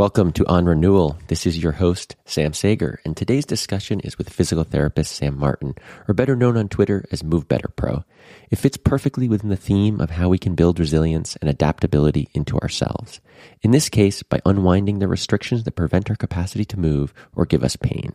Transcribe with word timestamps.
Welcome 0.00 0.32
to 0.32 0.46
On 0.46 0.64
Renewal. 0.64 1.18
This 1.26 1.44
is 1.44 1.62
your 1.62 1.72
host, 1.72 2.16
Sam 2.24 2.54
Sager, 2.54 3.02
and 3.04 3.14
today's 3.14 3.44
discussion 3.44 4.00
is 4.00 4.16
with 4.16 4.32
physical 4.32 4.64
therapist 4.64 5.14
Sam 5.14 5.38
Martin, 5.38 5.74
or 6.08 6.14
better 6.14 6.34
known 6.34 6.56
on 6.56 6.70
Twitter 6.70 7.04
as 7.12 7.22
Move 7.22 7.46
Better 7.48 7.68
Pro. 7.76 8.04
It 8.50 8.56
fits 8.56 8.78
perfectly 8.78 9.28
within 9.28 9.50
the 9.50 9.58
theme 9.58 10.00
of 10.00 10.08
how 10.08 10.30
we 10.30 10.38
can 10.38 10.54
build 10.54 10.80
resilience 10.80 11.36
and 11.36 11.50
adaptability 11.50 12.30
into 12.32 12.58
ourselves. 12.60 13.20
In 13.60 13.72
this 13.72 13.90
case, 13.90 14.22
by 14.22 14.40
unwinding 14.46 15.00
the 15.00 15.06
restrictions 15.06 15.64
that 15.64 15.76
prevent 15.76 16.08
our 16.08 16.16
capacity 16.16 16.64
to 16.64 16.80
move 16.80 17.12
or 17.34 17.44
give 17.44 17.62
us 17.62 17.76
pain. 17.76 18.12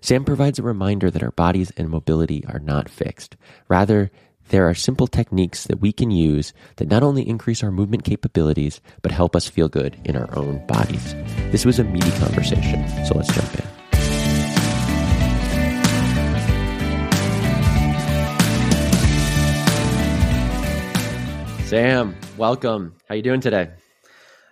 Sam 0.00 0.24
provides 0.24 0.58
a 0.58 0.64
reminder 0.64 1.12
that 1.12 1.22
our 1.22 1.30
bodies 1.30 1.70
and 1.76 1.88
mobility 1.88 2.44
are 2.48 2.58
not 2.58 2.88
fixed. 2.88 3.36
Rather, 3.68 4.10
there 4.50 4.68
are 4.68 4.74
simple 4.74 5.06
techniques 5.06 5.64
that 5.64 5.80
we 5.80 5.92
can 5.92 6.10
use 6.10 6.52
that 6.76 6.88
not 6.88 7.02
only 7.02 7.26
increase 7.26 7.62
our 7.62 7.70
movement 7.70 8.04
capabilities, 8.04 8.80
but 9.00 9.12
help 9.12 9.34
us 9.34 9.48
feel 9.48 9.68
good 9.68 9.96
in 10.04 10.16
our 10.16 10.28
own 10.36 10.64
bodies. 10.66 11.14
This 11.50 11.64
was 11.64 11.78
a 11.78 11.84
meaty 11.84 12.10
conversation, 12.18 12.86
so 13.06 13.14
let's 13.14 13.32
jump 13.32 13.54
in. 13.54 13.66
Sam, 21.66 22.16
welcome. 22.36 22.96
How 23.08 23.14
you 23.14 23.22
doing 23.22 23.40
today? 23.40 23.70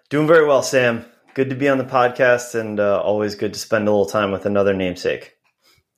Doing 0.08 0.28
very 0.28 0.46
well, 0.46 0.62
Sam. 0.62 1.04
Good 1.34 1.50
to 1.50 1.56
be 1.56 1.68
on 1.68 1.78
the 1.78 1.84
podcast, 1.84 2.54
and 2.54 2.78
uh, 2.78 3.00
always 3.02 3.34
good 3.34 3.54
to 3.54 3.58
spend 3.58 3.88
a 3.88 3.90
little 3.90 4.06
time 4.06 4.30
with 4.30 4.46
another 4.46 4.74
namesake. 4.74 5.37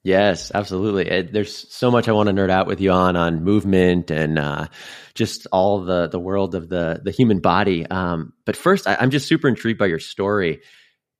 Yes, 0.02 0.50
absolutely. 0.54 1.08
It, 1.08 1.32
there's 1.32 1.72
so 1.72 1.90
much 1.90 2.08
I 2.08 2.12
want 2.12 2.28
to 2.28 2.34
nerd 2.34 2.50
out 2.50 2.66
with 2.66 2.80
you 2.80 2.90
on 2.90 3.16
on 3.16 3.44
movement 3.44 4.10
and 4.10 4.38
uh, 4.38 4.68
just 5.14 5.46
all 5.52 5.84
the 5.84 6.08
the 6.08 6.18
world 6.18 6.54
of 6.54 6.68
the 6.70 7.00
the 7.04 7.10
human 7.10 7.40
body. 7.40 7.86
Um, 7.86 8.32
but 8.46 8.56
first, 8.56 8.86
I, 8.86 8.96
am 9.00 9.10
just 9.10 9.28
super 9.28 9.46
intrigued 9.46 9.78
by 9.78 9.86
your 9.86 9.98
story. 9.98 10.62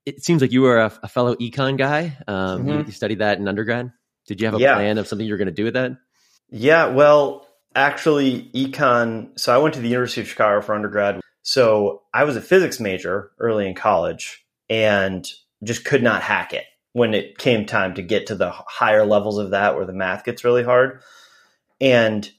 It 0.07 0.25
seems 0.25 0.41
like 0.41 0.53
you 0.53 0.63
were 0.63 0.79
a, 0.79 0.93
a 1.03 1.09
fellow 1.09 1.35
econ 1.35 1.77
guy. 1.77 2.17
Um, 2.27 2.61
mm-hmm. 2.61 2.69
you, 2.69 2.85
you, 2.85 2.93
studied 2.93 3.19
that 3.19 3.39
in 3.39 3.47
undergrad. 3.49 3.93
Did 4.27 4.41
you 4.41 4.47
have 4.47 4.55
a 4.55 4.59
yeah. 4.59 4.75
plan 4.75 4.97
of 4.97 5.07
something 5.07 5.27
you 5.27 5.35
were 5.35 5.39
going 5.39 5.49
to 5.49 5.53
do 5.53 5.65
with 5.65 5.75
that? 5.75 5.93
Yeah, 6.49 6.87
well, 6.87 7.47
actually, 7.75 8.51
econ. 8.55 9.39
So 9.39 9.55
I 9.55 9.59
went 9.59 9.75
to 9.75 9.81
the 9.81 9.89
University 9.89 10.23
of 10.23 10.29
Chicago 10.29 10.63
for 10.63 10.75
undergrad. 10.75 11.21
So 11.43 12.03
I 12.15 12.25
was 12.25 12.37
a 12.37 12.41
physics 12.41 12.81
major 12.81 13.33
early 13.39 13.69
in 13.69 13.75
college 13.75 14.43
and 14.71 15.27
just 15.63 15.85
could 15.85 16.03
not 16.03 16.23
hack 16.23 16.55
it 16.55 16.65
when 16.93 17.15
it 17.15 17.39
came 17.39 17.67
time 17.67 17.95
to 17.95 18.03
get 18.03 18.27
to 18.27 18.35
the 18.35 18.51
higher 18.51 19.07
levels 19.07 19.39
of 19.39 19.51
that 19.51 19.77
where 19.77 19.87
the 19.87 19.93
math 19.93 20.25
gets 20.25 20.45
really 20.45 20.65
hard. 20.65 21.01
And 21.81 22.31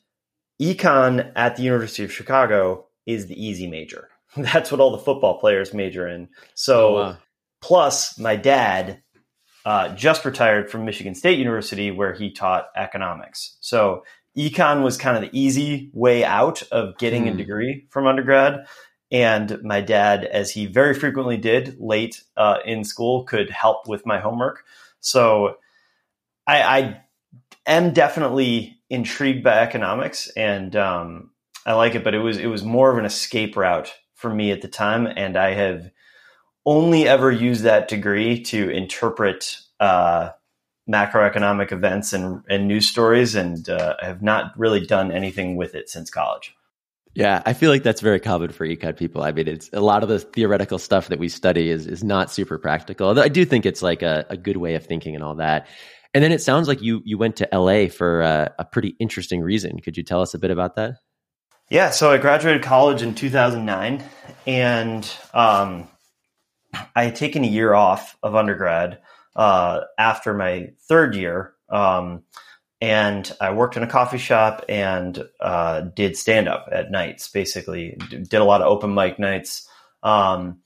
econ 0.61 1.31
at 1.35 1.55
the 1.55 1.63
University 1.63 2.03
of 2.03 2.11
Chicago 2.11 2.87
is 3.05 3.27
the 3.27 3.43
easy 3.45 3.67
major. 3.67 4.09
That's 4.37 4.71
what 4.71 4.81
all 4.81 4.91
the 4.91 4.97
football 4.97 5.39
players 5.39 5.73
major 5.73 6.07
in. 6.07 6.29
So, 6.53 6.87
oh, 6.87 6.93
wow. 6.93 7.17
plus 7.61 8.17
my 8.19 8.35
dad 8.35 9.01
uh, 9.65 9.95
just 9.95 10.25
retired 10.25 10.69
from 10.69 10.85
Michigan 10.85 11.15
State 11.15 11.39
University 11.39 11.91
where 11.91 12.13
he 12.13 12.31
taught 12.31 12.67
economics. 12.75 13.57
So, 13.61 14.03
econ 14.37 14.83
was 14.83 14.97
kind 14.97 15.17
of 15.17 15.29
the 15.29 15.39
easy 15.39 15.91
way 15.93 16.23
out 16.23 16.63
of 16.71 16.97
getting 16.97 17.23
hmm. 17.23 17.29
a 17.29 17.33
degree 17.33 17.87
from 17.89 18.07
undergrad. 18.07 18.65
And 19.11 19.61
my 19.61 19.81
dad, 19.81 20.23
as 20.23 20.51
he 20.51 20.65
very 20.67 20.93
frequently 20.93 21.37
did 21.37 21.77
late 21.79 22.23
uh, 22.37 22.59
in 22.65 22.83
school, 22.85 23.23
could 23.23 23.49
help 23.49 23.87
with 23.87 24.05
my 24.05 24.19
homework. 24.19 24.63
So 25.01 25.57
I, 26.47 26.61
I 26.61 27.01
am 27.65 27.93
definitely 27.93 28.79
intrigued 28.89 29.43
by 29.43 29.59
economics, 29.59 30.29
and 30.37 30.75
um, 30.75 31.31
I 31.65 31.73
like 31.73 31.95
it. 31.95 32.03
But 32.03 32.15
it 32.15 32.19
was 32.19 32.37
it 32.37 32.47
was 32.47 32.63
more 32.63 32.91
of 32.91 32.97
an 32.97 33.05
escape 33.05 33.57
route 33.57 33.93
for 34.15 34.33
me 34.33 34.51
at 34.51 34.61
the 34.61 34.67
time, 34.67 35.07
and 35.07 35.35
I 35.35 35.53
have 35.53 35.91
only 36.65 37.07
ever 37.07 37.31
used 37.31 37.63
that 37.63 37.87
degree 37.87 38.41
to 38.43 38.69
interpret 38.69 39.57
uh, 39.79 40.29
macroeconomic 40.89 41.71
events 41.71 42.13
and, 42.13 42.43
and 42.49 42.67
news 42.67 42.87
stories, 42.87 43.35
and 43.35 43.67
uh, 43.67 43.95
have 43.99 44.21
not 44.21 44.57
really 44.57 44.85
done 44.85 45.11
anything 45.11 45.55
with 45.55 45.75
it 45.75 45.89
since 45.89 46.09
college. 46.09 46.55
Yeah, 47.13 47.41
I 47.45 47.53
feel 47.53 47.69
like 47.69 47.83
that's 47.83 48.01
very 48.01 48.19
common 48.19 48.51
for 48.51 48.65
econ 48.65 48.97
people. 48.97 49.23
I 49.23 49.31
mean, 49.33 49.47
it's 49.47 49.69
a 49.73 49.81
lot 49.81 50.03
of 50.03 50.09
the 50.09 50.19
theoretical 50.19 50.79
stuff 50.79 51.09
that 51.09 51.19
we 51.19 51.27
study 51.27 51.69
is 51.69 51.85
is 51.85 52.03
not 52.03 52.31
super 52.31 52.57
practical. 52.57 53.07
Although 53.07 53.23
I 53.23 53.27
do 53.27 53.43
think 53.43 53.65
it's 53.65 53.81
like 53.81 54.01
a, 54.01 54.25
a 54.29 54.37
good 54.37 54.57
way 54.57 54.75
of 54.75 54.85
thinking 54.85 55.15
and 55.15 55.23
all 55.23 55.35
that. 55.35 55.67
And 56.13 56.23
then 56.23 56.31
it 56.31 56.41
sounds 56.41 56.67
like 56.67 56.81
you 56.81 57.01
you 57.03 57.17
went 57.17 57.37
to 57.37 57.49
LA 57.51 57.87
for 57.87 58.21
a, 58.21 58.53
a 58.59 58.65
pretty 58.65 58.95
interesting 58.99 59.41
reason. 59.41 59.79
Could 59.81 59.97
you 59.97 60.03
tell 60.03 60.21
us 60.21 60.33
a 60.33 60.39
bit 60.39 60.51
about 60.51 60.75
that? 60.75 60.95
Yeah, 61.69 61.91
so 61.91 62.11
I 62.11 62.17
graduated 62.17 62.63
college 62.63 63.01
in 63.01 63.15
2009, 63.15 64.03
and 64.45 65.09
um, 65.33 65.87
I 66.93 67.05
had 67.05 67.15
taken 67.15 67.45
a 67.45 67.47
year 67.47 67.73
off 67.73 68.17
of 68.21 68.35
undergrad 68.35 68.99
uh, 69.37 69.81
after 69.97 70.33
my 70.33 70.71
third 70.89 71.15
year. 71.15 71.53
Um, 71.69 72.23
and 72.81 73.31
I 73.39 73.53
worked 73.53 73.77
in 73.77 73.83
a 73.83 73.87
coffee 73.87 74.17
shop 74.17 74.65
and 74.67 75.23
uh, 75.39 75.81
did 75.81 76.17
stand 76.17 76.47
up 76.49 76.67
at 76.71 76.89
nights. 76.89 77.29
Basically, 77.29 77.95
did 78.09 78.33
a 78.33 78.43
lot 78.43 78.61
of 78.61 78.67
open 78.67 78.93
mic 78.93 79.19
nights, 79.19 79.69
um, 80.01 80.61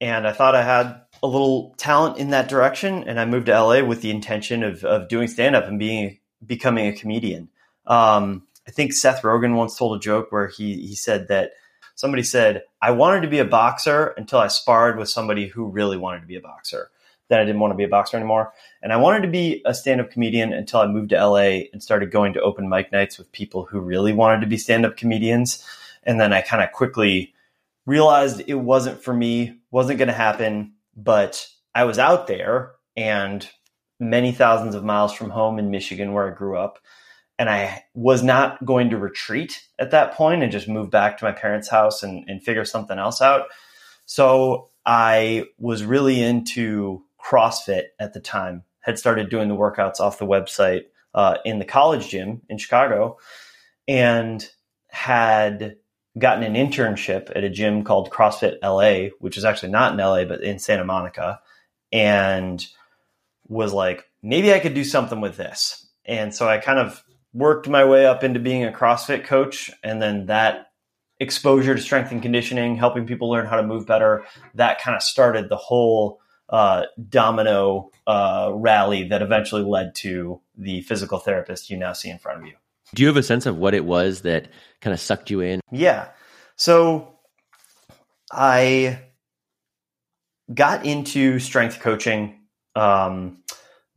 and 0.00 0.26
I 0.26 0.32
thought 0.32 0.54
I 0.54 0.62
had 0.62 1.00
a 1.20 1.26
little 1.26 1.74
talent 1.76 2.18
in 2.18 2.30
that 2.30 2.48
direction. 2.48 3.02
And 3.08 3.18
I 3.18 3.24
moved 3.24 3.46
to 3.46 3.60
LA 3.60 3.82
with 3.82 4.02
the 4.02 4.12
intention 4.12 4.62
of 4.62 4.84
of 4.84 5.08
doing 5.08 5.26
stand 5.26 5.56
up 5.56 5.66
and 5.66 5.78
being 5.78 6.20
becoming 6.46 6.86
a 6.86 6.92
comedian. 6.92 7.48
Um, 7.86 8.46
I 8.68 8.70
think 8.70 8.92
Seth 8.92 9.22
Rogen 9.22 9.56
once 9.56 9.76
told 9.76 9.96
a 9.96 10.00
joke 10.00 10.30
where 10.30 10.46
he 10.46 10.86
he 10.86 10.94
said 10.94 11.26
that 11.26 11.52
somebody 11.96 12.22
said 12.22 12.62
I 12.80 12.92
wanted 12.92 13.22
to 13.22 13.28
be 13.28 13.40
a 13.40 13.44
boxer 13.44 14.14
until 14.16 14.38
I 14.38 14.46
sparred 14.46 14.96
with 14.96 15.08
somebody 15.08 15.48
who 15.48 15.66
really 15.66 15.96
wanted 15.96 16.20
to 16.20 16.26
be 16.26 16.36
a 16.36 16.40
boxer 16.40 16.90
then 17.28 17.40
I 17.40 17.44
didn't 17.44 17.60
want 17.60 17.72
to 17.72 17.76
be 17.76 17.84
a 17.84 17.88
boxer 17.88 18.16
anymore. 18.16 18.52
And 18.82 18.92
I 18.92 18.96
wanted 18.96 19.22
to 19.22 19.28
be 19.28 19.62
a 19.64 19.74
stand 19.74 20.00
up 20.00 20.10
comedian 20.10 20.52
until 20.52 20.80
I 20.80 20.86
moved 20.86 21.10
to 21.10 21.26
LA 21.26 21.66
and 21.72 21.82
started 21.82 22.10
going 22.10 22.32
to 22.34 22.40
open 22.40 22.68
mic 22.68 22.90
nights 22.90 23.18
with 23.18 23.30
people 23.32 23.64
who 23.64 23.80
really 23.80 24.12
wanted 24.12 24.40
to 24.40 24.46
be 24.46 24.56
stand 24.56 24.86
up 24.86 24.96
comedians. 24.96 25.64
And 26.04 26.18
then 26.18 26.32
I 26.32 26.40
kind 26.40 26.62
of 26.62 26.72
quickly 26.72 27.34
realized 27.86 28.42
it 28.46 28.54
wasn't 28.54 29.02
for 29.02 29.14
me, 29.14 29.58
wasn't 29.70 29.98
going 29.98 30.08
to 30.08 30.14
happen. 30.14 30.72
But 30.96 31.46
I 31.74 31.84
was 31.84 31.98
out 31.98 32.26
there 32.26 32.72
and 32.96 33.48
many 34.00 34.32
thousands 34.32 34.74
of 34.74 34.84
miles 34.84 35.12
from 35.12 35.30
home 35.30 35.58
in 35.58 35.70
Michigan, 35.70 36.12
where 36.12 36.30
I 36.30 36.34
grew 36.34 36.56
up. 36.56 36.78
And 37.38 37.48
I 37.48 37.84
was 37.94 38.22
not 38.22 38.64
going 38.64 38.90
to 38.90 38.96
retreat 38.96 39.62
at 39.78 39.92
that 39.92 40.14
point 40.14 40.42
and 40.42 40.50
just 40.50 40.66
move 40.66 40.90
back 40.90 41.18
to 41.18 41.24
my 41.24 41.30
parents' 41.30 41.68
house 41.68 42.02
and, 42.02 42.24
and 42.28 42.42
figure 42.42 42.64
something 42.64 42.98
else 42.98 43.22
out. 43.22 43.46
So 44.06 44.70
I 44.84 45.44
was 45.58 45.84
really 45.84 46.20
into 46.20 47.04
CrossFit 47.28 47.86
at 47.98 48.14
the 48.14 48.20
time, 48.20 48.64
had 48.80 48.98
started 48.98 49.28
doing 49.28 49.48
the 49.48 49.56
workouts 49.56 50.00
off 50.00 50.18
the 50.18 50.26
website 50.26 50.84
uh, 51.14 51.36
in 51.44 51.58
the 51.58 51.64
college 51.64 52.08
gym 52.08 52.42
in 52.48 52.58
Chicago, 52.58 53.18
and 53.86 54.48
had 54.88 55.76
gotten 56.18 56.42
an 56.42 56.54
internship 56.54 57.30
at 57.36 57.44
a 57.44 57.50
gym 57.50 57.84
called 57.84 58.10
CrossFit 58.10 58.58
LA, 58.62 59.10
which 59.20 59.36
is 59.36 59.44
actually 59.44 59.70
not 59.70 59.92
in 59.92 59.98
LA, 59.98 60.24
but 60.24 60.42
in 60.42 60.58
Santa 60.58 60.84
Monica, 60.84 61.40
and 61.92 62.66
was 63.46 63.72
like, 63.72 64.04
maybe 64.22 64.52
I 64.52 64.58
could 64.58 64.74
do 64.74 64.84
something 64.84 65.20
with 65.20 65.36
this. 65.36 65.86
And 66.04 66.34
so 66.34 66.48
I 66.48 66.58
kind 66.58 66.78
of 66.78 67.02
worked 67.32 67.68
my 67.68 67.84
way 67.84 68.06
up 68.06 68.24
into 68.24 68.40
being 68.40 68.64
a 68.64 68.72
CrossFit 68.72 69.24
coach. 69.24 69.70
And 69.82 70.00
then 70.00 70.26
that 70.26 70.70
exposure 71.20 71.74
to 71.74 71.80
strength 71.80 72.10
and 72.10 72.22
conditioning, 72.22 72.76
helping 72.76 73.06
people 73.06 73.30
learn 73.30 73.46
how 73.46 73.56
to 73.56 73.62
move 73.66 73.86
better, 73.86 74.24
that 74.54 74.80
kind 74.80 74.96
of 74.96 75.02
started 75.02 75.48
the 75.48 75.56
whole 75.56 76.20
uh, 76.48 76.84
domino 77.08 77.90
uh, 78.06 78.50
rally 78.54 79.08
that 79.08 79.22
eventually 79.22 79.62
led 79.62 79.94
to 79.94 80.40
the 80.56 80.80
physical 80.82 81.18
therapist 81.18 81.70
you 81.70 81.76
now 81.76 81.92
see 81.92 82.10
in 82.10 82.18
front 82.18 82.40
of 82.40 82.46
you. 82.46 82.54
Do 82.94 83.02
you 83.02 83.08
have 83.08 83.16
a 83.16 83.22
sense 83.22 83.46
of 83.46 83.58
what 83.58 83.74
it 83.74 83.84
was 83.84 84.22
that 84.22 84.48
kind 84.80 84.94
of 84.94 85.00
sucked 85.00 85.30
you 85.30 85.40
in? 85.40 85.60
Yeah. 85.70 86.08
So 86.56 87.18
I 88.32 89.00
got 90.52 90.86
into 90.86 91.38
strength 91.38 91.80
coaching 91.80 92.40
um, 92.74 93.42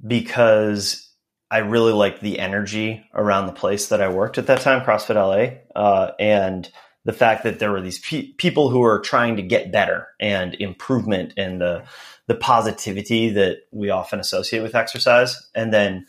because 0.06 1.09
I 1.50 1.59
really 1.59 1.94
liked 1.94 2.21
the 2.21 2.39
energy 2.39 3.06
around 3.13 3.45
the 3.45 3.54
place 3.54 3.88
that 3.88 4.01
I 4.01 4.09
worked 4.09 4.38
at 4.38 4.47
that 4.47 4.62
time, 4.62 4.86
CrossFit 4.86 5.15
LA, 5.15 5.80
uh, 5.80 6.12
and 6.19 6.69
the 7.04 7.13
fact 7.13 7.44
that 7.44 7.59
there 7.59 7.71
were 7.71 7.81
these 7.81 8.00
pe- 8.00 8.31
people 8.33 8.69
who 8.69 8.80
were 8.80 9.00
trying 9.00 9.36
to 9.38 9.42
get 9.42 9.71
better 9.71 10.07
and 10.19 10.54
improvement 10.56 11.33
and 11.36 11.59
the 11.59 11.83
the 12.31 12.38
positivity 12.38 13.30
that 13.30 13.57
we 13.72 13.89
often 13.89 14.18
associate 14.18 14.63
with 14.63 14.74
exercise. 14.74 15.50
And 15.54 15.74
then 15.74 16.06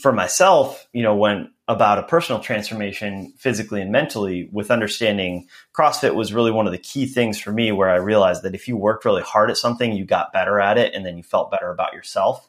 for 0.00 0.12
myself, 0.12 0.86
you 0.92 1.02
know, 1.02 1.16
when 1.16 1.50
about 1.66 1.98
a 1.98 2.04
personal 2.04 2.40
transformation 2.40 3.32
physically 3.36 3.82
and 3.82 3.90
mentally 3.90 4.48
with 4.52 4.70
understanding 4.70 5.48
CrossFit 5.76 6.14
was 6.14 6.32
really 6.32 6.52
one 6.52 6.66
of 6.66 6.72
the 6.72 6.78
key 6.78 7.04
things 7.04 7.40
for 7.40 7.50
me 7.50 7.72
where 7.72 7.90
I 7.90 7.96
realized 7.96 8.44
that 8.44 8.54
if 8.54 8.68
you 8.68 8.76
worked 8.76 9.04
really 9.04 9.22
hard 9.22 9.50
at 9.50 9.56
something, 9.56 9.92
you 9.92 10.04
got 10.04 10.32
better 10.32 10.60
at 10.60 10.78
it 10.78 10.94
and 10.94 11.04
then 11.04 11.16
you 11.16 11.24
felt 11.24 11.50
better 11.50 11.72
about 11.72 11.94
yourself. 11.94 12.48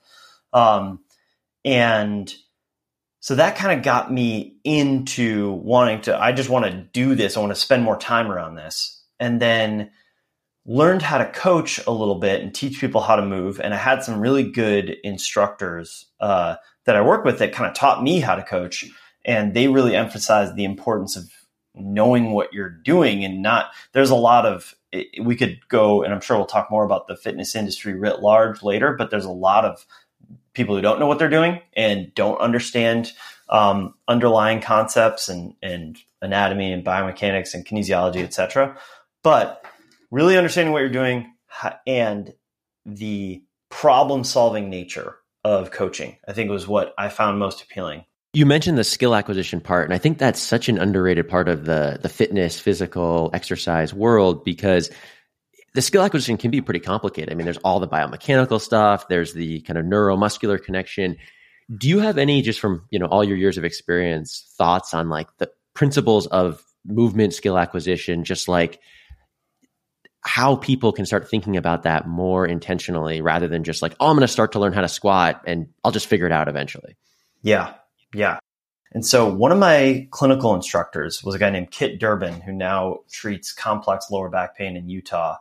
Um, 0.54 1.00
and 1.66 2.31
so 3.19 3.33
that 3.33 3.56
kind 3.56 3.75
of 3.75 3.83
got 3.83 4.13
me 4.13 4.57
into 4.63 5.54
wanting 5.54 6.01
to, 6.01 6.21
I 6.21 6.33
just 6.33 6.51
want 6.51 6.66
to 6.66 6.71
do 6.94 7.16
this. 7.16 7.36
I 7.36 7.39
want 7.39 7.51
to 7.51 7.60
spend 7.60 7.81
more 7.81 7.98
time 7.98 8.31
around 8.31 8.54
this. 8.54 9.01
And 9.19 9.42
then 9.42 9.89
learned 10.69 11.01
how 11.01 11.18
to 11.18 11.25
coach 11.25 11.83
a 11.88 11.92
little 11.92 12.19
bit 12.19 12.42
and 12.42 12.54
teach 12.54 12.80
people 12.80 13.01
how 13.01 13.16
to 13.16 13.25
move. 13.25 13.60
And 13.60 13.74
I 13.74 13.77
had 13.77 14.04
some 14.04 14.19
really 14.19 14.44
good 14.44 14.98
instructors 15.04 16.06
uh, 16.19 16.57
that 16.86 16.95
I 16.95 17.01
work 17.01 17.25
with 17.25 17.39
that 17.39 17.54
kind 17.54 17.68
of 17.68 17.75
taught 17.75 18.04
me 18.04 18.19
how 18.19 18.36
to 18.36 18.44
coach. 18.44 18.86
And 19.25 19.56
they 19.56 19.68
really 19.68 19.95
emphasized 19.95 20.56
the 20.56 20.66
importance 20.66 21.16
of 21.16 21.31
knowing 21.74 22.33
what 22.33 22.54
you're 22.54 22.69
doing 22.69 23.25
and 23.25 23.42
not, 23.42 23.71
there's 23.94 24.12
a 24.12 24.16
lot 24.16 24.45
of, 24.45 24.75
we 25.19 25.36
could 25.36 25.60
go, 25.69 26.04
and 26.04 26.13
I'm 26.13 26.21
sure 26.21 26.38
we'll 26.38 26.45
talk 26.45 26.69
more 26.69 26.86
about 26.86 27.07
the 27.07 27.18
fitness 27.18 27.56
industry 27.56 27.95
writ 27.95 28.19
large 28.19 28.62
later, 28.62 28.94
but 28.95 29.10
there's 29.10 29.25
a 29.25 29.31
lot 29.31 29.66
of 29.66 29.88
people 30.54 30.75
who 30.75 30.81
don't 30.83 31.00
know 31.00 31.07
what 31.07 31.18
they're 31.18 31.30
doing 31.30 31.62
and 31.74 32.13
don't 32.13 32.39
understand 32.39 33.12
um, 33.50 33.95
underlying 34.07 34.62
concepts 34.62 35.30
and, 35.30 35.56
and 35.63 35.98
anatomy 36.21 36.71
and 36.71 36.86
biomechanics 36.86 37.56
and 37.56 37.66
kinesiology, 37.66 38.21
etc. 38.21 38.77
But 39.24 39.66
really 40.11 40.38
understanding 40.38 40.73
what 40.73 40.79
you're 40.79 40.89
doing 40.89 41.33
and 41.85 42.33
the 42.85 43.44
problem 43.69 44.23
solving 44.23 44.69
nature 44.69 45.15
of 45.44 45.71
coaching, 45.71 46.17
I 46.27 46.33
think 46.33 46.50
was 46.50 46.67
what 46.67 46.94
I 46.97 47.09
found 47.09 47.39
most 47.39 47.61
appealing. 47.61 48.06
You 48.33 48.45
mentioned 48.45 48.77
the 48.77 48.83
skill 48.83 49.15
acquisition 49.15 49.59
part, 49.59 49.85
and 49.85 49.94
I 49.94 49.97
think 49.97 50.17
that's 50.17 50.39
such 50.39 50.69
an 50.69 50.77
underrated 50.77 51.27
part 51.27 51.50
of 51.50 51.65
the 51.65 51.97
the 52.00 52.09
fitness, 52.09 52.59
physical, 52.59 53.31
exercise 53.33 53.94
world 53.94 54.44
because 54.44 54.91
the 55.73 55.81
skill 55.81 56.03
acquisition 56.03 56.38
can 56.38 56.51
be 56.51 56.61
pretty 56.61 56.79
complicated. 56.79 57.31
I 57.31 57.35
mean, 57.35 57.45
there's 57.45 57.57
all 57.57 57.79
the 57.79 57.88
biomechanical 57.88 58.61
stuff, 58.61 59.07
there's 59.07 59.33
the 59.33 59.61
kind 59.61 59.77
of 59.77 59.85
neuromuscular 59.85 60.63
connection. 60.63 61.17
Do 61.75 61.88
you 61.88 62.00
have 62.00 62.17
any 62.17 62.41
just 62.41 62.59
from, 62.59 62.85
you 62.89 63.00
know, 63.00 63.06
all 63.06 63.23
your 63.23 63.38
years 63.38 63.57
of 63.57 63.65
experience 63.65 64.51
thoughts 64.57 64.94
on 64.94 65.09
like 65.09 65.27
the 65.38 65.51
principles 65.75 66.25
of 66.27 66.63
movement 66.85 67.33
skill 67.33 67.57
acquisition 67.57 68.23
just 68.23 68.47
like 68.47 68.79
how 70.30 70.56
people 70.56 70.92
can 70.92 71.08
start 71.08 71.28
thinking 71.28 71.58
about 71.58 71.81
that 71.81 72.08
more 72.08 72.46
intentionally 72.46 73.20
rather 73.20 73.48
than 73.48 73.64
just 73.64 73.81
like, 73.81 73.96
oh, 74.00 74.10
I'm 74.10 74.16
going 74.16 74.22
to 74.22 74.28
start 74.28 74.52
to 74.52 74.60
learn 74.60 74.74
how 74.74 74.81
to 74.81 74.88
squat 74.88 75.42
and 75.48 75.70
I'll 75.84 75.92
just 75.92 76.06
figure 76.06 76.28
it 76.28 76.31
out 76.31 76.48
eventually. 76.48 76.96
Yeah. 77.42 77.74
Yeah. 78.14 78.38
And 78.92 79.04
so 79.04 79.28
one 79.28 79.52
of 79.52 79.58
my 79.58 80.08
clinical 80.12 80.54
instructors 80.54 81.24
was 81.24 81.34
a 81.34 81.40
guy 81.40 81.50
named 81.50 81.72
Kit 81.72 82.00
Durbin, 82.00 82.42
who 82.42 82.52
now 82.52 83.00
treats 83.12 83.52
complex 83.52 84.12
lower 84.12 84.30
back 84.30 84.56
pain 84.56 84.78
in 84.78 84.88
Utah, 84.88 85.38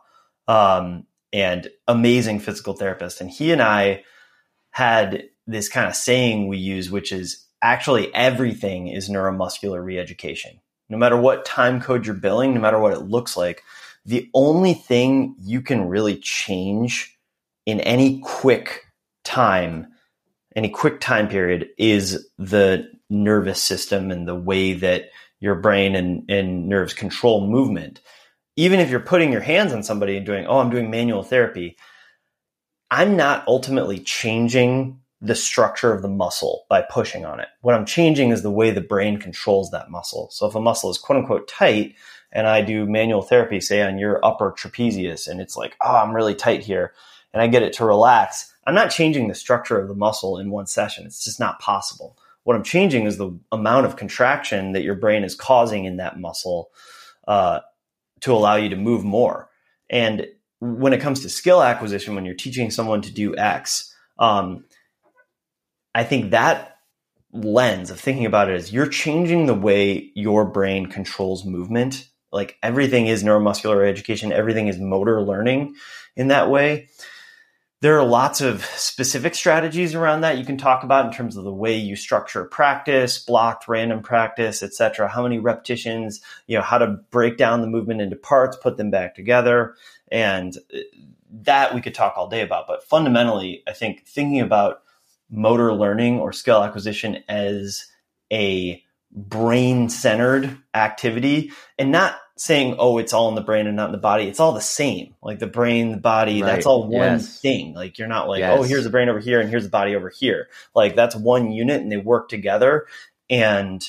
um, 0.47 1.05
and 1.31 1.69
amazing 1.87 2.39
physical 2.39 2.73
therapist. 2.73 3.21
And 3.21 3.29
he 3.29 3.51
and 3.51 3.61
I 3.61 4.03
had 4.71 5.25
this 5.45 5.69
kind 5.69 5.87
of 5.87 5.93
saying 5.93 6.47
we 6.47 6.57
use, 6.57 6.89
which 6.89 7.11
is 7.11 7.45
actually 7.61 8.11
everything 8.15 8.87
is 8.87 9.07
neuromuscular 9.07 9.83
reeducation. 9.83 10.61
No 10.89 10.97
matter 10.97 11.15
what 11.15 11.45
time 11.45 11.79
code 11.79 12.07
you're 12.07 12.15
billing, 12.15 12.55
no 12.55 12.59
matter 12.59 12.79
what 12.79 12.93
it 12.93 13.01
looks 13.01 13.37
like, 13.37 13.63
the 14.09 14.27
only 14.33 14.73
thing 14.73 15.35
you 15.39 15.61
can 15.61 15.87
really 15.87 16.17
change 16.17 17.15
in 17.67 17.79
any 17.81 18.19
quick 18.21 18.85
time, 19.23 19.85
any 20.55 20.67
quick 20.69 20.99
time 20.99 21.27
period 21.27 21.69
is 21.77 22.27
the 22.39 22.89
nervous 23.11 23.61
system 23.61 24.09
and 24.09 24.27
the 24.27 24.33
way 24.33 24.73
that 24.73 25.11
your 25.39 25.53
brain 25.53 25.95
and, 25.95 26.27
and 26.27 26.67
nerves 26.67 26.95
control 26.95 27.45
movement. 27.45 28.01
Even 28.55 28.79
if 28.79 28.89
you're 28.89 28.99
putting 28.99 29.31
your 29.31 29.41
hands 29.41 29.73
on 29.73 29.83
somebody 29.83 30.17
and 30.17 30.25
doing, 30.25 30.47
oh, 30.47 30.57
I'm 30.57 30.71
doing 30.71 30.89
manual 30.89 31.21
therapy, 31.21 31.77
I'm 32.89 33.15
not 33.15 33.47
ultimately 33.47 33.99
changing 33.99 35.01
the 35.21 35.35
structure 35.35 35.93
of 35.93 36.01
the 36.01 36.07
muscle 36.07 36.65
by 36.69 36.81
pushing 36.81 37.25
on 37.25 37.39
it. 37.39 37.49
What 37.61 37.75
I'm 37.75 37.85
changing 37.85 38.29
is 38.29 38.41
the 38.41 38.51
way 38.51 38.71
the 38.71 38.81
brain 38.81 39.19
controls 39.19 39.71
that 39.71 39.91
muscle. 39.91 40.29
So 40.31 40.47
if 40.47 40.55
a 40.55 40.61
muscle 40.61 40.89
is 40.89 40.97
quote 40.97 41.19
unquote 41.19 41.47
tight, 41.47 41.95
and 42.31 42.47
I 42.47 42.61
do 42.61 42.85
manual 42.85 43.21
therapy, 43.21 43.59
say 43.59 43.81
on 43.81 43.97
your 43.97 44.23
upper 44.23 44.51
trapezius, 44.51 45.27
and 45.27 45.41
it's 45.41 45.57
like, 45.57 45.75
oh, 45.83 45.95
I'm 45.95 46.15
really 46.15 46.35
tight 46.35 46.61
here, 46.61 46.93
and 47.33 47.41
I 47.41 47.47
get 47.47 47.63
it 47.63 47.73
to 47.73 47.85
relax, 47.85 48.53
I'm 48.65 48.75
not 48.75 48.91
changing 48.91 49.27
the 49.27 49.35
structure 49.35 49.79
of 49.79 49.87
the 49.87 49.95
muscle 49.95 50.37
in 50.37 50.51
one 50.51 50.67
session. 50.67 51.05
It's 51.05 51.23
just 51.23 51.39
not 51.39 51.59
possible. 51.59 52.17
What 52.43 52.55
I'm 52.55 52.63
changing 52.63 53.05
is 53.05 53.17
the 53.17 53.37
amount 53.51 53.85
of 53.87 53.95
contraction 53.95 54.71
that 54.71 54.83
your 54.83 54.95
brain 54.95 55.23
is 55.23 55.35
causing 55.35 55.85
in 55.85 55.97
that 55.97 56.19
muscle 56.19 56.69
uh, 57.27 57.59
to 58.21 58.33
allow 58.33 58.55
you 58.55 58.69
to 58.69 58.75
move 58.75 59.03
more. 59.03 59.49
And 59.89 60.27
when 60.59 60.93
it 60.93 61.01
comes 61.01 61.21
to 61.21 61.29
skill 61.29 61.63
acquisition, 61.63 62.15
when 62.15 62.25
you're 62.25 62.35
teaching 62.35 62.71
someone 62.71 63.01
to 63.01 63.11
do 63.11 63.35
X, 63.37 63.93
um, 64.19 64.65
I 65.93 66.03
think 66.03 66.31
that 66.31 66.77
lens 67.31 67.91
of 67.91 67.99
thinking 67.99 68.25
about 68.25 68.49
it 68.49 68.55
is 68.55 68.73
you're 68.73 68.87
changing 68.87 69.45
the 69.45 69.53
way 69.53 70.11
your 70.15 70.45
brain 70.45 70.87
controls 70.87 71.45
movement 71.45 72.09
like 72.31 72.57
everything 72.61 73.07
is 73.07 73.23
neuromuscular 73.23 73.87
education, 73.87 74.31
everything 74.31 74.67
is 74.67 74.77
motor 74.77 75.21
learning 75.21 75.75
in 76.15 76.27
that 76.27 76.49
way. 76.49 76.89
There 77.81 77.97
are 77.97 78.05
lots 78.05 78.41
of 78.41 78.65
specific 78.65 79.33
strategies 79.33 79.95
around 79.95 80.21
that 80.21 80.37
you 80.37 80.43
can 80.43 80.57
talk 80.57 80.83
about 80.83 81.05
in 81.05 81.13
terms 81.13 81.37
of 81.37 81.45
the 81.45 81.53
way 81.53 81.77
you 81.77 81.95
structure 81.95 82.43
practice, 82.43 83.17
blocked 83.17 83.69
random 83.69 84.01
practice, 84.01 84.61
etc. 84.61 85.07
How 85.07 85.23
many 85.23 85.39
repetitions, 85.39 86.19
you 86.45 86.57
know, 86.57 86.61
how 86.61 86.77
to 86.77 86.87
break 87.09 87.37
down 87.37 87.61
the 87.61 87.67
movement 87.67 88.01
into 88.01 88.17
parts, 88.17 88.57
put 88.57 88.75
them 88.75 88.91
back 88.91 89.15
together. 89.15 89.75
And 90.11 90.57
uh, 90.73 90.79
that 91.31 91.73
we 91.73 91.79
could 91.79 91.93
talk 91.93 92.15
all 92.17 92.27
day 92.27 92.41
about. 92.41 92.67
But 92.67 92.83
fundamentally, 92.83 93.63
I 93.65 93.71
think 93.71 94.05
thinking 94.05 94.41
about 94.41 94.81
motor 95.29 95.73
learning 95.73 96.19
or 96.19 96.33
skill 96.33 96.63
acquisition 96.63 97.23
as 97.27 97.85
a 98.31 98.83
brain 99.11 99.89
centered 99.89 100.57
activity 100.73 101.51
and 101.77 101.91
not 101.91 102.17
saying, 102.37 102.75
oh, 102.79 102.97
it's 102.97 103.11
all 103.11 103.27
in 103.27 103.35
the 103.35 103.41
brain 103.41 103.67
and 103.67 103.75
not 103.75 103.87
in 103.87 103.91
the 103.91 103.97
body. 103.97 104.27
It's 104.27 104.39
all 104.39 104.53
the 104.53 104.61
same. 104.61 105.13
Like 105.21 105.39
the 105.39 105.47
brain, 105.47 105.91
the 105.91 105.97
body, 105.97 106.41
right. 106.41 106.47
that's 106.47 106.65
all 106.65 106.83
one 106.83 106.93
yes. 106.93 107.39
thing. 107.39 107.73
Like 107.73 107.97
you're 107.97 108.07
not 108.07 108.29
like, 108.29 108.43
oh, 108.43 108.55
yes. 108.55 108.59
oh, 108.59 108.63
here's 108.63 108.83
the 108.85 108.89
brain 108.89 109.09
over 109.09 109.19
here 109.19 109.41
and 109.41 109.49
here's 109.49 109.65
the 109.65 109.69
body 109.69 109.95
over 109.95 110.09
here. 110.09 110.47
Like 110.73 110.95
that's 110.95 111.15
one 111.15 111.51
unit 111.51 111.81
and 111.81 111.91
they 111.91 111.97
work 111.97 112.29
together. 112.29 112.87
And 113.29 113.87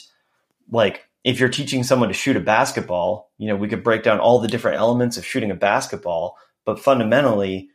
like 0.70 1.06
if 1.22 1.38
you're 1.38 1.48
teaching 1.48 1.84
someone 1.84 2.08
to 2.08 2.14
shoot 2.14 2.36
a 2.36 2.40
basketball, 2.40 3.30
you 3.38 3.46
know, 3.46 3.56
we 3.56 3.68
could 3.68 3.84
break 3.84 4.02
down 4.02 4.18
all 4.18 4.40
the 4.40 4.48
different 4.48 4.78
elements 4.78 5.16
of 5.16 5.24
shooting 5.24 5.50
a 5.50 5.56
basketball, 5.56 6.36
but 6.64 6.80
fundamentally, 6.80 7.70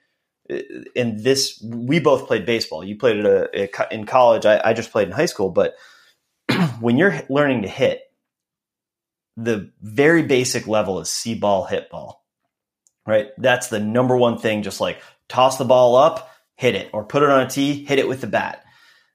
in 0.50 1.22
this, 1.22 1.62
we 1.64 2.00
both 2.00 2.28
played 2.28 2.46
baseball. 2.46 2.84
You 2.84 2.98
played 2.98 3.18
it 3.18 3.26
a, 3.26 3.94
in 3.94 4.06
college. 4.06 4.46
I, 4.46 4.62
I 4.64 4.74
just 4.74 4.92
played 4.92 5.08
in 5.08 5.14
high 5.14 5.26
school, 5.26 5.50
but 5.50 5.76
when 6.80 6.98
you're 6.98 7.22
learning 7.30 7.64
to 7.64 7.68
hit, 7.68 8.02
the 9.38 9.72
very 9.82 10.24
basic 10.24 10.68
level 10.68 11.00
is 11.00 11.10
see 11.10 11.36
ball, 11.36 11.66
hit 11.66 11.90
ball, 11.90 12.24
right? 13.06 13.30
That's 13.38 13.68
the 13.68 13.80
number 13.80 14.16
one 14.16 14.38
thing. 14.38 14.64
Just 14.64 14.80
like 14.80 15.02
toss 15.28 15.58
the 15.58 15.66
ball 15.66 15.96
up, 15.96 16.32
hit 16.56 16.76
it, 16.76 16.90
or 16.94 17.04
put 17.04 17.24
it 17.24 17.30
on 17.30 17.42
a 17.42 17.50
tee, 17.50 17.84
hit 17.84 18.00
it 18.00 18.08
with 18.08 18.22
the 18.22 18.28
bat. 18.28 18.64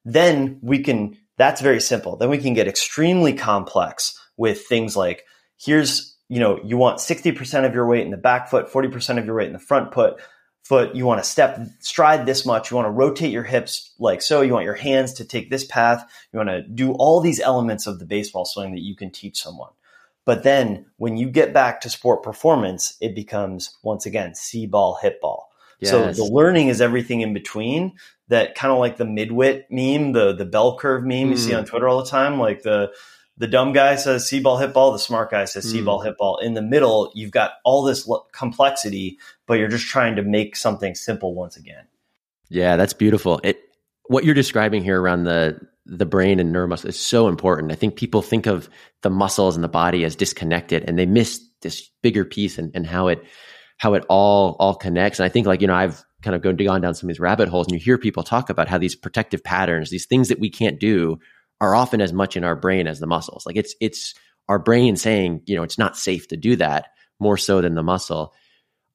Then 0.05 0.59
we 0.63 0.81
can, 0.81 1.17
that's 1.39 1.61
very 1.61 1.81
simple. 1.81 2.17
Then 2.17 2.29
we 2.29 2.39
can 2.39 2.55
get 2.55 2.69
extremely 2.69 3.33
complex 3.33 4.19
with 4.37 4.67
things 4.67 4.97
like 4.97 5.25
here's, 5.59 6.17
you 6.29 6.41
know, 6.41 6.61
you 6.65 6.77
want 6.77 6.99
60% 6.99 7.67
of 7.67 7.75
your 7.75 7.87
weight 7.87 8.05
in 8.05 8.11
the 8.11 8.17
back 8.17 8.49
foot, 8.49 8.71
40% 8.71 9.19
of 9.19 9.27
your 9.27 9.37
weight 9.37 9.47
in 9.47 9.53
the 9.53 9.59
front 9.59 9.93
foot 9.95 10.21
foot. 10.65 10.95
You 10.95 11.07
want 11.07 11.23
to 11.23 11.29
step, 11.29 11.59
stride 11.81 12.27
this 12.27 12.47
much. 12.47 12.71
You 12.71 12.77
want 12.77 12.87
to 12.87 12.93
rotate 12.93 13.33
your 13.33 13.43
hips 13.43 13.93
like 13.99 14.23
so. 14.23 14.41
You 14.41 14.53
want 14.53 14.65
your 14.65 14.75
hands 14.75 15.13
to 15.15 15.25
take 15.25 15.51
this 15.51 15.65
path. 15.65 16.09
You 16.33 16.39
want 16.39 16.51
to 16.51 16.63
do 16.63 16.93
all 16.93 17.21
these 17.21 17.41
elements 17.41 17.87
of 17.87 17.99
the 17.99 18.07
baseball 18.07 18.45
swing 18.45 18.73
that 18.73 18.83
you 18.83 18.95
can 18.95 19.11
teach 19.11 19.43
someone. 19.43 19.71
But 20.25 20.43
then 20.43 20.87
when 20.97 21.17
you 21.17 21.29
get 21.29 21.53
back 21.53 21.81
to 21.81 21.91
sport 21.91 22.23
performance, 22.23 22.97
it 23.01 23.15
becomes 23.15 23.77
once 23.83 24.07
again 24.07 24.35
see 24.35 24.67
ball, 24.67 24.99
hit 25.01 25.21
ball. 25.21 25.51
Yes. 25.81 25.91
So 25.91 26.13
the 26.13 26.31
learning 26.31 26.69
is 26.69 26.81
everything 26.81 27.23
in 27.23 27.33
between. 27.33 27.95
That 28.29 28.55
kind 28.55 28.73
of 28.73 28.79
like 28.79 28.97
the 28.97 29.05
midwit 29.05 29.65
meme, 29.71 30.13
the 30.13 30.33
the 30.35 30.45
bell 30.45 30.79
curve 30.79 31.03
meme 31.03 31.29
mm. 31.29 31.31
you 31.31 31.37
see 31.37 31.55
on 31.55 31.65
mm. 31.65 31.67
Twitter 31.67 31.89
all 31.89 32.03
the 32.03 32.11
time. 32.11 32.39
Like 32.39 32.63
the 32.63 32.93
the 33.41 33.47
dumb 33.47 33.73
guy 33.73 33.97
says 33.97 34.29
see 34.29 34.39
ball, 34.39 34.59
hit 34.59 34.75
ball. 34.75 34.93
The 34.93 34.99
smart 34.99 35.31
guy 35.31 35.47
says 35.47 35.65
see 35.65 35.81
mm. 35.81 35.87
ball, 35.87 36.01
hit 36.03 36.19
ball. 36.19 36.37
In 36.39 36.53
the 36.53 36.61
middle, 36.61 37.11
you've 37.15 37.31
got 37.31 37.53
all 37.65 37.83
this 37.83 38.07
complexity, 38.33 39.19
but 39.47 39.55
you're 39.55 39.69
just 39.69 39.87
trying 39.87 40.17
to 40.17 40.23
make 40.23 40.57
something 40.57 40.95
simple 40.95 41.35
once 41.35 41.57
again. 41.57 41.85
Yeah, 42.51 42.77
that's 42.77 42.93
beautiful. 42.93 43.41
It 43.43 43.59
what 44.09 44.25
you're 44.25 44.35
describing 44.35 44.85
here 44.85 45.01
around 45.01 45.25
the 45.25 45.59
the 45.87 46.05
brain 46.05 46.39
and 46.39 46.55
neuromuscle 46.55 46.85
is 46.85 47.01
so 47.01 47.29
important. 47.29 47.73
I 47.73 47.77
think 47.77 47.97
people 47.97 48.21
think 48.21 48.47
of 48.47 48.69
the 49.01 49.11
muscles 49.11 49.57
and 49.57 49.65
the 49.65 49.69
body 49.69 50.05
as 50.05 50.17
disconnected 50.17 50.85
and 50.87 50.99
they 50.99 51.07
miss 51.07 51.43
this 51.63 51.89
bigger 52.03 52.27
piece 52.27 52.59
and, 52.59 52.71
and 52.75 52.87
how 52.87 53.09
it 53.09 53.25
how 53.79 53.95
it 53.95 54.05
all 54.11 54.55
all 54.61 54.75
connects. 54.75 55.19
And 55.19 55.25
I 55.25 55.31
think 55.31 55.47
like, 55.47 55.63
you 55.63 55.67
know, 55.67 55.75
I've 55.75 56.05
kind 56.21 56.37
of 56.37 56.43
gone 56.43 56.83
down 56.83 56.95
some 56.95 57.09
of 57.09 57.15
these 57.15 57.21
rabbit 57.21 57.49
holes 57.49 57.69
and 57.69 57.73
you 57.73 57.81
hear 57.83 57.97
people 57.97 58.23
talk 58.23 58.51
about 58.51 58.69
how 58.69 58.77
these 58.77 58.95
protective 58.95 59.43
patterns, 59.43 59.89
these 59.89 60.05
things 60.05 60.29
that 60.29 60.39
we 60.39 60.51
can't 60.51 60.79
do 60.79 61.19
are 61.61 61.75
often 61.75 62.01
as 62.01 62.13
much 62.13 62.37
in 62.37 62.45
our 62.45 62.57
brain 62.57 62.87
as 62.87 63.01
the 63.01 63.07
muscles. 63.07 63.45
Like 63.47 63.57
it's 63.57 63.75
it's 63.81 64.15
our 64.49 64.59
brain 64.59 64.97
saying, 64.97 65.43
you 65.47 65.57
know, 65.57 65.63
it's 65.63 65.79
not 65.79 65.97
safe 65.97 66.29
to 66.29 66.37
do 66.37 66.57
that 66.57 66.89
more 67.19 67.37
so 67.37 67.61
than 67.61 67.75
the 67.75 67.83
muscle. 67.83 68.35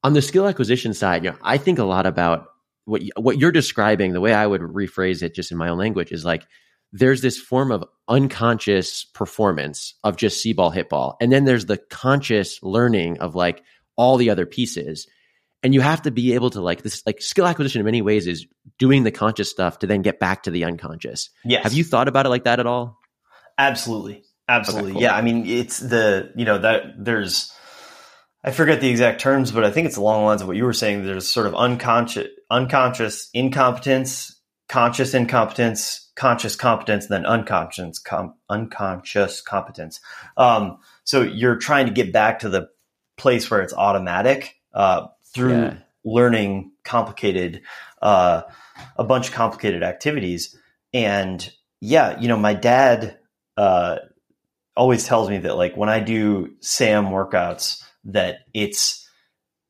On 0.03 0.13
the 0.13 0.21
skill 0.21 0.47
acquisition 0.47 0.93
side, 0.93 1.23
you 1.23 1.31
know, 1.31 1.37
I 1.41 1.57
think 1.57 1.79
a 1.79 1.83
lot 1.83 2.05
about 2.05 2.47
what 2.85 3.01
what 3.17 3.37
you're 3.37 3.51
describing. 3.51 4.13
The 4.13 4.21
way 4.21 4.33
I 4.33 4.47
would 4.47 4.61
rephrase 4.61 5.23
it, 5.23 5.35
just 5.35 5.51
in 5.51 5.57
my 5.57 5.69
own 5.69 5.77
language, 5.77 6.11
is 6.11 6.25
like 6.25 6.45
there's 6.91 7.21
this 7.21 7.37
form 7.37 7.71
of 7.71 7.83
unconscious 8.07 9.03
performance 9.03 9.95
of 10.03 10.15
just 10.15 10.41
see 10.41 10.53
ball 10.53 10.69
hit 10.69 10.87
ball 10.87 11.17
and 11.19 11.31
then 11.31 11.43
there's 11.43 11.65
the 11.65 11.77
conscious 11.89 12.61
learning 12.61 13.19
of 13.19 13.35
like 13.35 13.63
all 13.97 14.15
the 14.15 14.29
other 14.29 14.45
pieces 14.45 15.07
and 15.65 15.73
you 15.73 15.81
have 15.81 16.01
to 16.03 16.11
be 16.11 16.33
able 16.33 16.49
to 16.51 16.61
like 16.61 16.83
this 16.83 17.01
like 17.05 17.21
skill 17.21 17.47
acquisition 17.47 17.79
in 17.79 17.85
many 17.85 18.01
ways 18.01 18.27
is 18.27 18.45
doing 18.77 19.03
the 19.03 19.11
conscious 19.11 19.49
stuff 19.49 19.79
to 19.79 19.87
then 19.87 20.01
get 20.01 20.19
back 20.19 20.43
to 20.43 20.51
the 20.51 20.63
unconscious 20.63 21.29
Yes. 21.43 21.63
have 21.63 21.73
you 21.73 21.83
thought 21.83 22.07
about 22.07 22.25
it 22.25 22.29
like 22.29 22.43
that 22.43 22.59
at 22.59 22.67
all 22.67 22.99
Absolutely. 23.57 24.23
Absolutely. 24.47 24.91
Okay, 24.91 24.93
cool. 24.95 25.01
Yeah. 25.01 25.15
I 25.15 25.21
mean, 25.21 25.45
it's 25.47 25.79
the, 25.79 26.31
you 26.35 26.45
know, 26.45 26.57
that 26.59 26.93
there's, 26.97 27.51
I 28.43 28.51
forget 28.51 28.79
the 28.81 28.89
exact 28.89 29.21
terms, 29.21 29.51
but 29.51 29.63
I 29.63 29.71
think 29.71 29.87
it's 29.87 29.97
along 29.97 30.21
the 30.21 30.25
lines 30.25 30.41
of 30.41 30.47
what 30.47 30.57
you 30.57 30.65
were 30.65 30.73
saying. 30.73 31.05
There's 31.05 31.27
sort 31.27 31.47
of 31.47 31.55
unconscious, 31.55 32.27
unconscious 32.51 33.29
incompetence, 33.33 34.39
conscious 34.69 35.13
incompetence, 35.13 36.11
conscious 36.15 36.55
competence, 36.55 37.07
then 37.07 37.25
unconscious, 37.25 37.97
com- 37.97 38.35
unconscious 38.49 39.41
competence. 39.41 39.99
Um, 40.37 40.77
so 41.05 41.21
you're 41.21 41.55
trying 41.57 41.87
to 41.87 41.93
get 41.93 42.13
back 42.13 42.39
to 42.39 42.49
the 42.49 42.67
place 43.17 43.49
where 43.49 43.61
it's 43.61 43.73
automatic, 43.73 44.55
uh, 44.73 45.07
through 45.35 45.51
Yeah. 45.51 45.77
learning 46.03 46.71
complicated, 46.83 47.61
uh, 48.01 48.43
a 48.97 49.03
bunch 49.03 49.27
of 49.27 49.33
complicated 49.33 49.83
activities. 49.83 50.57
And 50.93 51.47
yeah, 51.81 52.19
you 52.19 52.27
know, 52.27 52.37
my 52.37 52.53
dad, 52.53 53.19
uh, 53.57 53.97
always 54.75 55.05
tells 55.05 55.29
me 55.29 55.37
that 55.39 55.55
like 55.55 55.77
when 55.77 55.89
I 55.89 55.99
do 55.99 56.55
SAM 56.59 57.05
workouts, 57.05 57.83
that 58.05 58.39
it's 58.53 59.07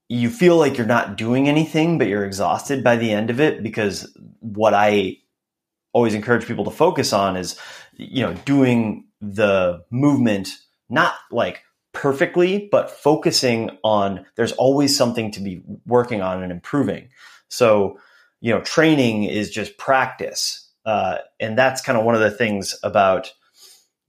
you 0.10 0.30
feel 0.30 0.58
like 0.58 0.78
you're 0.78 0.88
not 0.88 1.18
doing 1.18 1.48
anything, 1.48 1.98
but 1.98 2.08
you're 2.08 2.26
exhausted 2.26 2.84
by 2.84 2.96
the 2.96 3.12
end 3.12 3.30
of 3.30 3.40
it 3.40 3.64
because 3.64 4.16
what 4.40 4.74
I 4.74 5.18
always 5.94 6.14
encourage 6.14 6.46
people 6.46 6.66
to 6.66 6.72
focus 6.72 7.14
on 7.14 7.38
is 7.38 7.60
you 7.94 8.22
know 8.22 8.34
doing 8.46 9.06
the 9.22 9.84
movement 9.92 10.50
not 10.90 11.16
like 11.32 11.62
perfectly, 11.96 12.68
but 12.72 12.92
focusing 12.92 13.72
on 13.84 14.26
there's 14.36 14.52
always 14.52 14.96
something 14.96 15.32
to 15.32 15.42
be 15.42 15.64
working 15.88 16.22
on 16.22 16.44
and 16.44 16.52
improving. 16.52 17.10
So 17.48 18.00
you 18.42 18.54
know, 18.54 18.62
training 18.62 19.24
is 19.24 19.50
just 19.50 19.78
practice, 19.78 20.70
uh, 20.86 21.18
and 21.40 21.58
that's 21.58 21.82
kind 21.82 21.98
of 21.98 22.06
one 22.06 22.14
of 22.14 22.22
the 22.22 22.30
things 22.30 22.76
about 22.84 23.34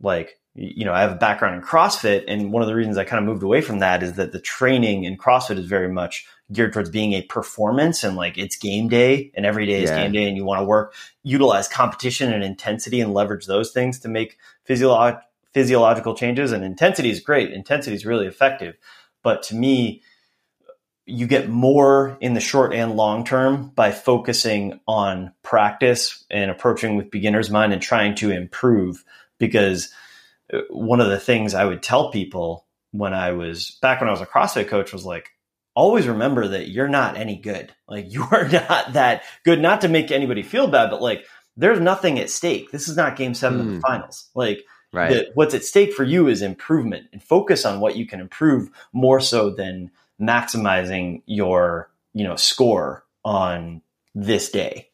like 0.00 0.38
you 0.58 0.86
know, 0.86 0.92
I 0.94 1.02
have 1.02 1.12
a 1.12 1.16
background 1.16 1.54
in 1.56 1.60
CrossFit, 1.60 2.24
and 2.28 2.50
one 2.50 2.62
of 2.62 2.68
the 2.68 2.74
reasons 2.74 2.96
I 2.96 3.04
kind 3.04 3.22
of 3.22 3.26
moved 3.28 3.42
away 3.42 3.60
from 3.60 3.80
that 3.80 4.02
is 4.02 4.14
that 4.14 4.32
the 4.32 4.40
training 4.40 5.04
in 5.04 5.18
CrossFit 5.18 5.58
is 5.58 5.66
very 5.66 5.92
much 5.92 6.26
geared 6.50 6.72
towards 6.72 6.88
being 6.88 7.12
a 7.12 7.20
performance 7.22 8.02
and 8.02 8.16
like 8.16 8.38
it's 8.38 8.56
game 8.56 8.88
day, 8.88 9.30
and 9.34 9.44
every 9.44 9.66
day 9.66 9.82
is 9.82 9.90
Yeah. 9.90 10.04
game 10.04 10.12
day, 10.12 10.24
and 10.24 10.34
you 10.36 10.46
want 10.46 10.60
to 10.60 10.64
work, 10.64 10.94
utilize 11.22 11.68
competition 11.68 12.32
and 12.32 12.42
intensity, 12.42 13.00
and 13.02 13.12
leverage 13.12 13.44
those 13.44 13.70
things 13.70 14.00
to 14.00 14.08
make 14.08 14.38
physiolo- 14.66 15.20
physiological 15.56 16.14
changes. 16.14 16.52
And 16.52 16.62
intensity 16.62 17.08
is 17.08 17.20
great; 17.20 17.50
intensity 17.50 17.96
is 17.96 18.04
really 18.04 18.26
effective, 18.26 18.76
but 19.22 19.42
to 19.44 19.54
me, 19.54 20.02
you 21.06 21.26
get 21.26 21.48
more 21.48 22.18
in 22.20 22.34
the 22.34 22.40
short 22.40 22.74
and 22.74 22.94
long 22.94 23.24
term 23.24 23.72
by 23.74 23.90
focusing 23.90 24.80
on 24.86 25.32
practice 25.42 26.22
and 26.30 26.50
approaching 26.50 26.94
with 26.96 27.10
beginner's 27.10 27.48
mind 27.48 27.72
and 27.72 27.80
trying 27.80 28.14
to 28.16 28.30
improve 28.30 29.02
because 29.38 29.90
uh, 30.52 30.58
one 30.68 31.00
of 31.00 31.08
the 31.08 31.18
things 31.18 31.54
I 31.54 31.64
would 31.64 31.82
tell 31.82 32.10
people 32.10 32.66
when 32.90 33.14
I 33.14 33.32
was 33.32 33.78
back 33.80 34.00
when 34.00 34.08
I 34.08 34.12
was 34.12 34.20
a 34.20 34.26
CrossFit 34.26 34.68
coach 34.68 34.92
was 34.92 35.06
like, 35.06 35.30
always 35.74 36.06
remember 36.06 36.48
that 36.48 36.68
you're 36.68 36.88
not 36.88 37.16
any 37.16 37.36
good. 37.36 37.72
Like 37.88 38.06
you 38.12 38.26
are 38.30 38.46
not 38.46 38.92
that 38.92 39.22
good. 39.42 39.60
Not 39.62 39.80
to 39.80 39.88
make 39.88 40.10
anybody 40.10 40.42
feel 40.42 40.66
bad, 40.66 40.90
but 40.90 41.00
like 41.00 41.24
there's 41.56 41.80
nothing 41.80 42.18
at 42.18 42.28
stake. 42.28 42.72
This 42.72 42.88
is 42.88 42.96
not 42.98 43.16
game 43.16 43.32
seven 43.32 43.60
of 43.60 43.66
Hmm. 43.66 43.74
the 43.76 43.80
finals. 43.80 44.28
Like 44.34 44.64
right. 44.92 45.10
the, 45.10 45.30
what's 45.34 45.54
at 45.54 45.64
stake 45.64 45.92
for 45.92 46.04
you 46.04 46.28
is 46.28 46.42
improvement 46.42 47.06
and 47.12 47.22
focus 47.22 47.64
on 47.64 47.80
what 47.80 47.96
you 47.96 48.06
can 48.06 48.20
improve 48.20 48.70
more 48.92 49.20
so 49.20 49.50
than 49.50 49.90
maximizing 50.20 51.22
your, 51.26 51.90
you 52.14 52.24
know, 52.24 52.36
score 52.36 53.04
on 53.24 53.82
this 54.14 54.50
day. 54.50 54.88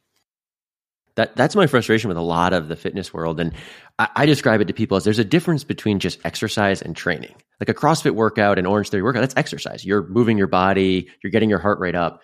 that 1.15 1.37
that's 1.37 1.55
my 1.55 1.67
frustration 1.67 2.09
with 2.09 2.17
a 2.17 2.23
lot 2.23 2.53
of 2.53 2.69
the 2.69 2.77
fitness 2.77 3.13
world 3.13 3.39
and 3.39 3.53
I, 3.99 4.09
I 4.17 4.27
describe 4.27 4.61
it 4.61 4.67
to 4.69 4.73
people 4.73 4.97
as 4.97 5.05
there's 5.05 5.19
a 5.19 5.25
difference 5.25 5.65
between 5.65 5.99
just 5.99 6.19
exercise 6.25 6.81
and 6.83 6.97
training. 6.97 7.35
Like 7.61 7.69
a 7.69 7.75
crossfit 7.75 8.13
workout 8.13 8.59
an 8.59 8.65
Orangetheory 8.65 9.03
workout 9.03 9.21
that's 9.21 9.37
exercise. 9.37 9.85
You're 9.85 10.07
moving 10.09 10.39
your 10.39 10.47
body 10.47 11.09
you're 11.23 11.31
getting 11.31 11.51
your 11.51 11.59
heart 11.59 11.79
rate 11.79 11.95
up 11.95 12.23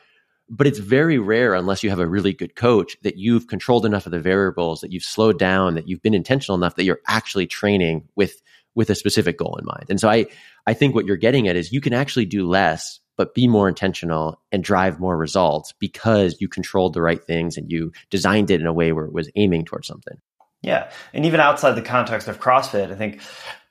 but 0.51 0.67
it's 0.67 0.79
very 0.79 1.19
rare 1.19 1.55
unless 1.55 1.83
you 1.83 1.91
have 1.91 1.99
a 1.99 2.07
really 2.07 2.33
good 2.33 2.55
coach 2.55 2.97
that 3.03 3.17
you've 3.17 3.47
controlled 3.47 3.85
enough 3.85 4.07
of 4.07 4.13
the 4.13 4.21
variables 4.21 4.81
that 4.81 4.93
you've 4.93 5.03
slowed 5.03 5.39
down 5.39 5.75
that 5.75 5.89
you've 5.89 6.03
been 6.03 6.15
intentional 6.15 6.57
enough 6.57 6.77
that 6.77 6.85
you're 6.85 7.01
actually 7.07 7.47
training 7.47 8.09
with 8.17 8.41
with 8.75 8.91
a 8.91 8.95
specific 8.95 9.39
goal 9.39 9.57
in 9.59 9.67
mind 9.67 9.87
and 9.89 10.01
so 10.01 10.09
i 10.09 10.27
i 10.67 10.75
think 10.75 10.95
what 10.95 11.05
you're 11.07 11.17
getting 11.17 11.49
at 11.49 11.57
is 11.57 11.73
you 11.73 11.81
can 11.81 11.93
actually 11.93 12.27
do 12.27 12.47
less 12.47 13.01
but 13.19 13.35
be 13.35 13.49
more 13.49 13.69
intentional 13.69 14.41
and 14.53 14.65
drive 14.65 15.01
more 15.01 15.19
results 15.19 15.75
because 15.79 16.41
you 16.41 16.49
controlled 16.49 16.95
the 16.95 17.03
right 17.03 17.23
things 17.23 17.59
and 17.59 17.71
you 17.71 17.93
designed 18.09 18.51
it 18.51 18.61
in 18.61 18.67
a 18.67 18.73
way 18.73 18.93
where 18.93 19.05
it 19.05 19.13
was 19.13 19.29
aiming 19.35 19.67
towards 19.67 19.89
something. 19.89 20.17
Yeah. 20.63 20.91
And 21.13 21.27
even 21.27 21.41
outside 21.41 21.73
the 21.73 21.83
context 21.83 22.29
of 22.29 22.41
CrossFit, 22.41 22.93
I 22.93 22.95
think 22.95 23.21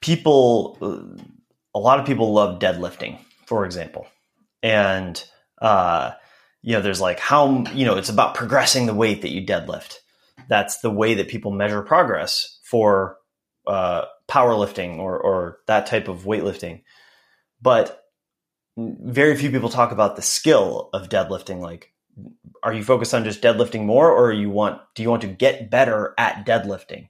people, 0.01 0.77
a 1.73 1.79
lot 1.79 1.99
of 1.99 2.05
people 2.05 2.33
love 2.33 2.59
deadlifting, 2.59 3.19
for 3.45 3.65
example. 3.65 4.05
And, 4.61 5.23
uh, 5.61 6.11
you 6.67 6.73
know, 6.73 6.81
there's 6.81 6.99
like 6.99 7.17
how, 7.17 7.63
you 7.73 7.85
know, 7.85 7.95
it's 7.95 8.09
about 8.09 8.35
progressing 8.35 8.87
the 8.87 8.93
weight 8.93 9.21
that 9.21 9.31
you 9.31 9.41
deadlift. 9.41 9.99
That's 10.49 10.81
the 10.81 10.91
way 10.91 11.13
that 11.13 11.29
people 11.29 11.49
measure 11.49 11.81
progress 11.81 12.59
for 12.61 13.15
uh, 13.65 14.03
powerlifting 14.27 14.97
or, 14.97 15.17
or 15.17 15.59
that 15.67 15.85
type 15.85 16.09
of 16.09 16.23
weightlifting. 16.23 16.81
But 17.61 18.03
very 18.75 19.37
few 19.37 19.49
people 19.49 19.69
talk 19.69 19.93
about 19.93 20.17
the 20.17 20.21
skill 20.21 20.89
of 20.91 21.07
deadlifting. 21.07 21.61
Like, 21.61 21.93
are 22.61 22.73
you 22.73 22.83
focused 22.83 23.13
on 23.13 23.23
just 23.23 23.41
deadlifting 23.41 23.85
more, 23.85 24.11
or 24.11 24.33
you 24.33 24.49
want 24.49 24.81
do 24.93 25.03
you 25.03 25.09
want 25.09 25.21
to 25.21 25.29
get 25.29 25.71
better 25.71 26.13
at 26.17 26.45
deadlifting? 26.45 27.07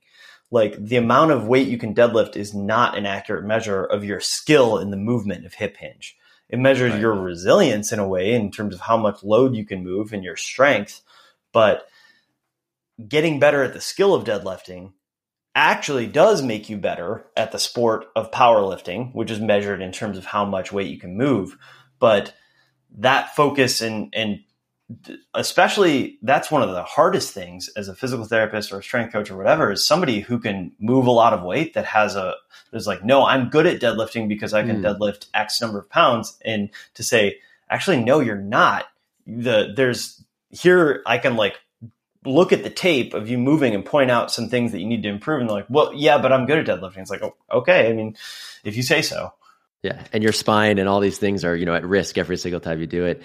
Like 0.52 0.76
the 0.78 0.98
amount 0.98 1.32
of 1.32 1.48
weight 1.48 1.68
you 1.68 1.80
can 1.80 1.96
deadlift 1.96 2.36
is 2.36 2.54
not 2.54 2.96
an 2.96 3.08
accurate 3.08 3.44
measure 3.44 3.84
of 3.84 4.04
your 4.04 4.20
skill 4.20 4.78
in 4.78 4.92
the 4.92 4.98
movement 4.98 5.48
of 5.48 5.56
hip 5.56 5.78
hinge. 5.78 6.16
It 6.50 6.60
measures 6.60 6.94
Right. 6.94 7.02
your 7.02 7.14
resilience 7.14 7.92
in 7.92 8.00
a 8.00 8.08
way 8.08 8.34
in 8.34 8.52
terms 8.52 8.74
of 8.74 8.82
how 8.82 8.98
much 8.98 9.24
load 9.24 9.56
you 9.56 9.66
can 9.66 9.84
move 9.84 10.14
and 10.14 10.24
your 10.24 10.38
strength, 10.38 11.02
but 11.52 11.88
getting 13.08 13.40
better 13.40 13.64
at 13.64 13.74
the 13.74 13.82
skill 13.82 14.14
of 14.14 14.24
deadlifting 14.24 14.94
actually 15.56 16.08
does 16.08 16.42
make 16.42 16.70
you 16.70 16.78
better 16.78 17.26
at 17.36 17.52
the 17.52 17.60
sport 17.60 18.06
of 18.16 18.32
powerlifting, 18.32 19.14
which 19.14 19.32
is 19.32 19.40
measured 19.40 19.82
in 19.82 19.92
terms 19.92 20.18
of 20.18 20.26
how 20.26 20.46
much 20.46 20.72
weight 20.72 20.90
you 20.90 21.00
can 21.00 21.18
move. 21.18 21.58
But 22.00 22.34
that 23.00 23.36
focus 23.36 23.82
and 23.82 24.14
and 24.16 24.40
especially 25.34 26.18
that's 26.22 26.50
one 26.50 26.62
of 26.62 26.70
the 26.70 26.84
hardest 26.84 27.34
things 27.34 27.70
as 27.76 27.88
a 27.90 27.96
physical 27.96 28.26
therapist 28.26 28.72
or 28.72 28.80
a 28.80 28.84
strength 28.84 29.12
coach 29.12 29.30
or 29.30 29.36
whatever 29.36 29.72
is 29.72 29.86
somebody 29.86 30.22
who 30.22 30.40
can 30.40 30.72
move 30.80 31.06
a 31.08 31.12
lot 31.12 31.34
of 31.34 31.44
weight 31.44 31.74
that 31.74 31.86
has 31.86 32.16
a 32.16 32.34
there's 32.72 32.88
like 32.88 33.04
no 33.04 33.26
i'm 33.26 33.50
good 33.50 33.68
at 33.68 33.82
deadlifting 33.82 34.28
because 34.30 34.54
i 34.54 34.64
can 34.64 34.82
Mm. 34.82 34.98
deadlift 34.98 35.28
x 35.34 35.60
number 35.62 35.80
of 35.80 35.90
pounds. 35.90 36.38
And 36.46 36.70
to 36.94 37.04
say 37.04 37.40
actually 37.70 38.02
no 38.02 38.20
you're 38.22 38.36
not. 38.38 38.86
The 39.26 39.74
there's 39.76 40.24
here 40.52 41.02
i 41.06 41.18
can 41.18 41.36
like 41.36 41.56
look 42.26 42.54
at 42.54 42.64
the 42.64 42.70
tape 42.70 43.14
of 43.14 43.30
you 43.30 43.38
moving 43.38 43.76
and 43.76 43.84
point 43.86 44.10
out 44.12 44.32
some 44.32 44.48
things 44.50 44.72
that 44.72 44.80
you 44.80 44.88
need 44.88 45.04
to 45.04 45.10
improve. 45.10 45.42
And 45.42 45.50
they're 45.50 45.58
like 45.58 45.70
well 45.70 45.92
yeah 45.94 46.18
but 46.18 46.32
i'm 46.32 46.46
good 46.46 46.60
at 46.70 46.80
deadlifting. 46.80 47.00
It's 47.00 47.12
like 47.12 47.24
oh, 47.24 47.36
okay. 47.52 47.90
I 47.90 47.94
mean 47.94 48.16
if 48.64 48.78
you 48.78 48.84
say 48.84 49.02
so. 49.02 49.34
Yeah, 49.84 50.04
and 50.12 50.24
your 50.24 50.34
spine 50.34 50.80
and 50.80 50.90
all 50.90 51.00
these 51.02 51.18
things 51.20 51.44
are 51.46 51.56
you 51.56 51.66
know 51.66 51.76
at 51.76 51.86
risk 51.86 52.18
every 52.18 52.38
single 52.38 52.60
time 52.62 52.80
you 52.80 52.88
do 52.88 53.06
it. 53.06 53.22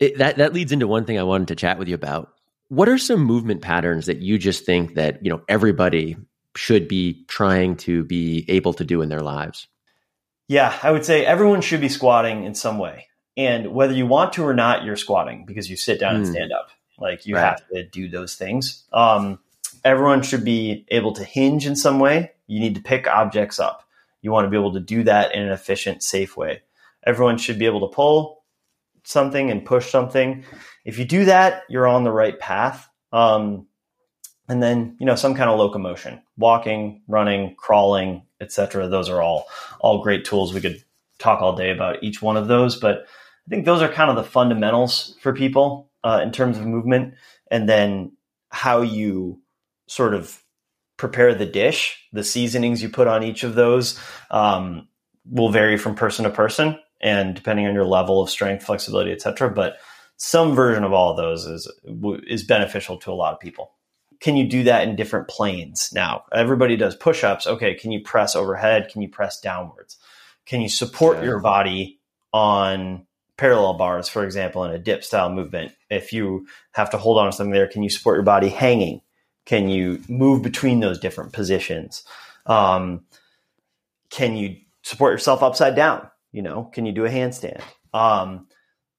It 0.00 0.18
that 0.18 0.36
that 0.36 0.52
leads 0.52 0.72
into 0.72 0.86
one 0.86 1.04
thing 1.04 1.18
I 1.18 1.22
wanted 1.22 1.48
to 1.48 1.56
chat 1.56 1.78
with 1.78 1.88
you 1.88 1.94
about. 1.94 2.32
What 2.68 2.88
are 2.88 2.98
some 2.98 3.20
movement 3.20 3.62
patterns 3.62 4.06
that 4.06 4.18
you 4.18 4.38
just 4.38 4.64
think 4.64 4.94
that 4.94 5.24
you 5.24 5.30
know 5.30 5.42
everybody 5.48 6.16
should 6.56 6.88
be 6.88 7.24
trying 7.28 7.76
to 7.76 8.04
be 8.04 8.44
able 8.48 8.72
to 8.74 8.84
do 8.84 9.02
in 9.02 9.08
their 9.08 9.20
lives? 9.22 9.68
Yeah, 10.48 10.76
I 10.82 10.90
would 10.90 11.04
say 11.04 11.24
everyone 11.24 11.62
should 11.62 11.80
be 11.80 11.88
squatting 11.88 12.44
in 12.44 12.54
some 12.54 12.78
way. 12.78 13.06
And 13.36 13.72
whether 13.74 13.92
you 13.92 14.06
want 14.06 14.34
to 14.34 14.44
or 14.44 14.54
not, 14.54 14.84
you're 14.84 14.96
squatting 14.96 15.44
because 15.46 15.68
you 15.68 15.76
sit 15.76 15.98
down 15.98 16.16
and 16.16 16.26
Hmm. 16.26 16.32
stand 16.32 16.52
up. 16.52 16.68
Like 16.98 17.26
you 17.26 17.34
Right. 17.34 17.42
have 17.42 17.66
to 17.72 17.84
do 17.84 18.08
those 18.08 18.36
things. 18.36 18.84
Um, 18.92 19.40
everyone 19.84 20.22
should 20.22 20.44
be 20.44 20.84
able 20.88 21.12
to 21.14 21.24
hinge 21.24 21.66
in 21.66 21.74
some 21.74 21.98
way. 21.98 22.32
You 22.46 22.60
need 22.60 22.76
to 22.76 22.82
pick 22.82 23.08
objects 23.08 23.58
up. 23.58 23.82
You 24.22 24.30
want 24.30 24.46
to 24.46 24.50
be 24.50 24.56
able 24.56 24.74
to 24.74 24.80
do 24.80 25.02
that 25.04 25.34
in 25.34 25.42
an 25.42 25.50
efficient, 25.50 26.02
safe 26.02 26.36
way. 26.36 26.62
Everyone 27.04 27.36
should 27.36 27.58
be 27.58 27.66
able 27.66 27.80
to 27.88 27.94
pull 27.94 28.43
something 29.04 29.50
and 29.50 29.64
push 29.64 29.90
something. 29.90 30.44
If 30.84 30.98
you 30.98 31.04
do 31.04 31.26
that, 31.26 31.62
you're 31.68 31.86
on 31.86 32.04
the 32.04 32.12
right 32.12 32.38
path. 32.38 32.88
Um, 33.12 33.66
and 34.48 34.62
then 34.62 34.96
you 35.00 35.06
know 35.06 35.14
some 35.14 35.34
kind 35.34 35.50
of 35.50 35.58
locomotion, 35.58 36.22
walking, 36.36 37.02
running, 37.08 37.54
crawling, 37.56 38.26
etc. 38.40 38.88
Those 38.88 39.08
are 39.08 39.22
all 39.22 39.46
all 39.80 40.02
great 40.02 40.24
tools. 40.24 40.52
We 40.52 40.60
could 40.60 40.82
talk 41.18 41.40
all 41.40 41.56
day 41.56 41.70
about 41.70 42.02
each 42.02 42.20
one 42.20 42.36
of 42.36 42.48
those, 42.48 42.76
but 42.76 43.06
I 43.46 43.50
think 43.50 43.64
those 43.64 43.82
are 43.82 43.88
kind 43.88 44.10
of 44.10 44.16
the 44.16 44.24
fundamentals 44.24 45.16
for 45.20 45.32
people 45.32 45.90
uh, 46.02 46.20
in 46.22 46.32
terms 46.32 46.58
of 46.58 46.66
movement, 46.66 47.14
and 47.50 47.68
then 47.68 48.12
how 48.50 48.82
you 48.82 49.40
sort 49.86 50.14
of 50.14 50.42
prepare 50.96 51.34
the 51.34 51.46
dish, 51.46 52.06
the 52.12 52.24
seasonings 52.24 52.82
you 52.82 52.88
put 52.88 53.08
on 53.08 53.22
each 53.22 53.42
of 53.42 53.54
those 53.54 53.98
um, 54.30 54.88
will 55.28 55.50
vary 55.50 55.76
from 55.76 55.94
person 55.94 56.24
to 56.24 56.30
person 56.30 56.78
and 57.04 57.34
depending 57.34 57.66
on 57.66 57.74
your 57.74 57.84
level 57.84 58.22
of 58.22 58.30
strength, 58.30 58.64
flexibility, 58.64 59.12
etc. 59.12 59.50
But 59.50 59.76
some 60.16 60.54
version 60.54 60.82
of 60.82 60.92
all 60.92 61.10
of 61.10 61.16
those 61.16 61.46
is 61.46 61.70
is 62.26 62.42
beneficial 62.42 62.96
to 62.98 63.12
a 63.12 63.14
lot 63.14 63.34
of 63.34 63.38
people. 63.38 63.72
Can 64.20 64.36
you 64.36 64.48
do 64.48 64.62
that 64.64 64.88
in 64.88 64.96
different 64.96 65.28
planes? 65.28 65.90
Now, 65.92 66.24
everybody 66.32 66.76
does 66.76 66.96
push-ups. 66.96 67.46
Okay, 67.46 67.74
can 67.74 67.92
you 67.92 68.00
press 68.00 68.34
overhead? 68.34 68.88
Can 68.90 69.02
you 69.02 69.08
press 69.08 69.38
downwards? 69.38 69.98
Can 70.46 70.62
you 70.62 70.68
support 70.68 71.18
yeah. 71.18 71.24
your 71.24 71.40
body 71.40 72.00
on 72.32 73.06
parallel 73.36 73.74
bars, 73.74 74.08
for 74.08 74.24
example, 74.24 74.64
in 74.64 74.70
a 74.70 74.78
dip 74.78 75.04
style 75.04 75.28
movement? 75.28 75.72
If 75.90 76.12
you 76.12 76.46
have 76.72 76.88
to 76.90 76.96
hold 76.96 77.18
on 77.18 77.26
to 77.26 77.32
something 77.36 77.52
there, 77.52 77.68
can 77.68 77.82
you 77.82 77.90
support 77.90 78.16
your 78.16 78.24
body 78.24 78.48
hanging? 78.48 79.02
Can 79.44 79.68
you 79.68 80.00
move 80.08 80.42
between 80.42 80.80
those 80.80 80.98
different 80.98 81.34
positions? 81.34 82.02
Um, 82.46 83.04
can 84.08 84.36
you 84.36 84.56
support 84.82 85.12
yourself 85.12 85.42
upside 85.42 85.76
down? 85.76 86.08
You 86.34 86.42
know, 86.42 86.64
can 86.64 86.84
you 86.84 86.90
do 86.90 87.04
a 87.04 87.08
handstand? 87.08 87.62
Um, 87.94 88.48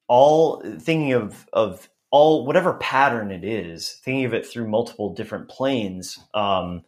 all 0.07 0.61
thinking 0.79 1.11
of 1.11 1.45
of 1.51 1.89
all 2.09 2.45
whatever 2.45 2.75
pattern 2.75 3.29
it 3.29 3.43
is, 3.43 3.99
thinking 4.05 4.23
of 4.23 4.33
it 4.33 4.45
through 4.45 4.69
multiple 4.69 5.13
different 5.13 5.49
planes. 5.49 6.17
Um, 6.33 6.83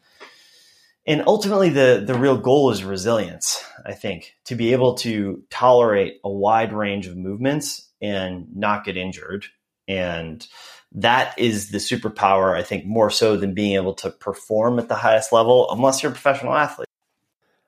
and 1.06 1.22
ultimately, 1.28 1.68
the 1.68 2.02
the 2.08 2.18
real 2.18 2.38
goal 2.38 2.72
is 2.72 2.86
resilience. 2.86 3.62
I 3.86 3.92
think 3.92 4.36
to 4.46 4.56
be 4.56 4.72
able 4.72 4.96
to 5.00 5.44
tolerate 5.50 6.22
a 6.24 6.32
wide 6.32 6.72
range 6.72 7.08
of 7.08 7.18
movements 7.18 7.92
and 8.02 8.48
not 8.56 8.86
get 8.86 8.96
injured, 8.96 9.48
and 9.86 10.48
that 10.94 11.38
is 11.38 11.72
the 11.72 11.80
superpower. 11.80 12.56
I 12.56 12.64
think 12.64 12.86
more 12.86 13.10
so 13.10 13.36
than 13.36 13.54
being 13.54 13.76
able 13.76 13.96
to 13.96 14.12
perform 14.12 14.80
at 14.80 14.88
the 14.88 14.96
highest 14.96 15.34
level, 15.34 15.70
unless 15.72 16.02
you're 16.02 16.14
a 16.14 16.16
professional 16.16 16.54
athlete. 16.54 16.87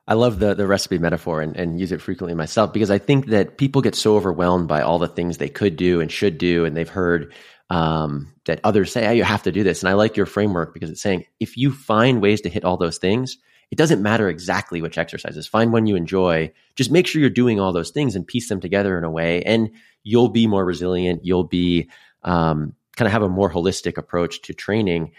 I 0.10 0.16
love 0.16 0.40
the 0.40 0.56
the 0.56 0.66
recipe 0.66 0.98
metaphor 0.98 1.40
and, 1.40 1.56
and 1.56 1.80
use 1.80 1.92
it 1.92 2.02
frequently 2.02 2.34
myself 2.34 2.74
because 2.74 2.90
I 2.90 2.98
think 2.98 3.28
that 3.28 3.60
people 3.60 3.84
get 3.84 3.94
so 3.94 4.16
overwhelmed 4.16 4.68
by 4.68 4.82
all 4.82 4.98
the 4.98 5.08
things 5.08 5.38
they 5.38 5.50
could 5.50 5.76
do 5.76 6.02
and 6.02 6.12
should 6.12 6.40
do, 6.40 6.66
and 6.66 6.76
they've 6.76 6.90
heard 6.90 7.32
um, 7.70 8.34
that 8.46 8.60
others 8.64 8.92
say, 8.92 9.08
"Oh, 9.08 9.12
you 9.12 9.24
have 9.24 9.44
to 9.44 9.52
do 9.52 9.64
this." 9.64 9.84
And 9.84 9.90
I 9.90 9.94
like 9.94 10.18
your 10.18 10.26
framework 10.26 10.74
because 10.74 10.90
it's 10.90 11.02
saying 11.02 11.26
if 11.40 11.58
you 11.58 11.72
find 11.72 12.24
ways 12.24 12.42
to 12.42 12.50
hit 12.50 12.66
all 12.66 12.76
those 12.76 12.98
things, 12.98 13.38
it 13.70 13.78
doesn't 13.78 14.02
matter 14.02 14.28
exactly 14.30 14.82
which 14.82 14.98
exercises. 14.98 15.46
Find 15.46 15.72
one 15.72 15.86
you 15.86 15.96
enjoy. 15.96 16.52
Just 16.76 16.90
make 16.90 17.06
sure 17.06 17.22
you're 17.22 17.30
doing 17.30 17.60
all 17.60 17.72
those 17.72 17.92
things 17.92 18.16
and 18.16 18.26
piece 18.26 18.50
them 18.50 18.60
together 18.60 18.98
in 18.98 19.04
a 19.04 19.12
way, 19.12 19.44
and 19.44 19.70
you'll 20.02 20.30
be 20.30 20.48
more 20.48 20.66
resilient. 20.66 21.24
You'll 21.24 21.44
be 21.44 21.88
um, 22.24 22.74
kind 22.96 23.06
of 23.06 23.12
have 23.12 23.22
a 23.22 23.30
more 23.30 23.52
holistic 23.52 24.00
approach 24.00 24.42
to 24.42 24.56
training. 24.56 25.12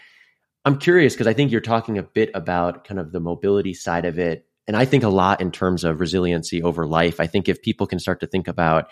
I'm 0.65 0.79
curious 0.79 1.13
because 1.13 1.27
I 1.27 1.33
think 1.33 1.49
you're 1.49 1.61
talking 1.61 1.97
a 1.97 2.03
bit 2.03 2.29
about 2.33 2.83
kind 2.83 2.99
of 2.99 3.13
the 3.13 3.21
mobility 3.21 3.73
side 3.73 4.03
of 4.03 4.19
it 4.19 4.45
and 4.71 4.77
I 4.77 4.85
think 4.85 5.03
a 5.03 5.09
lot 5.09 5.41
in 5.41 5.51
terms 5.51 5.83
of 5.83 5.99
resiliency 5.99 6.63
over 6.63 6.87
life. 6.87 7.19
I 7.19 7.27
think 7.27 7.49
if 7.49 7.61
people 7.61 7.87
can 7.87 7.99
start 7.99 8.21
to 8.21 8.25
think 8.25 8.47
about 8.47 8.87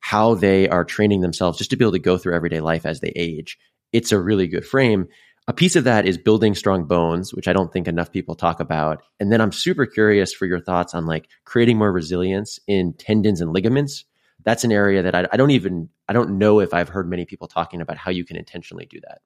how 0.00 0.34
they 0.34 0.70
are 0.70 0.86
training 0.86 1.20
themselves 1.20 1.58
just 1.58 1.68
to 1.68 1.76
be 1.76 1.84
able 1.84 1.92
to 1.92 1.98
go 1.98 2.16
through 2.16 2.34
everyday 2.34 2.60
life 2.60 2.86
as 2.86 3.00
they 3.00 3.12
age, 3.14 3.58
it's 3.92 4.10
a 4.10 4.18
really 4.18 4.46
good 4.46 4.64
frame. 4.64 5.06
A 5.46 5.52
piece 5.52 5.76
of 5.76 5.84
that 5.84 6.06
is 6.06 6.16
building 6.16 6.54
strong 6.54 6.84
bones, 6.84 7.34
which 7.34 7.46
I 7.46 7.52
don't 7.52 7.70
think 7.70 7.86
enough 7.86 8.10
people 8.10 8.36
talk 8.36 8.58
about. 8.58 9.02
And 9.20 9.30
then 9.30 9.42
I'm 9.42 9.52
super 9.52 9.84
curious 9.84 10.32
for 10.32 10.46
your 10.46 10.60
thoughts 10.60 10.94
on 10.94 11.04
like 11.04 11.28
creating 11.44 11.76
more 11.76 11.92
resilience 11.92 12.58
in 12.66 12.94
tendons 12.94 13.42
and 13.42 13.52
ligaments. 13.52 14.06
That's 14.44 14.64
an 14.64 14.72
area 14.72 15.02
that 15.02 15.14
I, 15.14 15.28
I 15.30 15.36
don't 15.36 15.50
even, 15.50 15.90
I 16.08 16.14
don't 16.14 16.38
know 16.38 16.60
if 16.60 16.72
I've 16.72 16.88
heard 16.88 17.06
many 17.06 17.26
people 17.26 17.48
talking 17.48 17.82
about 17.82 17.98
how 17.98 18.10
you 18.10 18.24
can 18.24 18.38
intentionally 18.38 18.86
do 18.86 18.98
that. 19.02 19.18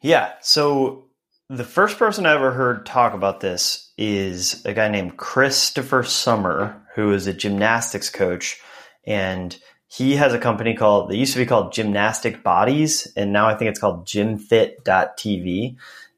Yeah. 0.00 0.34
So 0.42 1.07
the 1.50 1.64
first 1.64 1.98
person 1.98 2.26
I 2.26 2.34
ever 2.34 2.52
heard 2.52 2.84
talk 2.84 3.14
about 3.14 3.40
this 3.40 3.90
is 3.96 4.64
a 4.66 4.74
guy 4.74 4.88
named 4.88 5.16
Christopher 5.16 6.02
Sommer, 6.02 6.82
who 6.94 7.12
is 7.12 7.26
a 7.26 7.32
gymnastics 7.32 8.10
coach. 8.10 8.60
And 9.06 9.56
he 9.86 10.16
has 10.16 10.34
a 10.34 10.38
company 10.38 10.74
called, 10.74 11.10
they 11.10 11.16
used 11.16 11.32
to 11.32 11.38
be 11.38 11.46
called 11.46 11.72
Gymnastic 11.72 12.42
Bodies, 12.42 13.10
and 13.16 13.32
now 13.32 13.46
I 13.46 13.54
think 13.54 13.70
it's 13.70 13.80
called 13.80 14.06
gymfit.tv. 14.06 15.76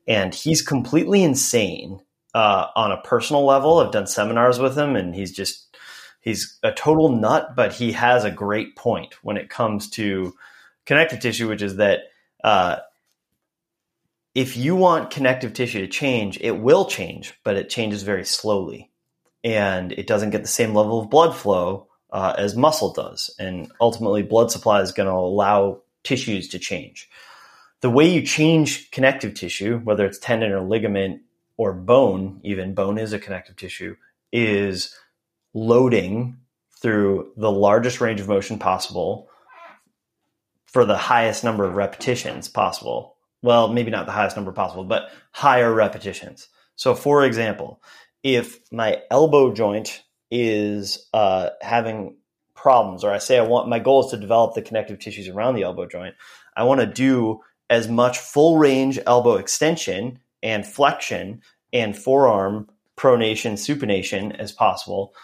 And 0.09 0.35
he's 0.35 0.63
completely 0.63 1.23
insane 1.23 2.01
uh, 2.35 2.67
on 2.75 2.91
a 2.91 3.01
personal 3.03 3.45
level. 3.45 3.79
I've 3.79 3.93
done 3.93 4.09
seminars 4.09 4.59
with 4.59 4.77
him, 4.77 4.97
and 4.97 5.15
he's 5.15 5.31
just, 5.31 5.77
he's 6.21 6.59
a 6.65 6.73
total 6.73 7.11
nut, 7.11 7.55
but 7.55 7.73
he 7.73 7.93
has 7.93 8.25
a 8.25 8.33
great 8.33 8.75
point 8.75 9.15
when 9.23 9.37
it 9.37 9.49
comes 9.49 9.89
to 9.91 10.35
connective 10.87 11.21
tissue, 11.21 11.49
which 11.49 11.63
is 11.63 11.77
that 11.77 12.01
uh, 12.43 12.77
if 14.35 14.57
you 14.57 14.77
want 14.77 15.11
connective 15.11 15.53
tissue 15.53 15.81
to 15.81 15.89
change, 15.89 16.39
it 16.41 16.53
will 16.53 16.85
change, 16.85 17.35
but 17.45 17.57
it 17.57 17.69
changes 17.71 18.03
very 18.03 18.25
slowly. 18.25 18.91
And 19.43 19.93
it 19.93 20.07
doesn't 20.07 20.31
get 20.31 20.43
the 20.43 20.49
same 20.49 20.75
level 20.75 21.01
of 21.01 21.11
blood 21.11 21.35
flow 21.35 21.89
uh, 22.13 22.35
as 22.37 22.55
muscle 22.55 22.93
does. 22.93 23.35
And 23.39 23.73
ultimately, 23.81 24.23
blood 24.23 24.51
supply 24.51 24.81
is 24.83 24.93
going 24.93 25.09
to 25.09 25.15
allow 25.15 25.81
tissues 26.05 26.49
to 26.49 26.59
change. 26.59 27.09
The 27.81 27.91
way 27.91 28.11
you 28.13 28.23
change 28.23 28.91
connective 28.91 29.35
tissue, 29.35 29.79
whether 29.79 30.05
it's 30.05 30.19
tendon 30.19 30.53
or 30.53 30.61
ligament 30.61 31.23
or 31.57 31.73
bone, 31.73 32.41
even 32.45 32.75
bone 32.75 32.99
is 32.99 33.13
a 33.13 33.19
connective 33.19 33.57
tissue, 33.57 33.97
is 34.33 34.95
loading 35.55 36.37
through 36.81 37.33
the 37.37 37.51
largest 37.51 38.01
range 38.01 38.21
of 38.21 38.29
motion 38.29 38.59
possible 38.59 39.29
for 40.67 40.85
the 40.85 40.97
highest 40.97 41.43
number 41.43 41.65
of 41.65 41.75
repetitions 41.75 42.49
possible 42.49 43.10
well, 43.43 43.69
maybe 43.73 43.91
not 43.91 44.07
the 44.07 44.13
highest 44.13 44.37
number 44.37 44.53
possible, 44.53 44.85
but 44.85 45.11
higher 45.33 45.73
repetitions. 45.73 46.49
So, 46.77 46.95
for 46.95 47.25
example, 47.25 47.83
if 48.23 48.59
my 48.71 49.03
elbow 49.11 49.53
joint 49.53 50.03
is 50.31 51.09
uh, 51.13 51.51
having 51.61 52.17
problems, 52.55 53.05
or 53.05 53.13
I 53.13 53.19
say 53.19 53.39
I 53.39 53.43
want 53.43 53.69
my 53.69 53.79
goal 53.79 54.05
is 54.05 54.11
to 54.11 54.17
develop 54.17 54.55
the 54.55 54.63
connective 54.63 54.99
tissues 54.99 55.29
around 55.29 55.55
the 55.55 55.63
elbow 55.63 55.87
joint, 55.87 56.15
I 56.57 56.65
want 56.65 56.81
to 56.81 56.87
do 56.87 57.41
as 57.69 57.89
much 57.89 58.19
full 58.19 58.59
range 58.59 58.99
elbow 59.07 59.37
extension 59.37 60.19
and 60.43 60.67
flexion 60.67 61.43
and 61.73 61.97
forearm 61.97 62.69
pronation, 62.97 63.53
supination 63.53 64.39
as 64.39 64.53
possible 64.53 65.15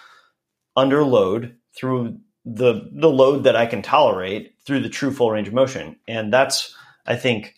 under 0.76 1.04
load 1.04 1.56
through 1.74 2.18
the 2.44 2.88
the 2.92 3.10
load 3.10 3.44
that 3.44 3.56
I 3.56 3.66
can 3.66 3.82
tolerate 3.82 4.54
through 4.64 4.80
the 4.80 4.88
true 4.88 5.12
full 5.12 5.30
range 5.30 5.48
of 5.48 5.54
motion. 5.54 5.96
And 6.06 6.32
that's 6.32 6.74
I 7.06 7.16
think 7.16 7.54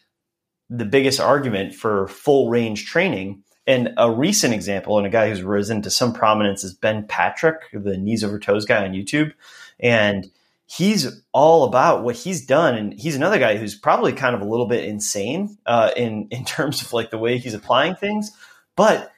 the 0.71 0.85
biggest 0.85 1.21
argument 1.21 1.75
for 1.75 2.09
full 2.09 2.51
range 2.51 2.87
training. 2.87 3.43
And 3.67 3.93
a 3.99 4.11
recent 4.11 4.55
example, 4.55 4.97
and 4.97 5.07
a 5.07 5.11
guy 5.11 5.29
who's 5.29 5.43
risen 5.43 5.83
to 5.83 5.91
some 5.91 6.15
prominence 6.15 6.65
is 6.65 6.73
Ben 6.73 7.07
Patrick, 7.07 7.63
the 7.73 7.99
knees 7.99 8.25
over 8.25 8.39
toes 8.39 8.65
guy 8.65 8.85
on 8.85 8.93
YouTube. 8.93 9.33
And 9.79 10.31
he's 10.67 11.23
all 11.33 11.65
about 11.65 12.03
what 12.03 12.17
he's 12.17 12.45
done. 12.45 12.75
And 12.75 12.93
he's 12.99 13.17
another 13.17 13.39
guy 13.39 13.57
who's 13.57 13.75
probably 13.75 14.13
kind 14.13 14.35
of 14.35 14.41
a 14.41 14.49
little 14.49 14.67
bit 14.67 14.85
insane 14.85 15.59
uh, 15.67 15.91
in, 15.97 16.29
in 16.31 16.45
terms 16.45 16.83
of 16.83 16.93
like 16.93 17.11
the 17.11 17.19
way 17.19 17.39
he's 17.39 17.55
applying 17.55 17.95
things. 17.95 18.31
But 18.77 19.13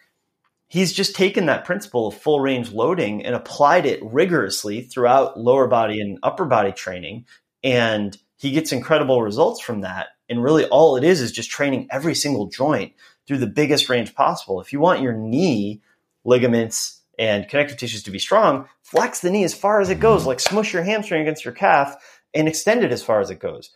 he's 0.69 0.93
just 0.93 1.15
taken 1.15 1.47
that 1.47 1.65
principle 1.65 2.07
of 2.09 2.15
full 2.17 2.41
range 2.41 2.73
loading 2.73 3.25
and 3.25 3.35
applied 3.35 3.87
it 3.87 4.01
rigorously 4.03 4.83
throughout 4.83 5.39
lower 5.39 5.67
body 5.67 6.01
and 6.01 6.19
upper 6.23 6.45
body 6.45 6.73
training. 6.73 7.27
And 7.63 8.17
he 8.37 8.53
gets 8.53 8.73
incredible 8.73 9.21
results 9.21 9.61
from 9.61 9.83
that. 9.83 10.09
And 10.31 10.43
really, 10.43 10.65
all 10.67 10.97
it 10.97 11.05
is 11.05 11.21
is 11.21 11.33
just 11.33 11.51
training 11.51 11.89
every 11.91 12.15
single 12.15 12.47
joint 12.47 12.93
through 13.27 13.39
the 13.39 13.47
biggest 13.47 13.89
range 13.89 14.15
possible. 14.15 14.61
If 14.61 14.73
you 14.73 14.81
want 14.81 15.03
your 15.03 15.13
knee 15.13 15.83
ligaments 16.25 17.01
and 17.19 17.49
connective 17.49 17.77
tissues 17.77 18.05
to 18.05 18.11
be 18.11 18.19
strong, 18.19 18.69
flex 18.83 19.21
the 19.21 19.31
knee 19.31 19.45
as 19.45 19.53
far 19.53 19.81
as 19.81 19.91
it 19.91 20.01
goes, 20.01 20.25
like 20.25 20.41
smush 20.41 20.73
your 20.73 20.85
hamstring 20.85 21.21
against 21.21 21.45
your 21.45 21.53
calf 21.53 21.97
and 22.33 22.49
extend 22.49 22.85
it 22.85 22.93
as 22.93 23.03
far 23.03 23.21
as 23.21 23.31
it 23.31 23.41
goes. 23.41 23.71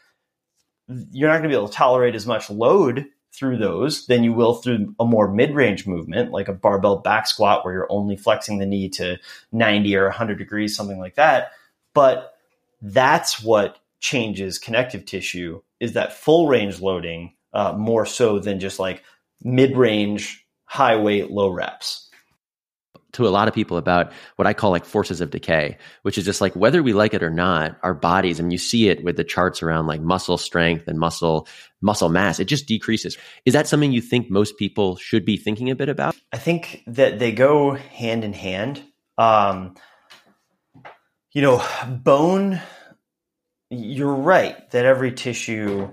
You're 1.11 1.29
not 1.29 1.35
going 1.35 1.45
to 1.45 1.49
be 1.49 1.55
able 1.55 1.69
to 1.69 1.75
tolerate 1.75 2.15
as 2.15 2.27
much 2.27 2.49
load 2.49 3.07
through 3.35 3.59
those 3.59 4.07
than 4.07 4.23
you 4.23 4.33
will 4.33 4.55
through 4.55 4.95
a 5.01 5.05
more 5.05 5.29
mid-range 5.29 5.87
movement 5.87 6.31
like 6.31 6.47
a 6.47 6.53
barbell 6.53 6.99
back 6.99 7.27
squat 7.27 7.65
where 7.65 7.75
you're 7.75 7.93
only 7.93 8.17
flexing 8.17 8.59
the 8.59 8.67
knee 8.67 8.89
to 8.89 9.19
90 9.51 9.97
or 9.97 10.05
100 10.05 10.39
degrees 10.39 10.77
something 10.77 11.01
like 11.01 11.17
that 11.17 11.51
but 11.95 12.35
that's 12.81 13.43
what 13.43 13.81
changes 13.99 14.59
connective 14.59 15.05
tissue 15.05 15.61
is 15.85 15.93
that 15.93 16.15
full 16.15 16.49
range 16.49 16.81
loading 16.81 17.35
uh, 17.53 17.75
more 17.75 18.07
so 18.07 18.39
than 18.39 18.59
just 18.59 18.79
like 18.79 19.05
mid 19.43 19.77
range, 19.77 20.45
high 20.65 20.97
weight, 20.97 21.31
low 21.31 21.51
reps. 21.51 22.01
To 23.13 23.29
a 23.29 23.31
lot 23.31 23.47
of 23.47 23.55
people 23.55 23.77
about 23.77 24.13
what 24.35 24.49
I 24.49 24.55
call 24.55 24.73
like 24.73 24.85
forces 24.85 25.21
of 25.21 25.31
decay, 25.31 25.77
which 26.03 26.19
is 26.19 26.25
just 26.25 26.41
like 26.41 26.57
whether 26.57 26.83
we 26.83 26.93
like 26.93 27.15
it 27.15 27.23
or 27.23 27.31
not, 27.31 27.77
our 27.85 27.95
bodies, 27.95 28.41
and 28.41 28.51
you 28.51 28.59
see 28.59 28.89
it 28.89 29.05
with 29.05 29.17
the 29.17 29.23
charts 29.23 29.63
around 29.63 29.87
like 29.87 30.01
muscle 30.01 30.37
strength 30.37 30.89
and 30.89 30.99
muscle 30.99 31.47
muscle 31.81 32.09
mass, 32.09 32.41
it 32.41 32.47
just 32.47 32.67
decreases. 32.67 33.17
Is 33.45 33.53
that 33.53 33.69
something 33.69 33.93
you 33.93 34.01
think 34.01 34.31
most 34.31 34.59
people 34.59 34.97
should 34.97 35.25
be 35.25 35.37
thinking 35.37 35.71
a 35.71 35.77
bit 35.77 35.89
about? 35.89 36.17
I 36.33 36.39
think 36.39 36.83
that 36.89 37.21
they 37.21 37.31
go 37.31 37.75
hand 37.75 38.25
in 38.25 38.33
hand. 38.33 38.83
Um, 39.17 39.77
you 41.33 41.43
know, 41.43 41.65
bone 41.87 42.61
you're 43.75 44.15
right 44.15 44.71
that 44.71 44.85
every 44.85 45.13
tissue 45.13 45.89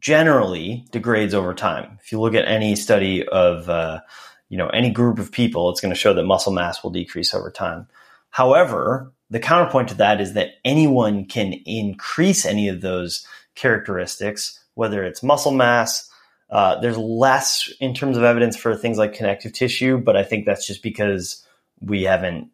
generally 0.00 0.84
degrades 0.90 1.32
over 1.32 1.54
time. 1.54 1.98
If 2.02 2.12
you 2.12 2.20
look 2.20 2.34
at 2.34 2.46
any 2.46 2.76
study 2.76 3.26
of 3.26 3.68
uh, 3.68 4.00
you 4.48 4.58
know 4.58 4.68
any 4.68 4.90
group 4.90 5.18
of 5.18 5.32
people, 5.32 5.70
it's 5.70 5.80
going 5.80 5.94
to 5.94 5.98
show 5.98 6.12
that 6.12 6.24
muscle 6.24 6.52
mass 6.52 6.82
will 6.82 6.90
decrease 6.90 7.32
over 7.32 7.50
time. 7.50 7.88
However, 8.30 9.12
the 9.30 9.40
counterpoint 9.40 9.88
to 9.88 9.94
that 9.94 10.20
is 10.20 10.34
that 10.34 10.54
anyone 10.64 11.24
can 11.24 11.54
increase 11.64 12.44
any 12.44 12.68
of 12.68 12.80
those 12.80 13.26
characteristics, 13.54 14.60
whether 14.74 15.02
it's 15.04 15.22
muscle 15.22 15.52
mass. 15.52 16.10
Uh, 16.50 16.78
there's 16.80 16.98
less 16.98 17.72
in 17.80 17.94
terms 17.94 18.18
of 18.18 18.24
evidence 18.24 18.58
for 18.58 18.76
things 18.76 18.98
like 18.98 19.14
connective 19.14 19.54
tissue, 19.54 19.96
but 19.96 20.16
I 20.16 20.22
think 20.22 20.44
that's 20.44 20.66
just 20.66 20.82
because 20.82 21.46
we 21.80 22.02
haven't 22.02 22.50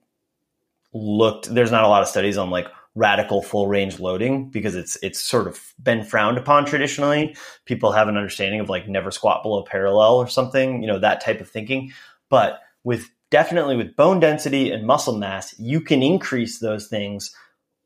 looked. 0.92 1.52
There's 1.52 1.72
not 1.72 1.82
a 1.82 1.88
lot 1.88 2.02
of 2.02 2.08
studies 2.08 2.38
on 2.38 2.50
like 2.50 2.68
radical 2.98 3.42
full 3.42 3.68
range 3.68 4.00
loading 4.00 4.50
because 4.50 4.74
it's 4.74 4.96
it's 5.02 5.20
sort 5.20 5.46
of 5.46 5.72
been 5.80 6.02
frowned 6.02 6.36
upon 6.36 6.64
traditionally. 6.64 7.36
People 7.64 7.92
have 7.92 8.08
an 8.08 8.16
understanding 8.16 8.60
of 8.60 8.68
like 8.68 8.88
never 8.88 9.12
squat 9.12 9.42
below 9.42 9.62
parallel 9.62 10.16
or 10.16 10.26
something, 10.26 10.82
you 10.82 10.88
know, 10.88 10.98
that 10.98 11.20
type 11.20 11.40
of 11.40 11.48
thinking. 11.48 11.92
But 12.28 12.60
with 12.82 13.08
definitely 13.30 13.76
with 13.76 13.94
bone 13.94 14.18
density 14.18 14.72
and 14.72 14.86
muscle 14.86 15.16
mass, 15.16 15.58
you 15.60 15.80
can 15.80 16.02
increase 16.02 16.58
those 16.58 16.88
things 16.88 17.34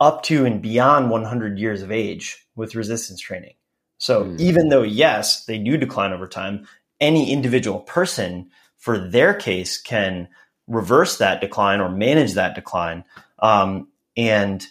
up 0.01 0.23
to 0.23 0.47
and 0.47 0.63
beyond 0.63 1.11
100 1.11 1.59
years 1.59 1.83
of 1.83 1.93
age 1.93 2.47
with 2.57 2.75
resistance 2.75 3.21
training. 3.21 3.55
So 3.99 4.25
mm. 4.25 4.41
even 4.41 4.71
though 4.71 4.83
yes, 4.83 5.45
they 5.45 5.59
do 5.59 5.77
decline 5.77 6.13
over 6.13 6.27
time, 6.27 6.67
any 7.01 7.31
individual 7.31 7.81
person 7.81 8.51
for 8.79 8.99
their 8.99 9.35
case 9.35 9.81
can 9.81 10.29
reverse 10.67 11.19
that 11.19 11.41
decline 11.43 11.81
or 11.81 11.91
manage 11.91 12.33
that 12.33 12.55
decline. 12.55 13.05
Um, 13.41 13.89
and 14.17 14.67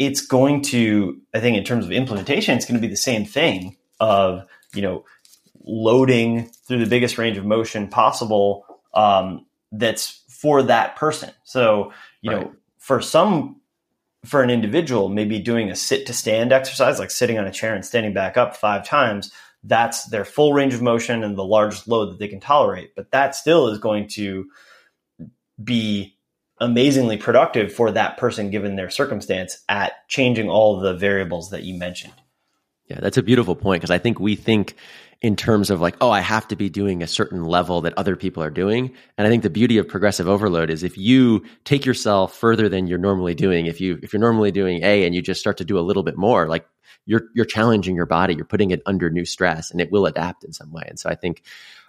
it's 0.00 0.22
going 0.22 0.62
to, 0.62 1.20
I 1.34 1.40
think, 1.40 1.58
in 1.58 1.62
terms 1.62 1.84
of 1.84 1.92
implementation, 1.92 2.56
it's 2.56 2.64
going 2.64 2.80
to 2.80 2.80
be 2.80 2.90
the 2.90 2.96
same 2.96 3.26
thing 3.26 3.76
of, 4.00 4.46
you 4.74 4.80
know, 4.80 5.04
loading 5.62 6.50
through 6.66 6.82
the 6.82 6.88
biggest 6.88 7.18
range 7.18 7.36
of 7.36 7.44
motion 7.44 7.86
possible 7.86 8.64
um, 8.94 9.44
that's 9.70 10.24
for 10.30 10.62
that 10.62 10.96
person. 10.96 11.30
So, 11.44 11.92
you 12.22 12.30
right. 12.30 12.40
know, 12.40 12.52
for 12.78 13.02
some, 13.02 13.60
for 14.24 14.42
an 14.42 14.48
individual, 14.48 15.10
maybe 15.10 15.38
doing 15.38 15.70
a 15.70 15.76
sit 15.76 16.06
to 16.06 16.14
stand 16.14 16.50
exercise, 16.50 16.98
like 16.98 17.10
sitting 17.10 17.38
on 17.38 17.46
a 17.46 17.52
chair 17.52 17.74
and 17.74 17.84
standing 17.84 18.14
back 18.14 18.38
up 18.38 18.56
five 18.56 18.86
times, 18.86 19.30
that's 19.64 20.06
their 20.06 20.24
full 20.24 20.54
range 20.54 20.72
of 20.72 20.80
motion 20.80 21.22
and 21.22 21.36
the 21.36 21.44
largest 21.44 21.86
load 21.86 22.10
that 22.10 22.18
they 22.18 22.28
can 22.28 22.40
tolerate. 22.40 22.94
But 22.96 23.10
that 23.10 23.34
still 23.34 23.68
is 23.68 23.78
going 23.78 24.08
to 24.12 24.48
be 25.62 26.16
amazingly 26.60 27.16
productive 27.16 27.72
for 27.72 27.90
that 27.92 28.18
person 28.18 28.50
given 28.50 28.76
their 28.76 28.90
circumstance 28.90 29.62
at 29.68 30.06
changing 30.08 30.48
all 30.48 30.78
the 30.78 30.94
variables 30.94 31.50
that 31.50 31.62
you 31.62 31.74
mentioned. 31.74 32.12
Yeah, 32.86 32.98
that's 33.00 33.16
a 33.16 33.22
beautiful 33.22 33.54
point 33.54 33.80
because 33.80 33.92
I 33.92 33.98
think 33.98 34.18
we 34.18 34.36
think 34.36 34.74
in 35.22 35.36
terms 35.36 35.70
of 35.70 35.80
like, 35.80 35.96
oh, 36.00 36.10
I 36.10 36.20
have 36.20 36.48
to 36.48 36.56
be 36.56 36.68
doing 36.68 37.02
a 37.02 37.06
certain 37.06 37.44
level 37.44 37.82
that 37.82 37.94
other 37.96 38.16
people 38.16 38.42
are 38.42 38.50
doing. 38.50 38.92
And 39.16 39.26
I 39.26 39.30
think 39.30 39.42
the 39.42 39.50
beauty 39.50 39.78
of 39.78 39.86
progressive 39.86 40.28
overload 40.28 40.70
is 40.70 40.82
if 40.82 40.96
you 40.96 41.44
take 41.64 41.84
yourself 41.84 42.34
further 42.34 42.68
than 42.68 42.86
you're 42.86 42.98
normally 42.98 43.34
doing, 43.34 43.66
if 43.66 43.80
you 43.80 43.98
if 44.02 44.12
you're 44.12 44.20
normally 44.20 44.50
doing 44.50 44.82
A 44.82 45.04
and 45.04 45.14
you 45.14 45.22
just 45.22 45.40
start 45.40 45.58
to 45.58 45.64
do 45.64 45.78
a 45.78 45.80
little 45.80 46.02
bit 46.02 46.16
more, 46.16 46.48
like 46.48 46.66
you're 47.06 47.28
you're 47.34 47.44
challenging 47.44 47.94
your 47.94 48.06
body, 48.06 48.34
you're 48.34 48.44
putting 48.44 48.70
it 48.70 48.82
under 48.86 49.08
new 49.10 49.24
stress 49.24 49.70
and 49.70 49.80
it 49.80 49.92
will 49.92 50.06
adapt 50.06 50.42
in 50.42 50.52
some 50.52 50.72
way. 50.72 50.84
And 50.88 50.98
so 50.98 51.08
I 51.08 51.14
think 51.14 51.42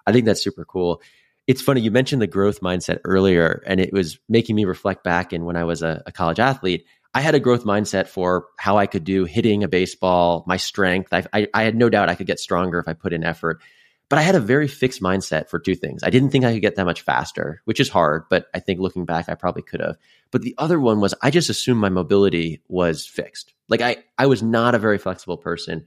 I 0.05 0.11
think 0.11 0.25
that's 0.25 0.43
super 0.43 0.65
cool 0.65 1.01
it's 1.47 1.61
funny 1.61 1.81
you 1.81 1.91
mentioned 1.91 2.21
the 2.21 2.27
growth 2.27 2.61
mindset 2.61 2.99
earlier 3.03 3.63
and 3.65 3.79
it 3.79 3.91
was 3.93 4.19
making 4.29 4.55
me 4.55 4.65
reflect 4.65 5.03
back 5.03 5.33
in 5.33 5.45
when 5.45 5.55
i 5.55 5.63
was 5.63 5.81
a, 5.81 6.01
a, 6.05 6.11
college 6.11 6.39
athlete 6.39 6.85
i 7.13 7.21
had 7.21 7.35
a 7.35 7.39
growth 7.39 7.63
mindset 7.63 8.07
for 8.07 8.45
how 8.57 8.77
i 8.77 8.85
could 8.85 9.03
do 9.03 9.25
hitting 9.25 9.63
a 9.63 9.67
baseball 9.67 10.43
my 10.47 10.57
strength. 10.57 11.11
I, 11.11 11.25
I, 11.33 11.47
I, 11.53 11.63
had 11.63 11.75
no 11.75 11.89
doubt 11.89 12.09
i 12.09 12.15
could 12.15 12.27
get 12.27 12.39
stronger 12.39 12.79
if 12.79 12.87
i 12.87 12.93
put 12.93 13.13
in 13.13 13.23
effort 13.23 13.61
but 14.09 14.19
i 14.19 14.21
had 14.21 14.35
a 14.35 14.39
very 14.39 14.67
fixed 14.67 15.01
mindset 15.01 15.49
for 15.49 15.57
two 15.57 15.75
things. 15.75 16.03
I 16.03 16.09
didn't 16.09 16.29
think 16.29 16.45
i 16.45 16.53
could 16.53 16.61
get 16.61 16.75
that 16.75 16.85
much 16.85 17.01
faster 17.01 17.61
which 17.65 17.79
is 17.79 17.89
hard 17.89 18.23
but 18.29 18.47
i 18.53 18.59
think 18.59 18.79
looking 18.79 19.05
back 19.05 19.29
i 19.29 19.35
probably 19.35 19.63
could 19.63 19.81
have. 19.81 19.97
But 20.31 20.43
the 20.43 20.55
other 20.57 20.79
one 20.79 20.99
was 20.99 21.13
i 21.21 21.31
just 21.31 21.49
assumed 21.49 21.79
my 21.79 21.89
mobility 21.89 22.61
was 22.67 23.05
fixed. 23.05 23.53
Like 23.67 23.81
i 23.81 23.97
i 24.17 24.27
was 24.27 24.43
not 24.43 24.75
a 24.75 24.79
very 24.79 24.97
flexible 24.97 25.37
person 25.37 25.85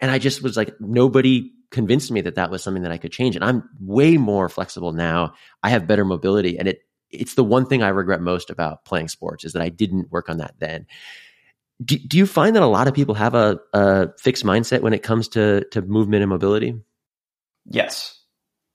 and 0.00 0.10
i 0.10 0.18
just 0.18 0.42
was 0.42 0.56
like 0.56 0.74
nobody 0.80 1.52
convinced 1.70 2.10
me 2.10 2.20
that 2.22 2.34
that 2.34 2.50
was 2.50 2.62
something 2.62 2.82
that 2.82 2.92
I 2.92 2.98
could 2.98 3.12
change. 3.12 3.36
And 3.36 3.44
I'm 3.44 3.68
way 3.80 4.16
more 4.16 4.48
flexible 4.48 4.92
now. 4.92 5.34
I 5.62 5.70
have 5.70 5.86
better 5.86 6.04
mobility, 6.04 6.58
and 6.58 6.68
it 6.68 6.80
it's 7.10 7.34
the 7.34 7.44
one 7.44 7.66
thing 7.66 7.82
I 7.82 7.88
regret 7.88 8.20
most 8.20 8.50
about 8.50 8.84
playing 8.84 9.08
sports 9.08 9.44
is 9.44 9.52
that 9.54 9.62
I 9.62 9.68
didn't 9.68 10.10
work 10.12 10.28
on 10.28 10.38
that 10.38 10.54
then. 10.58 10.86
Do, 11.82 11.96
do 11.96 12.18
you 12.18 12.26
find 12.26 12.54
that 12.54 12.62
a 12.62 12.66
lot 12.66 12.88
of 12.88 12.94
people 12.94 13.14
have 13.14 13.34
a, 13.34 13.58
a 13.72 14.08
fixed 14.18 14.44
mindset 14.44 14.82
when 14.82 14.92
it 14.92 15.02
comes 15.02 15.28
to 15.28 15.64
to 15.72 15.82
movement 15.82 16.22
and 16.22 16.30
mobility? 16.30 16.74
Yes, 17.66 18.19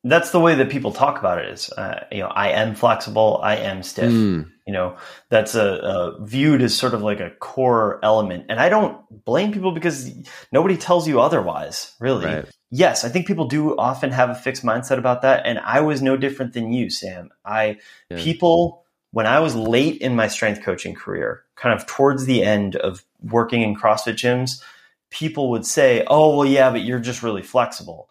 that's 0.06 0.30
the 0.30 0.40
way 0.40 0.56
that 0.56 0.70
people 0.70 0.92
talk 0.92 1.18
about 1.18 1.40
it 1.40 1.50
is 1.50 1.70
uh, 1.72 2.06
you 2.12 2.20
know 2.20 2.28
i 2.28 2.50
am 2.50 2.76
flexible 2.76 3.40
i 3.44 3.56
am 3.56 3.84
stiff 3.84 4.12
mm. 4.12 4.50
you 4.66 4.72
know 4.72 4.96
that's 5.30 5.56
a, 5.56 5.66
a, 5.66 6.26
viewed 6.26 6.62
as 6.62 6.76
sort 6.76 6.94
of 6.94 7.02
like 7.02 7.20
a 7.20 7.32
core 7.32 8.00
element 8.04 8.46
and 8.48 8.60
i 8.60 8.70
don't 8.70 8.98
blame 9.26 9.52
people 9.52 9.72
because 9.72 10.12
nobody 10.52 10.78
tells 10.78 11.08
you 11.08 11.20
otherwise 11.20 11.94
really 12.00 12.26
right. 12.26 12.46
yes 12.72 13.04
i 13.04 13.10
think 13.10 13.28
people 13.28 13.48
do 13.48 13.76
often 13.78 14.12
have 14.12 14.30
a 14.30 14.36
fixed 14.36 14.64
mindset 14.64 14.98
about 14.98 15.24
that 15.24 15.46
and 15.46 15.60
i 15.60 15.82
was 15.82 16.02
no 16.02 16.16
different 16.16 16.54
than 16.54 16.72
you 16.72 16.90
sam 16.90 17.30
i 17.44 17.78
yeah. 18.10 18.18
people 18.18 18.86
when 19.12 19.26
i 19.26 19.40
was 19.40 19.56
late 19.56 20.00
in 20.02 20.16
my 20.16 20.28
strength 20.28 20.62
coaching 20.62 20.94
career 20.94 21.44
kind 21.56 21.78
of 21.78 21.86
towards 21.88 22.26
the 22.26 22.44
end 22.44 22.76
of 22.76 23.04
working 23.22 23.62
in 23.62 23.76
crossfit 23.76 24.14
gyms 24.14 24.62
people 25.10 25.50
would 25.50 25.66
say 25.66 26.04
oh 26.08 26.38
well 26.38 26.48
yeah 26.48 26.70
but 26.70 26.84
you're 26.84 27.00
just 27.00 27.24
really 27.24 27.42
flexible 27.44 28.08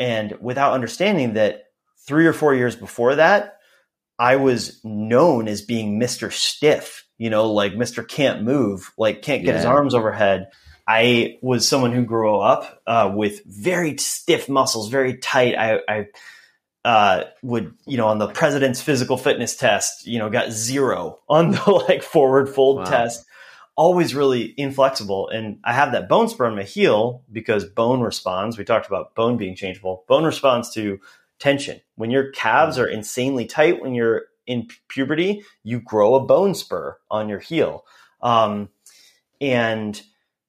and 0.00 0.38
without 0.40 0.72
understanding 0.72 1.34
that 1.34 1.64
three 2.06 2.26
or 2.26 2.32
four 2.32 2.54
years 2.54 2.74
before 2.74 3.16
that, 3.16 3.58
I 4.18 4.36
was 4.36 4.80
known 4.82 5.46
as 5.46 5.60
being 5.60 6.00
Mr. 6.00 6.32
Stiff, 6.32 7.06
you 7.18 7.28
know, 7.28 7.52
like 7.52 7.74
Mr. 7.74 8.06
Can't 8.06 8.42
Move, 8.42 8.90
like 8.96 9.20
can't 9.20 9.44
get 9.44 9.52
yeah. 9.52 9.56
his 9.58 9.66
arms 9.66 9.94
overhead. 9.94 10.48
I 10.88 11.38
was 11.42 11.68
someone 11.68 11.92
who 11.92 12.04
grew 12.04 12.40
up 12.40 12.82
uh, 12.86 13.12
with 13.14 13.44
very 13.44 13.98
stiff 13.98 14.48
muscles, 14.48 14.88
very 14.88 15.18
tight. 15.18 15.54
I, 15.54 15.80
I 15.86 16.06
uh, 16.82 17.24
would, 17.42 17.74
you 17.86 17.98
know, 17.98 18.08
on 18.08 18.18
the 18.18 18.28
president's 18.28 18.80
physical 18.80 19.18
fitness 19.18 19.54
test, 19.54 20.06
you 20.06 20.18
know, 20.18 20.30
got 20.30 20.50
zero 20.50 21.18
on 21.28 21.50
the 21.50 21.70
like 21.88 22.02
forward 22.02 22.48
fold 22.48 22.78
wow. 22.78 22.84
test 22.84 23.24
always 23.80 24.14
really 24.14 24.52
inflexible. 24.58 25.30
And 25.30 25.58
I 25.64 25.72
have 25.72 25.92
that 25.92 26.06
bone 26.06 26.28
spur 26.28 26.44
on 26.44 26.54
my 26.54 26.64
heel 26.64 27.24
because 27.32 27.64
bone 27.64 28.02
responds. 28.02 28.58
We 28.58 28.64
talked 28.64 28.86
about 28.86 29.14
bone 29.14 29.38
being 29.38 29.56
changeable. 29.56 30.04
Bone 30.06 30.24
responds 30.24 30.68
to 30.74 31.00
tension. 31.38 31.80
When 31.94 32.10
your 32.10 32.30
calves 32.32 32.78
are 32.78 32.86
insanely 32.86 33.46
tight 33.46 33.80
when 33.80 33.94
you're 33.94 34.24
in 34.46 34.68
puberty, 34.88 35.44
you 35.62 35.80
grow 35.80 36.14
a 36.14 36.26
bone 36.26 36.54
spur 36.54 36.98
on 37.10 37.30
your 37.30 37.38
heel. 37.38 37.86
Um, 38.20 38.68
and 39.40 39.98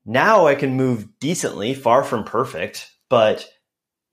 now 0.06 0.48
I 0.48 0.56
can 0.56 0.76
move 0.76 1.08
decently, 1.22 1.74
far 1.74 2.04
from 2.04 2.26
perfect, 2.26 2.92
but 3.08 3.48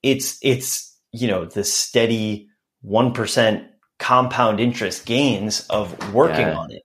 it's 0.00 0.38
it's 0.42 0.96
you 1.10 1.26
know 1.26 1.44
the 1.44 1.64
steady 1.64 2.50
one 2.82 3.12
percent 3.12 3.66
compound 3.98 4.60
interest 4.60 5.06
gains 5.06 5.66
of 5.70 6.14
working 6.14 6.46
yeah. 6.46 6.56
on 6.56 6.70
it 6.70 6.82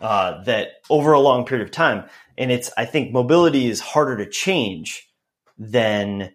uh, 0.00 0.42
that 0.44 0.68
over 0.90 1.12
a 1.12 1.20
long 1.20 1.44
period 1.44 1.64
of 1.66 1.70
time. 1.70 2.04
And 2.36 2.52
it's, 2.52 2.70
I 2.76 2.84
think 2.84 3.12
mobility 3.12 3.68
is 3.68 3.80
harder 3.80 4.16
to 4.18 4.30
change 4.30 5.08
than 5.58 6.32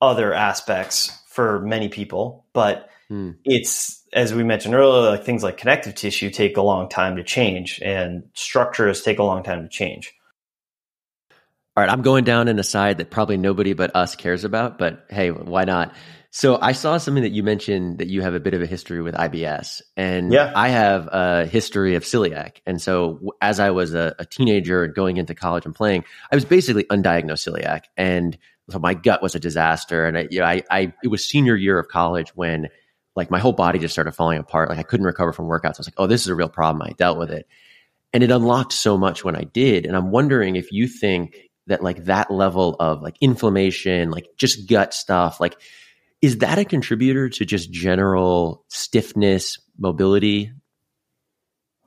other 0.00 0.32
aspects 0.32 1.18
for 1.28 1.60
many 1.60 1.88
people, 1.88 2.46
but 2.52 2.90
hmm. 3.08 3.32
it's, 3.44 4.02
as 4.12 4.34
we 4.34 4.44
mentioned 4.44 4.74
earlier, 4.74 5.10
like 5.10 5.24
things 5.24 5.42
like 5.42 5.56
connective 5.56 5.94
tissue 5.94 6.30
take 6.30 6.56
a 6.56 6.62
long 6.62 6.88
time 6.88 7.16
to 7.16 7.24
change 7.24 7.80
and 7.82 8.24
structures 8.34 9.02
take 9.02 9.18
a 9.18 9.24
long 9.24 9.42
time 9.42 9.62
to 9.62 9.68
change. 9.68 10.12
All 11.76 11.84
right, 11.84 11.92
I'm 11.92 12.02
going 12.02 12.24
down 12.24 12.48
in 12.48 12.58
a 12.58 12.64
side 12.64 12.98
that 12.98 13.10
probably 13.10 13.36
nobody 13.36 13.72
but 13.72 13.94
us 13.94 14.16
cares 14.16 14.44
about, 14.44 14.78
but 14.78 15.06
hey, 15.10 15.30
why 15.30 15.64
not? 15.64 15.94
So 16.30 16.58
I 16.60 16.72
saw 16.72 16.98
something 16.98 17.22
that 17.22 17.32
you 17.32 17.42
mentioned 17.42 17.98
that 17.98 18.08
you 18.08 18.20
have 18.20 18.34
a 18.34 18.40
bit 18.40 18.52
of 18.52 18.60
a 18.60 18.66
history 18.66 19.00
with 19.00 19.14
IBS, 19.14 19.80
and 19.96 20.30
yeah. 20.30 20.52
I 20.54 20.68
have 20.68 21.08
a 21.10 21.46
history 21.46 21.94
of 21.94 22.04
celiac. 22.04 22.58
And 22.66 22.82
so 22.82 23.34
as 23.40 23.58
I 23.60 23.70
was 23.70 23.94
a, 23.94 24.14
a 24.18 24.26
teenager 24.26 24.84
and 24.84 24.94
going 24.94 25.16
into 25.16 25.34
college 25.34 25.64
and 25.64 25.74
playing, 25.74 26.04
I 26.30 26.36
was 26.36 26.44
basically 26.44 26.84
undiagnosed 26.84 27.48
celiac, 27.48 27.84
and 27.96 28.36
so 28.68 28.78
my 28.78 28.92
gut 28.92 29.22
was 29.22 29.34
a 29.34 29.40
disaster. 29.40 30.04
And 30.04 30.18
I, 30.18 30.28
you 30.30 30.40
know, 30.40 30.44
I, 30.44 30.62
I 30.70 30.92
it 31.02 31.08
was 31.08 31.24
senior 31.24 31.56
year 31.56 31.78
of 31.78 31.88
college 31.88 32.30
when 32.36 32.68
like 33.16 33.30
my 33.30 33.38
whole 33.38 33.54
body 33.54 33.78
just 33.78 33.94
started 33.94 34.12
falling 34.12 34.38
apart. 34.38 34.68
Like 34.68 34.78
I 34.78 34.82
couldn't 34.82 35.06
recover 35.06 35.32
from 35.32 35.46
workouts. 35.46 35.76
I 35.76 35.78
was 35.78 35.88
like, 35.88 35.94
oh, 35.96 36.06
this 36.06 36.20
is 36.20 36.28
a 36.28 36.34
real 36.34 36.50
problem. 36.50 36.82
I 36.82 36.92
dealt 36.92 37.18
with 37.18 37.30
it, 37.30 37.48
and 38.12 38.22
it 38.22 38.30
unlocked 38.30 38.74
so 38.74 38.98
much 38.98 39.24
when 39.24 39.34
I 39.34 39.44
did. 39.44 39.86
And 39.86 39.96
I'm 39.96 40.10
wondering 40.10 40.56
if 40.56 40.72
you 40.72 40.88
think 40.88 41.38
that 41.68 41.82
like 41.82 42.04
that 42.04 42.30
level 42.30 42.76
of 42.80 43.00
like 43.00 43.16
inflammation, 43.22 44.10
like 44.10 44.26
just 44.36 44.68
gut 44.68 44.92
stuff, 44.92 45.40
like 45.40 45.56
is 46.20 46.38
that 46.38 46.58
a 46.58 46.64
contributor 46.64 47.28
to 47.28 47.44
just 47.44 47.70
general 47.70 48.64
stiffness, 48.68 49.58
mobility? 49.78 50.52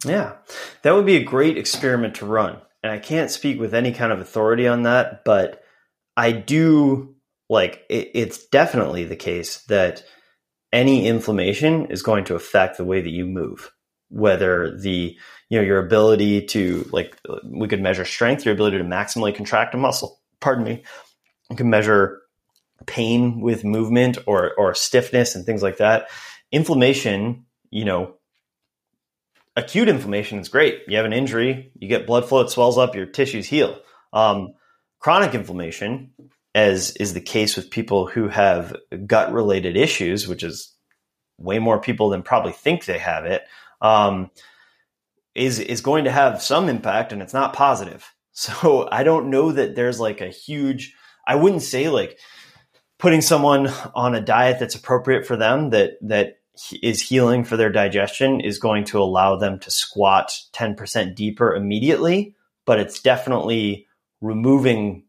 Yeah, 0.05 0.33
that 0.81 0.93
would 0.93 1.05
be 1.05 1.17
a 1.17 1.23
great 1.23 1.57
experiment 1.57 2.15
to 2.15 2.25
run. 2.25 2.59
And 2.83 2.91
I 2.91 2.97
can't 2.97 3.29
speak 3.29 3.59
with 3.59 3.73
any 3.73 3.91
kind 3.91 4.11
of 4.11 4.19
authority 4.19 4.67
on 4.67 4.83
that, 4.83 5.23
but 5.23 5.63
I 6.17 6.31
do 6.31 7.15
like 7.49 7.83
it, 7.89 8.11
it's 8.13 8.47
definitely 8.47 9.05
the 9.05 9.15
case 9.15 9.63
that 9.65 10.03
any 10.73 11.07
inflammation 11.07 11.87
is 11.87 12.01
going 12.01 12.25
to 12.25 12.35
affect 12.35 12.77
the 12.77 12.85
way 12.85 13.01
that 13.01 13.09
you 13.09 13.25
move 13.25 13.71
whether 14.09 14.77
the 14.77 15.15
you 15.49 15.57
know 15.57 15.63
your 15.63 15.79
ability 15.79 16.45
to 16.45 16.87
like 16.91 17.17
we 17.45 17.67
could 17.69 17.81
measure 17.81 18.03
strength 18.03 18.43
your 18.43 18.53
ability 18.53 18.77
to 18.77 18.83
maximally 18.83 19.33
contract 19.33 19.73
a 19.73 19.77
muscle 19.77 20.21
pardon 20.41 20.65
me, 20.65 20.83
you 21.49 21.55
can 21.55 21.69
measure 21.69 22.20
pain 22.85 23.41
with 23.41 23.63
movement 23.63 24.17
or 24.25 24.53
or 24.57 24.73
stiffness 24.73 25.35
and 25.35 25.45
things 25.45 25.63
like 25.63 25.77
that. 25.77 26.09
Inflammation, 26.51 27.45
you 27.69 27.85
know, 27.85 28.15
acute 29.55 29.87
inflammation 29.87 30.39
is 30.39 30.49
great. 30.49 30.81
You 30.87 30.97
have 30.97 31.05
an 31.05 31.13
injury, 31.13 31.71
you 31.79 31.87
get 31.87 32.07
blood 32.07 32.27
flow, 32.27 32.41
it 32.41 32.49
swells 32.49 32.77
up, 32.77 32.95
your 32.95 33.05
tissues 33.05 33.47
heal. 33.47 33.79
Um, 34.13 34.53
chronic 34.99 35.33
inflammation, 35.33 36.11
as 36.53 36.95
is 36.97 37.13
the 37.13 37.21
case 37.21 37.55
with 37.55 37.71
people 37.71 38.07
who 38.07 38.27
have 38.27 38.75
gut 39.05 39.31
related 39.31 39.77
issues, 39.77 40.27
which 40.27 40.43
is 40.43 40.73
way 41.37 41.59
more 41.59 41.79
people 41.79 42.09
than 42.09 42.21
probably 42.21 42.51
think 42.51 42.85
they 42.85 42.99
have 42.99 43.25
it, 43.25 43.43
um, 43.81 44.29
is 45.33 45.59
is 45.59 45.81
going 45.81 46.03
to 46.05 46.11
have 46.11 46.41
some 46.41 46.69
impact, 46.69 47.13
and 47.13 47.21
it's 47.21 47.33
not 47.33 47.53
positive. 47.53 48.13
So 48.33 48.87
I 48.89 49.03
don't 49.03 49.29
know 49.29 49.51
that 49.51 49.75
there's 49.75 49.99
like 49.99 50.21
a 50.21 50.29
huge. 50.29 50.95
I 51.27 51.35
wouldn't 51.35 51.63
say 51.63 51.89
like 51.89 52.17
putting 53.01 53.21
someone 53.21 53.67
on 53.95 54.13
a 54.13 54.21
diet 54.21 54.59
that's 54.59 54.75
appropriate 54.75 55.25
for 55.25 55.35
them 55.35 55.71
that 55.71 55.93
that 56.01 56.37
is 56.83 57.01
healing 57.01 57.43
for 57.43 57.57
their 57.57 57.71
digestion 57.71 58.39
is 58.39 58.59
going 58.59 58.85
to 58.85 59.01
allow 59.01 59.35
them 59.35 59.57
to 59.59 59.71
squat 59.71 60.31
10% 60.53 61.15
deeper 61.15 61.55
immediately, 61.55 62.35
but 62.65 62.79
it's 62.79 63.01
definitely 63.01 63.87
removing 64.21 65.03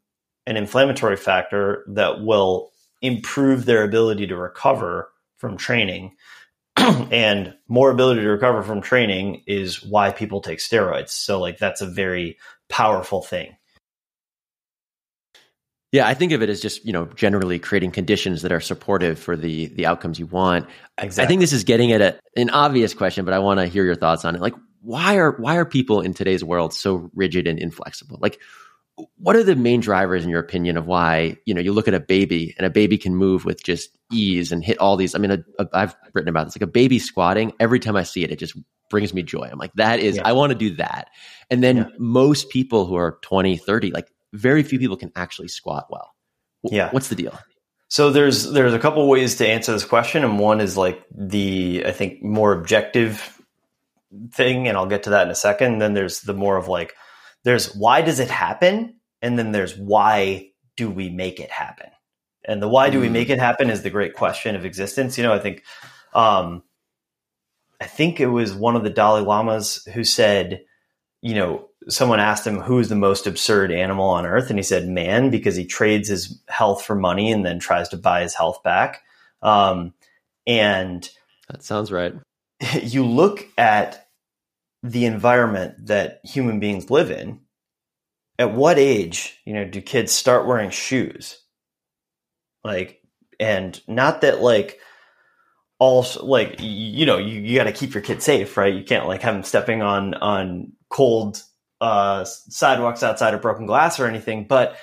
an 0.46 0.56
inflammatory 0.56 1.16
factor 1.16 1.84
that 1.88 2.22
will 2.22 2.72
improve 3.02 3.66
their 3.66 3.84
ability 3.84 4.26
to 4.26 4.36
recover 4.36 5.10
from 5.36 5.58
training. 5.58 6.16
and 6.76 7.54
more 7.68 7.90
ability 7.90 8.22
to 8.22 8.28
recover 8.28 8.62
from 8.62 8.80
training 8.80 9.42
is 9.46 9.84
why 9.84 10.10
people 10.10 10.40
take 10.40 10.60
steroids. 10.60 11.10
So, 11.10 11.38
like, 11.38 11.58
that's 11.58 11.82
a 11.82 11.86
very 11.86 12.38
powerful 12.70 13.20
thing. 13.20 13.54
Yeah, 15.92 16.08
I 16.08 16.14
think 16.14 16.32
of 16.32 16.42
it 16.42 16.48
as 16.48 16.60
just 16.60 16.84
you 16.86 16.92
know 16.92 17.04
generally 17.14 17.58
creating 17.58 17.90
conditions 17.90 18.42
that 18.42 18.50
are 18.50 18.60
supportive 18.60 19.18
for 19.18 19.36
the 19.36 19.66
the 19.66 19.84
outcomes 19.84 20.18
you 20.18 20.26
want. 20.26 20.66
Exactly. 20.96 21.24
I 21.24 21.28
think 21.28 21.40
this 21.40 21.52
is 21.52 21.64
getting 21.64 21.92
at 21.92 22.00
a, 22.00 22.18
an 22.34 22.48
obvious 22.50 22.94
question, 22.94 23.26
but 23.26 23.34
I 23.34 23.38
want 23.38 23.60
to 23.60 23.66
hear 23.66 23.84
your 23.84 23.94
thoughts 23.94 24.24
on 24.24 24.34
it. 24.34 24.40
Like, 24.40 24.54
why 24.80 25.16
are 25.16 25.32
why 25.32 25.56
are 25.56 25.66
people 25.66 26.00
in 26.00 26.14
today's 26.14 26.42
world 26.42 26.72
so 26.72 27.10
rigid 27.14 27.46
and 27.46 27.58
inflexible? 27.58 28.18
Like, 28.22 28.40
what 29.18 29.36
are 29.36 29.44
the 29.44 29.54
main 29.54 29.80
drivers 29.80 30.24
in 30.24 30.30
your 30.30 30.40
opinion 30.40 30.78
of 30.78 30.86
why 30.86 31.36
you 31.44 31.52
know 31.52 31.60
you 31.60 31.72
look 31.72 31.88
at 31.88 31.94
a 31.94 32.00
baby 32.00 32.54
and 32.56 32.66
a 32.66 32.70
baby 32.70 32.96
can 32.96 33.14
move 33.14 33.44
with 33.44 33.62
just 33.62 33.90
ease 34.10 34.50
and 34.50 34.64
hit 34.64 34.78
all 34.78 34.96
these? 34.96 35.14
I 35.14 35.18
mean, 35.18 35.44
i 35.74 35.80
have 35.80 35.94
written 36.14 36.30
about 36.30 36.46
this. 36.46 36.56
Like 36.56 36.62
a 36.62 36.72
baby 36.72 36.98
squatting, 36.98 37.52
every 37.60 37.80
time 37.80 37.96
I 37.96 38.04
see 38.04 38.24
it, 38.24 38.30
it 38.30 38.38
just 38.38 38.56
brings 38.92 39.12
me 39.12 39.22
joy. 39.22 39.48
I'm 39.50 39.58
like, 39.58 39.72
that 39.74 40.00
is, 40.00 40.16
yeah. 40.16 40.22
I 40.24 40.32
want 40.32 40.52
to 40.52 40.58
do 40.58 40.76
that. 40.76 41.08
And 41.50 41.62
then 41.64 41.78
yeah. 41.78 41.86
most 41.98 42.50
people 42.50 42.86
who 42.86 42.94
are 42.94 43.18
20, 43.22 43.56
30, 43.56 43.90
like 43.90 44.11
very 44.32 44.62
few 44.62 44.78
people 44.78 44.96
can 44.96 45.12
actually 45.14 45.48
squat 45.48 45.86
well. 45.90 46.14
Yeah. 46.62 46.90
What's 46.90 47.08
the 47.08 47.14
deal? 47.14 47.38
So 47.88 48.10
there's 48.10 48.50
there's 48.52 48.72
a 48.72 48.78
couple 48.78 49.06
ways 49.08 49.36
to 49.36 49.46
answer 49.46 49.72
this 49.72 49.84
question, 49.84 50.24
and 50.24 50.38
one 50.38 50.60
is 50.60 50.76
like 50.76 51.04
the 51.14 51.84
I 51.86 51.92
think 51.92 52.22
more 52.22 52.52
objective 52.52 53.38
thing, 54.30 54.66
and 54.66 54.78
I'll 54.78 54.86
get 54.86 55.02
to 55.02 55.10
that 55.10 55.26
in 55.26 55.30
a 55.30 55.34
second. 55.34 55.78
Then 55.78 55.92
there's 55.92 56.22
the 56.22 56.32
more 56.32 56.56
of 56.56 56.68
like 56.68 56.94
there's 57.44 57.74
why 57.74 58.00
does 58.00 58.18
it 58.18 58.30
happen, 58.30 58.96
and 59.20 59.38
then 59.38 59.52
there's 59.52 59.76
why 59.76 60.52
do 60.76 60.88
we 60.88 61.10
make 61.10 61.38
it 61.38 61.50
happen, 61.50 61.90
and 62.46 62.62
the 62.62 62.68
why 62.68 62.88
do 62.88 62.98
we 62.98 63.08
mm. 63.08 63.12
make 63.12 63.28
it 63.28 63.38
happen 63.38 63.68
is 63.68 63.82
the 63.82 63.90
great 63.90 64.14
question 64.14 64.56
of 64.56 64.64
existence. 64.64 65.18
You 65.18 65.24
know, 65.24 65.34
I 65.34 65.38
think 65.38 65.62
um, 66.14 66.62
I 67.78 67.86
think 67.86 68.20
it 68.20 68.28
was 68.28 68.54
one 68.54 68.76
of 68.76 68.84
the 68.84 68.90
Dalai 68.90 69.20
Lamas 69.20 69.84
who 69.92 70.04
said, 70.04 70.64
you 71.20 71.34
know, 71.34 71.68
someone 71.88 72.20
asked 72.20 72.46
him 72.46 72.60
who 72.60 72.78
is 72.78 72.88
the 72.88 72.96
most 72.96 73.26
absurd 73.26 73.72
animal 73.72 74.08
on 74.08 74.26
earth, 74.26 74.50
and 74.50 74.58
he 74.58 74.62
said 74.62 74.88
man 74.88 75.30
because 75.30 75.56
he 75.56 75.64
trades 75.64 76.08
his 76.08 76.40
health 76.48 76.84
for 76.84 76.94
money 76.94 77.30
and 77.32 77.44
then 77.44 77.58
tries 77.58 77.88
to 77.90 77.96
buy 77.96 78.22
his 78.22 78.34
health 78.34 78.62
back. 78.62 79.02
Um, 79.42 79.94
and 80.46 81.08
that 81.48 81.62
sounds 81.62 81.92
right. 81.92 82.14
You 82.82 83.04
look 83.04 83.46
at 83.58 84.08
the 84.82 85.04
environment 85.04 85.86
that 85.86 86.20
human 86.24 86.60
beings 86.60 86.90
live 86.90 87.10
in. 87.10 87.40
At 88.38 88.54
what 88.54 88.78
age, 88.78 89.38
you 89.44 89.52
know, 89.52 89.64
do 89.64 89.80
kids 89.80 90.12
start 90.12 90.46
wearing 90.46 90.70
shoes? 90.70 91.38
Like, 92.64 93.00
and 93.38 93.80
not 93.86 94.22
that 94.22 94.40
like 94.40 94.80
also 95.78 96.24
like 96.24 96.56
you 96.60 97.04
know 97.04 97.18
you, 97.18 97.40
you 97.40 97.56
got 97.56 97.64
to 97.64 97.72
keep 97.72 97.92
your 97.92 98.02
kid 98.02 98.22
safe 98.22 98.56
right 98.56 98.72
you 98.72 98.84
can't 98.84 99.08
like 99.08 99.20
have 99.22 99.34
them 99.34 99.42
stepping 99.42 99.82
on 99.82 100.14
on 100.14 100.70
cold 100.88 101.42
uh, 101.82 102.24
sidewalks 102.24 103.02
outside 103.02 103.34
of 103.34 103.42
broken 103.42 103.66
glass 103.66 103.98
or 103.98 104.06
anything, 104.06 104.46
but 104.46 104.76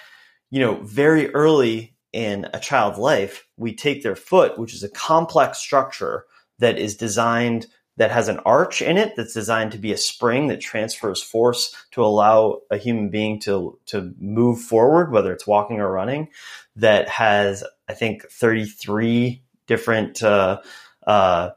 you 0.51 0.59
know, 0.59 0.75
very 0.83 1.33
early 1.33 1.95
in 2.11 2.47
a 2.53 2.59
child's 2.59 2.97
life, 2.97 3.47
we 3.55 3.73
take 3.73 4.03
their 4.03 4.15
foot, 4.15 4.59
which 4.59 4.73
is 4.73 4.83
a 4.83 4.89
complex 4.89 5.59
structure 5.59 6.25
that 6.59 6.77
is 6.77 6.97
designed 6.97 7.67
that 7.95 8.11
has 8.11 8.29
an 8.29 8.39
arch 8.39 8.81
in 8.81 8.97
it 8.97 9.13
that's 9.15 9.33
designed 9.33 9.73
to 9.73 9.77
be 9.77 9.91
a 9.91 9.97
spring 9.97 10.47
that 10.47 10.61
transfers 10.61 11.21
force 11.21 11.75
to 11.91 12.03
allow 12.03 12.59
a 12.71 12.77
human 12.77 13.09
being 13.09 13.39
to 13.39 13.79
to 13.85 14.13
move 14.19 14.59
forward, 14.59 15.11
whether 15.11 15.31
it's 15.31 15.47
walking 15.47 15.79
or 15.79 15.91
running. 15.91 16.29
That 16.75 17.07
has, 17.07 17.63
I 17.87 17.93
think, 17.93 18.29
thirty 18.29 18.65
three 18.65 19.43
different 19.67 20.21
uh, 20.21 20.61
uh, 21.07 21.51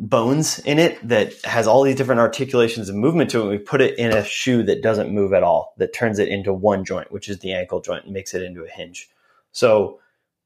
bones 0.00 0.58
in 0.60 0.78
it 0.78 1.06
that 1.08 1.32
has 1.44 1.66
all 1.66 1.82
these 1.82 1.96
different 1.96 2.20
articulations 2.20 2.88
and 2.88 2.98
movement 2.98 3.30
to 3.30 3.42
it. 3.42 3.48
we 3.48 3.58
put 3.58 3.80
it 3.80 3.98
in 3.98 4.12
a 4.12 4.24
shoe 4.24 4.62
that 4.62 4.82
doesn't 4.82 5.12
move 5.12 5.32
at 5.32 5.42
all, 5.42 5.74
that 5.78 5.94
turns 5.94 6.18
it 6.18 6.28
into 6.28 6.52
one 6.52 6.84
joint, 6.84 7.10
which 7.10 7.28
is 7.28 7.38
the 7.38 7.52
ankle 7.52 7.80
joint, 7.80 8.04
and 8.04 8.12
makes 8.12 8.34
it 8.34 8.42
into 8.42 8.64
a 8.64 8.68
hinge. 8.68 9.08
So 9.52 10.00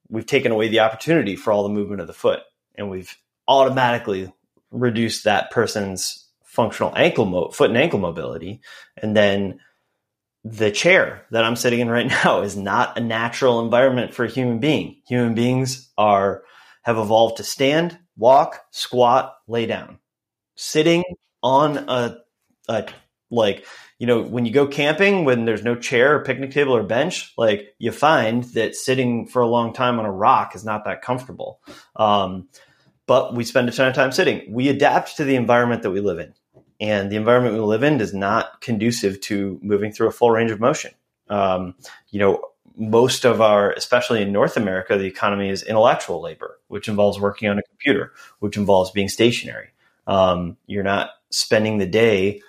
we've 0.09 0.27
taken 0.27 0.53
away 0.53 0.69
the 0.69 0.81
opportunity 0.81 1.37
for 1.37 1.53
all 1.53 1.63
the 1.63 1.69
movement 1.69 2.01
of 2.01 2.07
the 2.07 2.13
foot, 2.13 2.41
and 2.77 2.91
we've 2.91 3.17
automatically 3.49 4.33
reduced 4.71 5.25
that 5.25 5.51
person's 5.51 6.27
functional 6.45 6.93
ankle 6.97 7.27
mo- 7.27 7.49
foot 7.49 7.71
and 7.71 7.79
ankle 7.79 7.99
mobility. 7.99 8.61
And 8.97 9.17
then 9.17 9.61
the 10.45 10.71
chair 10.71 11.27
that 11.31 11.45
I'm 11.45 11.57
sitting 11.57 11.81
in 11.81 11.89
right 11.89 12.07
now 12.25 12.43
is 12.43 12.57
not 12.57 12.97
a 12.97 13.01
natural 13.01 13.61
environment 13.61 14.15
for 14.15 14.25
a 14.25 14.31
human 14.31 14.59
being. 14.59 14.97
Human 15.07 15.35
beings 15.35 15.91
are 15.99 16.43
have 16.83 16.97
evolved 16.97 17.37
to 17.37 17.45
stand, 17.45 17.99
walk, 18.21 18.61
squat, 18.71 19.35
lay 19.49 19.67
down. 19.67 19.99
Sitting 20.55 21.03
on 21.43 21.79
a, 21.79 22.19
a 22.69 22.87
like 23.31 23.67
you 23.99 24.07
know 24.07 24.21
when 24.23 24.45
you 24.45 24.53
go 24.53 24.67
camping 24.67 25.25
when 25.25 25.45
there's 25.45 25.65
no 25.65 25.75
chair 25.75 26.17
or 26.17 26.25
picnic 26.25 26.51
table 26.51 26.77
or 26.77 26.83
bench 26.83 27.33
like 27.39 27.75
you 27.79 27.93
find 27.93 28.45
that 28.55 28.75
sitting 28.75 29.27
for 29.27 29.41
a 29.41 29.47
long 29.47 29.73
time 29.73 29.99
on 29.99 30.05
a 30.05 30.13
rock 30.13 30.55
is 30.55 30.65
not 30.65 30.85
that 30.85 31.03
comfortable. 31.03 31.61
Um, 31.97 32.49
but 33.07 33.35
we 33.35 33.45
spend 33.45 33.69
a 33.69 33.73
ton 33.73 33.89
of 33.89 33.95
time 33.95 34.13
sitting. 34.13 34.53
We 34.53 34.69
adapt 34.69 35.17
to 35.17 35.25
the 35.25 35.35
environment 35.35 35.83
that 35.83 35.91
we 35.91 36.01
live 36.01 36.21
in. 36.21 36.33
And 36.81 37.11
the 37.11 37.17
environment 37.17 37.55
we 37.55 37.61
live 37.61 37.83
in 37.83 38.01
is 38.01 38.15
not 38.15 38.61
conducive 38.61 39.21
to 39.23 39.59
moving 39.63 39.93
through 39.93 40.09
a 40.09 40.13
full 40.13 40.31
range 40.31 40.51
of 40.51 40.61
motion. 40.61 40.93
Um, 41.29 41.75
you 42.11 42.21
know 42.21 42.50
most 42.77 43.25
of 43.25 43.41
our, 43.41 43.73
especially 43.73 44.23
in 44.23 44.33
North 44.33 44.57
America, 44.57 44.97
the 44.97 45.05
economy 45.05 45.51
is 45.51 45.63
intellectual 45.63 46.21
labor, 46.21 46.59
which 46.69 46.89
involves 46.89 47.21
working 47.21 47.49
on 47.49 47.59
a 47.59 47.63
computer, 47.63 48.13
which 48.39 48.57
involves 48.57 48.91
being 48.91 49.09
stationary. 49.09 49.69
Um, 50.07 50.57
you're 50.67 50.83
not 50.83 51.11
spending 51.31 51.79
the 51.79 51.87
day, 51.87 52.43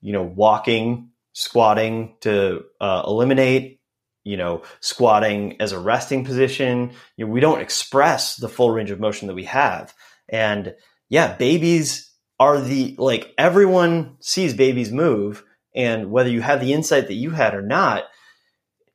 you 0.00 0.12
know, 0.12 0.22
walking, 0.22 1.10
squatting 1.32 2.16
to 2.20 2.64
uh, 2.80 3.02
eliminate, 3.06 3.80
you 4.24 4.36
know, 4.36 4.62
squatting 4.80 5.60
as 5.60 5.72
a 5.72 5.78
resting 5.78 6.24
position. 6.24 6.92
You 7.16 7.26
know, 7.26 7.32
we 7.32 7.40
don't 7.40 7.60
express 7.60 8.36
the 8.36 8.48
full 8.48 8.70
range 8.70 8.90
of 8.90 9.00
motion 9.00 9.28
that 9.28 9.34
we 9.34 9.44
have. 9.44 9.94
And 10.28 10.74
yeah, 11.08 11.36
babies 11.36 12.10
are 12.40 12.60
the, 12.60 12.96
like, 12.98 13.32
everyone 13.38 14.16
sees 14.20 14.52
babies 14.52 14.90
move. 14.90 15.44
And 15.74 16.10
whether 16.10 16.30
you 16.30 16.40
have 16.40 16.60
the 16.60 16.72
insight 16.72 17.06
that 17.06 17.14
you 17.14 17.30
had 17.30 17.54
or 17.54 17.62
not, 17.62 18.04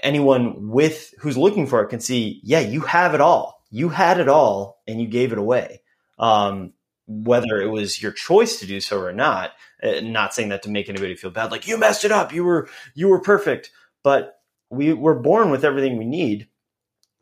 anyone 0.02 0.70
with 0.70 1.14
who's 1.20 1.38
looking 1.38 1.68
for 1.68 1.82
it 1.82 1.90
can 1.90 2.00
see, 2.00 2.40
yeah, 2.44 2.60
you 2.60 2.82
have 2.82 3.14
it 3.14 3.22
all. 3.22 3.64
You 3.70 3.90
had 3.90 4.20
it 4.20 4.28
all 4.28 4.82
and 4.88 5.00
you 5.02 5.08
gave 5.08 5.32
it 5.32 5.38
away. 5.38 5.82
Um, 6.20 6.74
whether 7.08 7.60
it 7.62 7.70
was 7.70 8.02
your 8.02 8.12
choice 8.12 8.60
to 8.60 8.66
do 8.66 8.80
so 8.80 9.00
or 9.00 9.12
not, 9.12 9.52
uh, 9.84 10.02
not 10.02 10.34
saying 10.34 10.50
that 10.50 10.64
to 10.64 10.70
make 10.70 10.88
anybody 10.88 11.16
feel 11.16 11.32
bad, 11.32 11.52
like 11.52 11.68
you 11.68 11.78
messed 11.78 12.06
it 12.06 12.12
up, 12.12 12.34
you 12.34 12.44
were 12.44 12.70
you 12.94 13.08
were 13.08 13.20
perfect, 13.20 13.72
but 14.04 14.40
we 14.70 14.94
were 14.94 15.20
born 15.20 15.50
with 15.50 15.66
everything 15.66 15.98
we 15.98 16.06
need, 16.06 16.48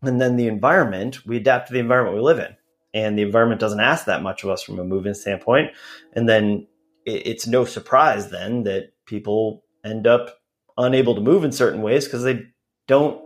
and 0.01 0.21
then 0.21 0.35
the 0.35 0.47
environment 0.47 1.25
we 1.25 1.37
adapt 1.37 1.67
to 1.67 1.73
the 1.73 1.79
environment 1.79 2.15
we 2.15 2.21
live 2.21 2.39
in, 2.39 2.55
and 2.93 3.17
the 3.17 3.23
environment 3.23 3.61
doesn't 3.61 3.79
ask 3.79 4.05
that 4.05 4.21
much 4.21 4.43
of 4.43 4.49
us 4.49 4.61
from 4.61 4.79
a 4.79 4.83
movement 4.83 5.17
standpoint, 5.17 5.71
and 6.13 6.29
then 6.29 6.67
it, 7.05 7.27
it's 7.27 7.47
no 7.47 7.65
surprise 7.65 8.29
then 8.29 8.63
that 8.63 8.93
people 9.05 9.63
end 9.83 10.05
up 10.05 10.37
unable 10.77 11.15
to 11.15 11.21
move 11.21 11.43
in 11.43 11.51
certain 11.51 11.81
ways 11.81 12.05
because 12.05 12.23
they 12.23 12.43
don't 12.89 13.23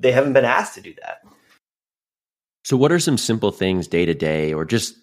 they 0.00 0.10
haven't 0.10 0.32
been 0.32 0.44
asked 0.44 0.74
to 0.74 0.80
do 0.80 0.92
that. 1.00 1.18
So, 2.64 2.76
what 2.76 2.90
are 2.90 2.98
some 2.98 3.18
simple 3.18 3.52
things 3.52 3.86
day 3.86 4.04
to 4.04 4.14
day, 4.14 4.52
or 4.52 4.64
just 4.64 4.96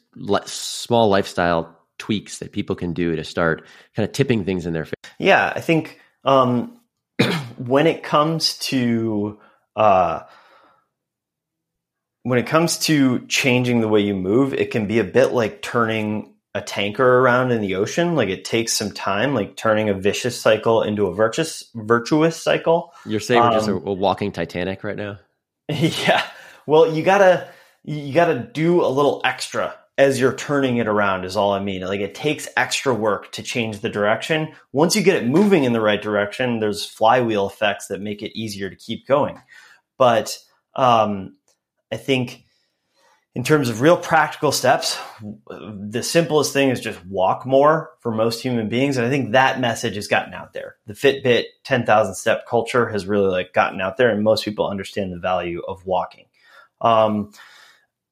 small 0.45 1.07
lifestyle 1.07 1.77
tweaks 1.97 2.39
that 2.39 2.51
people 2.51 2.75
can 2.75 2.93
do 2.93 3.15
to 3.15 3.23
start 3.23 3.65
kind 3.95 4.07
of 4.07 4.11
tipping 4.13 4.43
things 4.43 4.65
in 4.65 4.73
their 4.73 4.85
favor? 4.85 4.95
Yeah, 5.19 5.53
I 5.55 5.61
think 5.61 6.01
um, 6.25 6.79
when 7.57 7.87
it 7.87 8.03
comes 8.03 8.57
to 8.59 9.39
uh, 9.75 10.21
when 12.23 12.39
it 12.39 12.47
comes 12.47 12.79
to 12.79 13.25
changing 13.27 13.81
the 13.81 13.87
way 13.87 14.01
you 14.01 14.15
move, 14.15 14.53
it 14.53 14.71
can 14.71 14.87
be 14.87 14.99
a 14.99 15.03
bit 15.03 15.31
like 15.31 15.61
turning 15.61 16.33
a 16.55 16.61
tanker 16.61 17.19
around 17.19 17.51
in 17.51 17.61
the 17.61 17.75
ocean. 17.75 18.15
Like 18.15 18.29
it 18.29 18.43
takes 18.45 18.73
some 18.73 18.91
time, 18.91 19.33
like 19.35 19.55
turning 19.55 19.89
a 19.89 19.93
vicious 19.93 20.39
cycle 20.39 20.81
into 20.81 21.05
a 21.07 21.13
virtuous 21.13 21.69
virtuous 21.75 22.41
cycle. 22.41 22.93
You're 23.05 23.19
saying 23.19 23.41
we're 23.41 23.51
just 23.51 23.67
a, 23.67 23.75
um, 23.75 23.87
a 23.87 23.93
walking 23.93 24.31
Titanic 24.31 24.83
right 24.83 24.97
now. 24.97 25.19
Yeah. 25.69 26.23
Well, 26.65 26.93
you 26.93 27.03
gotta 27.03 27.47
you 27.83 28.13
gotta 28.13 28.39
do 28.39 28.83
a 28.83 28.89
little 28.89 29.21
extra 29.23 29.75
as 29.97 30.19
you're 30.19 30.35
turning 30.35 30.77
it 30.77 30.87
around. 30.87 31.25
Is 31.25 31.35
all 31.35 31.51
I 31.51 31.59
mean. 31.59 31.81
Like 31.81 31.99
it 31.99 32.15
takes 32.15 32.47
extra 32.57 32.93
work 32.93 33.31
to 33.33 33.43
change 33.43 33.79
the 33.79 33.89
direction. 33.89 34.53
Once 34.71 34.95
you 34.95 35.03
get 35.03 35.15
it 35.15 35.27
moving 35.27 35.63
in 35.63 35.73
the 35.73 35.81
right 35.81 36.01
direction, 36.01 36.59
there's 36.59 36.85
flywheel 36.85 37.47
effects 37.47 37.87
that 37.87 38.01
make 38.01 38.23
it 38.23 38.37
easier 38.37 38.69
to 38.69 38.75
keep 38.75 39.05
going. 39.05 39.39
But 39.97 40.37
um, 40.75 41.35
I 41.91 41.97
think 41.97 42.45
in 43.39 43.45
terms 43.45 43.69
of 43.69 43.79
real 43.79 43.95
practical 43.95 44.51
steps, 44.51 44.99
the 45.49 46.03
simplest 46.03 46.51
thing 46.51 46.71
is 46.71 46.81
just 46.81 46.99
walk 47.05 47.45
more 47.45 47.91
for 48.01 48.11
most 48.11 48.41
human 48.41 48.67
beings. 48.67 48.97
And 48.97 49.07
I 49.07 49.09
think 49.09 49.31
that 49.31 49.61
message 49.61 49.95
has 49.95 50.09
gotten 50.09 50.33
out 50.33 50.51
there. 50.51 50.75
The 50.87 50.93
Fitbit 50.93 51.45
10,000 51.63 52.15
step 52.15 52.45
culture 52.45 52.89
has 52.89 53.05
really 53.05 53.29
like 53.29 53.53
gotten 53.53 53.79
out 53.79 53.95
there 53.95 54.09
and 54.09 54.25
most 54.25 54.43
people 54.43 54.67
understand 54.67 55.13
the 55.13 55.19
value 55.19 55.61
of 55.65 55.85
walking. 55.85 56.25
Um, 56.81 57.31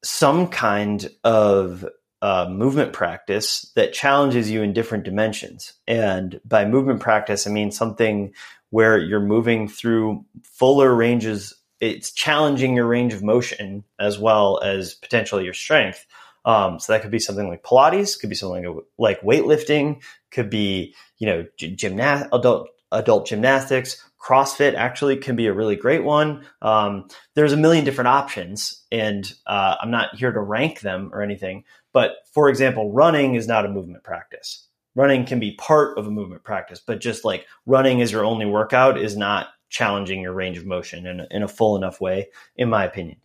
some 0.02 0.48
kind 0.48 1.06
of 1.24 1.84
uh, 2.22 2.48
movement 2.48 2.94
practice 2.94 3.70
that 3.76 3.92
challenges 3.92 4.50
you 4.50 4.62
in 4.62 4.72
different 4.72 5.04
dimensions. 5.04 5.74
And 5.86 6.40
by 6.46 6.64
movement 6.64 7.00
practice, 7.00 7.46
I 7.46 7.50
mean 7.50 7.70
something 7.70 8.32
where 8.70 8.96
you're 8.96 9.20
moving 9.20 9.68
through 9.68 10.24
fuller 10.42 10.94
ranges 10.94 11.52
it's 11.80 12.10
challenging 12.10 12.74
your 12.74 12.86
range 12.86 13.12
of 13.12 13.22
motion 13.22 13.84
as 13.98 14.18
well 14.18 14.60
as 14.62 14.94
potentially 14.94 15.44
your 15.44 15.54
strength. 15.54 16.06
Um, 16.44 16.78
so 16.78 16.92
that 16.92 17.02
could 17.02 17.10
be 17.10 17.18
something 17.18 17.48
like 17.48 17.62
Pilates, 17.62 18.18
could 18.18 18.30
be 18.30 18.36
something 18.36 18.80
like 18.96 19.20
weightlifting, 19.20 20.02
could 20.30 20.50
be 20.50 20.94
you 21.18 21.26
know 21.26 21.46
gymnast 21.56 22.26
adult 22.32 22.68
adult 22.92 23.26
gymnastics. 23.26 24.02
CrossFit 24.20 24.74
actually 24.74 25.16
can 25.16 25.36
be 25.36 25.46
a 25.46 25.52
really 25.52 25.76
great 25.76 26.02
one. 26.02 26.44
Um, 26.60 27.08
there's 27.34 27.52
a 27.52 27.56
million 27.56 27.84
different 27.84 28.08
options, 28.08 28.84
and 28.90 29.30
uh, 29.46 29.76
I'm 29.80 29.90
not 29.90 30.16
here 30.16 30.32
to 30.32 30.40
rank 30.40 30.80
them 30.80 31.10
or 31.12 31.22
anything. 31.22 31.64
But 31.92 32.16
for 32.32 32.48
example, 32.48 32.92
running 32.92 33.34
is 33.34 33.46
not 33.46 33.64
a 33.64 33.68
movement 33.68 34.02
practice. 34.02 34.66
Running 34.94 35.24
can 35.26 35.38
be 35.38 35.52
part 35.52 35.96
of 35.98 36.06
a 36.06 36.10
movement 36.10 36.42
practice, 36.42 36.80
but 36.84 37.00
just 37.00 37.24
like 37.24 37.46
running 37.66 38.00
is 38.00 38.10
your 38.10 38.24
only 38.24 38.46
workout 38.46 38.98
is 38.98 39.16
not 39.16 39.48
challenging 39.68 40.20
your 40.20 40.32
range 40.32 40.58
of 40.58 40.66
motion 40.66 41.06
in 41.06 41.26
in 41.30 41.42
a 41.42 41.48
full 41.48 41.76
enough 41.76 42.00
way, 42.00 42.28
in 42.56 42.68
my 42.68 42.84
opinion. 42.84 43.18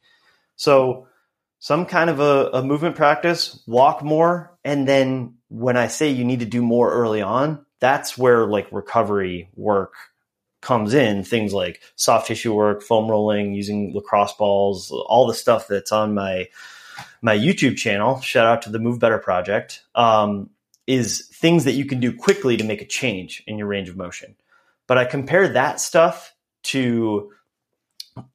So, 0.56 1.08
some 1.60 1.86
kind 1.86 2.10
of 2.10 2.20
a, 2.20 2.50
a 2.54 2.64
movement 2.64 2.96
practice, 2.96 3.64
walk 3.68 4.04
more. 4.04 4.58
And 4.64 4.88
then 4.88 5.36
when 5.50 5.78
I 5.78 5.88
say 5.88 6.10
you 6.10 6.26
need 6.26 6.40
to 6.40 6.46
do 6.46 6.62
more 6.62 6.92
early 6.92 7.22
on, 7.22 7.66
that's 7.80 8.18
where 8.18 8.46
like 8.46 8.72
recovery 8.72 9.50
work 9.56 9.94
comes 10.62 10.94
in. 10.94 11.24
Things 11.24 11.54
like 11.54 11.82
soft 11.96 12.28
tissue 12.28 12.54
work, 12.54 12.82
foam 12.82 13.10
rolling, 13.10 13.54
using 13.54 13.94
lacrosse 13.94 14.34
balls, 14.34 14.92
all 14.92 15.28
the 15.28 15.34
stuff 15.34 15.68
that's 15.68 15.92
on 15.92 16.14
my 16.14 16.48
my 17.22 17.38
YouTube 17.38 17.78
channel. 17.78 18.20
Shout 18.22 18.46
out 18.46 18.62
to 18.64 18.70
the 18.70 18.80
Move 18.80 19.00
Better 19.00 19.18
Project. 19.18 19.84
Um, 19.96 20.50
is 20.86 21.28
things 21.28 21.64
that 21.64 21.74
you 21.74 21.86
can 21.86 22.00
do 22.00 22.14
quickly 22.14 22.58
to 22.58 22.64
make 22.64 22.82
a 22.82 22.86
change 22.86 23.44
in 23.48 23.58
your 23.58 23.68
range 23.68 23.88
of 23.88 23.96
motion. 23.96 24.36
But 24.88 24.98
I 24.98 25.06
compare 25.06 25.48
that 25.48 25.80
stuff 25.80 26.33
to 26.64 27.32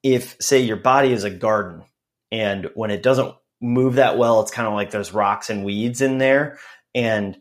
if 0.03 0.35
say 0.41 0.59
your 0.59 0.77
body 0.77 1.11
is 1.11 1.23
a 1.23 1.29
garden 1.29 1.83
and 2.31 2.69
when 2.75 2.91
it 2.91 3.01
doesn't 3.01 3.33
move 3.61 3.95
that 3.95 4.17
well 4.17 4.41
it's 4.41 4.51
kind 4.51 4.67
of 4.67 4.73
like 4.73 4.91
there's 4.91 5.13
rocks 5.13 5.49
and 5.49 5.65
weeds 5.65 6.01
in 6.01 6.17
there 6.17 6.57
and 6.93 7.37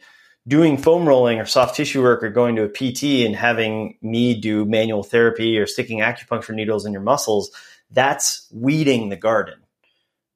doing 0.46 0.79
foam 0.79 1.07
rolling 1.07 1.38
or 1.38 1.44
soft 1.44 1.77
tissue 1.77 2.03
work 2.03 2.22
or 2.22 2.31
going 2.31 2.57
to 2.57 2.62
a 2.62 2.68
PT 2.68 3.27
and 3.27 3.37
having 3.37 3.98
me 4.01 4.35
do 4.40 4.64
manual 4.64 5.03
therapy 5.03 5.59
or 5.59 5.66
sticking 5.66 5.98
acupuncture 5.98 6.55
needles 6.55 6.87
in 6.87 6.92
your 6.92 7.03
muscles 7.03 7.51
that's 7.90 8.46
weeding 8.53 9.09
the 9.09 9.16
garden. 9.16 9.59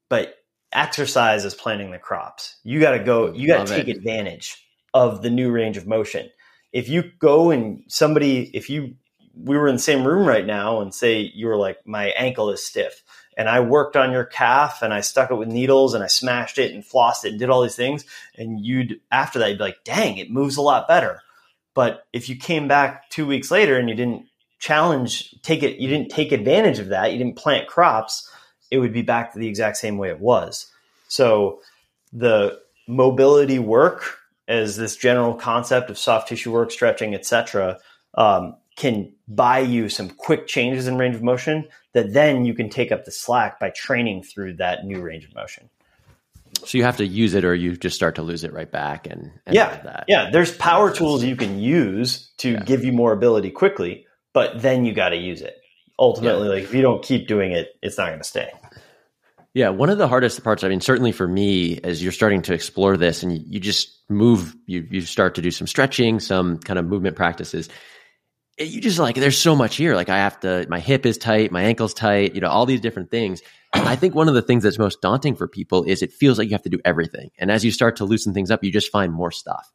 But 0.08 0.36
exercise 0.72 1.44
is 1.44 1.54
planting 1.54 1.90
the 1.90 1.98
crops. 1.98 2.56
You 2.64 2.80
got 2.80 2.92
to 2.92 2.98
go 2.98 3.32
you 3.32 3.46
got 3.46 3.66
to 3.66 3.74
take 3.74 3.88
it. 3.88 3.96
advantage 3.96 4.64
of 4.94 5.22
the 5.22 5.30
new 5.30 5.50
range 5.50 5.76
of 5.76 5.86
motion. 5.86 6.30
If 6.72 6.88
you 6.88 7.10
go 7.18 7.50
and 7.50 7.84
somebody 7.88 8.50
if 8.54 8.70
you 8.70 8.94
we 9.34 9.56
were 9.56 9.68
in 9.68 9.76
the 9.76 9.82
same 9.82 10.06
room 10.06 10.26
right 10.26 10.46
now 10.46 10.80
and 10.80 10.94
say 10.94 11.20
you 11.34 11.46
were 11.46 11.56
like 11.56 11.86
my 11.86 12.08
ankle 12.10 12.50
is 12.50 12.64
stiff. 12.64 13.02
And 13.36 13.48
I 13.48 13.60
worked 13.60 13.96
on 13.96 14.12
your 14.12 14.24
calf 14.24 14.82
and 14.82 14.92
I 14.92 15.00
stuck 15.00 15.30
it 15.30 15.36
with 15.36 15.48
needles 15.48 15.94
and 15.94 16.04
I 16.04 16.06
smashed 16.06 16.58
it 16.58 16.72
and 16.72 16.84
flossed 16.84 17.24
it 17.24 17.30
and 17.30 17.38
did 17.38 17.48
all 17.48 17.62
these 17.62 17.76
things. 17.76 18.04
And 18.36 18.60
you'd 18.60 19.00
after 19.10 19.38
that 19.38 19.48
you'd 19.48 19.58
be 19.58 19.64
like 19.64 19.84
dang 19.84 20.18
it 20.18 20.30
moves 20.30 20.56
a 20.56 20.62
lot 20.62 20.88
better. 20.88 21.22
But 21.74 22.06
if 22.12 22.28
you 22.28 22.36
came 22.36 22.68
back 22.68 23.08
2 23.10 23.26
weeks 23.26 23.50
later 23.50 23.78
and 23.78 23.88
you 23.88 23.94
didn't 23.94 24.26
challenge 24.58 25.34
take 25.42 25.62
it 25.62 25.78
you 25.78 25.88
didn't 25.88 26.10
take 26.10 26.30
advantage 26.30 26.78
of 26.78 26.88
that 26.88 27.10
you 27.10 27.18
didn't 27.18 27.36
plant 27.36 27.66
crops 27.66 28.30
it 28.70 28.78
would 28.78 28.92
be 28.92 29.02
back 29.02 29.32
to 29.32 29.38
the 29.38 29.48
exact 29.48 29.76
same 29.76 29.98
way 29.98 30.10
it 30.10 30.20
was. 30.20 30.66
So 31.08 31.60
the 32.12 32.60
mobility 32.86 33.58
work 33.58 34.18
as 34.48 34.76
this 34.76 34.96
general 34.96 35.34
concept 35.34 35.88
of 35.88 35.98
soft 35.98 36.28
tissue 36.28 36.52
work 36.52 36.70
stretching 36.70 37.14
etc 37.14 37.78
um, 38.14 38.56
can 38.76 39.12
buy 39.28 39.58
you 39.60 39.88
some 39.88 40.08
quick 40.08 40.46
changes 40.46 40.86
in 40.86 40.96
range 40.96 41.14
of 41.14 41.22
motion 41.22 41.68
that 41.92 42.12
then 42.12 42.44
you 42.44 42.54
can 42.54 42.68
take 42.68 42.90
up 42.90 43.04
the 43.04 43.10
slack 43.10 43.60
by 43.60 43.70
training 43.70 44.22
through 44.22 44.54
that 44.54 44.84
new 44.84 45.00
range 45.00 45.24
of 45.24 45.34
motion. 45.34 45.68
So 46.64 46.78
you 46.78 46.84
have 46.84 46.98
to 46.98 47.06
use 47.06 47.34
it 47.34 47.44
or 47.44 47.54
you 47.54 47.76
just 47.76 47.96
start 47.96 48.14
to 48.16 48.22
lose 48.22 48.44
it 48.44 48.52
right 48.52 48.70
back 48.70 49.06
and, 49.06 49.32
and 49.46 49.54
yeah, 49.54 50.04
yeah. 50.06 50.30
There's 50.30 50.54
power 50.56 50.92
tools 50.92 51.24
you 51.24 51.36
can 51.36 51.58
use 51.58 52.30
to 52.38 52.52
yeah. 52.52 52.62
give 52.62 52.84
you 52.84 52.92
more 52.92 53.12
ability 53.12 53.50
quickly, 53.50 54.06
but 54.32 54.60
then 54.60 54.84
you 54.84 54.92
got 54.92 55.10
to 55.10 55.16
use 55.16 55.42
it. 55.42 55.56
Ultimately, 55.98 56.48
yeah. 56.48 56.54
like 56.54 56.62
if 56.64 56.74
you 56.74 56.82
don't 56.82 57.02
keep 57.02 57.26
doing 57.26 57.52
it, 57.52 57.68
it's 57.82 57.98
not 57.98 58.08
going 58.08 58.20
to 58.20 58.24
stay. 58.24 58.50
Yeah, 59.54 59.68
one 59.68 59.90
of 59.90 59.98
the 59.98 60.08
hardest 60.08 60.42
parts, 60.42 60.64
I 60.64 60.68
mean, 60.68 60.80
certainly 60.80 61.12
for 61.12 61.28
me, 61.28 61.78
as 61.84 62.02
you're 62.02 62.12
starting 62.12 62.42
to 62.42 62.54
explore 62.54 62.96
this 62.96 63.22
and 63.22 63.32
you, 63.32 63.44
you 63.46 63.60
just 63.60 63.98
move, 64.08 64.56
you 64.66 64.86
you 64.90 65.02
start 65.02 65.34
to 65.34 65.42
do 65.42 65.50
some 65.50 65.66
stretching, 65.66 66.20
some 66.20 66.58
kind 66.58 66.78
of 66.78 66.86
movement 66.86 67.16
practices 67.16 67.68
you 68.58 68.80
just 68.80 68.98
like 68.98 69.16
there's 69.16 69.38
so 69.38 69.56
much 69.56 69.76
here. 69.76 69.94
Like 69.94 70.08
i 70.08 70.18
have 70.18 70.38
to 70.40 70.66
my 70.68 70.80
hip 70.80 71.06
is 71.06 71.18
tight 71.18 71.50
my 71.50 71.62
ankle's 71.62 71.94
tight 71.94 72.34
you 72.34 72.40
know 72.40 72.48
all 72.48 72.66
these 72.66 72.80
different 72.80 73.10
things. 73.10 73.42
I 73.74 73.96
think 73.96 74.14
one 74.14 74.28
of 74.28 74.34
the 74.34 74.42
things 74.42 74.64
that's 74.64 74.78
most 74.78 75.00
daunting 75.00 75.34
for 75.34 75.48
people 75.48 75.84
is 75.84 76.02
it 76.02 76.12
feels 76.12 76.38
like 76.38 76.48
you 76.48 76.54
have 76.54 76.62
to 76.62 76.68
do 76.68 76.80
everything. 76.84 77.30
And 77.38 77.50
as 77.50 77.64
you 77.64 77.70
start 77.70 77.96
to 77.96 78.04
loosen 78.04 78.34
things 78.34 78.50
up 78.50 78.62
you 78.62 78.70
just 78.70 78.90
find 78.90 79.12
more 79.12 79.30
stuff. 79.30 79.70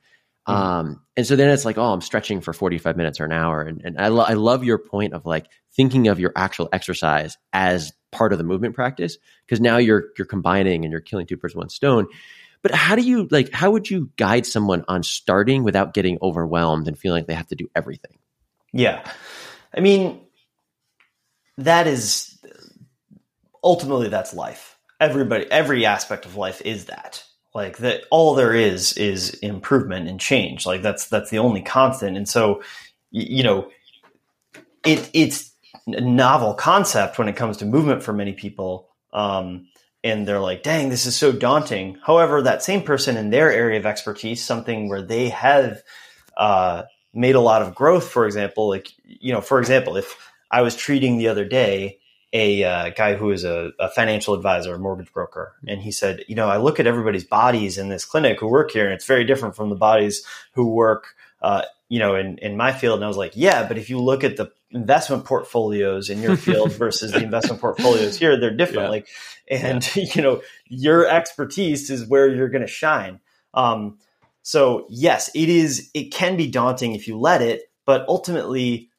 Mm-hmm. 0.47 0.61
um, 0.61 1.01
and 1.17 1.27
so 1.27 1.35
then 1.35 1.49
it's 1.49 1.65
like 1.65 1.77
oh 1.77 1.91
i'm 1.91 1.99
stretching 1.99 2.39
for 2.39 2.53
45 2.53 2.95
minutes 2.95 3.19
or 3.19 3.25
an 3.25 3.31
hour. 3.33 3.61
And, 3.61 3.81
and 3.83 3.99
I, 3.99 4.07
lo- 4.07 4.23
I 4.23 4.33
love 4.33 4.63
your 4.63 4.77
point 4.77 5.13
of 5.13 5.25
like 5.25 5.47
thinking 5.75 6.07
of 6.07 6.19
your 6.19 6.31
actual 6.35 6.69
exercise 6.71 7.37
as 7.51 7.91
part 8.11 8.31
of 8.31 8.37
the 8.37 8.45
movement 8.45 8.75
practice 8.75 9.17
because 9.45 9.59
now 9.59 9.77
you're 9.77 10.05
you're 10.17 10.27
combining 10.27 10.85
and 10.85 10.91
you're 10.91 11.01
killing 11.01 11.25
two 11.25 11.35
birds 11.35 11.55
with 11.55 11.63
one 11.63 11.69
stone. 11.69 12.07
But 12.61 12.73
how 12.73 12.95
do 12.95 13.01
you 13.01 13.27
like 13.29 13.51
how 13.51 13.71
would 13.71 13.89
you 13.89 14.09
guide 14.15 14.45
someone 14.45 14.85
on 14.87 15.03
starting 15.03 15.63
without 15.63 15.93
getting 15.93 16.17
overwhelmed 16.21 16.87
and 16.87 16.97
feeling 16.97 17.21
like 17.21 17.27
they 17.27 17.33
have 17.33 17.47
to 17.47 17.55
do 17.55 17.67
everything 17.75 18.17
yeah. 18.73 19.03
I 19.75 19.79
mean, 19.79 20.21
that 21.57 21.87
is 21.87 22.37
ultimately 23.63 24.09
that's 24.09 24.33
life. 24.33 24.77
Everybody, 24.99 25.49
every 25.51 25.85
aspect 25.85 26.25
of 26.25 26.35
life 26.35 26.61
is 26.61 26.85
that. 26.85 27.23
Like 27.53 27.77
that, 27.77 28.03
all 28.11 28.35
there 28.35 28.53
is 28.53 28.93
is 28.93 29.33
improvement 29.35 30.07
and 30.07 30.19
change. 30.19 30.65
Like 30.65 30.81
that's 30.81 31.07
that's 31.07 31.29
the 31.29 31.39
only 31.39 31.61
constant. 31.61 32.15
And 32.15 32.27
so, 32.27 32.61
you 33.09 33.43
know, 33.43 33.71
it 34.85 35.09
it's 35.13 35.51
a 35.87 36.01
novel 36.01 36.53
concept 36.53 37.17
when 37.17 37.27
it 37.27 37.35
comes 37.35 37.57
to 37.57 37.65
movement 37.65 38.03
for 38.03 38.13
many 38.13 38.33
people. 38.33 38.89
Um, 39.11 39.67
and 40.03 40.27
they're 40.27 40.39
like, 40.39 40.61
"Dang, 40.61 40.89
this 40.89 41.05
is 41.07 41.15
so 41.15 41.31
daunting." 41.31 41.97
However, 42.05 42.41
that 42.43 42.61
same 42.61 42.83
person 42.83 43.17
in 43.17 43.31
their 43.31 43.51
area 43.51 43.79
of 43.79 43.85
expertise, 43.85 44.43
something 44.43 44.87
where 44.87 45.01
they 45.01 45.29
have 45.29 45.81
uh, 46.37 46.83
made 47.17 47.35
a 47.35 47.41
lot 47.41 47.61
of 47.61 47.75
growth, 47.75 48.07
for 48.07 48.25
example, 48.25 48.69
like, 48.69 48.93
you 49.03 49.33
know, 49.33 49.41
for 49.41 49.59
example, 49.59 49.97
if 49.97 50.15
I 50.51 50.61
was 50.61 50.75
treating 50.75 51.17
the 51.17 51.27
other 51.27 51.45
day 51.45 51.99
a 52.33 52.63
uh, 52.63 52.89
guy 52.89 53.15
who 53.15 53.31
is 53.31 53.43
a, 53.43 53.71
a, 53.79 53.89
financial 53.89 54.33
advisor, 54.33 54.75
a 54.75 54.79
mortgage 54.79 55.11
broker, 55.13 55.53
and 55.65 55.81
he 55.81 55.91
said, 55.91 56.23
you 56.27 56.35
know, 56.35 56.47
I 56.47 56.57
look 56.57 56.79
at 56.79 56.85
everybody's 56.85 57.23
bodies 57.23 57.77
in 57.77 57.89
this 57.89 58.05
clinic 58.05 58.39
who 58.39 58.47
work 58.47 58.71
here, 58.71 58.85
and 58.85 58.93
it's 58.93 59.05
very 59.05 59.23
different 59.23 59.55
from 59.55 59.69
the 59.69 59.75
bodies 59.75 60.25
who 60.53 60.67
work, 60.67 61.15
uh, 61.41 61.63
you 61.89 61.99
know, 61.99 62.15
in, 62.15 62.37
in 62.39 62.57
my 62.57 62.73
field. 62.73 62.95
And 62.95 63.05
I 63.05 63.07
was 63.07 63.17
like, 63.17 63.31
yeah, 63.35 63.67
but 63.67 63.77
if 63.77 63.89
you 63.89 63.99
look 63.99 64.23
at 64.23 64.35
the 64.35 64.51
investment 64.71 65.23
portfolios 65.23 66.09
in 66.09 66.21
your 66.21 66.35
field 66.35 66.71
versus 66.73 67.13
the 67.13 67.23
investment 67.23 67.61
portfolios 67.61 68.17
here, 68.17 68.37
they're 68.37 68.51
different. 68.51 68.83
Yeah. 68.83 68.89
Like, 68.89 69.07
and 69.49 69.95
yeah. 69.95 70.05
you 70.13 70.21
know, 70.21 70.41
your 70.67 71.07
expertise 71.07 71.89
is 71.89 72.07
where 72.07 72.27
you're 72.27 72.49
going 72.49 72.61
to 72.61 72.67
shine. 72.67 73.21
Um, 73.53 73.97
so 74.47 74.85
yes, 74.87 75.29
it 75.35 75.49
is. 75.49 75.91
It 75.93 76.05
can 76.13 76.37
be 76.37 76.47
daunting 76.47 76.95
if 76.95 77.05
you 77.05 77.19
let 77.19 77.41
it, 77.41 77.63
but 77.85 78.07
ultimately, 78.07 78.89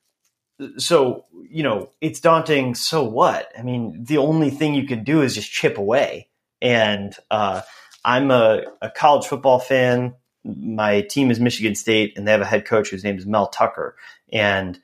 so 0.77 1.25
you 1.49 1.63
know 1.63 1.89
it's 2.03 2.21
daunting 2.21 2.75
so 2.75 3.03
what? 3.03 3.51
I 3.59 3.63
mean 3.63 4.05
the 4.05 4.19
only 4.19 4.51
thing 4.51 4.75
you 4.75 4.87
can 4.87 5.05
do 5.05 5.23
is 5.23 5.35
just 5.35 5.51
chip 5.51 5.79
away. 5.79 6.29
And 6.61 7.15
uh, 7.31 7.63
i'm 8.05 8.31
a, 8.31 8.65
a, 8.83 8.91
college 8.91 9.27
football 9.27 9.59
fan. 9.59 10.15
My 10.45 11.01
team 11.01 11.31
is 11.31 11.41
michigan 11.41 11.75
state 11.75 12.13
and 12.19 12.29
they 12.29 12.33
have 12.33 12.43
a 12.43 12.45
head 12.45 12.67
coach 12.67 12.91
whose 12.91 13.03
name 13.03 13.17
is 13.17 13.25
mel 13.25 13.47
tucker. 13.47 13.97
And 14.31 14.79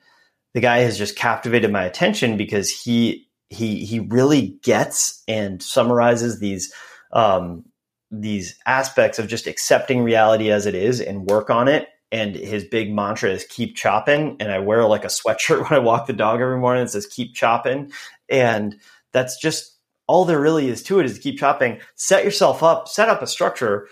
the 0.55 0.61
guy 0.61 0.79
has 0.79 0.97
just 0.97 1.15
captivated 1.15 1.71
my 1.71 1.83
attention 1.83 2.37
because 2.37 2.71
he 2.71 3.27
he 3.49 3.85
he 3.85 3.99
really 3.99 4.57
gets 4.63 5.21
and 5.27 5.61
summarizes 5.61 6.39
these 6.39 6.73
um, 7.11 7.65
these 8.11 8.57
aspects 8.65 9.19
of 9.19 9.27
just 9.27 9.47
accepting 9.47 10.01
reality 10.01 10.51
as 10.51 10.65
it 10.65 10.75
is 10.75 11.01
and 11.01 11.25
work 11.25 11.49
on 11.49 11.67
it. 11.67 11.89
And 12.11 12.35
his 12.35 12.63
big 12.63 12.93
mantra 12.93 13.31
is 13.31 13.45
keep 13.45 13.75
chopping. 13.75 14.37
And 14.39 14.51
i 14.51 14.59
wear 14.59 14.85
like 14.85 15.03
a 15.03 15.07
sweatshirt 15.07 15.61
when 15.69 15.79
i 15.79 15.83
walk 15.83 16.07
the 16.07 16.13
dog 16.13 16.41
every 16.41 16.59
morning 16.59 16.85
that 16.85 16.91
says 16.91 17.07
keep 17.07 17.33
chopping. 17.33 17.91
And 18.29 18.77
that's 19.11 19.39
just 19.39 19.77
all 20.07 20.25
there 20.25 20.39
really 20.39 20.69
is 20.69 20.83
to 20.83 20.99
it 20.99 21.05
is 21.05 21.15
to 21.15 21.21
keep 21.21 21.39
chopping. 21.39 21.79
Set 21.95 22.23
yourself 22.23 22.63
up 22.63 22.87
set 22.87 23.09
up 23.09 23.21
a 23.21 23.27
structure 23.27 23.87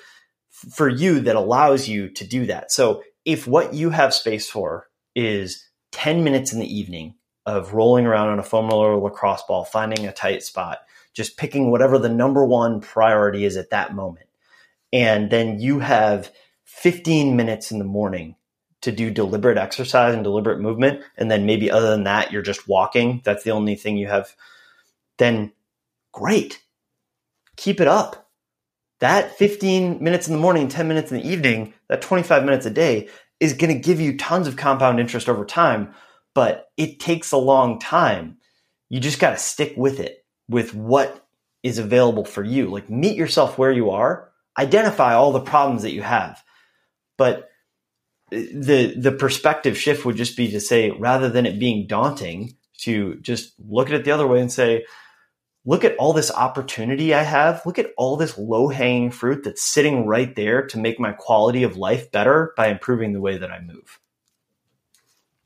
f- 0.51 0.74
for 0.74 0.88
you 0.88 1.20
that 1.22 1.36
allows 1.36 1.88
you 1.88 2.09
to 2.09 2.26
do 2.26 2.45
that. 2.45 2.72
So 2.72 3.03
if 3.26 3.47
what 3.47 3.74
you 3.74 3.89
have 3.89 4.14
space 4.14 4.49
for 4.49 4.88
is 5.16 5.68
10 5.93 6.24
minutes 6.24 6.53
in 6.53 6.59
the 6.59 6.76
evening 6.76 7.16
of 7.45 7.74
rolling 7.74 8.05
around 8.05 8.30
on 8.30 8.39
a 8.39 8.43
foam 8.43 8.70
roller 8.70 8.95
lacrosse 8.95 9.43
ball 9.43 9.66
finding 9.66 10.07
a 10.07 10.14
tight 10.14 10.43
spot 10.43 10.80
just 11.14 11.38
picking 11.38 11.72
whatever 11.72 11.97
the 11.97 12.09
number 12.09 12.45
one 12.45 12.82
priority 12.82 13.45
is 13.45 13.57
at 13.57 13.70
that 13.70 13.93
moment 13.93 14.28
and 14.93 15.32
then 15.32 15.59
you 15.59 15.80
have 15.80 16.32
15 16.66 17.36
minutes 17.36 17.72
in 17.72 17.80
the 17.80 17.86
morning 17.86 18.36
to 18.82 18.91
do 18.91 19.09
deliberate 19.09 19.57
exercise 19.57 20.14
and 20.14 20.24
deliberate 20.24 20.59
movement, 20.59 21.01
and 21.18 21.32
then 21.32 21.45
maybe 21.45 21.72
other 21.72 21.89
than 21.89 22.03
that, 22.03 22.32
you're 22.32 22.41
just 22.41 22.68
walking, 22.68 23.22
that's 23.26 23.43
the 23.43 23.51
only 23.51 23.76
thing 23.76 23.97
you 23.97 24.07
have, 24.07 24.36
then 25.18 25.51
great. 26.11 26.61
Keep 27.55 27.82
it 27.82 27.88
up. 27.88 28.30
That 28.99 29.36
15 29.38 30.03
minutes 30.03 30.28
in 30.28 30.34
the 30.34 30.39
morning, 30.39 30.68
10 30.68 30.88
minutes 30.88 31.11
in 31.11 31.18
the 31.18 31.28
evening, 31.28 31.74
that 31.89 32.01
25 32.01 32.43
minutes 32.43 32.66
a 32.66 32.70
day 32.70 33.09
is 33.39 33.53
going 33.53 33.74
to 33.74 33.80
give 33.80 33.99
you 33.99 34.18
tons 34.18 34.47
of 34.47 34.57
compound 34.57 34.99
interest 34.99 35.28
over 35.28 35.45
time, 35.45 35.93
but 36.34 36.68
it 36.78 36.99
takes 36.99 37.32
a 37.32 37.38
long 37.38 37.80
time. 37.80 38.38
You 38.89 38.99
just 38.99 39.20
got 39.20 39.32
to 39.32 39.38
stick 39.38 39.74
with 39.76 39.99
it, 39.99 40.22
with 40.49 40.73
what 40.73 41.25
is 41.63 41.77
available 41.77 42.25
for 42.25 42.43
you. 42.43 42.69
Like 42.69 42.89
meet 42.89 43.15
yourself 43.15 43.57
where 43.57 43.71
you 43.71 43.91
are, 43.91 44.29
identify 44.57 45.13
all 45.13 45.31
the 45.31 45.39
problems 45.39 45.81
that 45.83 45.93
you 45.93 46.01
have. 46.01 46.43
But 47.17 47.49
uh, 48.31 48.43
the 48.53 48.93
the 48.97 49.11
perspective 49.11 49.77
shift 49.77 50.05
would 50.05 50.17
just 50.17 50.37
be 50.37 50.51
to 50.51 50.59
say 50.59 50.91
rather 50.91 51.29
than 51.29 51.45
it 51.45 51.59
being 51.59 51.87
daunting 51.87 52.55
to 52.79 53.15
just 53.21 53.53
look 53.59 53.87
at 53.87 53.95
it 53.95 54.03
the 54.03 54.11
other 54.11 54.27
way 54.27 54.41
and 54.41 54.51
say 54.51 54.85
look 55.65 55.85
at 55.85 55.95
all 55.95 56.11
this 56.11 56.31
opportunity 56.31 57.13
i 57.13 57.23
have. 57.23 57.65
Look 57.65 57.79
at 57.79 57.93
all 57.97 58.17
this 58.17 58.37
low 58.37 58.67
hanging 58.67 59.11
fruit 59.11 59.43
that's 59.43 59.63
sitting 59.63 60.05
right 60.05 60.35
there 60.35 60.67
to 60.67 60.77
make 60.77 60.99
my 60.99 61.13
quality 61.13 61.63
of 61.63 61.77
life 61.77 62.11
better 62.11 62.53
by 62.57 62.67
improving 62.67 63.13
the 63.13 63.21
way 63.21 63.37
that 63.37 63.51
i 63.51 63.61
move 63.61 63.99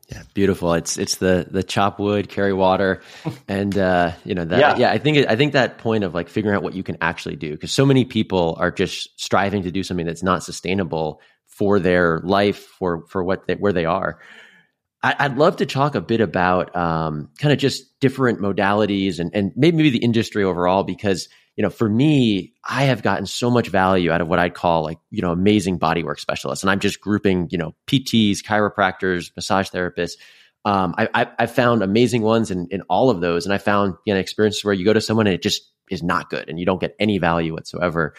yeah, 0.10 0.24
beautiful. 0.34 0.74
It's 0.74 0.98
it's 0.98 1.18
the 1.18 1.48
the 1.50 1.64
chop 1.64 2.00
wood, 2.00 2.30
carry 2.30 2.54
water, 2.54 3.02
and 3.48 3.78
uh, 3.78 4.14
you 4.24 4.36
know 4.36 4.46
that. 4.46 4.60
Yeah. 4.60 4.78
yeah, 4.78 4.92
I 4.92 4.98
think 5.00 5.28
I 5.28 5.36
think 5.36 5.54
that 5.54 5.80
point 5.80 6.06
of 6.06 6.14
like 6.14 6.30
figuring 6.30 6.56
out 6.56 6.64
what 6.64 6.74
you 6.74 6.84
can 6.84 6.98
actually 7.02 7.36
do 7.36 7.52
because 7.52 7.74
so 7.74 7.86
many 7.86 8.06
people 8.06 8.56
are 8.58 8.72
just 8.72 9.20
striving 9.20 9.64
to 9.64 9.72
do 9.72 9.84
something 9.84 10.06
that's 10.06 10.24
not 10.24 10.44
sustainable 10.44 11.20
for 11.48 11.80
their 11.80 12.22
life 12.24 12.60
for 12.80 13.06
for 13.08 13.22
what 13.24 13.48
they, 13.48 13.56
where 13.56 13.74
they 13.74 13.86
are. 13.86 14.20
I, 15.04 15.28
would 15.28 15.38
love 15.38 15.58
to 15.58 15.66
talk 15.66 15.96
a 15.96 16.02
bit 16.02 16.22
about 16.22 16.76
um, 16.76 17.30
kind 17.40 17.54
of 17.54 17.60
just 17.60 18.00
different 18.00 18.40
modalities 18.40 19.20
and 19.20 19.32
and 19.34 19.52
maybe 19.56 19.78
maybe 19.78 19.90
the 19.90 20.04
industry 20.04 20.44
overall 20.44 20.84
because 20.84 21.30
you 21.58 21.64
know 21.64 21.70
for 21.70 21.90
me 21.90 22.54
I 22.64 22.84
have 22.84 23.02
gotten 23.02 23.26
so 23.26 23.50
much 23.50 23.68
value 23.68 24.12
out 24.12 24.22
of 24.22 24.30
what 24.30 24.40
I'd 24.40 24.54
call 24.54 24.84
like 24.84 25.00
you 25.10 25.22
know 25.22 25.32
amazing 25.32 25.80
bodywork 25.80 26.20
specialists 26.20 26.64
and 26.64 26.72
I'm 26.72 26.80
just 26.80 27.02
grouping 27.02 27.50
you 27.52 27.58
know 27.58 27.76
PTs, 27.88 28.38
chiropractors, 28.44 29.32
massage 29.36 29.70
therapists. 29.70 30.14
Um, 30.64 30.96
I, 30.98 31.08
I, 31.14 31.28
I 31.40 31.46
found 31.46 31.82
amazing 31.82 32.24
ones 32.24 32.52
in, 32.52 32.68
in 32.72 32.82
all 32.90 33.10
of 33.10 33.22
those, 33.22 33.46
and 33.46 33.54
I 33.54 33.58
found 33.58 33.96
you 34.06 34.14
know 34.14 34.20
experiences 34.20 34.64
where 34.64 34.74
you 34.74 34.86
go 34.86 34.94
to 34.94 35.02
someone 35.02 35.28
and 35.28 35.34
it 35.34 35.42
just 35.42 35.64
is 35.90 36.04
not 36.04 36.30
good, 36.30 36.50
and 36.50 36.60
you 36.60 36.66
don't 36.66 36.82
get 36.82 36.96
any 37.00 37.18
value 37.18 37.54
whatsoever. 37.54 38.14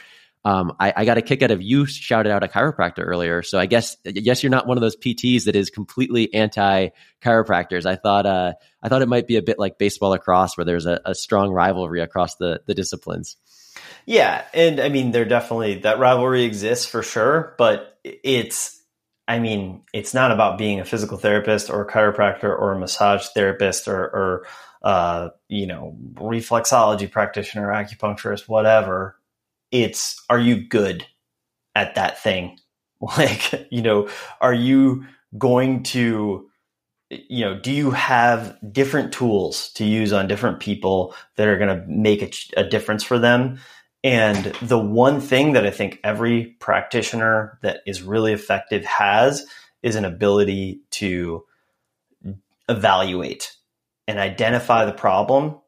Um, 0.45 0.74
I, 0.78 0.93
I, 0.97 1.05
got 1.05 1.18
a 1.18 1.22
kick 1.22 1.43
out 1.43 1.51
of 1.51 1.61
you 1.61 1.84
shouted 1.84 2.30
out 2.30 2.45
a 2.45 2.49
chiropractor 2.49 3.05
earlier. 3.05 3.43
So 3.43 3.59
I 3.59 3.66
guess 3.66 3.97
yes, 4.05 4.43
you're 4.43 4.51
not 4.51 4.66
one 4.66 4.76
of 4.76 4.80
those 4.80 4.97
PTs 4.97 5.45
that 5.45 5.57
is 5.57 5.68
completely 5.68 6.32
anti 6.32 6.89
chiropractors. 7.22 7.86
I 7.86 7.97
thought 7.97 8.24
uh, 8.24 8.53
I 8.82 8.89
thought 8.89 9.03
it 9.03 9.09
might 9.09 9.26
be 9.26 9.36
a 9.36 9.43
bit 9.43 9.59
like 9.59 9.78
baseball 9.78 10.12
across, 10.12 10.57
where 10.57 10.64
there's 10.64 10.86
a, 10.86 11.01
a 11.05 11.14
strong 11.14 11.51
rivalry 11.51 12.01
across 12.01 12.36
the 12.36 12.61
the 12.66 12.74
disciplines. 12.74 13.36
Yeah, 14.07 14.45
and 14.55 14.80
I 14.80 14.89
mean, 14.89 15.11
there 15.11 15.24
definitely 15.24 15.80
that 15.80 15.99
rivalry 15.99 16.45
exists 16.45 16.86
for 16.86 17.03
sure, 17.03 17.55
but 17.59 17.99
it's 18.05 18.80
I 19.26 19.41
mean, 19.41 19.82
it's 19.93 20.14
not 20.14 20.30
about 20.30 20.57
being 20.57 20.80
a 20.80 20.84
physical 20.86 21.18
therapist 21.18 21.68
or 21.68 21.82
a 21.82 21.93
chiropractor 21.93 22.45
or 22.45 22.72
a 22.72 22.78
massage 22.78 23.26
therapist 23.34 23.86
or, 23.86 24.03
or 24.03 24.47
uh, 24.82 25.28
you 25.49 25.66
know, 25.66 25.97
reflexology 26.14 27.11
practitioner, 27.11 27.68
acupuncturist, 27.68 28.49
whatever 28.49 29.18
it's 29.71 30.23
are 30.31 30.39
you 30.39 30.66
good 30.66 31.07
at 31.75 31.95
that 31.95 32.23
thing? 32.23 32.59
Like, 33.01 33.69
you 33.71 33.81
know, 33.81 34.09
are 34.41 34.53
you 34.53 35.07
going 35.39 35.85
to 35.85 36.49
you 37.11 37.45
know, 37.45 37.59
do 37.59 37.73
you 37.73 37.91
have 37.93 38.59
different 38.73 39.12
tools 39.12 39.71
to 39.75 39.85
use 39.85 40.12
on 40.12 40.29
different 40.29 40.61
people 40.61 41.14
that 41.37 41.49
are 41.49 41.57
going 41.57 41.75
to 41.75 41.87
make 41.87 42.23
a, 42.23 42.61
a, 42.61 42.64
difference 42.64 43.03
for 43.03 43.19
them? 43.19 43.59
And 44.05 44.47
the 44.61 44.79
one 44.79 45.21
thing 45.21 45.53
that 45.53 45.66
I 45.66 45.71
think 45.71 46.01
every 46.05 46.57
practitioner 46.61 47.59
that 47.62 47.81
is 47.87 48.03
really 48.03 48.33
effective 48.33 48.85
has 48.85 49.47
is 49.83 49.97
an 49.97 50.05
ability 50.05 50.83
to 50.91 51.45
evaluate 52.69 53.57
and 54.07 54.19
identify 54.19 54.85
the 54.85 54.93
problem 54.93 55.59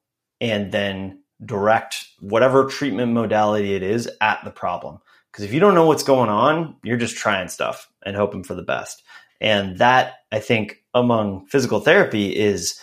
and 0.41 0.73
then 0.73 1.20
direct 1.45 2.07
whatever 2.21 2.67
treatment 2.67 3.13
modality 3.13 3.75
it 3.75 3.83
is 3.83 4.11
at 4.21 4.41
the 4.45 4.51
problem. 4.51 4.99
Because 5.31 5.45
if 5.45 5.53
you 5.53 5.61
don't 5.61 5.75
know 5.75 5.87
what's 5.87 6.03
going 6.03 6.29
on, 6.29 6.77
you're 6.83 6.97
just 6.97 7.17
trying 7.17 7.49
stuff 7.49 7.89
and 8.05 8.17
hoping 8.17 8.43
for 8.43 8.55
the 8.55 8.63
best. 8.63 9.03
And 9.41 9.79
that, 9.79 10.15
I 10.31 10.41
think, 10.41 10.83
among 10.93 11.47
physical 11.47 11.81
therapy 11.81 12.37
is 12.37 12.81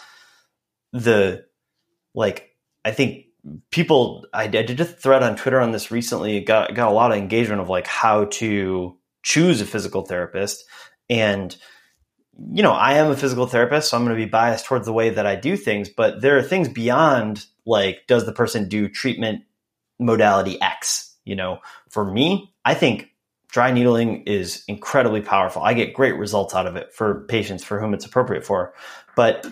the 0.94 1.46
like, 2.16 2.56
I 2.84 2.92
think 2.92 3.26
people, 3.70 4.26
I, 4.34 4.44
I 4.44 4.48
did 4.48 4.80
a 4.80 4.86
thread 4.86 5.24
on 5.24 5.36
Twitter 5.36 5.60
on 5.60 5.72
this 5.72 5.92
recently, 5.92 6.40
got, 6.40 6.74
got 6.74 6.90
a 6.90 6.94
lot 6.94 7.12
of 7.12 7.18
engagement 7.18 7.62
of 7.62 7.70
like 7.70 7.86
how 7.86 8.26
to 8.26 8.98
choose 9.24 9.62
a 9.62 9.66
physical 9.66 10.04
therapist. 10.04 10.64
And, 11.10 11.56
you 12.52 12.64
know, 12.64 12.72
I 12.72 12.94
am 12.94 13.12
a 13.12 13.18
physical 13.18 13.46
therapist, 13.46 13.90
so 13.90 13.98
I'm 13.98 14.06
going 14.06 14.18
to 14.18 14.26
be 14.26 14.30
biased 14.30 14.66
towards 14.66 14.86
the 14.86 14.94
way 14.94 15.10
that 15.12 15.26
I 15.26 15.36
do 15.36 15.58
things, 15.58 15.90
but 15.90 16.22
there 16.22 16.38
are 16.38 16.44
things 16.44 16.70
beyond 16.70 17.46
like 17.68 18.08
does 18.08 18.26
the 18.26 18.34
person 18.34 18.70
do 18.70 18.88
treatment 18.88 19.44
modality 20.00 20.60
X? 20.62 21.16
You 21.26 21.36
know, 21.36 21.60
for 21.90 22.10
me, 22.10 22.54
I 22.66 22.74
think 22.74 23.12
dry 23.50 23.72
needling 23.72 24.24
is 24.24 24.64
incredibly 24.68 25.22
powerful. 25.22 25.62
I 25.62 25.74
get 25.74 25.94
great 25.94 26.18
results 26.18 26.56
out 26.56 26.68
of 26.68 26.76
it 26.76 26.94
for 26.94 27.26
patients 27.26 27.64
for 27.64 27.80
whom 27.80 27.94
it's 27.94 28.06
appropriate 28.06 28.46
for. 28.46 28.74
But 29.16 29.46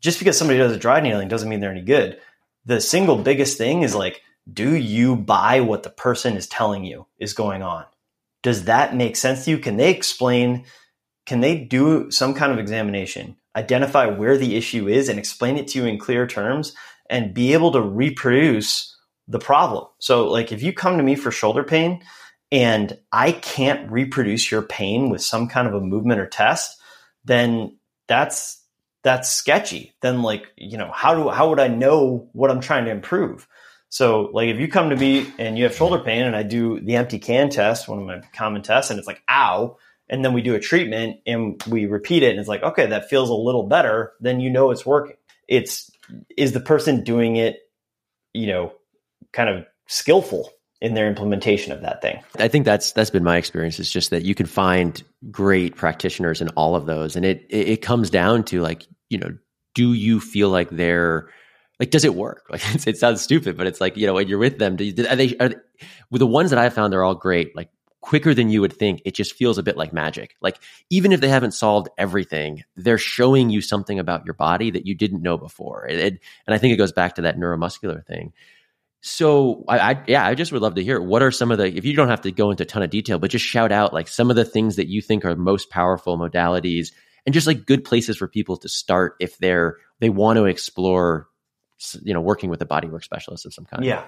just 0.00 0.18
because 0.18 0.36
somebody 0.36 0.58
does 0.58 0.72
a 0.72 0.78
dry 0.78 1.00
needling 1.00 1.28
doesn't 1.28 1.48
mean 1.48 1.60
they're 1.60 1.70
any 1.70 1.82
good. 1.82 2.20
The 2.66 2.80
single 2.80 3.16
biggest 3.16 3.58
thing 3.58 3.82
is 3.82 3.94
like, 3.94 4.20
do 4.52 4.74
you 4.74 5.16
buy 5.16 5.60
what 5.60 5.82
the 5.82 5.90
person 5.90 6.36
is 6.36 6.46
telling 6.46 6.84
you 6.84 7.06
is 7.18 7.32
going 7.32 7.62
on? 7.62 7.84
Does 8.42 8.64
that 8.64 8.94
make 8.94 9.16
sense 9.16 9.44
to 9.44 9.52
you? 9.52 9.58
Can 9.58 9.76
they 9.76 9.90
explain? 9.90 10.64
Can 11.26 11.40
they 11.40 11.56
do 11.56 12.10
some 12.10 12.34
kind 12.34 12.50
of 12.52 12.58
examination, 12.58 13.36
identify 13.54 14.06
where 14.06 14.36
the 14.36 14.56
issue 14.56 14.88
is, 14.88 15.08
and 15.08 15.18
explain 15.18 15.56
it 15.56 15.68
to 15.68 15.78
you 15.78 15.86
in 15.86 15.98
clear 15.98 16.26
terms 16.26 16.74
and 17.12 17.34
be 17.34 17.52
able 17.52 17.70
to 17.72 17.80
reproduce 17.80 18.96
the 19.28 19.38
problem. 19.38 19.86
So, 19.98 20.28
like, 20.28 20.50
if 20.50 20.62
you 20.62 20.72
come 20.72 20.96
to 20.96 21.02
me 21.04 21.14
for 21.14 21.30
shoulder 21.30 21.62
pain 21.62 22.02
and 22.50 22.98
I 23.12 23.32
can't 23.32 23.88
reproduce 23.90 24.50
your 24.50 24.62
pain 24.62 25.10
with 25.10 25.22
some 25.22 25.46
kind 25.46 25.68
of 25.68 25.74
a 25.74 25.80
movement 25.80 26.20
or 26.20 26.26
test, 26.26 26.80
then 27.24 27.76
that's 28.08 28.58
that's 29.04 29.30
sketchy. 29.30 29.92
Then, 30.00 30.22
like, 30.22 30.46
you 30.56 30.78
know, 30.78 30.90
how 30.92 31.14
do 31.14 31.28
how 31.28 31.50
would 31.50 31.60
I 31.60 31.68
know 31.68 32.28
what 32.32 32.50
I'm 32.50 32.60
trying 32.60 32.86
to 32.86 32.90
improve? 32.90 33.46
So, 33.90 34.30
like, 34.32 34.48
if 34.48 34.58
you 34.58 34.68
come 34.68 34.88
to 34.88 34.96
me 34.96 35.30
and 35.38 35.58
you 35.58 35.64
have 35.64 35.76
shoulder 35.76 35.98
pain, 35.98 36.22
and 36.22 36.34
I 36.34 36.42
do 36.42 36.80
the 36.80 36.96
empty 36.96 37.18
can 37.18 37.50
test, 37.50 37.88
one 37.88 37.98
of 37.98 38.06
my 38.06 38.22
common 38.32 38.62
tests, 38.62 38.90
and 38.90 38.98
it's 38.98 39.06
like, 39.06 39.22
ow, 39.28 39.76
and 40.08 40.24
then 40.24 40.32
we 40.32 40.40
do 40.40 40.54
a 40.54 40.60
treatment 40.60 41.18
and 41.26 41.62
we 41.68 41.84
repeat 41.84 42.22
it, 42.22 42.30
and 42.30 42.40
it's 42.40 42.48
like, 42.48 42.62
okay, 42.62 42.86
that 42.86 43.10
feels 43.10 43.28
a 43.28 43.34
little 43.34 43.64
better, 43.64 44.14
then 44.18 44.40
you 44.40 44.48
know 44.48 44.70
it's 44.70 44.86
working. 44.86 45.16
It's 45.46 45.91
is 46.36 46.52
the 46.52 46.60
person 46.60 47.04
doing 47.04 47.36
it, 47.36 47.58
you 48.32 48.46
know, 48.46 48.72
kind 49.32 49.48
of 49.48 49.64
skillful 49.86 50.50
in 50.80 50.94
their 50.94 51.06
implementation 51.06 51.72
of 51.72 51.80
that 51.82 52.02
thing. 52.02 52.20
I 52.38 52.48
think 52.48 52.64
that's 52.64 52.92
that's 52.92 53.10
been 53.10 53.24
my 53.24 53.36
experience. 53.36 53.78
It's 53.78 53.90
just 53.90 54.10
that 54.10 54.24
you 54.24 54.34
can 54.34 54.46
find 54.46 55.02
great 55.30 55.76
practitioners 55.76 56.40
in 56.40 56.48
all 56.50 56.74
of 56.74 56.86
those, 56.86 57.14
and 57.14 57.24
it 57.24 57.46
it, 57.48 57.82
comes 57.82 58.10
down 58.10 58.42
to 58.44 58.60
like 58.60 58.86
you 59.08 59.18
know 59.18 59.36
do 59.74 59.92
you 59.92 60.20
feel 60.20 60.48
like 60.48 60.70
they're 60.70 61.28
like 61.78 61.90
does 61.90 62.04
it 62.04 62.14
work 62.14 62.44
like 62.50 62.62
it 62.86 62.96
sounds 62.96 63.20
stupid 63.20 63.56
but 63.56 63.66
it's 63.66 63.80
like 63.80 63.96
you 63.96 64.06
know 64.06 64.14
when 64.14 64.28
you're 64.28 64.38
with 64.38 64.58
them 64.58 64.76
do 64.76 64.88
are 65.08 65.16
they 65.16 65.36
are 65.38 65.48
they, 65.48 65.56
with 66.10 66.20
the 66.20 66.26
ones 66.26 66.50
that 66.50 66.58
i've 66.58 66.74
found 66.74 66.92
they're 66.92 67.04
all 67.04 67.14
great 67.14 67.54
like 67.56 67.68
quicker 68.02 68.34
than 68.34 68.50
you 68.50 68.60
would 68.60 68.72
think 68.72 69.00
it 69.04 69.14
just 69.14 69.34
feels 69.34 69.56
a 69.56 69.62
bit 69.62 69.76
like 69.76 69.92
magic. 69.92 70.36
Like 70.42 70.58
even 70.90 71.12
if 71.12 71.20
they 71.20 71.28
haven't 71.28 71.52
solved 71.52 71.88
everything 71.96 72.64
they're 72.76 72.98
showing 72.98 73.48
you 73.48 73.62
something 73.62 73.98
about 73.98 74.24
your 74.26 74.34
body 74.34 74.70
that 74.70 74.86
you 74.86 74.94
didn't 74.94 75.22
know 75.22 75.38
before. 75.38 75.86
It, 75.86 75.98
it, 75.98 76.20
and 76.46 76.54
i 76.54 76.58
think 76.58 76.74
it 76.74 76.76
goes 76.76 76.92
back 76.92 77.14
to 77.14 77.22
that 77.22 77.38
neuromuscular 77.38 78.04
thing. 78.04 78.32
So 79.00 79.64
I, 79.66 79.78
I, 79.78 80.04
yeah 80.06 80.26
i 80.26 80.34
just 80.34 80.52
would 80.52 80.62
love 80.62 80.74
to 80.76 80.84
hear 80.84 81.00
what 81.00 81.22
are 81.22 81.32
some 81.32 81.50
of 81.50 81.58
the 81.58 81.66
if 81.66 81.84
you 81.84 81.94
don't 81.94 82.08
have 82.08 82.20
to 82.22 82.30
go 82.30 82.50
into 82.50 82.62
a 82.62 82.66
ton 82.66 82.82
of 82.82 82.90
detail 82.90 83.18
but 83.18 83.30
just 83.30 83.44
shout 83.44 83.72
out 83.72 83.92
like 83.92 84.06
some 84.06 84.30
of 84.30 84.36
the 84.36 84.44
things 84.44 84.76
that 84.76 84.88
you 84.88 85.00
think 85.00 85.24
are 85.24 85.34
most 85.34 85.70
powerful 85.70 86.16
modalities 86.18 86.92
and 87.26 87.32
just 87.32 87.46
like 87.46 87.66
good 87.66 87.84
places 87.84 88.16
for 88.16 88.28
people 88.28 88.56
to 88.58 88.68
start 88.68 89.16
if 89.18 89.38
they're 89.38 89.78
they 90.00 90.10
want 90.10 90.36
to 90.36 90.44
explore 90.44 91.28
you 92.02 92.14
know 92.14 92.20
working 92.20 92.50
with 92.50 92.62
a 92.62 92.66
bodywork 92.66 93.04
specialist 93.04 93.46
of 93.46 93.54
some 93.54 93.64
kind. 93.64 93.84
Yeah. 93.84 94.04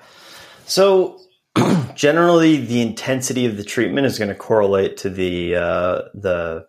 So 0.66 1.20
generally 1.94 2.56
the 2.56 2.80
intensity 2.80 3.46
of 3.46 3.56
the 3.56 3.64
treatment 3.64 4.06
is 4.06 4.18
going 4.18 4.28
to 4.28 4.34
correlate 4.34 4.96
to 4.98 5.10
the 5.10 5.56
uh, 5.56 6.02
the 6.14 6.66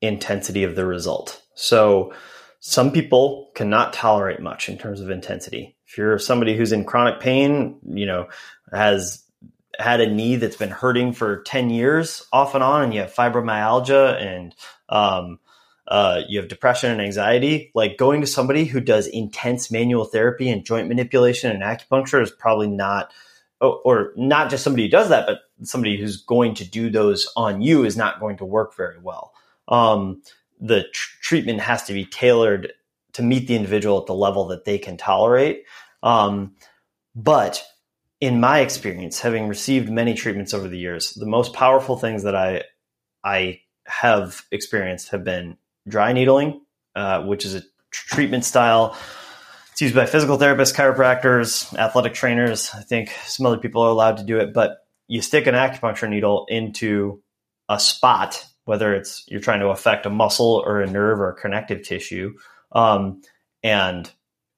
intensity 0.00 0.64
of 0.64 0.76
the 0.76 0.86
result. 0.86 1.42
So 1.54 2.12
some 2.60 2.92
people 2.92 3.50
cannot 3.54 3.92
tolerate 3.92 4.40
much 4.40 4.68
in 4.68 4.78
terms 4.78 5.00
of 5.00 5.10
intensity. 5.10 5.76
If 5.86 5.98
you're 5.98 6.18
somebody 6.18 6.56
who's 6.56 6.72
in 6.72 6.84
chronic 6.84 7.20
pain 7.20 7.78
you 7.86 8.06
know 8.06 8.28
has 8.72 9.24
had 9.78 10.00
a 10.00 10.12
knee 10.12 10.36
that's 10.36 10.56
been 10.56 10.70
hurting 10.70 11.12
for 11.12 11.42
10 11.42 11.70
years 11.70 12.26
off 12.32 12.54
and 12.54 12.62
on 12.62 12.82
and 12.82 12.94
you 12.94 13.00
have 13.00 13.14
fibromyalgia 13.14 14.20
and 14.20 14.54
um, 14.88 15.38
uh, 15.88 16.22
you 16.28 16.38
have 16.38 16.48
depression 16.48 16.90
and 16.90 17.00
anxiety, 17.00 17.72
like 17.74 17.96
going 17.96 18.20
to 18.20 18.26
somebody 18.26 18.64
who 18.64 18.80
does 18.80 19.08
intense 19.08 19.72
manual 19.72 20.04
therapy 20.04 20.48
and 20.48 20.64
joint 20.64 20.88
manipulation 20.88 21.50
and 21.50 21.62
acupuncture 21.62 22.22
is 22.22 22.30
probably 22.30 22.68
not, 22.68 23.12
or 23.60 24.12
not 24.16 24.50
just 24.50 24.64
somebody 24.64 24.84
who 24.84 24.90
does 24.90 25.08
that, 25.10 25.26
but 25.26 25.40
somebody 25.62 25.98
who's 25.98 26.16
going 26.22 26.54
to 26.54 26.64
do 26.64 26.90
those 26.90 27.28
on 27.36 27.60
you 27.60 27.84
is 27.84 27.96
not 27.96 28.20
going 28.20 28.36
to 28.38 28.44
work 28.44 28.76
very 28.76 28.98
well. 29.00 29.32
Um, 29.68 30.22
the 30.60 30.84
tr- 30.92 31.16
treatment 31.22 31.60
has 31.60 31.82
to 31.84 31.92
be 31.92 32.04
tailored 32.04 32.72
to 33.12 33.22
meet 33.22 33.46
the 33.46 33.56
individual 33.56 34.00
at 34.00 34.06
the 34.06 34.14
level 34.14 34.46
that 34.46 34.64
they 34.64 34.78
can 34.78 34.96
tolerate. 34.96 35.64
Um, 36.02 36.54
but 37.14 37.62
in 38.20 38.40
my 38.40 38.60
experience, 38.60 39.20
having 39.20 39.48
received 39.48 39.90
many 39.90 40.14
treatments 40.14 40.54
over 40.54 40.68
the 40.68 40.78
years, 40.78 41.12
the 41.12 41.26
most 41.26 41.52
powerful 41.52 41.96
things 41.96 42.22
that 42.22 42.36
I 42.36 42.64
I 43.24 43.60
have 43.86 44.42
experienced 44.50 45.10
have 45.10 45.24
been 45.24 45.56
dry 45.88 46.12
needling, 46.12 46.60
uh, 46.94 47.22
which 47.22 47.44
is 47.44 47.54
a 47.54 47.62
treatment 47.90 48.44
style. 48.44 48.96
It's 49.80 49.84
used 49.84 49.94
by 49.94 50.04
physical 50.04 50.36
therapists, 50.36 50.74
chiropractors, 50.74 51.74
athletic 51.74 52.12
trainers. 52.12 52.70
I 52.74 52.82
think 52.82 53.08
some 53.24 53.46
other 53.46 53.56
people 53.56 53.80
are 53.80 53.88
allowed 53.88 54.18
to 54.18 54.24
do 54.24 54.38
it, 54.38 54.52
but 54.52 54.84
you 55.08 55.22
stick 55.22 55.46
an 55.46 55.54
acupuncture 55.54 56.06
needle 56.06 56.44
into 56.50 57.22
a 57.66 57.80
spot, 57.80 58.44
whether 58.66 58.92
it's 58.94 59.24
you're 59.26 59.40
trying 59.40 59.60
to 59.60 59.68
affect 59.68 60.04
a 60.04 60.10
muscle 60.10 60.62
or 60.66 60.82
a 60.82 60.86
nerve 60.86 61.18
or 61.18 61.30
a 61.30 61.34
connective 61.34 61.82
tissue, 61.82 62.34
um, 62.72 63.22
and 63.62 64.12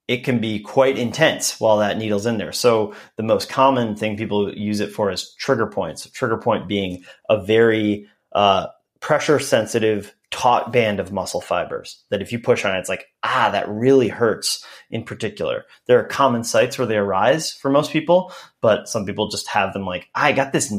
it 0.09 0.25
can 0.25 0.39
be 0.39 0.59
quite 0.59 0.97
intense 0.97 1.57
while 1.57 1.77
that 1.77 1.97
needle's 1.97 2.25
in 2.25 2.37
there. 2.37 2.51
So 2.51 2.93
the 3.15 3.23
most 3.23 3.47
common 3.47 3.95
thing 3.95 4.17
people 4.17 4.53
use 4.53 4.81
it 4.81 4.91
for 4.91 5.09
is 5.09 5.33
trigger 5.35 5.67
points. 5.67 6.05
Trigger 6.09 6.37
point 6.37 6.67
being 6.67 7.05
a 7.29 7.41
very 7.41 8.07
uh, 8.33 8.67
pressure 8.99 9.39
sensitive 9.39 10.13
taut 10.33 10.73
band 10.73 10.99
of 10.99 11.11
muscle 11.11 11.39
fibers 11.39 12.03
that 12.09 12.21
if 12.21 12.31
you 12.31 12.39
push 12.39 12.65
on 12.65 12.75
it, 12.75 12.79
it's 12.79 12.89
like, 12.89 13.05
ah, 13.21 13.49
that 13.51 13.69
really 13.69 14.07
hurts 14.07 14.65
in 14.89 15.03
particular. 15.03 15.63
There 15.85 15.99
are 15.99 16.03
common 16.03 16.43
sites 16.43 16.77
where 16.77 16.87
they 16.87 16.97
arise 16.97 17.53
for 17.53 17.69
most 17.69 17.91
people, 17.91 18.33
but 18.59 18.89
some 18.89 19.05
people 19.05 19.29
just 19.29 19.47
have 19.47 19.73
them 19.73 19.85
like, 19.85 20.09
I 20.15 20.31
got 20.31 20.51
this 20.51 20.73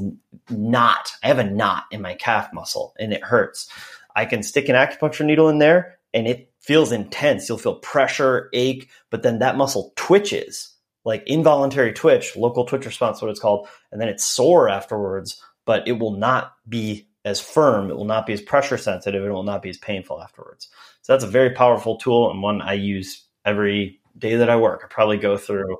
knot. 0.50 1.12
I 1.22 1.28
have 1.28 1.38
a 1.38 1.48
knot 1.48 1.84
in 1.92 2.02
my 2.02 2.14
calf 2.14 2.52
muscle 2.52 2.94
and 2.98 3.12
it 3.12 3.22
hurts. 3.22 3.70
I 4.16 4.24
can 4.24 4.42
stick 4.42 4.68
an 4.68 4.74
acupuncture 4.74 5.24
needle 5.24 5.48
in 5.48 5.58
there 5.58 5.98
and 6.12 6.26
it 6.26 6.50
feels 6.58 6.90
intense. 6.90 7.48
You'll 7.48 7.58
feel 7.58 7.76
pressure, 7.76 8.50
ache, 8.52 8.90
but 9.10 9.22
then 9.22 9.38
that 9.38 9.56
muscle 9.56 9.92
twitches 9.94 10.74
like 11.04 11.22
involuntary 11.28 11.92
twitch, 11.92 12.34
local 12.34 12.64
twitch 12.64 12.86
response, 12.86 13.22
what 13.22 13.30
it's 13.30 13.38
called. 13.38 13.68
And 13.92 14.00
then 14.00 14.08
it's 14.08 14.24
sore 14.24 14.68
afterwards, 14.68 15.40
but 15.64 15.86
it 15.86 16.00
will 16.00 16.16
not 16.16 16.54
be 16.68 17.06
as 17.24 17.40
firm, 17.40 17.90
it 17.90 17.96
will 17.96 18.04
not 18.04 18.26
be 18.26 18.32
as 18.32 18.42
pressure 18.42 18.78
sensitive, 18.78 19.24
it 19.24 19.30
will 19.30 19.42
not 19.42 19.62
be 19.62 19.70
as 19.70 19.78
painful 19.78 20.22
afterwards. 20.22 20.68
So 21.02 21.12
that's 21.12 21.24
a 21.24 21.28
very 21.28 21.50
powerful 21.50 21.96
tool 21.96 22.30
and 22.30 22.42
one 22.42 22.60
I 22.60 22.74
use 22.74 23.24
every 23.44 24.00
day 24.16 24.36
that 24.36 24.50
I 24.50 24.56
work. 24.56 24.82
I 24.84 24.88
probably 24.88 25.16
go 25.16 25.36
through, 25.36 25.78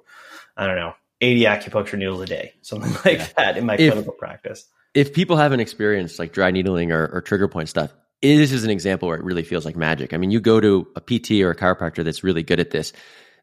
I 0.57 0.66
don't 0.66 0.76
know, 0.76 0.95
80 1.20 1.40
acupuncture 1.42 1.99
needles 1.99 2.20
a 2.20 2.26
day, 2.26 2.55
something 2.62 2.92
like 3.05 3.18
yeah. 3.18 3.28
that 3.36 3.57
in 3.57 3.66
my 3.66 3.74
if, 3.74 3.92
clinical 3.92 4.14
practice. 4.14 4.66
If 4.95 5.12
people 5.12 5.36
haven't 5.36 5.61
experienced 5.61 6.18
like 6.18 6.32
dry 6.32 6.51
needling 6.51 6.92
or, 6.92 7.07
or 7.07 7.20
trigger 7.20 7.49
point 7.49 7.68
stuff, 7.68 7.92
this 8.22 8.53
is 8.53 8.64
an 8.64 8.70
example 8.70 9.09
where 9.09 9.18
it 9.18 9.24
really 9.24 9.42
feels 9.42 9.66
like 9.66 9.76
magic. 9.76 10.14
I 10.14 10.16
mean, 10.16 10.30
you 10.30 10.40
go 10.40 10.61
to 10.61 10.86
a 10.97 11.01
PT 11.01 11.42
or 11.42 11.51
a 11.51 11.57
chiropractor 11.57 12.05
that's 12.05 12.24
really 12.24 12.42
good 12.42 12.59
at 12.59 12.70
this 12.70 12.92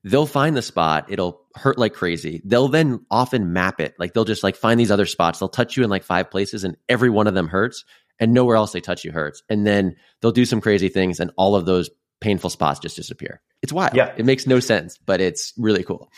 they'll 0.04 0.26
find 0.26 0.56
the 0.56 0.62
spot 0.62 1.06
it'll 1.10 1.42
hurt 1.56 1.78
like 1.78 1.94
crazy. 1.94 2.42
They'll 2.46 2.68
then 2.68 3.06
often 3.12 3.54
map 3.54 3.80
it. 3.80 3.96
Like 4.00 4.14
they'll 4.14 4.26
just 4.26 4.44
like 4.44 4.56
find 4.56 4.80
these 4.80 4.92
other 4.92 5.06
spots. 5.06 5.40
They'll 5.40 5.50
touch 5.50 5.78
you 5.78 5.84
in 5.84 5.90
like 5.90 6.04
five 6.04 6.32
places 6.32 6.64
and 6.64 6.78
every 6.90 7.10
one 7.10 7.28
of 7.28 7.34
them 7.34 7.48
hurts 7.48 7.86
and 8.20 8.34
nowhere 8.34 8.56
else 8.56 8.72
they 8.72 8.82
touch 8.82 9.04
you 9.04 9.12
hurts. 9.12 9.44
And 9.50 9.66
then 9.66 9.96
they'll 10.22 10.32
do 10.32 10.46
some 10.46 10.62
crazy 10.62 10.90
things 10.90 11.20
and 11.20 11.32
all 11.38 11.56
of 11.56 11.66
those 11.66 11.90
painful 12.20 12.50
spots 12.50 12.80
just 12.80 12.96
disappear. 12.96 13.42
It's 13.62 13.74
wild. 13.74 13.96
Yeah. 13.96 14.14
It 14.18 14.26
makes 14.26 14.48
no 14.48 14.60
sense 14.60 14.98
but 15.06 15.22
it's 15.22 15.54
really 15.58 15.84
cool. 15.84 16.12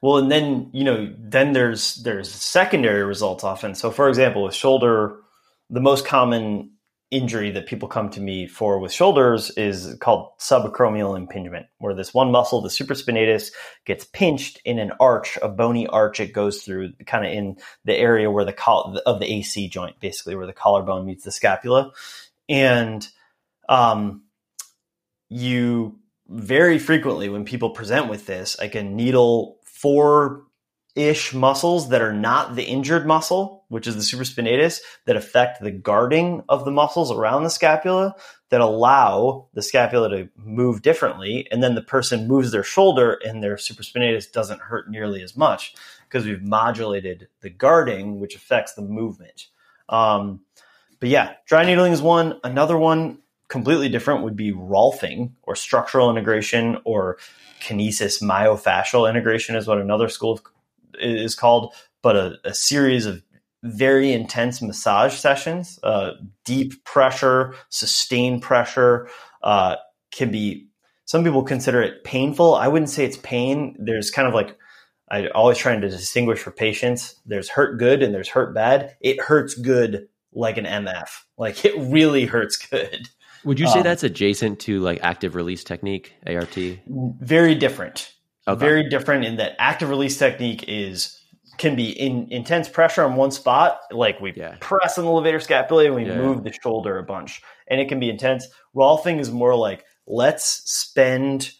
Well 0.00 0.16
and 0.16 0.30
then 0.30 0.70
you 0.72 0.84
know 0.84 1.14
then 1.18 1.52
there's 1.52 1.96
there's 1.96 2.30
secondary 2.30 3.04
results 3.04 3.44
often. 3.44 3.74
So 3.74 3.90
for 3.90 4.08
example 4.08 4.44
with 4.44 4.54
shoulder 4.54 5.16
the 5.70 5.80
most 5.80 6.06
common 6.06 6.72
injury 7.12 7.50
that 7.50 7.66
people 7.66 7.88
come 7.88 8.08
to 8.10 8.20
me 8.20 8.48
for 8.48 8.78
with 8.78 8.90
shoulders 8.90 9.50
is 9.50 9.94
called 10.00 10.30
subacromial 10.40 11.16
impingement, 11.16 11.66
where 11.78 11.94
this 11.94 12.14
one 12.14 12.32
muscle, 12.32 12.62
the 12.62 12.70
supraspinatus, 12.70 13.52
gets 13.84 14.04
pinched 14.06 14.60
in 14.64 14.78
an 14.78 14.92
arch, 14.98 15.38
a 15.42 15.48
bony 15.48 15.86
arch. 15.86 16.18
It 16.18 16.32
goes 16.32 16.62
through 16.62 16.94
kind 17.06 17.26
of 17.26 17.32
in 17.32 17.58
the 17.84 17.94
area 17.94 18.30
where 18.30 18.46
the 18.46 18.52
col- 18.52 18.98
of 19.04 19.20
the 19.20 19.30
AC 19.30 19.68
joint, 19.68 20.00
basically 20.00 20.34
where 20.34 20.46
the 20.46 20.54
collarbone 20.54 21.04
meets 21.04 21.24
the 21.24 21.30
scapula, 21.30 21.92
and 22.48 23.06
um, 23.68 24.24
you 25.28 25.98
very 26.28 26.78
frequently 26.78 27.28
when 27.28 27.44
people 27.44 27.70
present 27.70 28.08
with 28.08 28.26
this, 28.26 28.58
I 28.58 28.68
can 28.68 28.96
needle 28.96 29.58
four 29.64 30.44
ish 30.94 31.34
muscles 31.34 31.90
that 31.90 32.02
are 32.02 32.12
not 32.12 32.54
the 32.54 32.64
injured 32.64 33.06
muscle, 33.06 33.61
which 33.72 33.86
is 33.86 33.94
the 33.94 34.02
supraspinatus, 34.02 34.80
that 35.06 35.16
affect 35.16 35.62
the 35.62 35.70
guarding 35.70 36.42
of 36.46 36.66
the 36.66 36.70
muscles 36.70 37.10
around 37.10 37.42
the 37.42 37.50
scapula 37.50 38.14
that 38.50 38.60
allow 38.60 39.48
the 39.54 39.62
scapula 39.62 40.10
to 40.10 40.28
move 40.36 40.82
differently. 40.82 41.48
And 41.50 41.62
then 41.62 41.74
the 41.74 41.80
person 41.80 42.28
moves 42.28 42.52
their 42.52 42.62
shoulder 42.62 43.18
and 43.24 43.42
their 43.42 43.56
supraspinatus 43.56 44.30
doesn't 44.30 44.60
hurt 44.60 44.90
nearly 44.90 45.22
as 45.22 45.34
much 45.34 45.74
because 46.06 46.26
we've 46.26 46.42
modulated 46.42 47.28
the 47.40 47.48
guarding, 47.48 48.20
which 48.20 48.36
affects 48.36 48.74
the 48.74 48.82
movement. 48.82 49.46
Um, 49.88 50.42
but 51.00 51.08
yeah, 51.08 51.32
dry 51.46 51.64
needling 51.64 51.94
is 51.94 52.02
one. 52.02 52.38
Another 52.44 52.76
one 52.76 53.20
completely 53.48 53.88
different 53.88 54.22
would 54.22 54.36
be 54.36 54.52
Rolfing 54.52 55.32
or 55.44 55.56
structural 55.56 56.10
integration 56.10 56.76
or 56.84 57.16
kinesis 57.62 58.22
myofascial 58.22 59.08
integration 59.08 59.56
is 59.56 59.66
what 59.66 59.78
another 59.78 60.10
school 60.10 60.40
is 60.98 61.34
called, 61.34 61.74
but 62.02 62.16
a, 62.16 62.36
a 62.44 62.52
series 62.52 63.06
of 63.06 63.22
very 63.62 64.12
intense 64.12 64.60
massage 64.60 65.14
sessions, 65.14 65.78
uh, 65.82 66.12
deep 66.44 66.84
pressure, 66.84 67.54
sustained 67.68 68.42
pressure, 68.42 69.08
uh, 69.42 69.76
can 70.10 70.30
be. 70.30 70.68
Some 71.04 71.24
people 71.24 71.42
consider 71.42 71.82
it 71.82 72.04
painful. 72.04 72.54
I 72.54 72.68
wouldn't 72.68 72.90
say 72.90 73.04
it's 73.04 73.18
pain. 73.18 73.76
There's 73.78 74.10
kind 74.10 74.26
of 74.26 74.34
like 74.34 74.56
I 75.10 75.28
always 75.28 75.58
trying 75.58 75.82
to 75.82 75.90
distinguish 75.90 76.38
for 76.38 76.50
patients. 76.50 77.20
There's 77.26 77.50
hurt 77.50 77.78
good 77.78 78.02
and 78.02 78.14
there's 78.14 78.30
hurt 78.30 78.54
bad. 78.54 78.96
It 79.00 79.20
hurts 79.20 79.54
good 79.54 80.08
like 80.32 80.56
an 80.56 80.64
MF. 80.64 81.08
Like 81.36 81.64
it 81.64 81.74
really 81.76 82.24
hurts 82.24 82.56
good. 82.56 83.08
Would 83.44 83.60
you 83.60 83.66
say 83.66 83.80
um, 83.80 83.82
that's 83.82 84.04
adjacent 84.04 84.60
to 84.60 84.80
like 84.80 85.00
active 85.02 85.34
release 85.34 85.64
technique, 85.64 86.14
ART? 86.26 86.56
Very 86.86 87.54
different. 87.54 88.14
Okay. 88.48 88.58
Very 88.58 88.88
different 88.88 89.24
in 89.24 89.36
that 89.36 89.54
active 89.58 89.90
release 89.90 90.16
technique 90.16 90.64
is 90.66 91.20
can 91.58 91.76
be 91.76 91.90
in 91.90 92.28
intense 92.30 92.68
pressure 92.68 93.04
on 93.04 93.16
one 93.16 93.30
spot, 93.30 93.80
like 93.90 94.20
we 94.20 94.32
yeah. 94.34 94.56
press 94.60 94.98
on 94.98 95.04
the 95.04 95.10
levator 95.10 95.42
scapula 95.42 95.86
and 95.86 95.94
we 95.94 96.06
yeah. 96.06 96.16
move 96.16 96.44
the 96.44 96.52
shoulder 96.52 96.98
a 96.98 97.02
bunch, 97.02 97.42
and 97.68 97.80
it 97.80 97.88
can 97.88 98.00
be 98.00 98.10
intense. 98.10 98.46
Rolfing 98.74 99.20
is 99.20 99.30
more 99.30 99.54
like 99.54 99.84
let's 100.06 100.62
spend. 100.64 101.52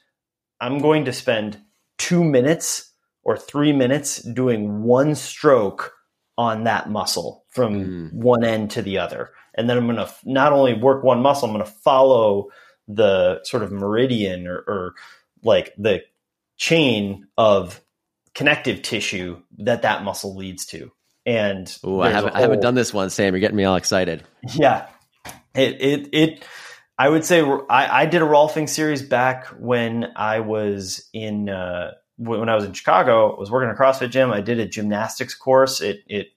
I'm 0.60 0.78
going 0.78 1.06
to 1.06 1.12
spend 1.12 1.60
two 1.98 2.22
minutes 2.22 2.92
or 3.24 3.36
three 3.36 3.72
minutes 3.72 4.22
doing 4.22 4.82
one 4.82 5.14
stroke 5.14 5.92
on 6.38 6.64
that 6.64 6.88
muscle 6.88 7.44
from 7.48 7.74
mm. 7.74 8.12
one 8.12 8.44
end 8.44 8.70
to 8.72 8.82
the 8.82 8.98
other, 8.98 9.30
and 9.54 9.68
then 9.68 9.76
I'm 9.76 9.86
going 9.86 9.96
to 9.96 10.12
not 10.24 10.52
only 10.52 10.74
work 10.74 11.04
one 11.04 11.20
muscle, 11.20 11.48
I'm 11.48 11.54
going 11.54 11.64
to 11.64 11.70
follow 11.70 12.48
the 12.88 13.40
sort 13.44 13.62
of 13.62 13.72
meridian 13.72 14.46
or, 14.46 14.56
or 14.66 14.94
like 15.42 15.72
the 15.78 16.02
chain 16.56 17.26
of 17.36 17.80
connective 18.34 18.82
tissue 18.82 19.40
that 19.58 19.82
that 19.82 20.04
muscle 20.04 20.36
leads 20.36 20.66
to. 20.66 20.90
And 21.24 21.74
Ooh, 21.86 22.00
I 22.00 22.10
haven't, 22.10 22.30
whole, 22.30 22.38
I 22.38 22.40
haven't 22.40 22.60
done 22.60 22.74
this 22.74 22.92
one, 22.92 23.10
Sam. 23.10 23.34
You're 23.34 23.40
getting 23.40 23.56
me 23.56 23.64
all 23.64 23.76
excited. 23.76 24.24
Yeah, 24.54 24.88
it 25.54 25.80
it 25.80 26.08
it. 26.12 26.44
I 26.98 27.08
would 27.08 27.24
say 27.24 27.42
I, 27.42 28.02
I 28.02 28.06
did 28.06 28.22
a 28.22 28.26
Rolfing 28.26 28.68
series 28.68 29.02
back 29.02 29.46
when 29.58 30.12
I 30.16 30.40
was 30.40 31.08
in 31.12 31.48
uh, 31.48 31.92
when 32.16 32.48
I 32.48 32.54
was 32.54 32.64
in 32.64 32.72
Chicago. 32.72 33.36
I 33.36 33.38
was 33.38 33.50
working 33.50 33.70
a 33.70 33.80
CrossFit 33.80 34.10
gym. 34.10 34.32
I 34.32 34.40
did 34.40 34.58
a 34.58 34.66
gymnastics 34.66 35.34
course. 35.34 35.80
It 35.80 36.00
it 36.08 36.28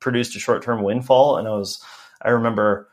produced 0.00 0.36
a 0.36 0.40
short 0.40 0.62
term 0.62 0.82
windfall, 0.82 1.36
and 1.36 1.46
I 1.46 1.52
was 1.52 1.82
I 2.20 2.30
remember 2.30 2.88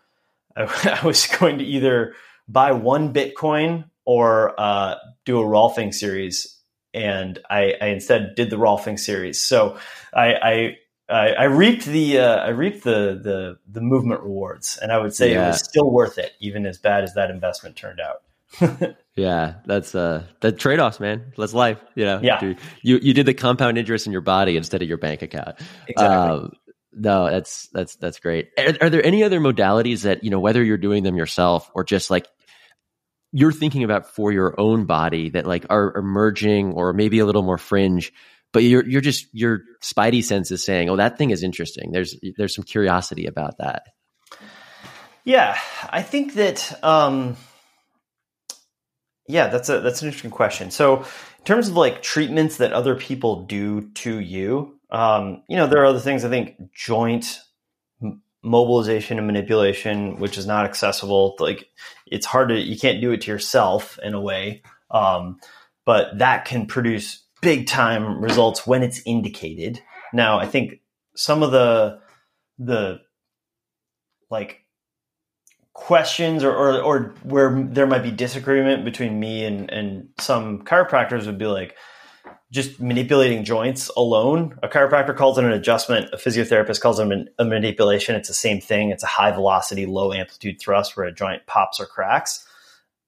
I, 0.56 0.99
I, 1.02 1.06
was 1.06 1.28
going 1.28 1.58
to 1.60 1.66
either 1.66 2.14
buy 2.47 2.72
one 2.72 3.14
Bitcoin 3.14 3.86
or 4.06 4.60
uh, 4.60 4.95
do 5.26 5.39
a 5.39 5.43
Rolfing 5.43 5.93
series, 5.93 6.58
and 6.94 7.39
I, 7.50 7.76
I, 7.82 7.88
instead 7.88 8.36
did 8.36 8.50
the 8.50 8.58
Rolfing 8.58 9.00
series. 9.00 9.42
So 9.42 9.78
I, 10.14 10.78
I, 11.10 11.28
I 11.34 11.44
reaped 11.46 11.86
the 11.86 12.20
uh, 12.20 12.38
I 12.38 12.50
reaped 12.50 12.84
the, 12.84 13.20
the 13.22 13.58
the 13.70 13.82
movement 13.82 14.22
rewards, 14.22 14.80
and 14.82 14.94
I 14.94 14.98
would 14.98 15.14
say 15.14 15.34
yeah. 15.34 15.44
it 15.44 15.48
was 15.48 15.60
still 15.60 15.92
worth 15.92 16.18
it, 16.18 16.32
even 16.39 16.66
as 16.66 16.78
bad 16.78 17.04
as 17.04 17.16
that 17.16 17.30
investment 17.30 17.76
turned 17.76 18.00
out. 18.00 18.96
yeah, 19.16 19.56
that's 19.66 19.94
uh 19.94 20.24
the 20.39 20.52
trade 20.54 20.80
offs, 20.80 21.00
man. 21.00 21.34
That's 21.38 21.54
life. 21.54 21.80
You 21.96 22.06
know, 22.06 22.20
yeah. 22.24 22.42
You 22.82 23.00
you 23.02 23.14
did 23.14 23.26
the 23.26 23.34
compound 23.34 23.78
interest 23.78 24.06
in 24.06 24.14
your 24.14 24.22
body 24.22 24.56
instead 24.56 24.82
of 24.82 24.88
your 24.88 24.98
bank 24.98 25.22
account. 25.22 25.60
Exactly. 25.88 26.18
Um, 26.18 26.54
no, 26.94 27.30
that's 27.30 27.68
that's 27.68 27.96
that's 27.96 28.20
great. 28.20 28.50
Are, 28.58 28.76
are, 28.82 28.89
there 28.89 29.06
any 29.06 29.24
other 29.24 29.39
modalities 29.39 30.04
that 30.04 30.24
you 30.24 30.30
know, 30.30 30.39
whether 30.39 30.64
you're 30.64 30.78
doing 30.78 31.04
them 31.04 31.16
yourself 31.16 31.72
or 31.74 31.84
just 31.84 32.12
like 32.12 32.28
you're 33.32 33.52
thinking 33.52 33.84
about 33.84 34.08
for 34.08 34.32
your 34.32 34.60
own 34.60 34.86
body 34.86 35.30
that 35.30 35.46
like 35.46 35.66
are 35.70 35.96
emerging 35.96 36.74
or 36.74 36.94
maybe 36.94 37.20
a 37.20 37.26
little 37.26 37.44
more 37.44 37.58
fringe, 37.58 38.12
but 38.52 38.64
you're 38.64 38.86
you're 38.88 39.02
just 39.02 39.28
your 39.34 39.62
spidey 39.82 40.24
sense 40.24 40.52
is 40.52 40.64
saying, 40.64 40.90
"Oh, 40.90 40.98
that 40.98 41.18
thing 41.18 41.30
is 41.30 41.44
interesting." 41.44 41.92
There's 41.92 42.16
there's 42.38 42.56
some 42.56 42.66
curiosity 42.66 43.26
about 43.26 43.58
that. 43.60 43.84
Yeah, 45.24 45.58
I 45.90 46.02
think 46.02 46.34
that. 46.36 46.80
Um, 46.84 47.38
yeah, 49.28 49.48
that's 49.48 49.70
a 49.70 49.80
that's 49.80 50.02
an 50.02 50.08
interesting 50.08 50.32
question. 50.32 50.72
So, 50.72 51.00
in 51.00 51.46
terms 51.46 51.70
of 51.70 51.78
like 51.78 52.02
treatments 52.02 52.58
that 52.58 52.74
other 52.74 52.96
people 52.96 53.46
do 53.46 53.90
to 53.92 54.20
you, 54.20 54.80
um, 54.90 55.44
you 55.48 55.56
know, 55.56 55.68
there 55.68 55.82
are 55.82 55.86
other 55.86 56.00
things. 56.00 56.26
I 56.26 56.30
think 56.30 56.58
joint 56.74 57.40
mobilization 58.44 59.18
and 59.18 59.28
manipulation, 59.28 60.18
which 60.18 60.38
is 60.38 60.46
not 60.48 60.66
accessible. 60.66 61.36
Like 61.39 61.70
it's 62.08 62.26
hard 62.26 62.50
to, 62.50 62.60
you 62.60 62.78
can't 62.78 63.02
do 63.02 63.12
it 63.12 63.22
to 63.22 63.32
yourself 63.32 64.00
in 64.02 64.14
a 64.14 64.22
way. 64.22 64.64
Um, 64.89 65.39
but 65.86 66.18
that 66.20 66.46
can 66.46 66.66
produce 66.66 67.24
big 67.42 67.68
time 67.68 68.22
results 68.22 68.66
when 68.68 68.84
it's 68.84 69.02
indicated. 69.06 69.82
Now, 70.14 70.39
I 70.39 70.46
think 70.48 70.82
some 71.16 71.44
of 71.44 71.52
the, 71.52 72.00
the 72.58 73.02
like 74.30 74.66
questions 75.74 76.44
or, 76.44 76.54
or, 76.54 76.82
or 76.82 77.16
where 77.24 77.64
there 77.70 77.88
might 77.88 78.04
be 78.04 78.12
disagreement 78.12 78.86
between 78.86 79.20
me 79.20 79.46
and, 79.46 79.72
and 79.72 80.10
some 80.20 80.64
chiropractors 80.64 81.26
would 81.26 81.38
be 81.38 81.46
like, 81.48 81.76
just 82.52 82.82
manipulating 82.82 83.45
joints 83.45 83.89
alone. 83.95 84.60
A 84.62 84.68
chiropractor 84.68 85.16
calls 85.16 85.38
it 85.38 85.45
an 85.45 85.54
adjustment. 85.54 86.10
A 86.12 86.18
physiotherapist 86.18 86.82
calls 86.82 86.99
it 86.99 87.30
a 87.39 87.45
manipulation. 87.45 88.16
It's 88.16 88.28
the 88.28 88.34
same 88.34 88.60
thing. 88.60 88.89
It's 88.91 89.04
a 89.04 89.08
high 89.08 89.32
velocity, 89.32 89.86
low 89.86 90.12
amplitude 90.12 90.60
thrust 90.60 90.97
where 90.97 91.06
a 91.06 91.14
joint 91.14 91.47
pops 91.47 91.80
or 91.80 91.86
cracks. 91.86 92.45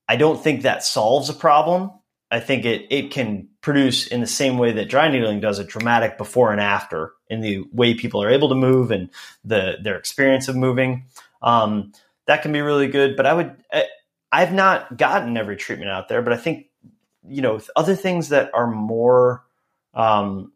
I 0.08 0.16
don't 0.16 0.42
think 0.42 0.62
that 0.62 0.84
solves 0.84 1.30
a 1.30 1.34
problem. 1.34 1.92
I 2.32 2.40
think 2.40 2.66
it 2.66 2.88
it 2.90 3.12
can 3.12 3.50
produce 3.62 4.08
in 4.08 4.22
the 4.22 4.28
same 4.28 4.58
way 4.58 4.72
that 4.72 4.90
dry 4.90 5.08
needling 5.08 5.40
does 5.40 5.60
a 5.60 5.64
dramatic 5.64 6.18
before 6.18 6.52
and 6.52 6.60
after 6.60 7.14
in 7.30 7.42
the 7.42 7.64
way 7.72 7.94
people 7.94 8.24
are 8.24 8.30
able 8.30 8.50
to 8.50 8.56
move 8.56 8.92
and 8.92 9.10
the 9.44 9.78
their 9.82 9.98
experience 9.98 10.48
of 10.48 10.56
moving. 10.56 11.06
Um, 11.42 11.92
that 12.28 12.42
can 12.42 12.52
be 12.54 12.62
really 12.62 12.88
good. 12.88 13.16
But 13.16 13.26
I 13.26 13.34
would 13.34 13.56
I, 13.72 13.86
I've 14.32 14.54
not 14.54 14.98
gotten 14.98 15.38
every 15.38 15.58
treatment 15.58 15.92
out 15.92 16.08
there, 16.08 16.22
but 16.22 16.34
I 16.34 16.38
think 16.38 16.68
you 17.28 17.42
know 17.42 17.60
other 17.76 17.96
things 17.96 18.30
that 18.30 18.52
are 18.54 18.68
more 18.68 19.44
um, 19.94 20.52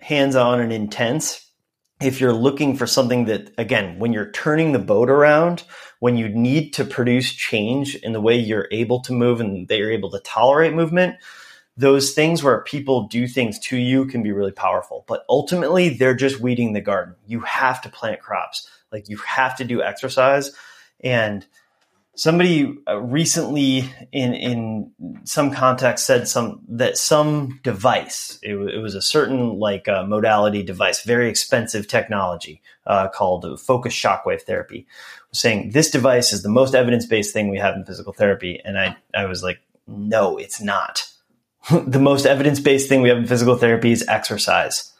hands-on 0.00 0.60
and 0.60 0.72
intense 0.72 1.48
if 2.00 2.20
you're 2.20 2.32
looking 2.32 2.76
for 2.76 2.86
something 2.86 3.26
that 3.26 3.52
again 3.58 3.98
when 3.98 4.12
you're 4.12 4.30
turning 4.32 4.72
the 4.72 4.78
boat 4.78 5.08
around 5.08 5.64
when 6.00 6.16
you 6.16 6.28
need 6.28 6.72
to 6.72 6.84
produce 6.84 7.32
change 7.32 7.94
in 7.96 8.12
the 8.12 8.20
way 8.20 8.36
you're 8.36 8.68
able 8.72 9.00
to 9.00 9.12
move 9.12 9.40
and 9.40 9.68
they 9.68 9.80
are 9.80 9.90
able 9.90 10.10
to 10.10 10.18
tolerate 10.20 10.74
movement 10.74 11.16
those 11.76 12.12
things 12.12 12.42
where 12.42 12.62
people 12.62 13.08
do 13.08 13.26
things 13.26 13.58
to 13.58 13.76
you 13.76 14.06
can 14.06 14.22
be 14.22 14.32
really 14.32 14.52
powerful. 14.52 15.04
But 15.08 15.24
ultimately 15.28 15.88
they're 15.88 16.14
just 16.14 16.40
weeding 16.40 16.72
the 16.72 16.80
garden. 16.80 17.14
You 17.26 17.40
have 17.40 17.80
to 17.82 17.88
plant 17.88 18.20
crops. 18.20 18.68
Like 18.90 19.08
you 19.08 19.16
have 19.18 19.56
to 19.56 19.64
do 19.64 19.82
exercise. 19.82 20.52
And 21.00 21.46
somebody 22.14 22.76
uh, 22.88 22.98
recently 22.98 23.90
in 24.12 24.34
in 24.34 24.92
some 25.24 25.50
context 25.50 26.06
said 26.06 26.28
some 26.28 26.60
that 26.68 26.96
some 26.98 27.58
device 27.62 28.38
it, 28.42 28.54
it 28.54 28.78
was 28.78 28.94
a 28.94 29.02
certain 29.02 29.58
like 29.58 29.88
uh, 29.88 30.04
modality 30.04 30.62
device 30.62 31.02
very 31.02 31.28
expensive 31.28 31.88
technology 31.88 32.60
uh, 32.86 33.08
called 33.08 33.60
focused 33.60 33.96
shockwave 33.96 34.42
therapy 34.42 34.86
was 35.32 35.40
saying 35.40 35.70
this 35.70 35.90
device 35.90 36.32
is 36.32 36.42
the 36.42 36.48
most 36.48 36.74
evidence-based 36.74 37.32
thing 37.32 37.48
we 37.48 37.58
have 37.58 37.74
in 37.74 37.84
physical 37.84 38.12
therapy. 38.12 38.60
And 38.64 38.78
i 38.78 38.96
i 39.14 39.24
was 39.24 39.42
like 39.42 39.60
no 39.86 40.36
it's 40.38 40.60
not. 40.60 41.08
The 41.86 42.00
most 42.00 42.26
evidence-based 42.26 42.88
thing 42.88 43.02
we 43.02 43.08
have 43.08 43.18
in 43.18 43.26
physical 43.26 43.56
therapy 43.56 43.92
is 43.92 44.04
exercise. 44.08 44.92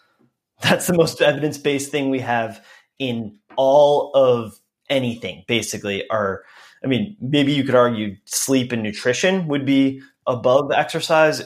That's 0.62 0.86
the 0.86 0.96
most 0.96 1.20
evidence-based 1.20 1.90
thing 1.90 2.08
we 2.08 2.20
have 2.20 2.64
in 3.00 3.38
all 3.56 4.12
of 4.14 4.60
anything 4.88 5.44
basically 5.48 6.08
are 6.08 6.44
I 6.84 6.88
mean, 6.88 7.16
maybe 7.20 7.52
you 7.52 7.64
could 7.64 7.74
argue 7.74 8.16
sleep 8.24 8.72
and 8.72 8.82
nutrition 8.82 9.46
would 9.48 9.64
be 9.64 10.02
above 10.26 10.72
exercise 10.72 11.42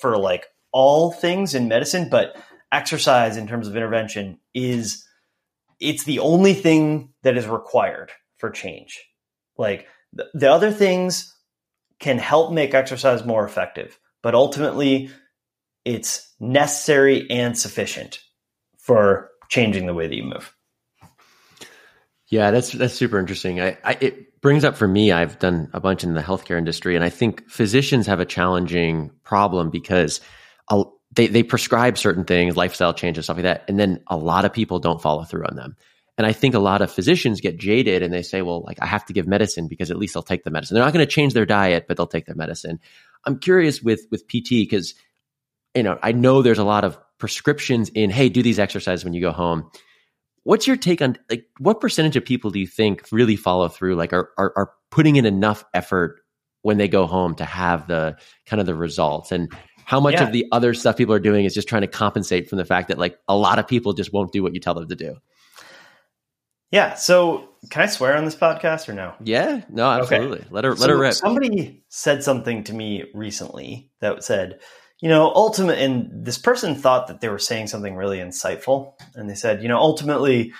for 0.00 0.18
like 0.18 0.46
all 0.72 1.12
things 1.12 1.54
in 1.54 1.68
medicine, 1.68 2.08
but 2.10 2.36
exercise 2.72 3.36
in 3.36 3.46
terms 3.46 3.68
of 3.68 3.76
intervention 3.76 4.38
is 4.54 5.06
it's 5.80 6.04
the 6.04 6.18
only 6.18 6.54
thing 6.54 7.10
that 7.22 7.36
is 7.36 7.46
required 7.46 8.12
for 8.38 8.50
change. 8.50 9.04
Like 9.56 9.86
the, 10.12 10.28
the 10.34 10.50
other 10.50 10.70
things 10.70 11.34
can 11.98 12.18
help 12.18 12.52
make 12.52 12.74
exercise 12.74 13.24
more 13.24 13.44
effective, 13.44 13.98
but 14.22 14.34
ultimately 14.34 15.10
it's 15.84 16.34
necessary 16.40 17.30
and 17.30 17.56
sufficient 17.56 18.20
for 18.78 19.30
changing 19.48 19.86
the 19.86 19.94
way 19.94 20.06
that 20.06 20.14
you 20.14 20.24
move. 20.24 20.52
Yeah, 22.28 22.50
that's 22.50 22.72
that's 22.72 22.94
super 22.94 23.18
interesting. 23.20 23.60
I, 23.60 23.78
I, 23.84 23.92
it 24.00 24.35
brings 24.46 24.64
up 24.64 24.76
for 24.76 24.86
me. 24.86 25.10
I've 25.10 25.40
done 25.40 25.68
a 25.72 25.80
bunch 25.80 26.04
in 26.04 26.14
the 26.14 26.20
healthcare 26.20 26.56
industry, 26.56 26.94
and 26.94 27.04
I 27.04 27.08
think 27.10 27.50
physicians 27.50 28.06
have 28.06 28.20
a 28.20 28.24
challenging 28.24 29.10
problem 29.24 29.70
because 29.70 30.20
they 31.16 31.26
they 31.26 31.42
prescribe 31.42 31.98
certain 31.98 32.22
things, 32.22 32.56
lifestyle 32.56 32.94
changes, 32.94 33.24
stuff 33.24 33.38
like 33.38 33.42
that, 33.42 33.64
and 33.66 33.76
then 33.76 34.04
a 34.06 34.16
lot 34.16 34.44
of 34.44 34.52
people 34.52 34.78
don't 34.78 35.02
follow 35.02 35.24
through 35.24 35.46
on 35.46 35.56
them. 35.56 35.74
And 36.16 36.24
I 36.28 36.32
think 36.32 36.54
a 36.54 36.60
lot 36.60 36.80
of 36.80 36.92
physicians 36.92 37.40
get 37.40 37.58
jaded 37.58 38.04
and 38.04 38.14
they 38.14 38.22
say, 38.22 38.40
"Well, 38.40 38.62
like 38.62 38.78
I 38.80 38.86
have 38.86 39.04
to 39.06 39.12
give 39.12 39.26
medicine 39.26 39.66
because 39.66 39.90
at 39.90 39.98
least 39.98 40.14
they'll 40.14 40.22
take 40.22 40.44
the 40.44 40.52
medicine. 40.52 40.76
They're 40.76 40.84
not 40.84 40.92
going 40.92 41.04
to 41.04 41.10
change 41.10 41.34
their 41.34 41.44
diet, 41.44 41.86
but 41.88 41.96
they'll 41.96 42.06
take 42.06 42.26
their 42.26 42.36
medicine." 42.36 42.78
I'm 43.24 43.40
curious 43.40 43.82
with 43.82 44.06
with 44.12 44.28
PT 44.28 44.50
because 44.50 44.94
you 45.74 45.82
know 45.82 45.98
I 46.04 46.12
know 46.12 46.42
there's 46.42 46.60
a 46.60 46.64
lot 46.64 46.84
of 46.84 46.96
prescriptions 47.18 47.88
in, 47.88 48.10
"Hey, 48.10 48.28
do 48.28 48.44
these 48.44 48.60
exercises 48.60 49.04
when 49.04 49.12
you 49.12 49.20
go 49.20 49.32
home." 49.32 49.72
What's 50.46 50.64
your 50.64 50.76
take 50.76 51.02
on 51.02 51.18
like 51.28 51.44
what 51.58 51.80
percentage 51.80 52.14
of 52.14 52.24
people 52.24 52.52
do 52.52 52.60
you 52.60 52.68
think 52.68 53.08
really 53.10 53.34
follow 53.34 53.66
through? 53.66 53.96
Like 53.96 54.12
are, 54.12 54.30
are, 54.38 54.52
are 54.54 54.70
putting 54.92 55.16
in 55.16 55.26
enough 55.26 55.64
effort 55.74 56.20
when 56.62 56.78
they 56.78 56.86
go 56.86 57.08
home 57.08 57.34
to 57.34 57.44
have 57.44 57.88
the 57.88 58.16
kind 58.46 58.60
of 58.60 58.66
the 58.66 58.76
results 58.76 59.32
and 59.32 59.52
how 59.86 59.98
much 59.98 60.14
yeah. 60.14 60.22
of 60.22 60.32
the 60.32 60.46
other 60.52 60.72
stuff 60.72 60.96
people 60.96 61.12
are 61.12 61.18
doing 61.18 61.46
is 61.46 61.52
just 61.52 61.68
trying 61.68 61.82
to 61.82 61.88
compensate 61.88 62.48
from 62.48 62.58
the 62.58 62.64
fact 62.64 62.86
that 62.86 62.96
like 62.96 63.18
a 63.26 63.36
lot 63.36 63.58
of 63.58 63.66
people 63.66 63.92
just 63.92 64.12
won't 64.12 64.30
do 64.30 64.40
what 64.40 64.54
you 64.54 64.60
tell 64.60 64.74
them 64.74 64.86
to 64.88 64.94
do. 64.94 65.16
Yeah. 66.70 66.94
So 66.94 67.48
can 67.70 67.82
I 67.82 67.86
swear 67.86 68.16
on 68.16 68.24
this 68.24 68.36
podcast 68.36 68.88
or 68.88 68.92
no? 68.92 69.14
Yeah. 69.24 69.62
No, 69.68 69.90
absolutely. 69.90 70.38
Okay. 70.38 70.48
Let 70.52 70.62
her 70.62 70.70
let 70.70 70.78
so 70.78 70.88
her 70.90 70.96
rip. 70.96 71.14
Somebody 71.14 71.82
said 71.88 72.22
something 72.22 72.62
to 72.62 72.72
me 72.72 73.06
recently 73.14 73.90
that 74.00 74.22
said, 74.22 74.60
you 75.00 75.08
know, 75.08 75.30
ultimate, 75.34 75.78
and 75.78 76.24
this 76.24 76.38
person 76.38 76.74
thought 76.74 77.08
that 77.08 77.20
they 77.20 77.28
were 77.28 77.38
saying 77.38 77.66
something 77.66 77.96
really 77.96 78.18
insightful. 78.18 78.94
And 79.14 79.28
they 79.28 79.34
said, 79.34 79.62
you 79.62 79.68
know, 79.68 79.78
ultimately, 79.78 80.54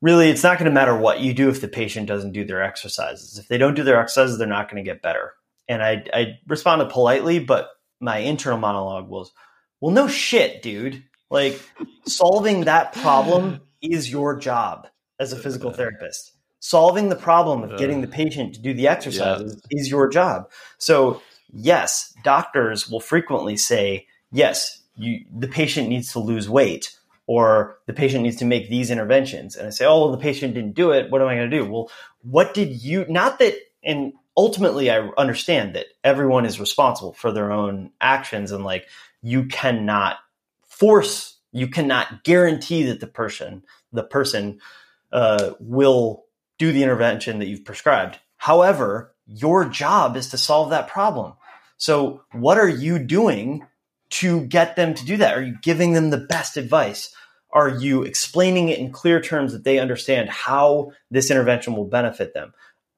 really, 0.00 0.30
it's 0.30 0.44
not 0.44 0.58
going 0.58 0.70
to 0.70 0.74
matter 0.74 0.96
what 0.96 1.20
you 1.20 1.34
do 1.34 1.48
if 1.48 1.60
the 1.60 1.68
patient 1.68 2.06
doesn't 2.06 2.32
do 2.32 2.44
their 2.44 2.62
exercises. 2.62 3.38
If 3.38 3.48
they 3.48 3.58
don't 3.58 3.74
do 3.74 3.82
their 3.82 4.00
exercises, 4.00 4.38
they're 4.38 4.46
not 4.46 4.70
going 4.70 4.82
to 4.82 4.88
get 4.88 5.02
better. 5.02 5.32
And 5.68 5.82
I, 5.82 6.04
I 6.14 6.38
responded 6.46 6.90
politely, 6.90 7.40
but 7.40 7.68
my 8.00 8.18
internal 8.18 8.58
monologue 8.58 9.08
was, 9.08 9.32
well, 9.80 9.92
no 9.92 10.08
shit, 10.08 10.62
dude. 10.62 11.02
Like, 11.28 11.60
solving 12.06 12.64
that 12.64 12.92
problem 12.92 13.60
is 13.82 14.10
your 14.10 14.38
job 14.38 14.86
as 15.18 15.32
a 15.32 15.36
physical 15.36 15.72
therapist. 15.72 16.32
solving 16.60 17.08
the 17.08 17.16
problem 17.16 17.62
of 17.62 17.78
getting 17.78 18.02
the 18.02 18.06
patient 18.06 18.54
to 18.54 18.60
do 18.60 18.72
the 18.74 18.86
exercises 18.86 19.60
yeah. 19.70 19.80
is 19.80 19.90
your 19.90 20.08
job. 20.08 20.50
So, 20.78 21.20
yes, 21.52 22.14
doctors 22.24 22.88
will 22.88 23.00
frequently 23.00 23.56
say, 23.56 24.06
yes, 24.32 24.82
you, 24.96 25.24
the 25.36 25.48
patient 25.48 25.88
needs 25.88 26.12
to 26.12 26.18
lose 26.18 26.48
weight 26.48 26.96
or 27.26 27.78
the 27.86 27.92
patient 27.92 28.22
needs 28.22 28.36
to 28.36 28.44
make 28.44 28.68
these 28.68 28.90
interventions. 28.90 29.56
And 29.56 29.66
I 29.66 29.70
say, 29.70 29.86
oh, 29.86 30.00
well, 30.00 30.10
the 30.10 30.18
patient 30.18 30.54
didn't 30.54 30.74
do 30.74 30.90
it. 30.90 31.10
What 31.10 31.22
am 31.22 31.28
I 31.28 31.36
going 31.36 31.50
to 31.50 31.56
do? 31.56 31.64
Well, 31.64 31.90
what 32.22 32.54
did 32.54 32.82
you, 32.82 33.06
not 33.08 33.38
that, 33.38 33.54
and 33.82 34.12
ultimately 34.36 34.90
I 34.90 35.08
understand 35.16 35.74
that 35.76 35.86
everyone 36.02 36.44
is 36.44 36.58
responsible 36.58 37.12
for 37.12 37.30
their 37.32 37.52
own 37.52 37.90
actions 38.00 38.52
and 38.52 38.64
like 38.64 38.86
you 39.22 39.46
cannot 39.46 40.16
force, 40.66 41.38
you 41.52 41.68
cannot 41.68 42.24
guarantee 42.24 42.84
that 42.84 43.00
the 43.00 43.06
person, 43.06 43.62
the 43.92 44.02
person 44.02 44.60
uh, 45.12 45.52
will 45.60 46.24
do 46.58 46.72
the 46.72 46.82
intervention 46.82 47.38
that 47.38 47.46
you've 47.46 47.64
prescribed. 47.64 48.18
However, 48.36 49.14
your 49.30 49.64
job 49.64 50.16
is 50.16 50.28
to 50.28 50.38
solve 50.38 50.70
that 50.70 50.88
problem. 50.88 51.34
So, 51.76 52.22
what 52.32 52.58
are 52.58 52.68
you 52.68 52.98
doing 52.98 53.66
to 54.10 54.42
get 54.46 54.76
them 54.76 54.94
to 54.94 55.04
do 55.04 55.16
that? 55.18 55.36
Are 55.36 55.42
you 55.42 55.56
giving 55.62 55.92
them 55.92 56.10
the 56.10 56.18
best 56.18 56.56
advice? 56.56 57.14
Are 57.52 57.68
you 57.68 58.02
explaining 58.02 58.68
it 58.68 58.78
in 58.78 58.92
clear 58.92 59.20
terms 59.20 59.52
that 59.52 59.64
they 59.64 59.78
understand 59.78 60.28
how 60.28 60.92
this 61.10 61.30
intervention 61.30 61.74
will 61.74 61.86
benefit 61.86 62.34
them? 62.34 62.52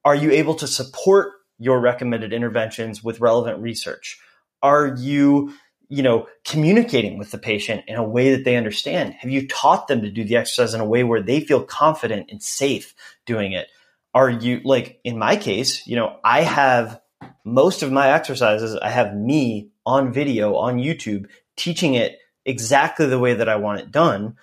Are 0.05 0.14
you 0.14 0.30
able 0.30 0.55
to 0.57 0.66
support 0.66 1.33
your 1.59 1.80
recommended 1.80 2.33
interventions 2.33 3.05
with 3.05 3.20
relevant 3.20 3.61
research? 3.61 4.18
Are 4.62 4.95
you 4.99 5.53
you 5.93 6.03
know, 6.03 6.26
communicating 6.47 7.18
with 7.18 7.33
the 7.33 7.39
patient 7.39 7.85
in 7.87 7.97
a 7.97 8.03
way 8.03 8.35
that 8.35 8.47
they 8.47 8.57
understand? 8.57 9.12
Have 9.12 9.30
you 9.30 9.47
taught 9.47 9.89
them 9.89 10.01
to 10.01 10.11
do 10.11 10.24
the 10.24 10.37
exercise 10.37 10.72
in 10.72 10.80
a 10.80 10.87
way 10.87 11.05
where 11.05 11.20
they 11.20 11.41
feel 11.41 11.62
confident 11.62 12.30
and 12.30 12.43
safe 12.43 12.95
doing 13.26 13.53
it? 13.53 13.68
Are 14.14 14.30
you 14.30 14.60
like 14.64 15.00
in 15.04 15.18
my 15.18 15.36
case, 15.36 15.86
you 15.86 15.96
know, 15.96 16.18
I 16.24 16.42
have 16.42 17.00
most 17.44 17.82
of 17.82 17.90
my 17.90 18.12
exercises, 18.12 18.76
I 18.76 18.90
have 18.90 19.14
me 19.14 19.70
on 19.84 20.12
video 20.12 20.56
on 20.56 20.76
YouTube 20.76 21.26
teaching 21.56 21.94
it 21.94 22.18
exactly 22.44 23.06
the 23.06 23.18
way 23.18 23.34
that 23.34 23.48
I 23.48 23.56
want 23.56 23.80
it 23.80 23.90
done. 23.90 24.36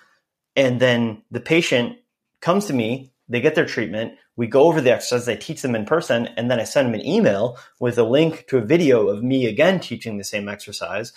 And 0.56 0.80
then 0.80 1.22
the 1.30 1.40
patient 1.40 1.98
comes 2.40 2.66
to 2.66 2.72
me, 2.72 3.12
they 3.28 3.40
get 3.40 3.54
their 3.54 3.66
treatment, 3.66 4.14
we 4.36 4.46
go 4.46 4.64
over 4.64 4.80
the 4.80 4.92
exercise, 4.92 5.28
I 5.28 5.36
teach 5.36 5.62
them 5.62 5.74
in 5.74 5.84
person, 5.84 6.26
and 6.36 6.50
then 6.50 6.58
I 6.58 6.64
send 6.64 6.88
them 6.88 6.94
an 6.94 7.06
email 7.06 7.58
with 7.78 7.98
a 7.98 8.04
link 8.04 8.46
to 8.48 8.58
a 8.58 8.64
video 8.64 9.08
of 9.08 9.22
me 9.22 9.46
again 9.46 9.80
teaching 9.80 10.18
the 10.18 10.24
same 10.24 10.48
exercise. 10.48 11.12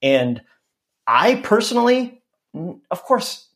And 0.00 0.42
I 1.06 1.36
personally, 1.36 2.22
of 2.54 3.02
course, 3.02 3.48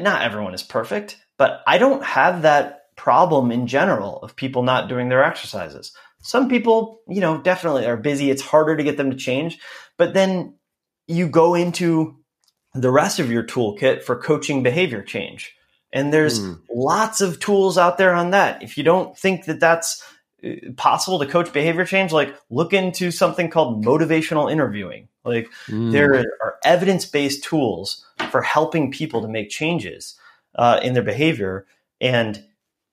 not 0.00 0.22
everyone 0.22 0.54
is 0.54 0.62
perfect, 0.62 1.18
but 1.36 1.62
I 1.66 1.78
don't 1.78 2.02
have 2.02 2.42
that 2.42 2.81
problem 2.96 3.50
in 3.50 3.66
general 3.66 4.18
of 4.18 4.36
people 4.36 4.62
not 4.62 4.88
doing 4.88 5.08
their 5.08 5.24
exercises. 5.24 5.92
Some 6.20 6.48
people, 6.48 7.00
you 7.08 7.20
know, 7.20 7.38
definitely 7.38 7.86
are 7.86 7.96
busy. 7.96 8.30
It's 8.30 8.42
harder 8.42 8.76
to 8.76 8.84
get 8.84 8.96
them 8.96 9.10
to 9.10 9.16
change. 9.16 9.58
But 9.96 10.14
then 10.14 10.54
you 11.08 11.28
go 11.28 11.54
into 11.54 12.16
the 12.74 12.90
rest 12.90 13.18
of 13.18 13.30
your 13.30 13.42
toolkit 13.42 14.02
for 14.02 14.16
coaching 14.16 14.62
behavior 14.62 15.02
change. 15.02 15.54
And 15.92 16.12
there's 16.12 16.40
mm. 16.40 16.58
lots 16.70 17.20
of 17.20 17.38
tools 17.38 17.76
out 17.76 17.98
there 17.98 18.14
on 18.14 18.30
that. 18.30 18.62
If 18.62 18.78
you 18.78 18.84
don't 18.84 19.16
think 19.16 19.44
that 19.44 19.60
that's 19.60 20.02
possible 20.76 21.18
to 21.18 21.26
coach 21.26 21.52
behavior 21.52 21.84
change, 21.84 22.12
like 22.12 22.34
look 22.50 22.72
into 22.72 23.10
something 23.10 23.50
called 23.50 23.84
motivational 23.84 24.50
interviewing. 24.50 25.08
Like 25.24 25.48
mm. 25.66 25.92
there 25.92 26.24
are 26.40 26.56
evidence 26.64 27.04
based 27.04 27.44
tools 27.44 28.04
for 28.30 28.42
helping 28.42 28.90
people 28.90 29.22
to 29.22 29.28
make 29.28 29.50
changes 29.50 30.18
uh, 30.54 30.80
in 30.82 30.94
their 30.94 31.02
behavior. 31.02 31.66
And 32.00 32.42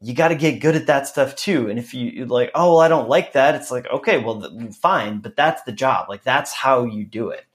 you 0.01 0.13
got 0.13 0.29
to 0.29 0.35
get 0.35 0.61
good 0.61 0.75
at 0.75 0.87
that 0.87 1.07
stuff 1.07 1.35
too. 1.35 1.69
And 1.69 1.77
if 1.77 1.93
you 1.93 2.25
like, 2.25 2.51
oh, 2.55 2.71
well, 2.71 2.79
I 2.79 2.87
don't 2.87 3.09
like 3.09 3.33
that, 3.33 3.55
it's 3.55 3.69
like, 3.69 3.85
okay, 3.87 4.17
well, 4.17 4.41
th- 4.41 4.53
mm, 4.53 4.73
fine, 4.73 5.19
but 5.19 5.35
that's 5.35 5.63
the 5.63 5.71
job. 5.71 6.07
Like 6.07 6.23
that's 6.23 6.53
how 6.53 6.85
you 6.85 7.05
do 7.05 7.29
it. 7.29 7.45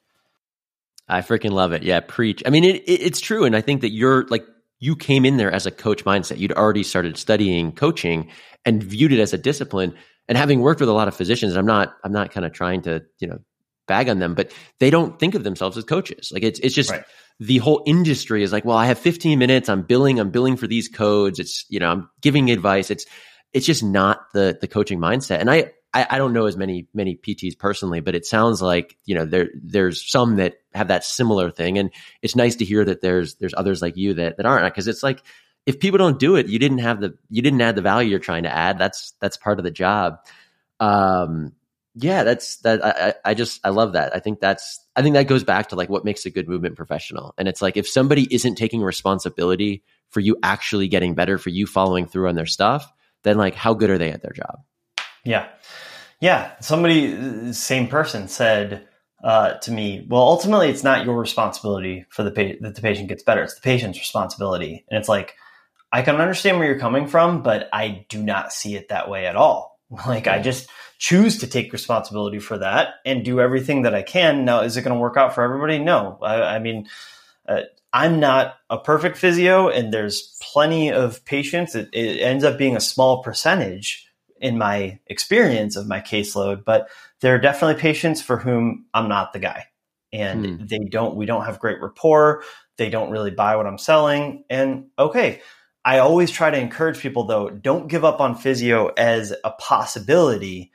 I 1.08 1.20
freaking 1.20 1.52
love 1.52 1.72
it. 1.72 1.82
Yeah, 1.82 2.00
preach. 2.00 2.42
I 2.46 2.50
mean, 2.50 2.64
it, 2.64 2.76
it, 2.76 3.00
it's 3.00 3.20
true. 3.20 3.44
And 3.44 3.56
I 3.56 3.60
think 3.60 3.80
that 3.80 3.90
you're 3.90 4.26
like, 4.28 4.46
you 4.78 4.96
came 4.96 5.24
in 5.24 5.38
there 5.38 5.50
as 5.50 5.66
a 5.66 5.70
coach 5.70 6.04
mindset. 6.04 6.38
You'd 6.38 6.52
already 6.52 6.82
started 6.82 7.16
studying 7.16 7.72
coaching 7.72 8.30
and 8.64 8.82
viewed 8.82 9.12
it 9.12 9.20
as 9.20 9.32
a 9.32 9.38
discipline. 9.38 9.94
And 10.28 10.36
having 10.36 10.60
worked 10.60 10.80
with 10.80 10.88
a 10.88 10.92
lot 10.92 11.08
of 11.08 11.14
physicians, 11.14 11.56
I'm 11.56 11.66
not 11.66 11.94
I'm 12.02 12.12
not 12.12 12.30
kind 12.30 12.44
of 12.44 12.52
trying 12.52 12.82
to 12.82 13.02
you 13.18 13.28
know 13.28 13.38
bag 13.86 14.08
on 14.08 14.18
them, 14.18 14.34
but 14.34 14.52
they 14.78 14.90
don't 14.90 15.18
think 15.18 15.34
of 15.34 15.44
themselves 15.44 15.76
as 15.76 15.84
coaches. 15.84 16.30
Like 16.32 16.42
it's 16.42 16.60
it's 16.60 16.74
just 16.74 16.90
right. 16.90 17.04
the 17.40 17.58
whole 17.58 17.82
industry 17.86 18.42
is 18.42 18.52
like, 18.52 18.64
well, 18.64 18.76
I 18.76 18.86
have 18.86 18.98
15 18.98 19.38
minutes. 19.38 19.68
I'm 19.68 19.82
billing. 19.82 20.18
I'm 20.18 20.30
billing 20.30 20.56
for 20.56 20.66
these 20.66 20.88
codes. 20.88 21.38
It's 21.38 21.66
you 21.68 21.80
know 21.80 21.88
I'm 21.88 22.10
giving 22.20 22.50
advice. 22.50 22.90
It's 22.90 23.06
it's 23.52 23.66
just 23.66 23.82
not 23.82 24.20
the 24.32 24.56
the 24.60 24.68
coaching 24.68 24.98
mindset. 24.98 25.40
And 25.40 25.50
I 25.50 25.72
I, 25.94 26.06
I 26.10 26.18
don't 26.18 26.32
know 26.32 26.46
as 26.46 26.56
many 26.56 26.88
many 26.92 27.16
PTs 27.16 27.58
personally, 27.58 28.00
but 28.00 28.14
it 28.14 28.26
sounds 28.26 28.60
like 28.60 28.98
you 29.04 29.14
know 29.14 29.24
there 29.24 29.48
there's 29.62 30.10
some 30.10 30.36
that 30.36 30.56
have 30.74 30.88
that 30.88 31.04
similar 31.04 31.50
thing, 31.50 31.78
and 31.78 31.90
it's 32.20 32.36
nice 32.36 32.56
to 32.56 32.64
hear 32.64 32.84
that 32.84 33.00
there's 33.00 33.36
there's 33.36 33.54
others 33.56 33.80
like 33.80 33.96
you 33.96 34.14
that 34.14 34.36
that 34.36 34.46
aren't 34.46 34.64
because 34.64 34.88
it's 34.88 35.02
like 35.02 35.22
if 35.66 35.80
people 35.80 35.98
don't 35.98 36.18
do 36.18 36.36
it, 36.36 36.48
you 36.48 36.58
didn't 36.58 36.78
have 36.78 37.00
the 37.00 37.16
you 37.30 37.42
didn't 37.42 37.60
add 37.60 37.76
the 37.76 37.82
value 37.82 38.10
you're 38.10 38.18
trying 38.18 38.42
to 38.42 38.54
add. 38.54 38.78
That's 38.78 39.14
that's 39.20 39.36
part 39.36 39.58
of 39.58 39.64
the 39.64 39.70
job. 39.70 40.18
Um, 40.80 41.52
yeah, 41.94 42.24
that's 42.24 42.56
that. 42.58 42.84
I, 42.84 43.14
I 43.24 43.34
just 43.34 43.60
I 43.64 43.70
love 43.70 43.92
that. 43.92 44.14
I 44.14 44.18
think 44.18 44.40
that's 44.40 44.84
I 44.96 45.02
think 45.02 45.14
that 45.14 45.28
goes 45.28 45.44
back 45.44 45.68
to 45.68 45.76
like 45.76 45.88
what 45.88 46.04
makes 46.04 46.26
a 46.26 46.30
good 46.30 46.48
movement 46.48 46.76
professional. 46.76 47.34
And 47.38 47.46
it's 47.46 47.62
like 47.62 47.76
if 47.76 47.88
somebody 47.88 48.32
isn't 48.34 48.56
taking 48.56 48.82
responsibility 48.82 49.84
for 50.10 50.20
you 50.20 50.36
actually 50.42 50.88
getting 50.88 51.14
better, 51.14 51.38
for 51.38 51.50
you 51.50 51.66
following 51.66 52.06
through 52.06 52.28
on 52.28 52.34
their 52.34 52.46
stuff, 52.46 52.92
then 53.22 53.38
like 53.38 53.54
how 53.54 53.74
good 53.74 53.90
are 53.90 53.98
they 53.98 54.10
at 54.10 54.22
their 54.22 54.32
job? 54.32 54.60
Yeah, 55.24 55.48
yeah. 56.20 56.58
Somebody, 56.60 57.52
same 57.52 57.86
person 57.86 58.28
said 58.28 58.88
uh, 59.22 59.54
to 59.58 59.70
me, 59.70 60.06
well, 60.08 60.22
ultimately, 60.22 60.68
it's 60.68 60.84
not 60.84 61.04
your 61.04 61.18
responsibility 61.18 62.06
for 62.10 62.24
the 62.24 62.30
pa- 62.30 62.58
that 62.60 62.74
the 62.74 62.82
patient 62.82 63.08
gets 63.08 63.22
better. 63.22 63.42
It's 63.42 63.54
the 63.54 63.60
patient's 63.60 63.98
responsibility. 63.98 64.84
And 64.90 64.98
it's 64.98 65.08
like 65.08 65.36
I 65.92 66.02
can 66.02 66.16
understand 66.16 66.58
where 66.58 66.66
you're 66.66 66.78
coming 66.78 67.06
from, 67.06 67.42
but 67.42 67.68
I 67.72 68.04
do 68.08 68.20
not 68.20 68.52
see 68.52 68.74
it 68.74 68.88
that 68.88 69.08
way 69.08 69.26
at 69.26 69.36
all. 69.36 69.73
Like 70.06 70.26
I 70.26 70.40
just 70.40 70.68
choose 70.98 71.38
to 71.38 71.46
take 71.46 71.72
responsibility 71.72 72.38
for 72.38 72.58
that 72.58 72.94
and 73.04 73.24
do 73.24 73.40
everything 73.40 73.82
that 73.82 73.94
I 73.94 74.02
can. 74.02 74.44
Now, 74.44 74.60
is 74.60 74.76
it 74.76 74.82
going 74.82 74.94
to 74.94 75.00
work 75.00 75.16
out 75.16 75.34
for 75.34 75.42
everybody? 75.42 75.78
No. 75.78 76.18
I, 76.22 76.56
I 76.56 76.58
mean, 76.58 76.88
uh, 77.46 77.62
I'm 77.92 78.18
not 78.18 78.56
a 78.70 78.78
perfect 78.78 79.16
physio, 79.16 79.68
and 79.68 79.92
there's 79.92 80.36
plenty 80.40 80.90
of 80.90 81.24
patients. 81.24 81.74
It, 81.74 81.90
it 81.92 82.20
ends 82.20 82.42
up 82.42 82.58
being 82.58 82.76
a 82.76 82.80
small 82.80 83.22
percentage 83.22 84.08
in 84.40 84.58
my 84.58 84.98
experience 85.06 85.76
of 85.76 85.86
my 85.86 86.00
caseload, 86.00 86.64
but 86.64 86.88
there 87.20 87.34
are 87.34 87.38
definitely 87.40 87.80
patients 87.80 88.20
for 88.20 88.36
whom 88.36 88.86
I'm 88.94 89.08
not 89.08 89.32
the 89.32 89.38
guy, 89.38 89.66
and 90.12 90.44
hmm. 90.44 90.66
they 90.66 90.80
don't. 90.90 91.14
We 91.14 91.26
don't 91.26 91.44
have 91.44 91.60
great 91.60 91.80
rapport. 91.80 92.42
They 92.78 92.90
don't 92.90 93.10
really 93.10 93.30
buy 93.30 93.54
what 93.56 93.66
I'm 93.66 93.78
selling, 93.78 94.44
and 94.50 94.86
okay 94.98 95.40
I 95.84 95.98
always 95.98 96.30
try 96.30 96.50
to 96.50 96.58
encourage 96.58 96.98
people 96.98 97.24
though, 97.24 97.50
don't 97.50 97.88
give 97.88 98.04
up 98.04 98.20
on 98.20 98.36
physio 98.36 98.88
as 98.96 99.34
a 99.44 99.50
possibility 99.50 100.72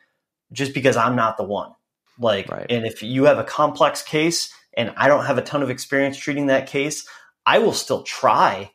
just 0.52 0.74
because 0.74 0.98
I'm 0.98 1.16
not 1.16 1.38
the 1.38 1.44
one. 1.44 1.72
Like, 2.20 2.50
right. 2.50 2.66
and 2.70 2.86
if 2.86 3.02
you 3.02 3.26
have 3.26 3.40
a 3.40 3.44
complex 3.44 4.02
case 4.02 4.54
and 4.76 4.94
I 4.98 5.08
don't 5.08 5.26
have 5.26 5.38
a 5.38 5.44
ton 5.44 5.64
of 5.64 5.70
experience 5.70 6.18
treating 6.18 6.48
that 6.48 6.68
case, 6.68 7.08
I 7.46 7.60
will 7.60 7.74
still 7.74 8.04
try, 8.04 8.72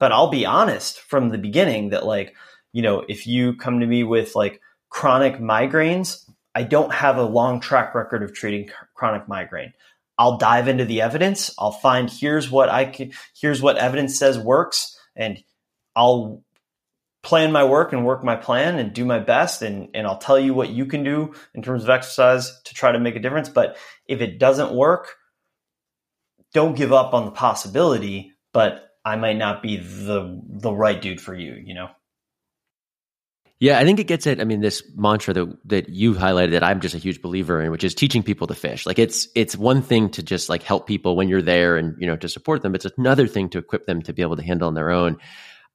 but 0.00 0.10
I'll 0.10 0.30
be 0.30 0.46
honest 0.46 1.00
from 1.00 1.28
the 1.28 1.38
beginning 1.38 1.90
that 1.90 2.06
like, 2.06 2.34
you 2.72 2.82
know, 2.82 3.04
if 3.08 3.26
you 3.26 3.54
come 3.54 3.80
to 3.80 3.86
me 3.86 4.04
with 4.04 4.34
like 4.34 4.60
chronic 4.88 5.38
migraines, 5.38 6.28
I 6.54 6.64
don't 6.64 6.92
have 6.92 7.18
a 7.18 7.22
long 7.22 7.60
track 7.60 7.94
record 7.94 8.22
of 8.22 8.34
treating 8.34 8.70
chronic 8.94 9.28
migraine. 9.28 9.74
I'll 10.18 10.38
dive 10.38 10.66
into 10.66 10.84
the 10.84 11.02
evidence. 11.02 11.54
I'll 11.58 11.70
find 11.70 12.10
here's 12.10 12.50
what 12.50 12.68
I 12.68 12.86
can, 12.86 13.12
here's 13.40 13.62
what 13.62 13.76
evidence 13.76 14.18
says 14.18 14.38
works 14.38 14.98
and 15.14 15.38
I'll 15.98 16.44
plan 17.24 17.50
my 17.50 17.64
work 17.64 17.92
and 17.92 18.06
work 18.06 18.22
my 18.22 18.36
plan 18.36 18.78
and 18.78 18.92
do 18.92 19.04
my 19.04 19.18
best 19.18 19.62
and, 19.62 19.88
and 19.94 20.06
I'll 20.06 20.18
tell 20.18 20.38
you 20.38 20.54
what 20.54 20.70
you 20.70 20.86
can 20.86 21.02
do 21.02 21.34
in 21.54 21.62
terms 21.62 21.82
of 21.82 21.90
exercise 21.90 22.60
to 22.66 22.74
try 22.74 22.92
to 22.92 23.00
make 23.00 23.16
a 23.16 23.18
difference. 23.18 23.48
But 23.48 23.76
if 24.06 24.20
it 24.20 24.38
doesn't 24.38 24.72
work, 24.72 25.16
don't 26.54 26.76
give 26.76 26.92
up 26.92 27.14
on 27.14 27.24
the 27.24 27.32
possibility, 27.32 28.32
but 28.52 28.90
I 29.04 29.16
might 29.16 29.36
not 29.36 29.60
be 29.60 29.76
the 29.78 30.40
the 30.46 30.72
right 30.72 31.00
dude 31.00 31.20
for 31.20 31.34
you, 31.34 31.54
you 31.54 31.74
know? 31.74 31.88
Yeah, 33.60 33.80
I 33.80 33.84
think 33.84 33.98
it 33.98 34.06
gets 34.06 34.26
at 34.28 34.40
I 34.40 34.44
mean 34.44 34.60
this 34.60 34.84
mantra 34.94 35.34
that 35.34 35.58
that 35.64 35.88
you 35.88 36.14
highlighted 36.14 36.52
that 36.52 36.62
I'm 36.62 36.80
just 36.80 36.94
a 36.94 36.98
huge 36.98 37.20
believer 37.20 37.60
in, 37.60 37.72
which 37.72 37.82
is 37.82 37.94
teaching 37.94 38.22
people 38.22 38.46
to 38.46 38.54
fish. 38.54 38.86
Like 38.86 39.00
it's 39.00 39.26
it's 39.34 39.56
one 39.56 39.82
thing 39.82 40.10
to 40.10 40.22
just 40.22 40.48
like 40.48 40.62
help 40.62 40.86
people 40.86 41.16
when 41.16 41.28
you're 41.28 41.42
there 41.42 41.76
and 41.76 41.96
you 41.98 42.06
know 42.06 42.16
to 42.16 42.28
support 42.28 42.62
them. 42.62 42.76
It's 42.76 42.86
another 42.96 43.26
thing 43.26 43.48
to 43.50 43.58
equip 43.58 43.86
them 43.86 44.02
to 44.02 44.12
be 44.12 44.22
able 44.22 44.36
to 44.36 44.44
handle 44.44 44.68
on 44.68 44.74
their 44.74 44.90
own. 44.90 45.18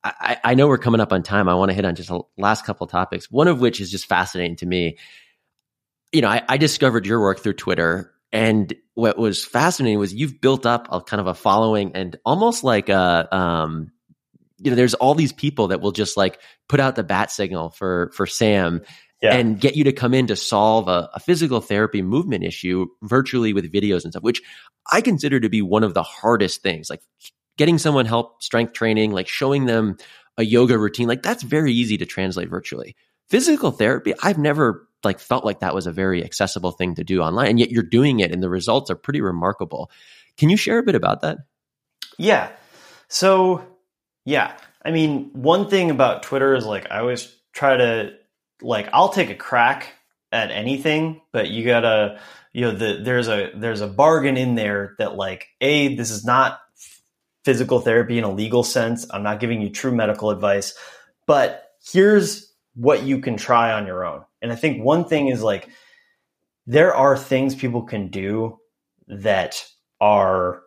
I, 0.03 0.37
I 0.43 0.53
know 0.55 0.67
we're 0.67 0.77
coming 0.77 1.01
up 1.01 1.13
on 1.13 1.23
time. 1.23 1.47
I 1.47 1.55
want 1.55 1.69
to 1.69 1.75
hit 1.75 1.85
on 1.85 1.95
just 1.95 2.09
a 2.09 2.21
last 2.37 2.65
couple 2.65 2.85
topics. 2.87 3.31
One 3.31 3.47
of 3.47 3.61
which 3.61 3.79
is 3.79 3.89
just 3.89 4.05
fascinating 4.05 4.57
to 4.57 4.65
me. 4.65 4.97
You 6.11 6.21
know, 6.21 6.27
I, 6.27 6.43
I 6.47 6.57
discovered 6.57 7.05
your 7.05 7.21
work 7.21 7.39
through 7.39 7.53
Twitter, 7.53 8.13
and 8.31 8.73
what 8.93 9.17
was 9.17 9.45
fascinating 9.45 9.99
was 9.99 10.13
you've 10.13 10.41
built 10.41 10.65
up 10.65 10.87
a 10.91 11.01
kind 11.01 11.21
of 11.21 11.27
a 11.27 11.33
following 11.33 11.95
and 11.95 12.15
almost 12.25 12.63
like 12.63 12.89
a 12.89 13.35
um, 13.35 13.91
you 14.59 14.71
know, 14.71 14.75
there's 14.75 14.93
all 14.93 15.15
these 15.15 15.33
people 15.33 15.69
that 15.69 15.81
will 15.81 15.91
just 15.91 16.15
like 16.17 16.39
put 16.69 16.79
out 16.79 16.95
the 16.95 17.03
bat 17.03 17.31
signal 17.31 17.69
for 17.69 18.11
for 18.13 18.25
Sam 18.25 18.81
yeah. 19.21 19.35
and 19.35 19.59
get 19.59 19.75
you 19.75 19.83
to 19.85 19.91
come 19.91 20.13
in 20.13 20.27
to 20.27 20.35
solve 20.35 20.87
a, 20.87 21.09
a, 21.13 21.19
physical 21.19 21.61
therapy 21.61 22.01
movement 22.01 22.43
issue 22.43 22.87
virtually 23.01 23.53
with 23.53 23.71
videos 23.71 24.03
and 24.03 24.13
stuff, 24.13 24.23
which 24.23 24.41
I 24.91 25.01
consider 25.01 25.39
to 25.39 25.49
be 25.49 25.61
one 25.61 25.83
of 25.83 25.93
the 25.93 26.03
hardest 26.03 26.61
things. 26.61 26.89
Like 26.89 27.01
getting 27.57 27.77
someone 27.77 28.05
help 28.05 28.41
strength 28.41 28.73
training, 28.73 29.11
like 29.11 29.27
showing 29.27 29.65
them 29.65 29.97
a 30.37 30.43
yoga 30.43 30.77
routine, 30.77 31.07
like 31.07 31.23
that's 31.23 31.43
very 31.43 31.71
easy 31.71 31.97
to 31.97 32.05
translate 32.05 32.49
virtually. 32.49 32.95
Physical 33.29 33.71
therapy, 33.71 34.13
I've 34.21 34.37
never 34.37 34.87
like 35.03 35.19
felt 35.19 35.45
like 35.45 35.59
that 35.59 35.75
was 35.75 35.87
a 35.87 35.91
very 35.91 36.23
accessible 36.23 36.71
thing 36.71 36.95
to 36.95 37.03
do 37.03 37.21
online, 37.21 37.47
and 37.47 37.59
yet 37.59 37.71
you're 37.71 37.83
doing 37.83 38.19
it, 38.19 38.31
and 38.31 38.41
the 38.41 38.49
results 38.49 38.89
are 38.89 38.95
pretty 38.95 39.21
remarkable. 39.21 39.91
Can 40.37 40.49
you 40.49 40.57
share 40.57 40.79
a 40.79 40.83
bit 40.83 40.95
about 40.95 41.21
that? 41.21 41.39
Yeah. 42.17 42.51
So, 43.07 43.63
yeah, 44.25 44.57
I 44.83 44.91
mean, 44.91 45.29
one 45.33 45.69
thing 45.69 45.91
about 45.91 46.23
Twitter 46.23 46.55
is 46.55 46.65
like 46.65 46.87
I 46.91 46.99
always 46.99 47.35
try 47.53 47.77
to 47.77 48.13
like 48.61 48.89
I'll 48.93 49.09
take 49.09 49.29
a 49.29 49.35
crack 49.35 49.93
at 50.31 50.51
anything, 50.51 51.21
but 51.31 51.49
you 51.49 51.65
gotta 51.65 52.19
you 52.51 52.61
know 52.61 52.71
the, 52.71 53.01
there's 53.03 53.27
a 53.27 53.51
there's 53.55 53.81
a 53.81 53.87
bargain 53.87 54.37
in 54.37 54.55
there 54.55 54.95
that 54.99 55.15
like 55.15 55.47
a 55.61 55.95
this 55.95 56.11
is 56.11 56.25
not 56.25 56.59
physical 57.43 57.79
therapy 57.79 58.17
in 58.17 58.23
a 58.23 58.31
legal 58.31 58.63
sense. 58.63 59.05
I'm 59.11 59.23
not 59.23 59.39
giving 59.39 59.61
you 59.61 59.69
true 59.69 59.91
medical 59.93 60.29
advice, 60.29 60.73
but 61.25 61.71
here's 61.91 62.53
what 62.75 63.03
you 63.03 63.19
can 63.19 63.37
try 63.37 63.71
on 63.71 63.85
your 63.85 64.05
own. 64.05 64.23
And 64.41 64.51
I 64.51 64.55
think 64.55 64.83
one 64.83 65.05
thing 65.05 65.27
is 65.27 65.41
like 65.41 65.69
there 66.65 66.93
are 66.95 67.17
things 67.17 67.55
people 67.55 67.83
can 67.83 68.09
do 68.09 68.59
that 69.07 69.63
are 69.99 70.61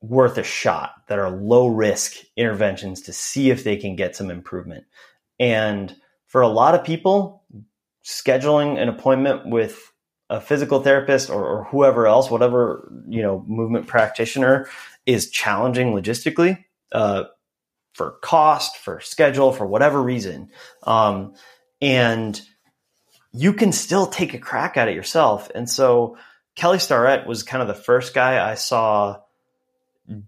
worth 0.00 0.38
a 0.38 0.42
shot, 0.42 0.92
that 1.08 1.18
are 1.18 1.30
low 1.30 1.68
risk 1.68 2.16
interventions 2.36 3.02
to 3.02 3.12
see 3.12 3.50
if 3.50 3.64
they 3.64 3.76
can 3.76 3.96
get 3.96 4.14
some 4.14 4.30
improvement. 4.30 4.84
And 5.38 5.94
for 6.26 6.40
a 6.42 6.48
lot 6.48 6.74
of 6.74 6.84
people, 6.84 7.44
scheduling 8.04 8.80
an 8.80 8.88
appointment 8.88 9.48
with 9.48 9.92
a 10.28 10.40
physical 10.40 10.82
therapist 10.82 11.30
or, 11.30 11.44
or 11.44 11.64
whoever 11.64 12.06
else, 12.06 12.30
whatever 12.30 12.90
you 13.08 13.22
know, 13.22 13.44
movement 13.46 13.86
practitioner, 13.86 14.68
is 15.06 15.30
challenging 15.30 15.92
logistically 15.92 16.64
uh, 16.92 17.24
for 17.94 18.12
cost, 18.22 18.76
for 18.76 19.00
schedule, 19.00 19.52
for 19.52 19.66
whatever 19.66 20.02
reason. 20.02 20.50
Um, 20.82 21.34
and 21.80 22.40
you 23.32 23.52
can 23.52 23.72
still 23.72 24.06
take 24.06 24.34
a 24.34 24.38
crack 24.38 24.76
at 24.76 24.88
it 24.88 24.94
yourself. 24.94 25.50
And 25.54 25.68
so 25.68 26.18
Kelly 26.56 26.78
Starrett 26.78 27.26
was 27.26 27.42
kind 27.42 27.62
of 27.62 27.68
the 27.68 27.74
first 27.74 28.14
guy 28.14 28.50
I 28.50 28.54
saw 28.54 29.20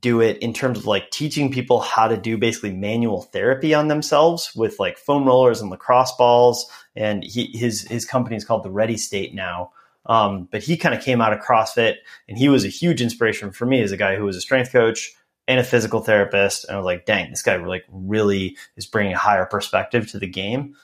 do 0.00 0.20
it 0.20 0.38
in 0.38 0.52
terms 0.52 0.78
of 0.78 0.86
like 0.86 1.10
teaching 1.10 1.52
people 1.52 1.80
how 1.80 2.08
to 2.08 2.16
do 2.16 2.36
basically 2.36 2.72
manual 2.72 3.22
therapy 3.22 3.74
on 3.74 3.88
themselves 3.88 4.52
with 4.54 4.78
like 4.80 4.98
foam 4.98 5.24
rollers 5.24 5.60
and 5.60 5.70
lacrosse 5.70 6.12
balls. 6.16 6.70
And 6.96 7.22
he, 7.22 7.46
his 7.56 7.82
his 7.82 8.04
company 8.04 8.36
is 8.36 8.44
called 8.44 8.64
the 8.64 8.70
Ready 8.70 8.96
State 8.96 9.34
now. 9.34 9.70
Um, 10.06 10.48
but 10.50 10.62
he 10.62 10.76
kind 10.76 10.94
of 10.94 11.02
came 11.02 11.20
out 11.20 11.32
of 11.32 11.40
CrossFit, 11.40 11.96
and 12.28 12.38
he 12.38 12.48
was 12.48 12.64
a 12.64 12.68
huge 12.68 13.02
inspiration 13.02 13.50
for 13.50 13.66
me 13.66 13.82
as 13.82 13.92
a 13.92 13.96
guy 13.96 14.16
who 14.16 14.24
was 14.24 14.36
a 14.36 14.40
strength 14.40 14.72
coach 14.72 15.12
and 15.46 15.60
a 15.60 15.64
physical 15.64 16.00
therapist. 16.00 16.64
And 16.64 16.74
I 16.74 16.78
was 16.78 16.84
like, 16.84 17.06
dang, 17.06 17.30
this 17.30 17.42
guy 17.42 17.56
like 17.56 17.84
really 17.90 18.56
is 18.76 18.86
bringing 18.86 19.14
a 19.14 19.18
higher 19.18 19.46
perspective 19.46 20.10
to 20.10 20.18
the 20.18 20.26
game. 20.26 20.76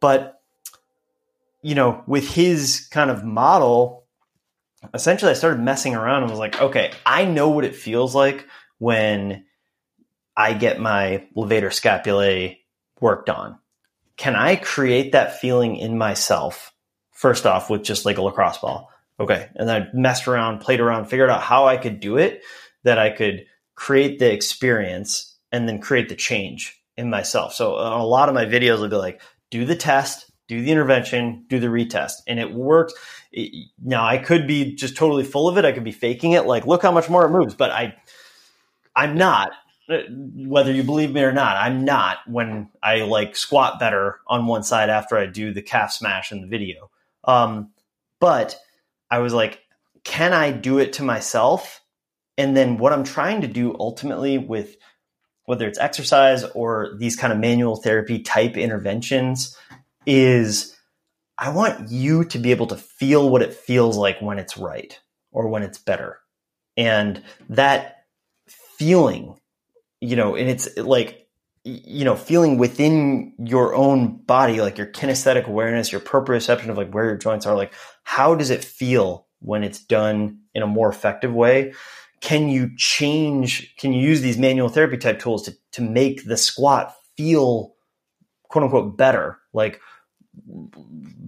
But 0.00 0.38
you 1.62 1.74
know, 1.74 2.02
with 2.06 2.28
his 2.28 2.86
kind 2.90 3.10
of 3.10 3.24
model, 3.24 4.04
essentially 4.94 5.30
I 5.30 5.34
started 5.34 5.60
messing 5.60 5.94
around 5.94 6.22
and 6.22 6.30
was 6.30 6.38
like, 6.38 6.60
okay, 6.60 6.92
I 7.04 7.24
know 7.24 7.50
what 7.50 7.64
it 7.64 7.74
feels 7.74 8.14
like 8.14 8.46
when 8.78 9.44
I 10.36 10.52
get 10.52 10.80
my 10.80 11.26
levator 11.36 11.70
scapulae 11.70 12.58
worked 13.00 13.28
on. 13.28 13.58
Can 14.16 14.36
I 14.36 14.56
create 14.56 15.12
that 15.12 15.40
feeling 15.40 15.76
in 15.76 15.98
myself? 15.98 16.72
First 17.18 17.46
off, 17.46 17.68
with 17.68 17.82
just 17.82 18.04
like 18.04 18.16
a 18.16 18.22
lacrosse 18.22 18.58
ball. 18.58 18.92
Okay. 19.18 19.48
And 19.56 19.68
I 19.68 19.88
messed 19.92 20.28
around, 20.28 20.60
played 20.60 20.78
around, 20.78 21.06
figured 21.06 21.30
out 21.30 21.42
how 21.42 21.66
I 21.66 21.76
could 21.76 21.98
do 21.98 22.16
it, 22.16 22.44
that 22.84 22.96
I 22.96 23.10
could 23.10 23.44
create 23.74 24.20
the 24.20 24.32
experience 24.32 25.36
and 25.50 25.68
then 25.68 25.80
create 25.80 26.08
the 26.08 26.14
change 26.14 26.80
in 26.96 27.10
myself. 27.10 27.54
So 27.54 27.74
uh, 27.74 27.98
a 27.98 28.06
lot 28.06 28.28
of 28.28 28.36
my 28.36 28.44
videos 28.44 28.78
will 28.78 28.88
be 28.88 28.94
like, 28.94 29.20
do 29.50 29.64
the 29.64 29.74
test, 29.74 30.30
do 30.46 30.62
the 30.62 30.70
intervention, 30.70 31.44
do 31.48 31.58
the 31.58 31.66
retest. 31.66 32.12
And 32.28 32.38
it 32.38 32.52
works. 32.52 32.94
now 33.82 34.06
I 34.06 34.18
could 34.18 34.46
be 34.46 34.76
just 34.76 34.96
totally 34.96 35.24
full 35.24 35.48
of 35.48 35.58
it. 35.58 35.64
I 35.64 35.72
could 35.72 35.82
be 35.82 35.90
faking 35.90 36.34
it. 36.34 36.46
Like, 36.46 36.68
look 36.68 36.82
how 36.82 36.92
much 36.92 37.10
more 37.10 37.26
it 37.26 37.30
moves, 37.30 37.56
but 37.56 37.72
I, 37.72 37.96
I'm 38.94 39.16
not 39.16 39.50
uh, 39.90 40.02
whether 40.08 40.70
you 40.70 40.84
believe 40.84 41.10
me 41.10 41.22
or 41.22 41.32
not, 41.32 41.56
I'm 41.56 41.84
not 41.84 42.18
when 42.28 42.68
I 42.80 43.00
like 43.00 43.34
squat 43.34 43.80
better 43.80 44.20
on 44.28 44.46
one 44.46 44.62
side 44.62 44.88
after 44.88 45.18
I 45.18 45.26
do 45.26 45.52
the 45.52 45.62
calf 45.62 45.90
smash 45.90 46.30
in 46.30 46.42
the 46.42 46.46
video. 46.46 46.90
Um, 47.24 47.72
but 48.20 48.58
I 49.10 49.18
was 49.18 49.32
like, 49.32 49.60
can 50.04 50.32
I 50.32 50.52
do 50.52 50.78
it 50.78 50.94
to 50.94 51.02
myself? 51.02 51.82
And 52.36 52.56
then 52.56 52.78
what 52.78 52.92
I'm 52.92 53.04
trying 53.04 53.40
to 53.42 53.48
do 53.48 53.76
ultimately 53.78 54.38
with 54.38 54.76
whether 55.44 55.66
it's 55.66 55.78
exercise 55.78 56.44
or 56.44 56.94
these 56.98 57.16
kind 57.16 57.32
of 57.32 57.38
manual 57.38 57.76
therapy 57.76 58.20
type 58.20 58.56
interventions 58.56 59.56
is 60.06 60.76
I 61.38 61.50
want 61.50 61.90
you 61.90 62.24
to 62.24 62.38
be 62.38 62.50
able 62.50 62.66
to 62.68 62.76
feel 62.76 63.30
what 63.30 63.42
it 63.42 63.54
feels 63.54 63.96
like 63.96 64.20
when 64.20 64.38
it's 64.38 64.58
right 64.58 64.98
or 65.30 65.48
when 65.48 65.62
it's 65.62 65.78
better. 65.78 66.18
And 66.76 67.22
that 67.48 68.04
feeling, 68.46 69.38
you 70.00 70.16
know, 70.16 70.34
and 70.36 70.48
it's 70.50 70.76
like, 70.76 71.27
you 71.86 72.04
know, 72.04 72.16
feeling 72.16 72.58
within 72.58 73.34
your 73.38 73.74
own 73.74 74.16
body, 74.22 74.60
like 74.60 74.78
your 74.78 74.86
kinesthetic 74.86 75.46
awareness, 75.46 75.92
your 75.92 76.00
proprioception 76.00 76.68
of 76.68 76.76
like 76.76 76.92
where 76.92 77.04
your 77.04 77.16
joints 77.16 77.46
are, 77.46 77.54
like 77.54 77.74
how 78.04 78.34
does 78.34 78.50
it 78.50 78.64
feel 78.64 79.26
when 79.40 79.62
it's 79.62 79.84
done 79.84 80.38
in 80.54 80.62
a 80.62 80.66
more 80.66 80.88
effective 80.88 81.32
way? 81.32 81.72
can 82.20 82.48
you 82.48 82.74
change 82.76 83.74
can 83.76 83.92
you 83.92 84.00
use 84.00 84.20
these 84.20 84.38
manual 84.38 84.68
therapy 84.68 84.96
type 84.96 85.18
tools 85.18 85.42
to, 85.42 85.56
to 85.72 85.82
make 85.82 86.24
the 86.24 86.36
squat 86.36 86.94
feel 87.16 87.74
quote 88.44 88.64
unquote 88.64 88.96
better 88.96 89.38
like 89.52 89.80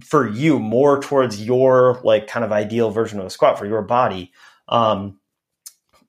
for 0.03 0.27
you 0.27 0.59
more 0.59 1.01
towards 1.01 1.43
your 1.43 1.99
like 2.03 2.27
kind 2.27 2.43
of 2.43 2.51
ideal 2.51 2.91
version 2.91 3.19
of 3.19 3.25
a 3.25 3.29
squat 3.29 3.57
for 3.57 3.65
your 3.65 3.81
body 3.81 4.31
um 4.67 5.17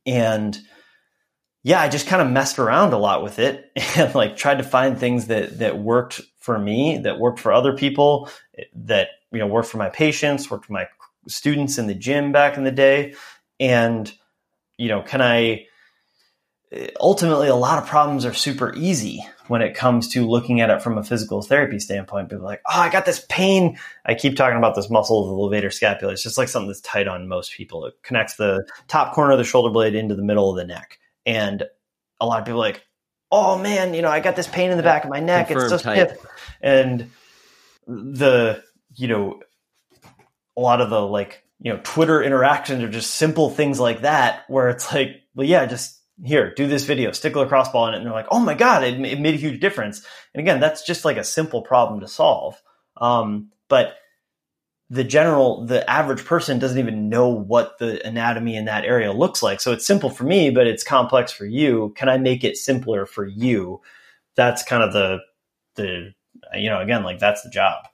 and 0.04 0.58
yeah 1.62 1.80
i 1.80 1.88
just 1.88 2.06
kind 2.06 2.22
of 2.22 2.30
messed 2.30 2.58
around 2.58 2.92
a 2.92 2.98
lot 2.98 3.22
with 3.22 3.38
it 3.38 3.70
and 3.96 4.14
like 4.14 4.36
tried 4.36 4.58
to 4.58 4.64
find 4.64 4.98
things 4.98 5.26
that 5.26 5.58
that 5.58 5.78
worked 5.78 6.20
for 6.38 6.58
me 6.58 6.98
that 6.98 7.18
worked 7.18 7.40
for 7.40 7.52
other 7.52 7.76
people 7.76 8.28
eh, 8.58 8.64
that 8.74 9.08
you 9.30 9.38
know 9.38 9.46
worked 9.46 9.68
for 9.68 9.78
my 9.78 9.88
patients 9.88 10.50
worked 10.50 10.66
for 10.66 10.72
my 10.72 10.86
students 11.28 11.78
in 11.78 11.86
the 11.86 11.94
gym 11.94 12.32
back 12.32 12.56
in 12.56 12.64
the 12.64 12.70
day 12.70 13.14
and 13.60 14.12
you 14.82 14.88
know, 14.88 15.00
can 15.00 15.22
I 15.22 15.66
eh, 16.72 16.88
ultimately 17.00 17.48
a 17.48 17.54
lot 17.54 17.80
of 17.80 17.88
problems 17.88 18.24
are 18.24 18.34
super 18.34 18.74
easy 18.74 19.24
when 19.46 19.62
it 19.62 19.74
comes 19.74 20.08
to 20.08 20.26
looking 20.26 20.60
at 20.60 20.70
it 20.70 20.82
from 20.82 20.98
a 20.98 21.04
physical 21.04 21.42
therapy 21.42 21.78
standpoint. 21.78 22.30
People 22.30 22.44
are 22.44 22.48
like, 22.48 22.62
oh, 22.68 22.80
I 22.80 22.90
got 22.90 23.06
this 23.06 23.24
pain. 23.28 23.78
I 24.04 24.14
keep 24.14 24.36
talking 24.36 24.58
about 24.58 24.74
this 24.74 24.90
muscle 24.90 25.22
of 25.22 25.28
the 25.28 25.56
levator 25.56 25.72
scapula. 25.72 26.12
It's 26.12 26.22
just 26.22 26.38
like 26.38 26.48
something 26.48 26.68
that's 26.68 26.80
tight 26.80 27.06
on 27.06 27.28
most 27.28 27.52
people. 27.52 27.86
It 27.86 27.94
connects 28.02 28.34
the 28.34 28.66
top 28.88 29.14
corner 29.14 29.32
of 29.32 29.38
the 29.38 29.44
shoulder 29.44 29.70
blade 29.70 29.94
into 29.94 30.16
the 30.16 30.22
middle 30.22 30.50
of 30.50 30.56
the 30.56 30.64
neck. 30.64 30.98
And 31.26 31.64
a 32.20 32.26
lot 32.26 32.40
of 32.40 32.44
people 32.44 32.60
are 32.60 32.66
like, 32.66 32.82
oh 33.30 33.58
man, 33.58 33.94
you 33.94 34.02
know, 34.02 34.10
I 34.10 34.20
got 34.20 34.36
this 34.36 34.46
pain 34.46 34.70
in 34.70 34.76
the 34.76 34.82
back 34.82 35.04
of 35.04 35.10
my 35.10 35.20
neck. 35.20 35.48
Confirmed 35.48 35.72
it's 35.72 35.82
so 35.82 35.92
stiff. 35.92 36.18
And 36.60 37.10
the, 37.86 38.62
you 38.94 39.08
know, 39.08 39.40
a 40.56 40.60
lot 40.60 40.80
of 40.80 40.90
the 40.90 41.00
like 41.00 41.42
you 41.62 41.72
know, 41.72 41.80
Twitter 41.84 42.20
interactions 42.22 42.82
are 42.82 42.90
just 42.90 43.14
simple 43.14 43.48
things 43.48 43.78
like 43.78 44.02
that 44.02 44.44
where 44.48 44.68
it's 44.68 44.92
like, 44.92 45.22
well, 45.34 45.46
yeah, 45.46 45.64
just 45.64 46.00
here, 46.22 46.52
do 46.54 46.66
this 46.66 46.84
video, 46.84 47.12
stick 47.12 47.36
a 47.36 47.38
lacrosse 47.38 47.68
ball 47.68 47.86
in 47.86 47.94
it. 47.94 47.98
And 47.98 48.06
they're 48.06 48.12
like, 48.12 48.26
oh 48.32 48.40
my 48.40 48.54
God, 48.54 48.82
it, 48.82 49.00
it 49.00 49.20
made 49.20 49.34
a 49.34 49.38
huge 49.38 49.60
difference. 49.60 50.04
And 50.34 50.40
again, 50.40 50.58
that's 50.58 50.84
just 50.84 51.04
like 51.04 51.16
a 51.16 51.24
simple 51.24 51.62
problem 51.62 52.00
to 52.00 52.08
solve. 52.08 52.60
Um, 52.96 53.50
but 53.68 53.94
the 54.92 55.04
general, 55.04 55.64
the 55.64 55.88
average 55.90 56.22
person 56.22 56.58
doesn't 56.58 56.78
even 56.78 57.08
know 57.08 57.26
what 57.26 57.78
the 57.78 58.06
anatomy 58.06 58.56
in 58.56 58.66
that 58.66 58.84
area 58.84 59.10
looks 59.10 59.42
like. 59.42 59.58
So 59.58 59.72
it's 59.72 59.86
simple 59.86 60.10
for 60.10 60.24
me, 60.24 60.50
but 60.50 60.66
it's 60.66 60.84
complex 60.84 61.32
for 61.32 61.46
you. 61.46 61.94
Can 61.96 62.10
I 62.10 62.18
make 62.18 62.44
it 62.44 62.58
simpler 62.58 63.06
for 63.06 63.24
you? 63.24 63.80
That's 64.34 64.62
kind 64.62 64.82
of 64.82 64.92
the, 64.92 65.20
the, 65.76 66.12
you 66.52 66.68
know, 66.68 66.78
again, 66.78 67.04
like 67.04 67.18
that's 67.18 67.40
the 67.40 67.48
job. 67.48 67.88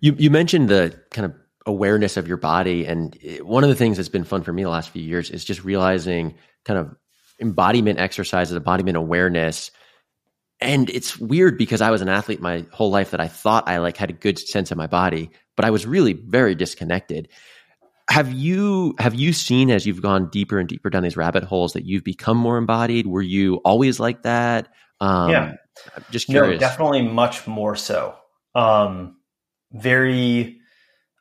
You, 0.00 0.16
you 0.18 0.28
mentioned 0.28 0.70
the 0.70 1.00
kind 1.10 1.24
of 1.24 1.36
awareness 1.66 2.16
of 2.16 2.26
your 2.26 2.36
body. 2.36 2.84
And 2.84 3.16
one 3.40 3.62
of 3.62 3.70
the 3.70 3.76
things 3.76 3.96
that's 3.96 4.08
been 4.08 4.24
fun 4.24 4.42
for 4.42 4.52
me 4.52 4.64
the 4.64 4.70
last 4.70 4.90
few 4.90 5.04
years 5.04 5.30
is 5.30 5.44
just 5.44 5.62
realizing 5.62 6.34
kind 6.64 6.80
of 6.80 6.96
embodiment 7.40 8.00
exercises, 8.00 8.56
embodiment 8.56 8.96
awareness. 8.96 9.70
And 10.64 10.88
it's 10.90 11.18
weird 11.18 11.58
because 11.58 11.80
I 11.80 11.90
was 11.90 12.00
an 12.00 12.08
athlete 12.08 12.40
my 12.40 12.64
whole 12.72 12.90
life 12.90 13.10
that 13.10 13.20
I 13.20 13.28
thought 13.28 13.68
I 13.68 13.78
like 13.78 13.96
had 13.98 14.10
a 14.10 14.14
good 14.14 14.38
sense 14.38 14.70
of 14.70 14.78
my 14.78 14.86
body, 14.86 15.30
but 15.56 15.64
I 15.64 15.70
was 15.70 15.86
really 15.86 16.14
very 16.14 16.54
disconnected. 16.54 17.28
Have 18.08 18.32
you 18.32 18.94
have 18.98 19.14
you 19.14 19.32
seen 19.32 19.70
as 19.70 19.86
you've 19.86 20.02
gone 20.02 20.30
deeper 20.30 20.58
and 20.58 20.68
deeper 20.68 20.90
down 20.90 21.02
these 21.02 21.16
rabbit 21.16 21.44
holes 21.44 21.74
that 21.74 21.84
you've 21.84 22.04
become 22.04 22.36
more 22.36 22.56
embodied? 22.56 23.06
Were 23.06 23.22
you 23.22 23.56
always 23.56 24.00
like 24.00 24.22
that? 24.22 24.68
Um, 25.00 25.30
yeah, 25.30 25.52
I'm 25.94 26.04
just 26.10 26.26
curious. 26.26 26.60
No, 26.60 26.66
definitely 26.66 27.02
much 27.02 27.46
more 27.46 27.76
so. 27.76 28.14
Um, 28.54 29.16
very, 29.72 30.60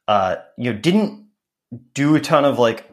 uh, 0.07 0.37
you 0.57 0.71
know, 0.71 0.79
didn't 0.79 1.27
do 1.93 2.15
a 2.15 2.19
ton 2.19 2.45
of 2.45 2.59
like 2.59 2.89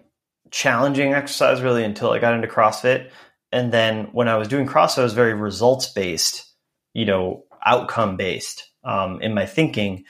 challenging 0.50 1.14
exercise 1.14 1.60
really 1.62 1.84
until 1.84 2.10
I 2.10 2.18
got 2.18 2.34
into 2.34 2.48
CrossFit. 2.48 3.10
And 3.52 3.72
then 3.72 4.08
when 4.12 4.28
I 4.28 4.36
was 4.36 4.48
doing 4.48 4.66
CrossFit, 4.66 4.98
I 4.98 5.04
was 5.04 5.12
very 5.12 5.34
results 5.34 5.92
based, 5.92 6.46
you 6.94 7.04
know, 7.04 7.44
outcome 7.64 8.16
based 8.16 8.70
um, 8.84 9.20
in 9.20 9.34
my 9.34 9.46
thinking. 9.46 10.04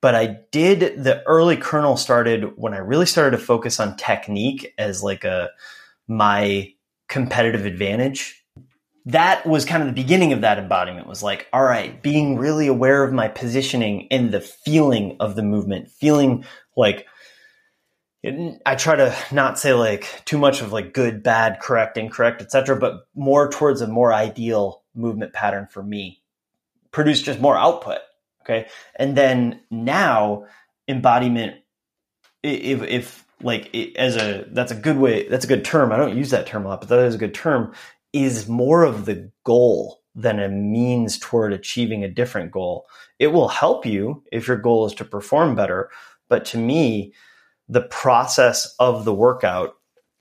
But 0.00 0.14
I 0.14 0.36
did 0.52 1.02
the 1.02 1.22
early 1.26 1.56
kernel 1.56 1.96
started 1.96 2.56
when 2.56 2.74
I 2.74 2.78
really 2.78 3.06
started 3.06 3.38
to 3.38 3.42
focus 3.42 3.80
on 3.80 3.96
technique 3.96 4.74
as 4.76 5.02
like 5.02 5.24
a 5.24 5.50
my 6.06 6.72
competitive 7.08 7.64
advantage. 7.64 8.44
That 9.06 9.46
was 9.46 9.64
kind 9.64 9.82
of 9.82 9.88
the 9.88 10.02
beginning 10.02 10.32
of 10.32 10.42
that 10.42 10.58
embodiment 10.58 11.06
was 11.06 11.22
like, 11.22 11.46
all 11.52 11.62
right, 11.62 12.02
being 12.02 12.36
really 12.36 12.66
aware 12.66 13.04
of 13.04 13.12
my 13.12 13.28
positioning 13.28 14.08
and 14.10 14.30
the 14.30 14.40
feeling 14.40 15.16
of 15.20 15.36
the 15.36 15.42
movement, 15.42 15.90
feeling 15.90 16.44
like 16.76 17.06
I 18.64 18.74
try 18.76 18.96
to 18.96 19.14
not 19.32 19.58
say 19.58 19.74
like 19.74 20.22
too 20.24 20.38
much 20.38 20.62
of 20.62 20.72
like 20.72 20.94
good, 20.94 21.22
bad, 21.22 21.60
correct, 21.60 21.98
incorrect, 21.98 22.40
etc., 22.40 22.76
but 22.76 23.06
more 23.14 23.50
towards 23.50 23.80
a 23.80 23.86
more 23.86 24.14
ideal 24.14 24.82
movement 24.94 25.32
pattern 25.32 25.66
for 25.70 25.82
me. 25.82 26.22
Produce 26.90 27.20
just 27.20 27.40
more 27.40 27.56
output. 27.56 27.98
Okay. 28.42 28.68
And 28.96 29.16
then 29.16 29.60
now 29.70 30.46
embodiment, 30.88 31.56
if, 32.42 32.82
if 32.82 33.26
like 33.42 33.68
it, 33.74 33.96
as 33.96 34.16
a, 34.16 34.46
that's 34.50 34.72
a 34.72 34.76
good 34.76 34.98
way, 34.98 35.28
that's 35.28 35.44
a 35.44 35.48
good 35.48 35.64
term. 35.64 35.92
I 35.92 35.96
don't 35.96 36.16
use 36.16 36.30
that 36.30 36.46
term 36.46 36.64
a 36.64 36.68
lot, 36.68 36.80
but 36.80 36.88
that 36.88 37.00
is 37.00 37.14
a 37.14 37.18
good 37.18 37.34
term 37.34 37.74
is 38.12 38.48
more 38.48 38.84
of 38.84 39.06
the 39.06 39.30
goal 39.42 40.00
than 40.14 40.38
a 40.38 40.48
means 40.48 41.18
toward 41.18 41.52
achieving 41.52 42.04
a 42.04 42.08
different 42.08 42.52
goal. 42.52 42.86
It 43.18 43.28
will 43.28 43.48
help 43.48 43.84
you 43.84 44.22
if 44.30 44.46
your 44.46 44.56
goal 44.56 44.86
is 44.86 44.94
to 44.94 45.04
perform 45.04 45.56
better. 45.56 45.90
But 46.28 46.44
to 46.46 46.58
me, 46.58 47.12
the 47.68 47.82
process 47.82 48.74
of 48.78 49.04
the 49.04 49.14
workout 49.14 49.74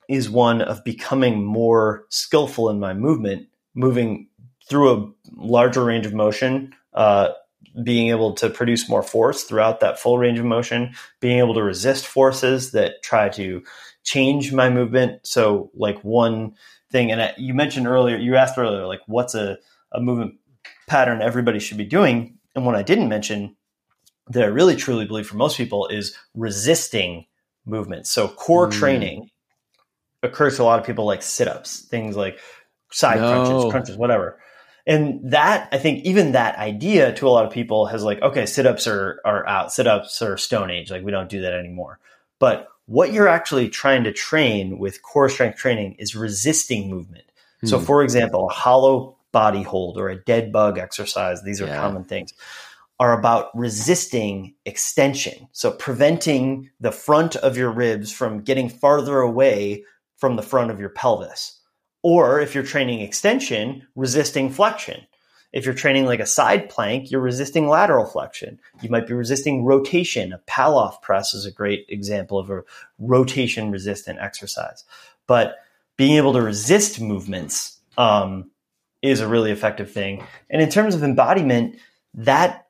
is 0.10 0.30
one 0.30 0.62
of 0.62 0.84
becoming 0.84 1.44
more 1.44 2.06
skillful 2.10 2.70
in 2.70 2.80
my 2.80 2.94
movement, 2.94 3.48
moving 3.74 4.28
through 4.70 4.91
a 4.91 5.12
larger 5.36 5.84
range 5.84 6.06
of 6.06 6.14
motion, 6.14 6.74
uh, 6.94 7.30
being 7.84 8.10
able 8.10 8.34
to 8.34 8.50
produce 8.50 8.88
more 8.88 9.04
force 9.04 9.44
throughout 9.44 9.80
that 9.80 10.00
full 10.00 10.18
range 10.18 10.39
of 10.39 10.46
motion, 10.46 10.94
being 11.20 11.39
able 11.39 11.54
to 11.54 11.64
resist 11.64 12.06
forces 12.06 12.72
that 12.72 13.02
try 13.02 13.30
to 13.30 13.64
change 14.04 14.54
my 14.54 14.70
movement. 14.70 15.26
So, 15.26 15.72
like 15.74 16.00
one 16.04 16.56
thing, 16.91 17.12
and 17.12 17.22
I, 17.22 17.34
you 17.38 17.54
mentioned 17.54 17.88
earlier, 17.88 18.18
you 18.18 18.36
asked 18.36 18.58
earlier, 18.58 18.86
like 18.86 19.02
what's 19.08 19.34
a, 19.34 19.58
a 19.91 20.00
movement 20.00 20.36
pattern 20.88 21.22
everybody 21.22 21.60
should 21.60 21.78
be 21.78 21.86
doing? 21.86 22.38
And 22.56 22.66
what 22.66 22.76
I 22.76 22.84
didn't 22.84 23.10
mention 23.10 23.56
that 24.30 24.44
I 24.44 24.48
really 24.48 24.76
truly 24.76 25.06
believe 25.06 25.28
for 25.28 25.38
most 25.38 25.58
people 25.58 25.88
is 25.88 26.16
resisting 26.36 27.26
movements. 27.66 28.11
So 28.11 28.28
core 28.28 28.68
mm. 28.68 28.72
training 28.72 29.30
occurs 30.22 30.57
to 30.57 30.64
a 30.64 30.66
lot 30.66 30.80
of 30.80 30.86
people 30.86 31.05
like 31.05 31.22
sit-ups, 31.22 31.82
things 31.82 32.16
like 32.16 32.39
side 32.91 33.20
no. 33.20 33.32
crunches, 33.32 33.72
crunches, 33.72 33.97
whatever. 33.97 34.39
And 34.86 35.32
that 35.32 35.70
I 35.72 35.78
think 35.78 36.03
even 36.05 36.34
that 36.34 36.57
idea 36.57 37.14
to 37.14 37.28
a 37.28 37.30
lot 37.30 37.45
of 37.45 37.51
people 37.51 37.86
has 37.88 38.03
like, 38.03 38.22
okay, 38.22 38.45
sit-ups 38.45 38.88
are 38.88 39.22
are 39.24 39.47
out, 39.47 39.72
sit-ups 39.72 40.22
are 40.22 40.38
stone 40.38 40.70
age, 40.70 40.91
like 40.91 41.03
we 41.03 41.11
don't 41.11 41.30
do 41.30 41.41
that 41.41 41.53
anymore. 41.53 41.99
But 42.39 42.68
what 42.86 43.14
you're 43.14 43.30
actually 43.30 43.70
trying 43.70 44.03
to 44.03 44.11
train 44.11 44.78
with 44.78 45.01
core 45.01 45.30
strength 45.30 45.57
training 45.57 45.95
is 45.99 46.16
resisting 46.16 46.89
movement. 46.89 47.24
So 47.66 47.80
for 47.80 48.03
example, 48.03 48.49
a 48.49 48.53
hollow 48.53 49.16
body 49.32 49.64
hold 49.64 49.97
or 49.97 50.09
a 50.09 50.22
dead 50.22 50.51
bug 50.51 50.78
exercise, 50.78 51.41
these 51.43 51.61
are 51.61 51.68
yeah. 51.68 51.80
common 51.80 52.03
things 52.03 52.34
are 53.04 53.12
about 53.12 53.49
resisting 53.54 54.56
extension. 54.66 55.49
So 55.51 55.72
preventing 55.72 56.70
the 56.80 56.93
front 56.93 57.36
of 57.36 57.58
your 57.58 57.70
ribs 57.70 58.14
from 58.14 58.43
getting 58.43 58.70
farther 58.70 59.20
away 59.20 59.84
from 60.16 60.38
the 60.38 60.41
front 60.41 60.72
of 60.72 60.80
your 60.80 60.88
pelvis. 60.88 61.60
Or 62.01 62.39
if 62.39 62.56
you're 62.56 62.64
training 62.64 63.01
extension, 63.01 63.86
resisting 63.97 64.49
flexion. 64.49 65.01
If 65.51 65.66
you're 65.66 65.74
training 65.74 66.06
like 66.06 66.22
a 66.22 66.26
side 66.26 66.70
plank, 66.70 67.12
you're 67.12 67.20
resisting 67.20 67.68
lateral 67.68 68.06
flexion. 68.06 68.58
You 68.82 68.89
might 68.89 69.06
be 69.06 69.14
resisting 69.14 69.66
rotation. 69.66 70.32
A 70.32 70.39
Pallof 70.49 71.01
press 71.01 71.34
is 71.34 71.45
a 71.45 71.51
great 71.51 71.86
example 71.89 72.39
of 72.39 72.49
a 72.49 72.64
rotation 72.99 73.70
resistant 73.70 74.20
exercise. 74.20 74.86
But 75.28 75.58
being 75.97 76.16
able 76.16 76.32
to 76.32 76.41
resist 76.41 77.01
movements 77.01 77.80
um, 77.97 78.49
is 79.01 79.20
a 79.20 79.28
really 79.28 79.51
effective 79.51 79.91
thing. 79.91 80.26
And 80.49 80.62
in 80.62 80.70
terms 80.70 80.95
of 80.95 81.04
embodiment, 81.04 81.76
that 82.14 82.62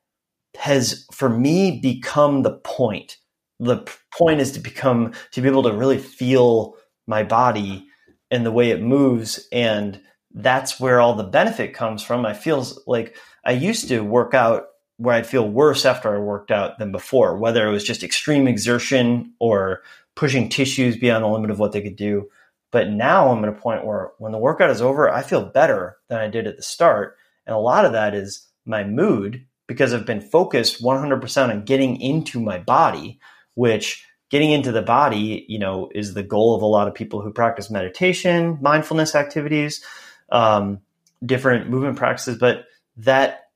has 0.58 1.06
for 1.12 1.30
me 1.30 1.80
become 1.80 2.44
the 2.44 2.58
point. 2.58 3.18
The 3.60 3.88
point 4.18 4.42
is 4.42 4.52
to 4.54 4.60
become 4.60 5.14
to 5.32 5.42
be 5.42 5.50
able 5.50 5.64
to 5.64 5.74
really 5.74 5.98
feel 5.98 6.76
my 7.08 7.24
body 7.24 7.88
and 8.32 8.46
the 8.46 8.52
way 8.52 8.72
it 8.72 8.82
moves 8.82 9.48
and 9.52 10.00
that's 10.34 10.80
where 10.80 11.00
all 11.00 11.14
the 11.14 11.24
benefit 11.24 11.74
comes 11.74 12.02
from. 12.04 12.26
I 12.26 12.34
feel 12.34 12.66
like 12.88 13.16
I 13.46 13.52
used 13.52 13.88
to 13.90 14.02
work 14.02 14.34
out 14.34 14.66
where 14.98 15.16
I'd 15.16 15.28
feel 15.28 15.48
worse 15.48 15.86
after 15.86 16.16
I 16.16 16.20
worked 16.20 16.52
out 16.52 16.80
than 16.80 16.92
before, 16.92 17.38
whether 17.38 17.68
it 17.68 17.72
was 17.72 17.84
just 17.84 18.04
extreme 18.04 18.48
exertion 18.48 19.34
or 19.40 19.82
pushing 20.16 20.50
tissues 20.50 20.98
beyond 20.98 21.24
the 21.24 21.28
limit 21.28 21.52
of 21.52 21.60
what 21.60 21.72
they 21.72 21.82
could 21.82 21.96
do. 21.96 22.30
But 22.72 22.90
now 22.90 23.30
I'm 23.30 23.44
at 23.44 23.50
a 23.50 23.60
point 23.60 23.86
where 23.86 24.12
when 24.18 24.32
the 24.32 24.38
workout 24.38 24.70
is 24.70 24.82
over, 24.82 25.10
I 25.10 25.22
feel 25.22 25.46
better 25.46 25.98
than 26.10 26.20
I 26.20 26.28
did 26.28 26.48
at 26.48 26.58
the 26.58 26.64
start. 26.64 27.18
And 27.46 27.56
a 27.56 27.60
lot 27.60 27.86
of 27.86 27.92
that 27.92 28.16
is 28.16 28.48
my 28.66 28.84
mood 28.84 29.46
because 29.74 29.94
I've 29.94 30.06
been 30.06 30.22
focused 30.22 30.84
100% 30.84 31.50
on 31.50 31.66
getting 31.66 32.00
into 32.00 32.40
my 32.40 32.60
body, 32.60 33.20
which 33.56 34.06
getting 34.30 34.52
into 34.52 34.72
the 34.72 34.84
body, 34.84 35.46
you 35.50 35.58
know, 35.58 35.90
is 35.94 36.14
the 36.14 36.22
goal 36.22 36.56
of 36.56 36.62
a 36.62 36.68
lot 36.68 36.88
of 36.88 36.94
people 36.94 37.22
who 37.22 37.34
practice 37.34 37.72
meditation, 37.72 38.60
mindfulness 38.62 39.16
activities, 39.16 39.84
um, 40.30 40.80
different 41.26 41.70
movement 41.70 41.98
practices. 41.98 42.38
But 42.38 42.66
that, 42.98 43.50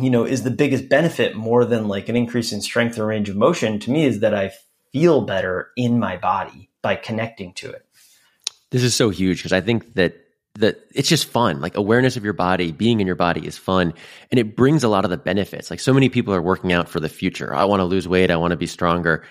you 0.00 0.10
know, 0.10 0.24
is 0.24 0.44
the 0.44 0.50
biggest 0.52 0.88
benefit 0.88 1.34
more 1.34 1.64
than 1.64 1.88
like 1.88 2.08
an 2.08 2.16
increase 2.16 2.52
in 2.52 2.60
strength 2.60 2.96
or 2.96 3.06
range 3.06 3.28
of 3.28 3.36
motion 3.36 3.80
to 3.80 3.90
me 3.90 4.04
is 4.04 4.20
that 4.20 4.34
I 4.34 4.52
feel 4.92 5.22
better 5.22 5.70
in 5.76 5.98
my 5.98 6.16
body 6.16 6.70
by 6.82 6.94
connecting 6.94 7.52
to 7.54 7.70
it. 7.70 7.84
This 8.70 8.84
is 8.84 8.94
so 8.94 9.10
huge 9.10 9.38
because 9.38 9.52
I 9.52 9.60
think 9.60 9.94
that 9.94 10.14
that 10.56 10.80
it's 10.94 11.08
just 11.08 11.26
fun. 11.26 11.60
Like 11.60 11.76
awareness 11.76 12.16
of 12.16 12.24
your 12.24 12.32
body, 12.32 12.72
being 12.72 13.00
in 13.00 13.06
your 13.06 13.16
body 13.16 13.46
is 13.46 13.56
fun. 13.56 13.94
And 14.30 14.38
it 14.38 14.56
brings 14.56 14.82
a 14.82 14.88
lot 14.88 15.04
of 15.04 15.10
the 15.10 15.16
benefits. 15.16 15.70
Like 15.70 15.80
so 15.80 15.94
many 15.94 16.08
people 16.08 16.34
are 16.34 16.42
working 16.42 16.72
out 16.72 16.88
for 16.88 17.00
the 17.00 17.08
future. 17.08 17.54
I 17.54 17.64
want 17.64 17.80
to 17.80 17.84
lose 17.84 18.08
weight. 18.08 18.30
I 18.30 18.36
want 18.36 18.50
to 18.50 18.56
be 18.56 18.66
stronger. 18.66 19.24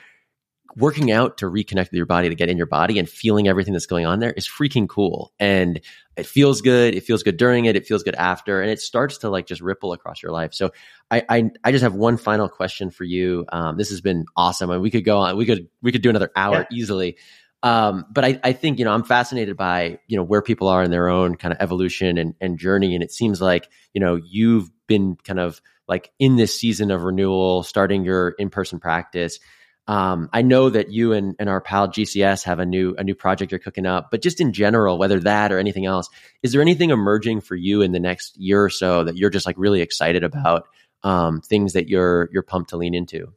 Working 0.78 1.12
out 1.12 1.40
to 1.40 1.48
reconnect 1.48 1.92
with 1.92 1.94
your 1.94 2.06
body, 2.06 2.30
to 2.30 2.36
get 2.36 2.48
in 2.48 2.56
your 2.56 2.68
body 2.68 3.00
and 3.00 3.10
feeling 3.10 3.48
everything 3.48 3.74
that's 3.74 3.88
going 3.88 4.06
on 4.06 4.20
there 4.20 4.32
is 4.32 4.48
freaking 4.48 4.88
cool. 4.88 5.34
And 5.40 5.82
it 6.16 6.26
feels 6.26 6.62
good. 6.62 6.96
It 6.96 7.04
feels 7.04 7.24
good 7.24 7.38
during 7.38 7.66
it. 7.66 7.76
It 7.76 7.88
feels 7.88 8.04
good 8.04 8.16
after. 8.16 8.62
And 8.62 8.70
it 8.70 8.80
starts 8.80 9.18
to 9.20 9.30
like 9.30 9.46
just 9.46 9.62
ripple 9.62 9.94
across 9.94 10.22
your 10.24 10.32
life. 10.32 10.54
So 10.54 10.72
I, 11.12 11.24
I, 11.28 11.52
I 11.64 11.72
just 11.72 11.82
have 11.82 11.96
one 11.96 12.18
final 12.18 12.48
question 12.48 12.92
for 12.92 13.04
you. 13.04 13.46
Um, 13.52 13.78
this 13.78 13.90
has 13.90 14.00
been 14.00 14.26
awesome. 14.38 14.70
And 14.70 14.82
we 14.82 14.92
could 14.92 15.04
go 15.04 15.18
on, 15.18 15.38
we 15.38 15.46
could, 15.46 15.68
we 15.82 15.92
could 15.92 16.04
do 16.04 16.10
another 16.10 16.32
hour 16.36 16.68
yeah. 16.70 16.78
easily. 16.78 17.18
Um, 17.62 18.06
but 18.10 18.24
I, 18.24 18.40
I 18.44 18.54
think, 18.54 18.80
you 18.80 18.86
know, 18.86 18.94
I'm 18.94 19.04
fascinated 19.04 19.58
by, 19.58 20.00
you 20.08 20.16
know, 20.16 20.24
where 20.24 20.42
people 20.42 20.68
are 20.68 20.82
in 20.82 20.92
their 20.92 21.10
own 21.10 21.36
kind 21.36 21.54
of 21.54 21.60
evolution 21.60 22.18
and, 22.18 22.34
and 22.40 22.58
journey. 22.58 22.96
And 22.96 23.04
it 23.04 23.12
seems 23.12 23.42
like, 23.42 23.70
you 23.94 24.00
know, 24.00 24.16
you've 24.16 24.70
been 24.88 25.18
kind 25.24 25.40
of 25.40 25.62
like 25.88 26.12
in 26.20 26.38
this 26.38 26.58
season 26.58 26.92
of 26.92 27.04
renewal, 27.04 27.64
starting 27.64 28.06
your 28.06 28.30
in-person 28.30 28.80
practice. 28.80 29.40
Um, 29.88 30.30
I 30.32 30.44
know 30.44 30.70
that 30.70 30.92
you 30.92 31.14
and, 31.14 31.36
and 31.40 31.50
our 31.50 31.60
pal 31.60 31.88
GCS 31.88 32.44
have 32.44 32.60
a 32.60 32.66
new 32.66 32.94
a 33.00 33.04
new 33.04 33.16
project 33.16 33.52
you're 33.52 33.58
cooking 33.58 33.88
up, 33.88 34.12
but 34.12 34.22
just 34.22 34.40
in 34.40 34.54
general, 34.54 35.00
whether 35.00 35.20
that 35.22 35.52
or 35.52 35.58
anything 35.58 35.88
else, 35.88 36.08
is 36.44 36.52
there 36.52 36.62
anything 36.62 36.92
emerging 36.92 37.42
for 37.42 37.56
you 37.56 37.82
in 37.82 37.92
the 37.92 38.00
next 38.00 38.38
year 38.38 38.64
or 38.64 38.70
so 38.70 39.04
that 39.04 39.18
you're 39.18 39.32
just 39.32 39.48
like 39.48 39.56
really 39.58 39.82
excited 39.82 40.24
about? 40.24 40.68
Um, 41.02 41.42
things 41.42 41.74
that 41.74 41.88
you're 41.90 42.30
you're 42.32 42.44
pumped 42.44 42.70
to 42.70 42.78
lean 42.78 42.94
into? 42.94 43.34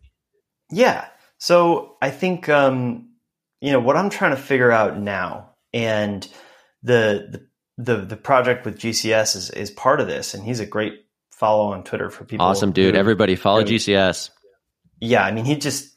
Yeah. 0.70 1.06
So 1.38 1.96
I 2.02 2.10
think 2.10 2.50
um, 2.50 3.11
you 3.62 3.70
know 3.70 3.80
what 3.80 3.96
I'm 3.96 4.10
trying 4.10 4.32
to 4.32 4.42
figure 4.42 4.72
out 4.72 4.98
now, 4.98 5.50
and 5.72 6.26
the 6.82 7.28
the 7.30 7.46
the, 7.78 8.04
the 8.04 8.16
project 8.16 8.66
with 8.66 8.76
GCS 8.76 9.36
is 9.36 9.50
is 9.50 9.70
part 9.70 10.00
of 10.00 10.08
this, 10.08 10.34
and 10.34 10.42
he's 10.42 10.58
a 10.58 10.66
great 10.66 10.94
follow 11.30 11.72
on 11.72 11.84
Twitter 11.84 12.10
for 12.10 12.24
people. 12.24 12.44
Awesome, 12.44 12.72
dude! 12.72 12.94
Who, 12.94 13.00
Everybody 13.00 13.36
follow 13.36 13.62
GCS. 13.62 14.30
Yeah, 15.00 15.24
I 15.24 15.30
mean, 15.30 15.44
he 15.44 15.54
just 15.54 15.94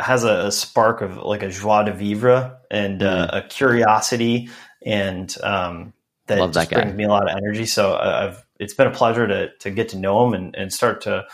has 0.00 0.24
a, 0.24 0.46
a, 0.46 0.52
spark 0.52 1.02
of 1.02 1.18
like 1.18 1.42
a 1.42 1.50
joie 1.50 1.84
de 1.84 1.92
vivre 1.92 2.58
and 2.70 3.02
uh, 3.02 3.28
mm. 3.28 3.38
a 3.38 3.48
curiosity, 3.48 4.48
and 4.84 5.34
um, 5.42 5.92
that 6.26 6.38
Love 6.38 6.52
just 6.52 6.70
that 6.70 6.82
brings 6.82 6.96
me 6.96 7.04
a 7.04 7.08
lot 7.08 7.30
of 7.30 7.36
energy. 7.36 7.66
So 7.66 7.92
uh, 7.92 8.30
I've 8.30 8.44
it's 8.58 8.74
been 8.74 8.86
a 8.86 8.92
pleasure 8.92 9.26
to 9.26 9.50
to 9.58 9.70
get 9.70 9.90
to 9.90 9.98
know 9.98 10.26
him 10.26 10.32
and, 10.32 10.56
and 10.56 10.72
start 10.72 11.02
to 11.02 11.26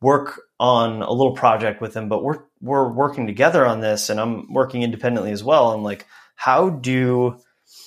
work 0.00 0.40
on 0.60 1.02
a 1.02 1.10
little 1.10 1.34
project 1.34 1.80
with 1.80 1.94
him, 1.94 2.08
but 2.08 2.22
we're 2.22 2.40
we're 2.60 2.88
working 2.88 3.26
together 3.26 3.64
on 3.66 3.80
this 3.80 4.10
and 4.10 4.20
I'm 4.20 4.52
working 4.52 4.82
independently 4.82 5.32
as 5.32 5.44
well. 5.44 5.72
I'm 5.72 5.82
like, 5.82 6.06
how 6.34 6.70
do 6.70 7.38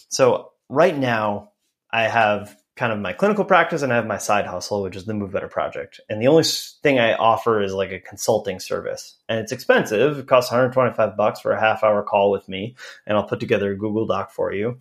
so 0.10 0.52
right 0.70 0.98
now 0.98 1.52
I 1.92 2.04
have 2.04 2.56
kind 2.76 2.94
of 2.94 3.00
my 3.00 3.14
clinical 3.14 3.46
practice 3.46 3.82
and 3.82 3.92
I 3.92 3.98
have 3.98 4.08
my 4.08 4.18
side 4.18 4.46
hustle, 4.46 4.82
which 4.82 4.96
is 4.96 5.06
the 5.06 5.14
Move 5.14 5.32
Better 5.32 5.48
Project. 5.48 6.00
And 6.10 6.22
the 6.22 6.28
only 6.28 6.44
thing 6.44 7.00
I 7.00 7.14
offer 7.14 7.62
is 7.62 7.74
like 7.74 7.92
a 7.92 8.00
consulting 8.00 8.60
service. 8.60 9.18
And 9.30 9.40
it's 9.40 9.52
expensive. 9.52 10.18
It 10.20 10.28
costs 10.28 10.52
125 10.52 11.18
bucks 11.18 11.42
for 11.42 11.52
a 11.52 11.60
half 11.60 11.84
hour 11.84 12.02
call 12.02 12.32
with 12.32 12.48
me. 12.50 12.76
And 13.06 13.18
I'll 13.18 13.28
put 13.28 13.40
together 13.40 13.72
a 13.72 13.78
Google 13.78 14.08
Doc 14.08 14.32
for 14.32 14.54
you. 14.54 14.78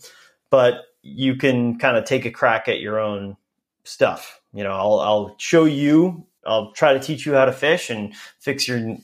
But 0.50 0.76
you 1.02 1.36
can 1.36 1.78
kind 1.78 1.96
of 1.96 2.04
take 2.04 2.24
a 2.24 2.30
crack 2.30 2.68
at 2.68 2.80
your 2.80 2.98
own 2.98 3.36
stuff. 3.84 4.40
You 4.52 4.64
know, 4.64 4.72
I'll, 4.72 5.00
I'll 5.00 5.34
show 5.38 5.64
you, 5.64 6.26
I'll 6.44 6.72
try 6.72 6.94
to 6.94 7.00
teach 7.00 7.26
you 7.26 7.34
how 7.34 7.44
to 7.44 7.52
fish 7.52 7.90
and 7.90 8.14
fix 8.38 8.66
your 8.66 8.96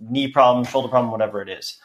knee 0.00 0.28
problem, 0.28 0.64
shoulder 0.64 0.88
problem, 0.88 1.12
whatever 1.12 1.42
it 1.42 1.48
is. 1.48 1.78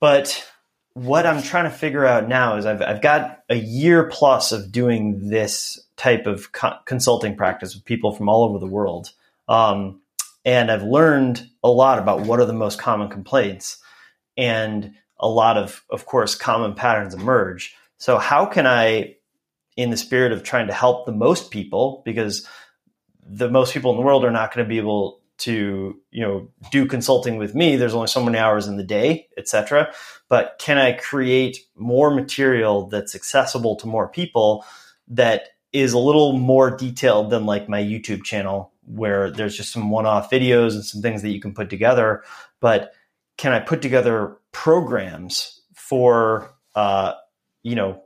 But 0.00 0.46
what 0.94 1.26
I'm 1.26 1.42
trying 1.42 1.64
to 1.64 1.70
figure 1.70 2.04
out 2.04 2.28
now 2.28 2.56
is 2.56 2.66
I've, 2.66 2.82
I've 2.82 3.02
got 3.02 3.42
a 3.48 3.54
year 3.54 4.08
plus 4.08 4.52
of 4.52 4.72
doing 4.72 5.28
this 5.28 5.80
type 5.96 6.26
of 6.26 6.52
co- 6.52 6.78
consulting 6.84 7.36
practice 7.36 7.74
with 7.74 7.84
people 7.84 8.12
from 8.12 8.28
all 8.28 8.44
over 8.44 8.58
the 8.58 8.66
world. 8.66 9.12
Um, 9.48 10.00
and 10.44 10.70
I've 10.70 10.82
learned 10.82 11.48
a 11.62 11.70
lot 11.70 11.98
about 11.98 12.20
what 12.20 12.40
are 12.40 12.46
the 12.46 12.52
most 12.52 12.78
common 12.78 13.08
complaints. 13.08 13.78
And 14.36 14.94
a 15.18 15.28
lot 15.28 15.58
of, 15.58 15.84
of 15.90 16.06
course, 16.06 16.34
common 16.34 16.74
patterns 16.74 17.14
emerge. 17.14 17.76
So, 17.98 18.16
how 18.18 18.46
can 18.46 18.66
I, 18.66 19.16
in 19.76 19.90
the 19.90 19.96
spirit 19.96 20.32
of 20.32 20.42
trying 20.42 20.68
to 20.68 20.72
help 20.72 21.04
the 21.04 21.12
most 21.12 21.50
people, 21.50 22.02
because 22.04 22.48
the 23.32 23.48
most 23.48 23.72
people 23.72 23.90
in 23.92 23.96
the 23.96 24.02
world 24.02 24.24
are 24.24 24.30
not 24.30 24.54
going 24.54 24.64
to 24.64 24.68
be 24.68 24.78
able 24.78 25.20
to 25.38 25.98
you 26.10 26.22
know 26.22 26.48
do 26.70 26.84
consulting 26.86 27.38
with 27.38 27.54
me. 27.54 27.76
There's 27.76 27.94
only 27.94 28.08
so 28.08 28.22
many 28.22 28.38
hours 28.38 28.66
in 28.66 28.76
the 28.76 28.84
day 28.84 29.28
etc 29.38 29.92
but 30.28 30.56
can 30.58 30.76
i 30.76 30.92
create 30.92 31.60
more 31.74 32.10
material 32.10 32.86
that's 32.88 33.14
accessible 33.14 33.76
to 33.76 33.86
more 33.86 34.08
people 34.08 34.64
that 35.08 35.48
is 35.72 35.92
a 35.92 35.98
little 35.98 36.34
more 36.34 36.76
detailed 36.76 37.30
than 37.30 37.46
like 37.46 37.68
my 37.68 37.80
youtube 37.82 38.22
channel 38.22 38.70
where 38.94 39.30
there's 39.30 39.56
just 39.56 39.72
some 39.72 39.90
one-off 39.90 40.30
videos 40.30 40.74
and 40.74 40.84
some 40.84 41.02
things 41.02 41.22
that 41.22 41.30
you 41.30 41.40
can 41.40 41.54
put 41.54 41.70
together? 41.70 42.22
But 42.60 42.92
can 43.36 43.52
i 43.52 43.60
put 43.60 43.82
together 43.82 44.36
programs 44.52 45.60
for 45.74 46.50
uh, 46.74 47.14
you 47.62 47.74
know 47.74 48.02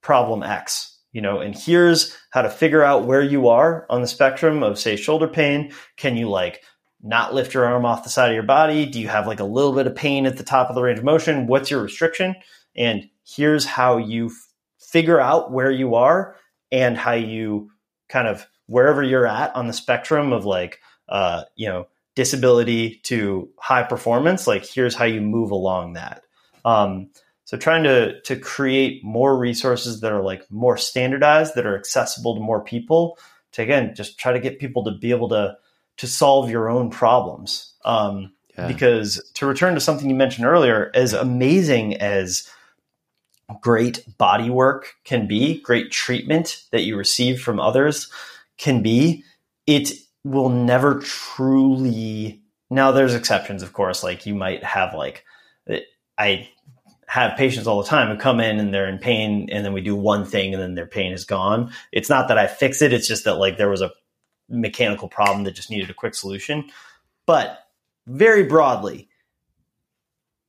problem 0.00 0.42
x 0.42 0.98
you 1.12 1.20
know 1.20 1.40
and 1.40 1.56
here's 1.56 2.16
how 2.30 2.42
to 2.42 2.50
figure 2.50 2.82
out 2.82 3.06
where 3.06 3.22
you 3.22 3.48
are 3.48 3.86
on 3.90 4.00
the 4.00 4.06
spectrum 4.06 4.62
of 4.62 4.78
say 4.78 4.96
shoulder 4.96 5.28
pain 5.28 5.72
can 5.96 6.16
you 6.16 6.28
like 6.28 6.62
not 7.02 7.34
lift 7.34 7.52
your 7.52 7.66
arm 7.66 7.84
off 7.84 8.04
the 8.04 8.10
side 8.10 8.30
of 8.30 8.34
your 8.34 8.44
body? 8.44 8.86
Do 8.86 9.00
you 9.00 9.08
have 9.08 9.26
like 9.26 9.40
a 9.40 9.44
little 9.44 9.72
bit 9.72 9.86
of 9.86 9.94
pain 9.94 10.24
at 10.24 10.36
the 10.36 10.44
top 10.44 10.68
of 10.68 10.76
the 10.76 10.82
range 10.82 11.00
of 11.00 11.04
motion? 11.04 11.46
What's 11.48 11.70
your 11.70 11.82
restriction? 11.82 12.36
And 12.76 13.08
here's 13.24 13.64
how 13.64 13.98
you 13.98 14.30
figure 14.78 15.20
out 15.20 15.52
where 15.52 15.70
you 15.70 15.96
are 15.96 16.36
and 16.70 16.96
how 16.96 17.12
you 17.12 17.70
kind 18.08 18.28
of 18.28 18.46
wherever 18.66 19.02
you're 19.02 19.26
at 19.26 19.54
on 19.56 19.66
the 19.66 19.72
spectrum 19.72 20.32
of 20.32 20.44
like, 20.44 20.78
uh, 21.08 21.42
you 21.56 21.66
know, 21.66 21.86
disability 22.14 23.00
to 23.04 23.48
high 23.58 23.82
performance. 23.82 24.46
Like, 24.46 24.64
here's 24.64 24.94
how 24.94 25.04
you 25.04 25.20
move 25.20 25.50
along 25.50 25.94
that. 25.94 26.22
Um, 26.64 27.10
so 27.52 27.58
trying 27.58 27.82
to 27.82 28.18
to 28.22 28.34
create 28.34 29.04
more 29.04 29.36
resources 29.36 30.00
that 30.00 30.10
are 30.10 30.22
like 30.22 30.50
more 30.50 30.78
standardized, 30.78 31.54
that 31.54 31.66
are 31.66 31.76
accessible 31.76 32.34
to 32.34 32.40
more 32.40 32.64
people. 32.64 33.18
To 33.52 33.62
again, 33.62 33.94
just 33.94 34.18
try 34.18 34.32
to 34.32 34.40
get 34.40 34.58
people 34.58 34.82
to 34.84 34.92
be 34.92 35.10
able 35.10 35.28
to 35.28 35.58
to 35.98 36.06
solve 36.06 36.48
your 36.48 36.70
own 36.70 36.88
problems. 36.88 37.74
Um, 37.84 38.32
yeah. 38.56 38.68
Because 38.68 39.22
to 39.34 39.44
return 39.44 39.74
to 39.74 39.80
something 39.80 40.08
you 40.08 40.14
mentioned 40.14 40.46
earlier, 40.46 40.90
as 40.94 41.12
amazing 41.12 41.98
as 41.98 42.48
great 43.60 44.02
body 44.16 44.48
work 44.48 44.94
can 45.04 45.26
be, 45.26 45.60
great 45.60 45.90
treatment 45.90 46.64
that 46.70 46.84
you 46.84 46.96
receive 46.96 47.42
from 47.42 47.60
others 47.60 48.10
can 48.56 48.80
be, 48.82 49.24
it 49.66 49.92
will 50.24 50.48
never 50.48 51.00
truly. 51.00 52.40
Now, 52.70 52.92
there's 52.92 53.14
exceptions, 53.14 53.62
of 53.62 53.74
course. 53.74 54.02
Like 54.02 54.24
you 54.24 54.34
might 54.34 54.64
have 54.64 54.94
like 54.94 55.26
I 56.18 56.48
have 57.12 57.36
patients 57.36 57.66
all 57.66 57.82
the 57.82 57.86
time 57.86 58.08
who 58.08 58.16
come 58.18 58.40
in 58.40 58.58
and 58.58 58.72
they're 58.72 58.88
in 58.88 58.96
pain, 58.96 59.50
and 59.52 59.66
then 59.66 59.74
we 59.74 59.82
do 59.82 59.94
one 59.94 60.24
thing, 60.24 60.54
and 60.54 60.62
then 60.62 60.74
their 60.74 60.86
pain 60.86 61.12
is 61.12 61.26
gone. 61.26 61.70
It's 61.92 62.08
not 62.08 62.28
that 62.28 62.38
I 62.38 62.46
fix 62.46 62.80
it; 62.80 62.94
it's 62.94 63.06
just 63.06 63.24
that 63.24 63.34
like 63.34 63.58
there 63.58 63.68
was 63.68 63.82
a 63.82 63.92
mechanical 64.48 65.08
problem 65.08 65.44
that 65.44 65.50
just 65.50 65.68
needed 65.68 65.90
a 65.90 65.94
quick 65.94 66.14
solution. 66.14 66.70
But 67.26 67.66
very 68.06 68.44
broadly, 68.44 69.10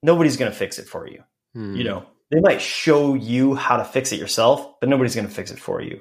nobody's 0.01 0.37
going 0.37 0.53
to 0.53 0.57
fix 0.57 0.79
it 0.79 0.87
for 0.87 1.05
you. 1.05 1.21
Hmm. 1.53 1.75
You 1.75 1.83
know, 1.83 2.05
they 2.31 2.39
might 2.39 2.61
show 2.61 3.13
you 3.13 3.55
how 3.55 3.75
to 3.75 3.83
fix 3.83 4.13
it 4.13 4.19
yourself, 4.19 4.79
but 4.79 4.87
nobody's 4.87 5.15
going 5.15 5.27
to 5.27 5.33
fix 5.33 5.51
it 5.51 5.59
for 5.59 5.81
you. 5.81 5.99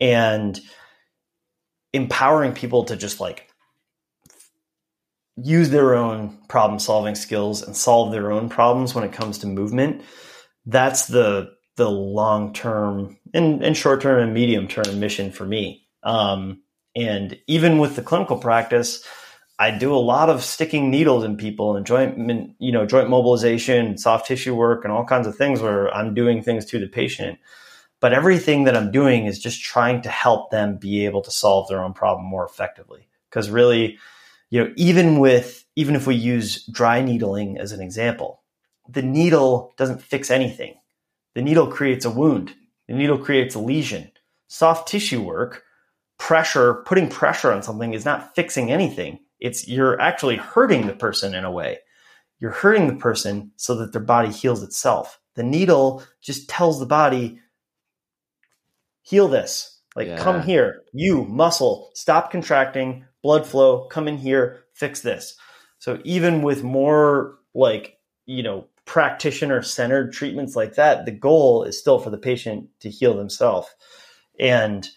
And 0.00 0.58
empowering 1.92 2.54
people 2.54 2.84
to 2.84 2.96
just 2.96 3.20
like 3.20 3.47
use 5.42 5.70
their 5.70 5.94
own 5.94 6.36
problem 6.48 6.78
solving 6.78 7.14
skills 7.14 7.62
and 7.62 7.76
solve 7.76 8.12
their 8.12 8.32
own 8.32 8.48
problems 8.48 8.94
when 8.94 9.04
it 9.04 9.12
comes 9.12 9.38
to 9.38 9.46
movement 9.46 10.02
that's 10.66 11.06
the 11.06 11.50
the 11.76 11.90
long 11.90 12.52
term 12.52 13.16
and, 13.32 13.62
and 13.62 13.76
short 13.76 14.00
term 14.00 14.20
and 14.22 14.34
medium 14.34 14.66
term 14.66 14.98
mission 14.98 15.30
for 15.30 15.46
me 15.46 15.86
um, 16.02 16.62
and 16.96 17.38
even 17.46 17.78
with 17.78 17.96
the 17.96 18.02
clinical 18.02 18.38
practice, 18.38 19.04
I 19.58 19.70
do 19.70 19.94
a 19.94 19.96
lot 19.96 20.30
of 20.30 20.42
sticking 20.42 20.90
needles 20.90 21.24
in 21.24 21.36
people 21.36 21.76
and 21.76 21.86
joint, 21.86 22.54
you 22.58 22.72
know, 22.72 22.86
joint 22.86 23.08
mobilization, 23.08 23.98
soft 23.98 24.26
tissue 24.26 24.54
work, 24.54 24.84
and 24.84 24.92
all 24.92 25.04
kinds 25.04 25.26
of 25.26 25.36
things 25.36 25.60
where 25.60 25.92
I'm 25.94 26.14
doing 26.14 26.42
things 26.42 26.64
to 26.66 26.78
the 26.78 26.86
patient. 26.86 27.38
But 28.00 28.12
everything 28.12 28.64
that 28.64 28.76
I'm 28.76 28.92
doing 28.92 29.26
is 29.26 29.38
just 29.38 29.62
trying 29.62 30.02
to 30.02 30.08
help 30.08 30.50
them 30.50 30.76
be 30.76 31.04
able 31.04 31.22
to 31.22 31.30
solve 31.30 31.68
their 31.68 31.82
own 31.82 31.92
problem 31.92 32.26
more 32.26 32.44
effectively. 32.44 33.08
Because 33.28 33.50
really, 33.50 33.98
you 34.50 34.64
know, 34.64 34.72
even 34.76 35.18
with 35.18 35.64
even 35.76 35.94
if 35.94 36.06
we 36.06 36.14
use 36.14 36.64
dry 36.66 37.00
needling 37.00 37.58
as 37.58 37.72
an 37.72 37.80
example, 37.80 38.42
the 38.88 39.02
needle 39.02 39.74
doesn't 39.76 40.02
fix 40.02 40.30
anything. 40.30 40.74
The 41.34 41.42
needle 41.42 41.68
creates 41.68 42.04
a 42.04 42.10
wound. 42.10 42.54
The 42.88 42.94
needle 42.94 43.18
creates 43.18 43.54
a 43.54 43.60
lesion. 43.60 44.10
Soft 44.48 44.88
tissue 44.88 45.22
work 45.22 45.64
pressure, 46.18 46.82
putting 46.84 47.08
pressure 47.08 47.52
on 47.52 47.62
something 47.62 47.94
is 47.94 48.04
not 48.04 48.34
fixing 48.34 48.70
anything. 48.70 49.20
It's 49.40 49.68
you're 49.68 50.00
actually 50.00 50.36
hurting 50.36 50.86
the 50.86 50.94
person 50.94 51.34
in 51.34 51.44
a 51.44 51.50
way. 51.50 51.78
You're 52.40 52.50
hurting 52.50 52.86
the 52.86 52.96
person 52.96 53.52
so 53.56 53.76
that 53.76 53.92
their 53.92 54.02
body 54.02 54.30
heals 54.30 54.62
itself. 54.62 55.20
The 55.34 55.42
needle 55.42 56.02
just 56.20 56.48
tells 56.48 56.80
the 56.80 56.86
body, 56.86 57.40
heal 59.02 59.28
this. 59.28 59.80
Like, 59.96 60.08
yeah. 60.08 60.18
come 60.18 60.42
here. 60.42 60.82
You, 60.92 61.24
muscle, 61.24 61.90
stop 61.94 62.30
contracting, 62.30 63.04
blood 63.28 63.46
flow, 63.46 63.84
come 63.88 64.08
in 64.08 64.16
here, 64.16 64.64
fix 64.72 65.02
this. 65.02 65.36
So, 65.80 66.00
even 66.02 66.40
with 66.40 66.62
more 66.62 67.36
like, 67.52 67.98
you 68.24 68.42
know, 68.42 68.68
practitioner 68.86 69.60
centered 69.60 70.14
treatments 70.14 70.56
like 70.56 70.76
that, 70.76 71.04
the 71.04 71.10
goal 71.10 71.62
is 71.62 71.78
still 71.78 71.98
for 71.98 72.08
the 72.08 72.16
patient 72.16 72.70
to 72.80 72.88
heal 72.88 73.14
themselves. 73.14 73.68
And 74.40 74.88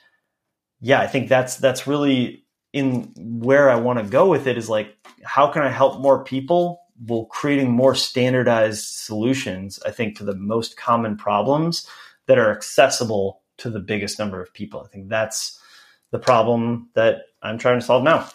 yeah, 0.79 1.01
I 1.01 1.07
think 1.07 1.27
that's 1.27 1.57
that's 1.57 1.85
really 1.85 2.45
in 2.71 3.11
where 3.17 3.69
I 3.69 3.75
want 3.75 3.99
to 3.99 4.05
go 4.05 4.29
with 4.29 4.47
it 4.47 4.57
is 4.57 4.69
like 4.69 4.95
how 5.25 5.51
can 5.51 5.63
I 5.63 5.69
help 5.69 5.99
more 5.99 6.23
people 6.23 6.79
while 7.05 7.25
creating 7.25 7.69
more 7.69 7.95
standardized 7.95 8.85
solutions, 8.85 9.77
I 9.85 9.91
think, 9.91 10.15
to 10.17 10.23
the 10.23 10.35
most 10.35 10.77
common 10.77 11.17
problems 11.17 11.85
that 12.27 12.37
are 12.37 12.49
accessible 12.49 13.41
to 13.57 13.69
the 13.69 13.81
biggest 13.81 14.19
number 14.19 14.41
of 14.41 14.53
people. 14.53 14.85
I 14.85 14.87
think 14.87 15.09
that's 15.09 15.60
the 16.11 16.19
problem 16.19 16.89
that 16.95 17.23
I'm 17.41 17.57
trying 17.57 17.79
to 17.79 17.85
solve 17.85 18.03
now. 18.03 18.29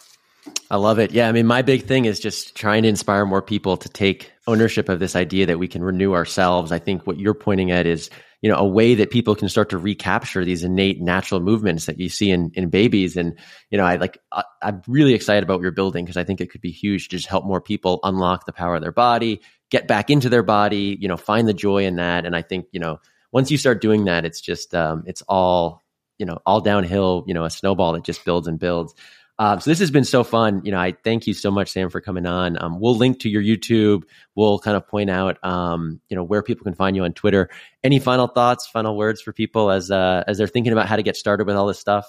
I 0.69 0.77
love 0.77 0.99
it. 0.99 1.11
Yeah. 1.11 1.27
I 1.27 1.31
mean, 1.31 1.45
my 1.45 1.61
big 1.61 1.85
thing 1.85 2.05
is 2.05 2.19
just 2.19 2.55
trying 2.55 2.83
to 2.83 2.89
inspire 2.89 3.25
more 3.25 3.41
people 3.41 3.77
to 3.77 3.89
take 3.89 4.31
ownership 4.47 4.89
of 4.89 4.99
this 4.99 5.15
idea 5.15 5.45
that 5.47 5.59
we 5.59 5.67
can 5.67 5.83
renew 5.83 6.13
ourselves. 6.13 6.71
I 6.71 6.79
think 6.79 7.05
what 7.05 7.19
you're 7.19 7.33
pointing 7.33 7.71
at 7.71 7.85
is 7.85 8.09
you 8.41 8.51
know 8.51 8.57
a 8.57 8.65
way 8.65 8.95
that 8.95 9.09
people 9.09 9.35
can 9.35 9.49
start 9.49 9.69
to 9.69 9.77
recapture 9.77 10.45
these 10.45 10.63
innate 10.63 11.01
natural 11.01 11.39
movements 11.39 11.85
that 11.85 11.99
you 11.99 12.09
see 12.09 12.29
in 12.29 12.51
in 12.53 12.69
babies 12.69 13.17
and 13.17 13.37
you 13.71 13.77
know 13.77 13.83
i 13.83 13.95
like 13.95 14.19
I, 14.31 14.43
am 14.61 14.81
really 14.87 15.13
excited 15.13 15.43
about 15.43 15.55
what 15.55 15.63
you're 15.63 15.71
building 15.71 16.05
because 16.05 16.17
i 16.17 16.23
think 16.23 16.39
it 16.39 16.51
could 16.51 16.61
be 16.61 16.71
huge 16.71 17.09
to 17.09 17.17
just 17.17 17.27
help 17.27 17.45
more 17.45 17.61
people 17.61 17.99
unlock 18.03 18.45
the 18.45 18.53
power 18.53 18.75
of 18.75 18.81
their 18.81 18.91
body 18.91 19.41
get 19.71 19.87
back 19.87 20.09
into 20.09 20.29
their 20.29 20.43
body 20.43 20.97
you 20.99 21.07
know 21.07 21.17
find 21.17 21.47
the 21.47 21.53
joy 21.53 21.85
in 21.85 21.95
that 21.95 22.25
and 22.25 22.35
i 22.35 22.41
think 22.41 22.67
you 22.71 22.79
know 22.79 22.99
once 23.31 23.49
you 23.49 23.57
start 23.57 23.81
doing 23.81 24.05
that 24.05 24.23
it's 24.23 24.39
just 24.39 24.75
um, 24.75 25.03
it's 25.07 25.23
all 25.27 25.83
you 26.17 26.25
know 26.25 26.39
all 26.45 26.61
downhill 26.61 27.23
you 27.27 27.33
know 27.33 27.45
a 27.45 27.49
snowball 27.49 27.93
that 27.93 28.03
just 28.03 28.23
builds 28.25 28.47
and 28.47 28.59
builds 28.59 28.93
um, 29.39 29.59
so 29.59 29.69
this 29.69 29.79
has 29.79 29.91
been 29.91 30.03
so 30.03 30.23
fun. 30.23 30.61
You 30.63 30.71
know, 30.71 30.79
I 30.79 30.93
thank 31.03 31.27
you 31.27 31.33
so 31.33 31.51
much, 31.51 31.69
Sam, 31.69 31.89
for 31.91 32.01
coming 32.01 32.25
on. 32.25 32.61
Um, 32.61 32.79
we'll 32.79 32.95
link 32.95 33.19
to 33.19 33.29
your 33.29 33.43
YouTube. 33.43 34.03
We'll 34.33 34.57
kind 34.57 34.75
of 34.75 34.87
point 34.87 35.11
out, 35.11 35.37
um, 35.43 36.01
you 36.09 36.15
know, 36.15 36.23
where 36.23 36.41
people 36.41 36.63
can 36.63 36.73
find 36.73 36.95
you 36.95 37.03
on 37.03 37.13
Twitter. 37.13 37.49
Any 37.83 37.99
final 37.99 38.27
thoughts, 38.27 38.67
final 38.67 38.97
words 38.97 39.21
for 39.21 39.33
people 39.33 39.69
as 39.69 39.91
uh, 39.91 40.23
as 40.27 40.39
they're 40.39 40.47
thinking 40.47 40.73
about 40.73 40.87
how 40.87 40.95
to 40.95 41.03
get 41.03 41.15
started 41.15 41.45
with 41.45 41.55
all 41.55 41.67
this 41.67 41.79
stuff? 41.79 42.07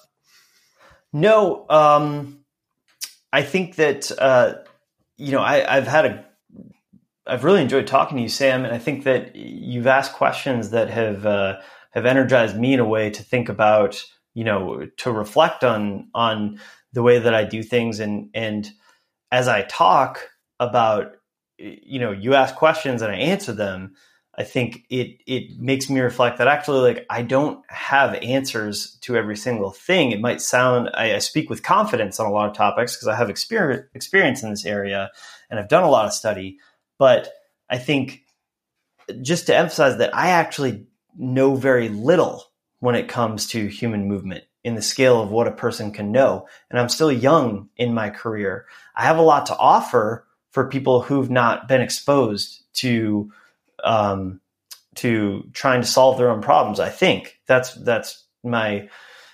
No, 1.13 1.67
um, 1.69 2.41
I 3.31 3.43
think 3.43 3.77
that 3.77 4.11
uh, 4.19 4.55
you 5.19 5.33
know 5.33 5.43
I, 5.43 5.77
I've 5.77 5.87
had 5.87 6.07
a 6.07 6.25
I've 7.27 7.45
really 7.45 7.61
enjoyed 7.61 7.87
talking 7.87 8.17
to 8.17 8.23
you, 8.23 8.31
Sam, 8.31 8.65
and 8.65 8.75
I 8.75 8.79
think 8.79 9.05
that 9.05 9.37
you've 9.37 9.87
asked 9.87 10.15
questions 10.15 10.71
that 10.71 10.89
have 10.89 11.27
uh, 11.27 11.59
have 11.99 12.07
energized 12.07 12.57
me 12.57 12.75
in 12.75 12.81
a 12.81 12.89
way 12.89 13.11
to 13.11 13.23
think 13.23 13.49
about 13.49 14.03
you 14.39 14.45
know, 14.45 14.87
to 14.99 15.11
reflect 15.11 15.65
on 15.65 16.09
on 16.15 16.61
the 16.93 17.03
way 17.03 17.19
that 17.19 17.35
I 17.35 17.45
do 17.45 17.63
things 17.63 17.99
and 17.99 18.31
and 18.35 18.71
as 19.33 19.49
I 19.49 19.63
talk 19.63 20.31
about 20.61 21.17
you 21.59 21.99
know, 21.99 22.13
you 22.13 22.35
ask 22.35 22.55
questions 22.55 23.03
and 23.03 23.11
I 23.11 23.17
answer 23.17 23.53
them, 23.53 23.95
I 24.37 24.45
think 24.45 24.85
it 24.91 25.21
it 25.27 25.59
makes 25.59 25.91
me 25.91 25.99
reflect 25.99 26.39
that 26.39 26.47
actually 26.47 26.95
like 26.95 27.07
I 27.11 27.23
don't 27.23 27.65
have 27.69 28.15
answers 28.23 28.97
to 29.01 29.17
every 29.17 29.37
single 29.37 29.73
thing. 29.73 30.13
It 30.13 30.21
might 30.21 30.41
sound 30.41 30.91
I, 30.95 31.17
I 31.17 31.19
speak 31.19 31.51
with 31.51 31.65
confidence 31.65 32.21
on 32.21 32.27
a 32.27 32.33
lot 32.33 32.49
of 32.49 32.57
topics 32.57 32.95
because 32.95 33.09
I 33.09 33.17
have 33.17 33.31
experience 33.31 33.87
experience 33.93 34.45
in 34.45 34.51
this 34.51 34.65
area 34.65 35.11
and 35.51 35.59
I've 35.59 35.69
done 35.69 35.83
a 35.83 35.91
lot 35.91 36.07
of 36.07 36.13
study, 36.13 36.59
but 36.97 37.29
I 37.69 37.79
think 37.79 38.23
just 39.21 39.47
to 39.47 39.57
emphasize 39.57 39.99
that 39.99 40.15
I 40.15 40.29
actually 40.29 40.87
know 41.19 41.55
very 41.57 41.89
little 41.89 42.45
when 42.81 42.95
it 42.95 43.09
comes 43.09 43.49
to 43.49 43.67
human 43.67 44.07
movement 44.09 44.45
in 44.65 44.75
the 44.75 44.83
scale 44.83 45.21
of 45.21 45.31
what 45.31 45.49
a 45.49 45.53
person 45.53 45.93
can 45.93 46.13
know. 46.13 46.47
And 46.71 46.79
I'm 46.79 46.89
still 46.89 47.13
young 47.13 47.69
in 47.77 47.95
my 47.95 48.11
career. 48.11 48.67
I 48.95 49.05
have 49.05 49.19
a 49.19 49.23
lot 49.23 49.47
to 49.47 49.57
offer 49.57 50.27
for 50.51 50.69
people 50.69 51.03
who've 51.03 51.31
not 51.31 51.69
been 51.69 51.81
exposed 51.81 52.63
to 52.75 53.33
um, 53.85 54.41
to 54.97 55.49
trying 55.53 55.81
to 55.81 55.87
solve 55.87 56.19
their 56.19 56.31
own 56.31 56.43
problems. 56.43 56.81
I 56.81 56.89
think 56.89 57.39
that's 57.47 57.75
that's 57.75 58.25
my 58.43 58.89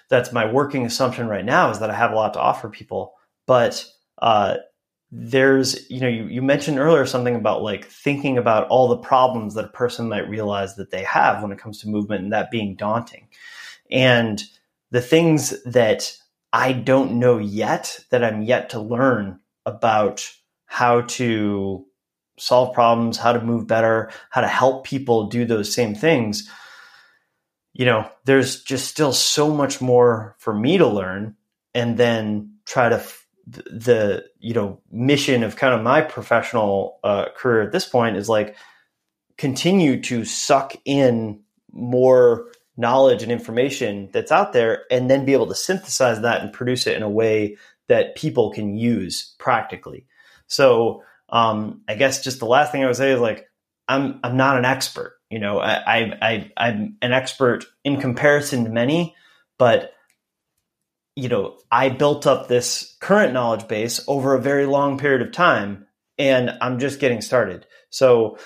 that's 0.08 0.32
my 0.32 0.50
working 0.50 0.84
assumption 0.84 1.28
right 1.28 1.44
now 1.44 1.70
is 1.70 1.80
that 1.80 1.90
I 1.90 1.94
have 1.94 2.12
a 2.12 2.16
lot 2.16 2.34
to 2.34 2.40
offer 2.40 2.68
people. 2.68 3.14
But 3.46 3.84
uh, 4.18 4.56
there's 5.16 5.88
you 5.88 6.00
know 6.00 6.08
you, 6.08 6.24
you 6.26 6.42
mentioned 6.42 6.78
earlier 6.78 7.06
something 7.06 7.36
about 7.36 7.62
like 7.62 7.84
thinking 7.84 8.36
about 8.36 8.66
all 8.68 8.88
the 8.88 8.96
problems 8.96 9.54
that 9.54 9.66
a 9.66 9.68
person 9.68 10.08
might 10.08 10.28
realize 10.28 10.74
that 10.74 10.90
they 10.90 11.04
have 11.04 11.40
when 11.40 11.52
it 11.52 11.58
comes 11.58 11.80
to 11.80 11.88
movement 11.88 12.24
and 12.24 12.32
that 12.32 12.50
being 12.50 12.74
daunting. 12.74 13.28
And 13.90 14.42
the 14.90 15.00
things 15.00 15.62
that 15.64 16.16
i 16.52 16.72
don't 16.72 17.18
know 17.18 17.38
yet 17.38 18.00
that 18.10 18.24
i'm 18.24 18.42
yet 18.42 18.70
to 18.70 18.80
learn 18.80 19.38
about 19.66 20.28
how 20.66 21.02
to 21.02 21.86
solve 22.38 22.74
problems, 22.74 23.16
how 23.16 23.32
to 23.32 23.40
move 23.40 23.66
better, 23.66 24.10
how 24.30 24.40
to 24.40 24.48
help 24.48 24.84
people 24.84 25.28
do 25.28 25.44
those 25.44 25.72
same 25.72 25.94
things, 25.94 26.50
you 27.72 27.84
know, 27.84 28.10
there's 28.24 28.62
just 28.62 28.88
still 28.88 29.12
so 29.12 29.54
much 29.54 29.80
more 29.80 30.34
for 30.38 30.54
me 30.54 30.78
to 30.78 30.86
learn 30.86 31.36
and 31.74 31.96
then 31.96 32.56
try 32.66 32.88
to 32.88 33.02
the 33.46 34.24
you 34.38 34.54
know 34.54 34.80
mission 34.90 35.42
of 35.42 35.56
kind 35.56 35.74
of 35.74 35.82
my 35.82 36.00
professional 36.00 36.98
uh, 37.04 37.26
career 37.36 37.62
at 37.62 37.72
this 37.72 37.86
point 37.86 38.16
is 38.16 38.28
like 38.28 38.56
continue 39.36 40.00
to 40.00 40.24
suck 40.24 40.74
in 40.84 41.40
more 41.72 42.46
knowledge 42.76 43.22
and 43.22 43.30
information 43.30 44.08
that's 44.12 44.32
out 44.32 44.52
there 44.52 44.84
and 44.90 45.10
then 45.10 45.24
be 45.24 45.32
able 45.32 45.46
to 45.46 45.54
synthesize 45.54 46.20
that 46.22 46.40
and 46.40 46.52
produce 46.52 46.86
it 46.86 46.96
in 46.96 47.02
a 47.02 47.10
way 47.10 47.56
that 47.88 48.16
people 48.16 48.50
can 48.50 48.74
use 48.74 49.34
practically 49.38 50.06
so 50.46 51.02
um, 51.28 51.82
I 51.88 51.94
guess 51.94 52.22
just 52.22 52.38
the 52.38 52.46
last 52.46 52.72
thing 52.72 52.82
I 52.82 52.86
would 52.86 52.96
say 52.96 53.12
is 53.12 53.20
like 53.20 53.48
I'm 53.88 54.20
I'm 54.22 54.36
not 54.36 54.56
an 54.56 54.64
expert. 54.64 55.18
You 55.30 55.38
know, 55.38 55.58
I, 55.58 56.12
I, 56.22 56.50
I 56.56 56.68
am 56.68 56.96
an 57.02 57.12
expert 57.12 57.64
in 57.82 58.00
comparison 58.00 58.64
to 58.64 58.70
many, 58.70 59.16
but 59.58 59.92
you 61.16 61.28
know, 61.28 61.58
I 61.70 61.90
built 61.90 62.26
up 62.26 62.48
this 62.48 62.96
current 63.00 63.32
knowledge 63.32 63.68
base 63.68 64.02
over 64.08 64.34
a 64.34 64.40
very 64.40 64.66
long 64.66 64.98
period 64.98 65.22
of 65.22 65.32
time, 65.32 65.86
and 66.18 66.50
I'm 66.60 66.78
just 66.78 67.00
getting 67.00 67.20
started. 67.20 67.66
So 67.90 68.38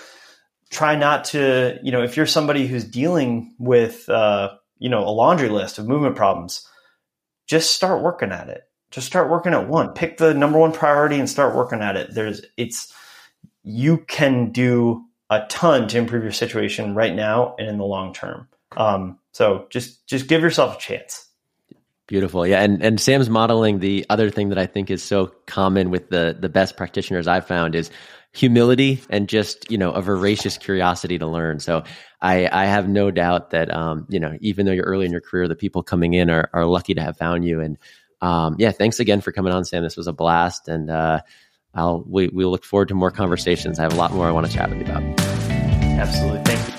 try 0.70 0.96
not 0.96 1.24
to, 1.26 1.78
you 1.82 1.92
know, 1.92 2.02
if 2.02 2.16
you're 2.16 2.26
somebody 2.26 2.66
who's 2.66 2.84
dealing 2.84 3.54
with, 3.58 4.08
uh, 4.08 4.50
you 4.78 4.90
know, 4.90 5.00
a 5.00 5.10
laundry 5.10 5.48
list 5.48 5.78
of 5.78 5.88
movement 5.88 6.16
problems, 6.16 6.66
just 7.46 7.72
start 7.72 8.02
working 8.02 8.32
at 8.32 8.48
it 8.48 8.62
just 8.90 9.06
start 9.06 9.30
working 9.30 9.54
at 9.54 9.68
one. 9.68 9.92
Pick 9.92 10.16
the 10.16 10.34
number 10.34 10.58
one 10.58 10.72
priority 10.72 11.18
and 11.18 11.28
start 11.28 11.54
working 11.54 11.80
at 11.80 11.96
it. 11.96 12.14
There's 12.14 12.42
it's 12.56 12.92
you 13.62 13.98
can 13.98 14.50
do 14.50 15.04
a 15.30 15.44
ton 15.48 15.88
to 15.88 15.98
improve 15.98 16.22
your 16.22 16.32
situation 16.32 16.94
right 16.94 17.14
now 17.14 17.54
and 17.58 17.68
in 17.68 17.78
the 17.78 17.84
long 17.84 18.14
term. 18.14 18.48
Um, 18.76 19.18
so 19.32 19.66
just 19.70 20.06
just 20.06 20.28
give 20.28 20.40
yourself 20.40 20.76
a 20.76 20.80
chance. 20.80 21.27
Beautiful. 22.08 22.46
Yeah. 22.46 22.62
And 22.62 22.82
and 22.82 22.98
Sam's 22.98 23.28
modeling 23.28 23.80
the 23.80 24.04
other 24.08 24.30
thing 24.30 24.48
that 24.48 24.58
I 24.58 24.64
think 24.64 24.90
is 24.90 25.02
so 25.02 25.26
common 25.46 25.90
with 25.90 26.08
the 26.08 26.34
the 26.38 26.48
best 26.48 26.76
practitioners 26.76 27.28
I've 27.28 27.46
found 27.46 27.74
is 27.74 27.90
humility 28.32 29.02
and 29.10 29.28
just, 29.28 29.70
you 29.70 29.76
know, 29.76 29.90
a 29.90 30.00
voracious 30.00 30.56
curiosity 30.56 31.18
to 31.18 31.26
learn. 31.26 31.60
So 31.60 31.84
I 32.22 32.48
I 32.50 32.64
have 32.64 32.88
no 32.88 33.10
doubt 33.10 33.50
that 33.50 33.72
um, 33.74 34.06
you 34.08 34.18
know, 34.18 34.38
even 34.40 34.64
though 34.64 34.72
you're 34.72 34.86
early 34.86 35.04
in 35.04 35.12
your 35.12 35.20
career, 35.20 35.48
the 35.48 35.54
people 35.54 35.82
coming 35.82 36.14
in 36.14 36.30
are 36.30 36.48
are 36.54 36.64
lucky 36.64 36.94
to 36.94 37.02
have 37.02 37.18
found 37.18 37.44
you. 37.44 37.60
And 37.60 37.76
um, 38.22 38.56
yeah, 38.58 38.72
thanks 38.72 39.00
again 39.00 39.20
for 39.20 39.30
coming 39.30 39.52
on, 39.52 39.66
Sam. 39.66 39.82
This 39.82 39.98
was 39.98 40.06
a 40.06 40.12
blast, 40.14 40.66
and 40.66 40.88
uh, 40.88 41.20
I'll 41.74 42.04
we 42.08 42.28
we 42.28 42.46
look 42.46 42.64
forward 42.64 42.88
to 42.88 42.94
more 42.94 43.10
conversations. 43.10 43.78
I 43.78 43.82
have 43.82 43.92
a 43.92 43.96
lot 43.96 44.12
more 44.12 44.26
I 44.26 44.32
want 44.32 44.46
to 44.46 44.52
chat 44.52 44.70
with 44.70 44.78
you 44.78 44.84
about. 44.84 45.02
Absolutely, 46.00 46.40
thank 46.44 46.68
you. 46.68 46.77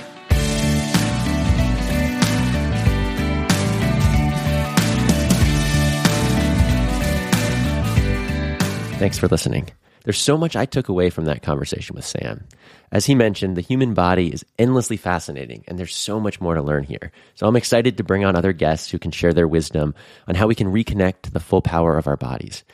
Thanks 8.99 9.17
for 9.17 9.30
listening. 9.30 9.69
There's 10.03 10.19
so 10.19 10.38
much 10.38 10.57
I 10.57 10.65
took 10.65 10.89
away 10.89 11.09
from 11.09 11.23
that 11.23 11.41
conversation 11.41 11.95
with 11.95 12.03
Sam. 12.03 12.45
As 12.91 13.05
he 13.05 13.15
mentioned, 13.15 13.55
the 13.55 13.61
human 13.61 13.93
body 13.93 14.27
is 14.27 14.43
endlessly 14.57 14.97
fascinating, 14.97 15.63
and 15.69 15.80
there's 15.80 15.95
so 15.95 16.19
much 16.19 16.41
more 16.41 16.53
to 16.53 16.61
learn 16.61 16.84
here. 16.84 17.13
So 17.35 17.47
I'm 17.47 17.55
excited 17.55 17.95
to 17.95 18.03
bring 18.03 18.26
on 18.26 18.35
other 18.35 18.51
guests 18.51 18.91
who 18.91 18.99
can 18.99 19.11
share 19.11 19.31
their 19.31 19.47
wisdom 19.47 19.95
on 20.27 20.35
how 20.35 20.47
we 20.47 20.53
can 20.53 20.73
reconnect 20.73 21.21
to 21.21 21.31
the 21.31 21.39
full 21.39 21.61
power 21.61 21.97
of 21.97 22.07
our 22.07 22.17
bodies. 22.17 22.65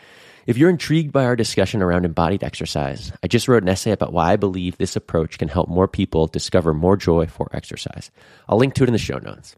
If 0.47 0.57
you're 0.57 0.72
intrigued 0.72 1.11
by 1.11 1.26
our 1.26 1.35
discussion 1.35 1.84
around 1.84 2.06
embodied 2.06 2.43
exercise, 2.43 3.11
I 3.22 3.27
just 3.27 3.47
wrote 3.47 3.61
an 3.61 3.69
essay 3.69 3.91
about 3.91 4.11
why 4.11 4.34
I 4.34 4.35
believe 4.35 4.80
this 4.80 4.95
approach 4.95 5.38
can 5.38 5.47
help 5.47 5.69
more 5.69 5.88
people 5.88 6.26
discover 6.26 6.73
more 6.73 6.97
joy 6.97 7.27
for 7.27 7.49
exercise. 7.53 8.10
I'll 8.49 8.57
link 8.57 8.73
to 8.76 8.84
it 8.84 8.89
in 8.89 8.93
the 8.93 8.97
show 8.97 9.19
notes. 9.19 9.56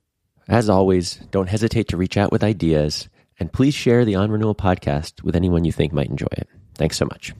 As 0.49 0.69
always, 0.69 1.15
don't 1.31 1.47
hesitate 1.47 1.87
to 1.87 1.97
reach 1.97 2.17
out 2.17 2.33
with 2.33 2.43
ideas, 2.43 3.07
and 3.39 3.51
please 3.51 3.73
share 3.73 4.05
the 4.05 4.15
On 4.15 4.31
Renewal 4.31 4.55
podcast 4.55 5.23
with 5.23 5.35
anyone 5.35 5.65
you 5.65 5.71
think 5.71 5.93
might 5.93 6.09
enjoy 6.09 6.27
it. 6.31 6.47
Thanks 6.75 6.97
so 6.97 7.05
much. 7.05 7.33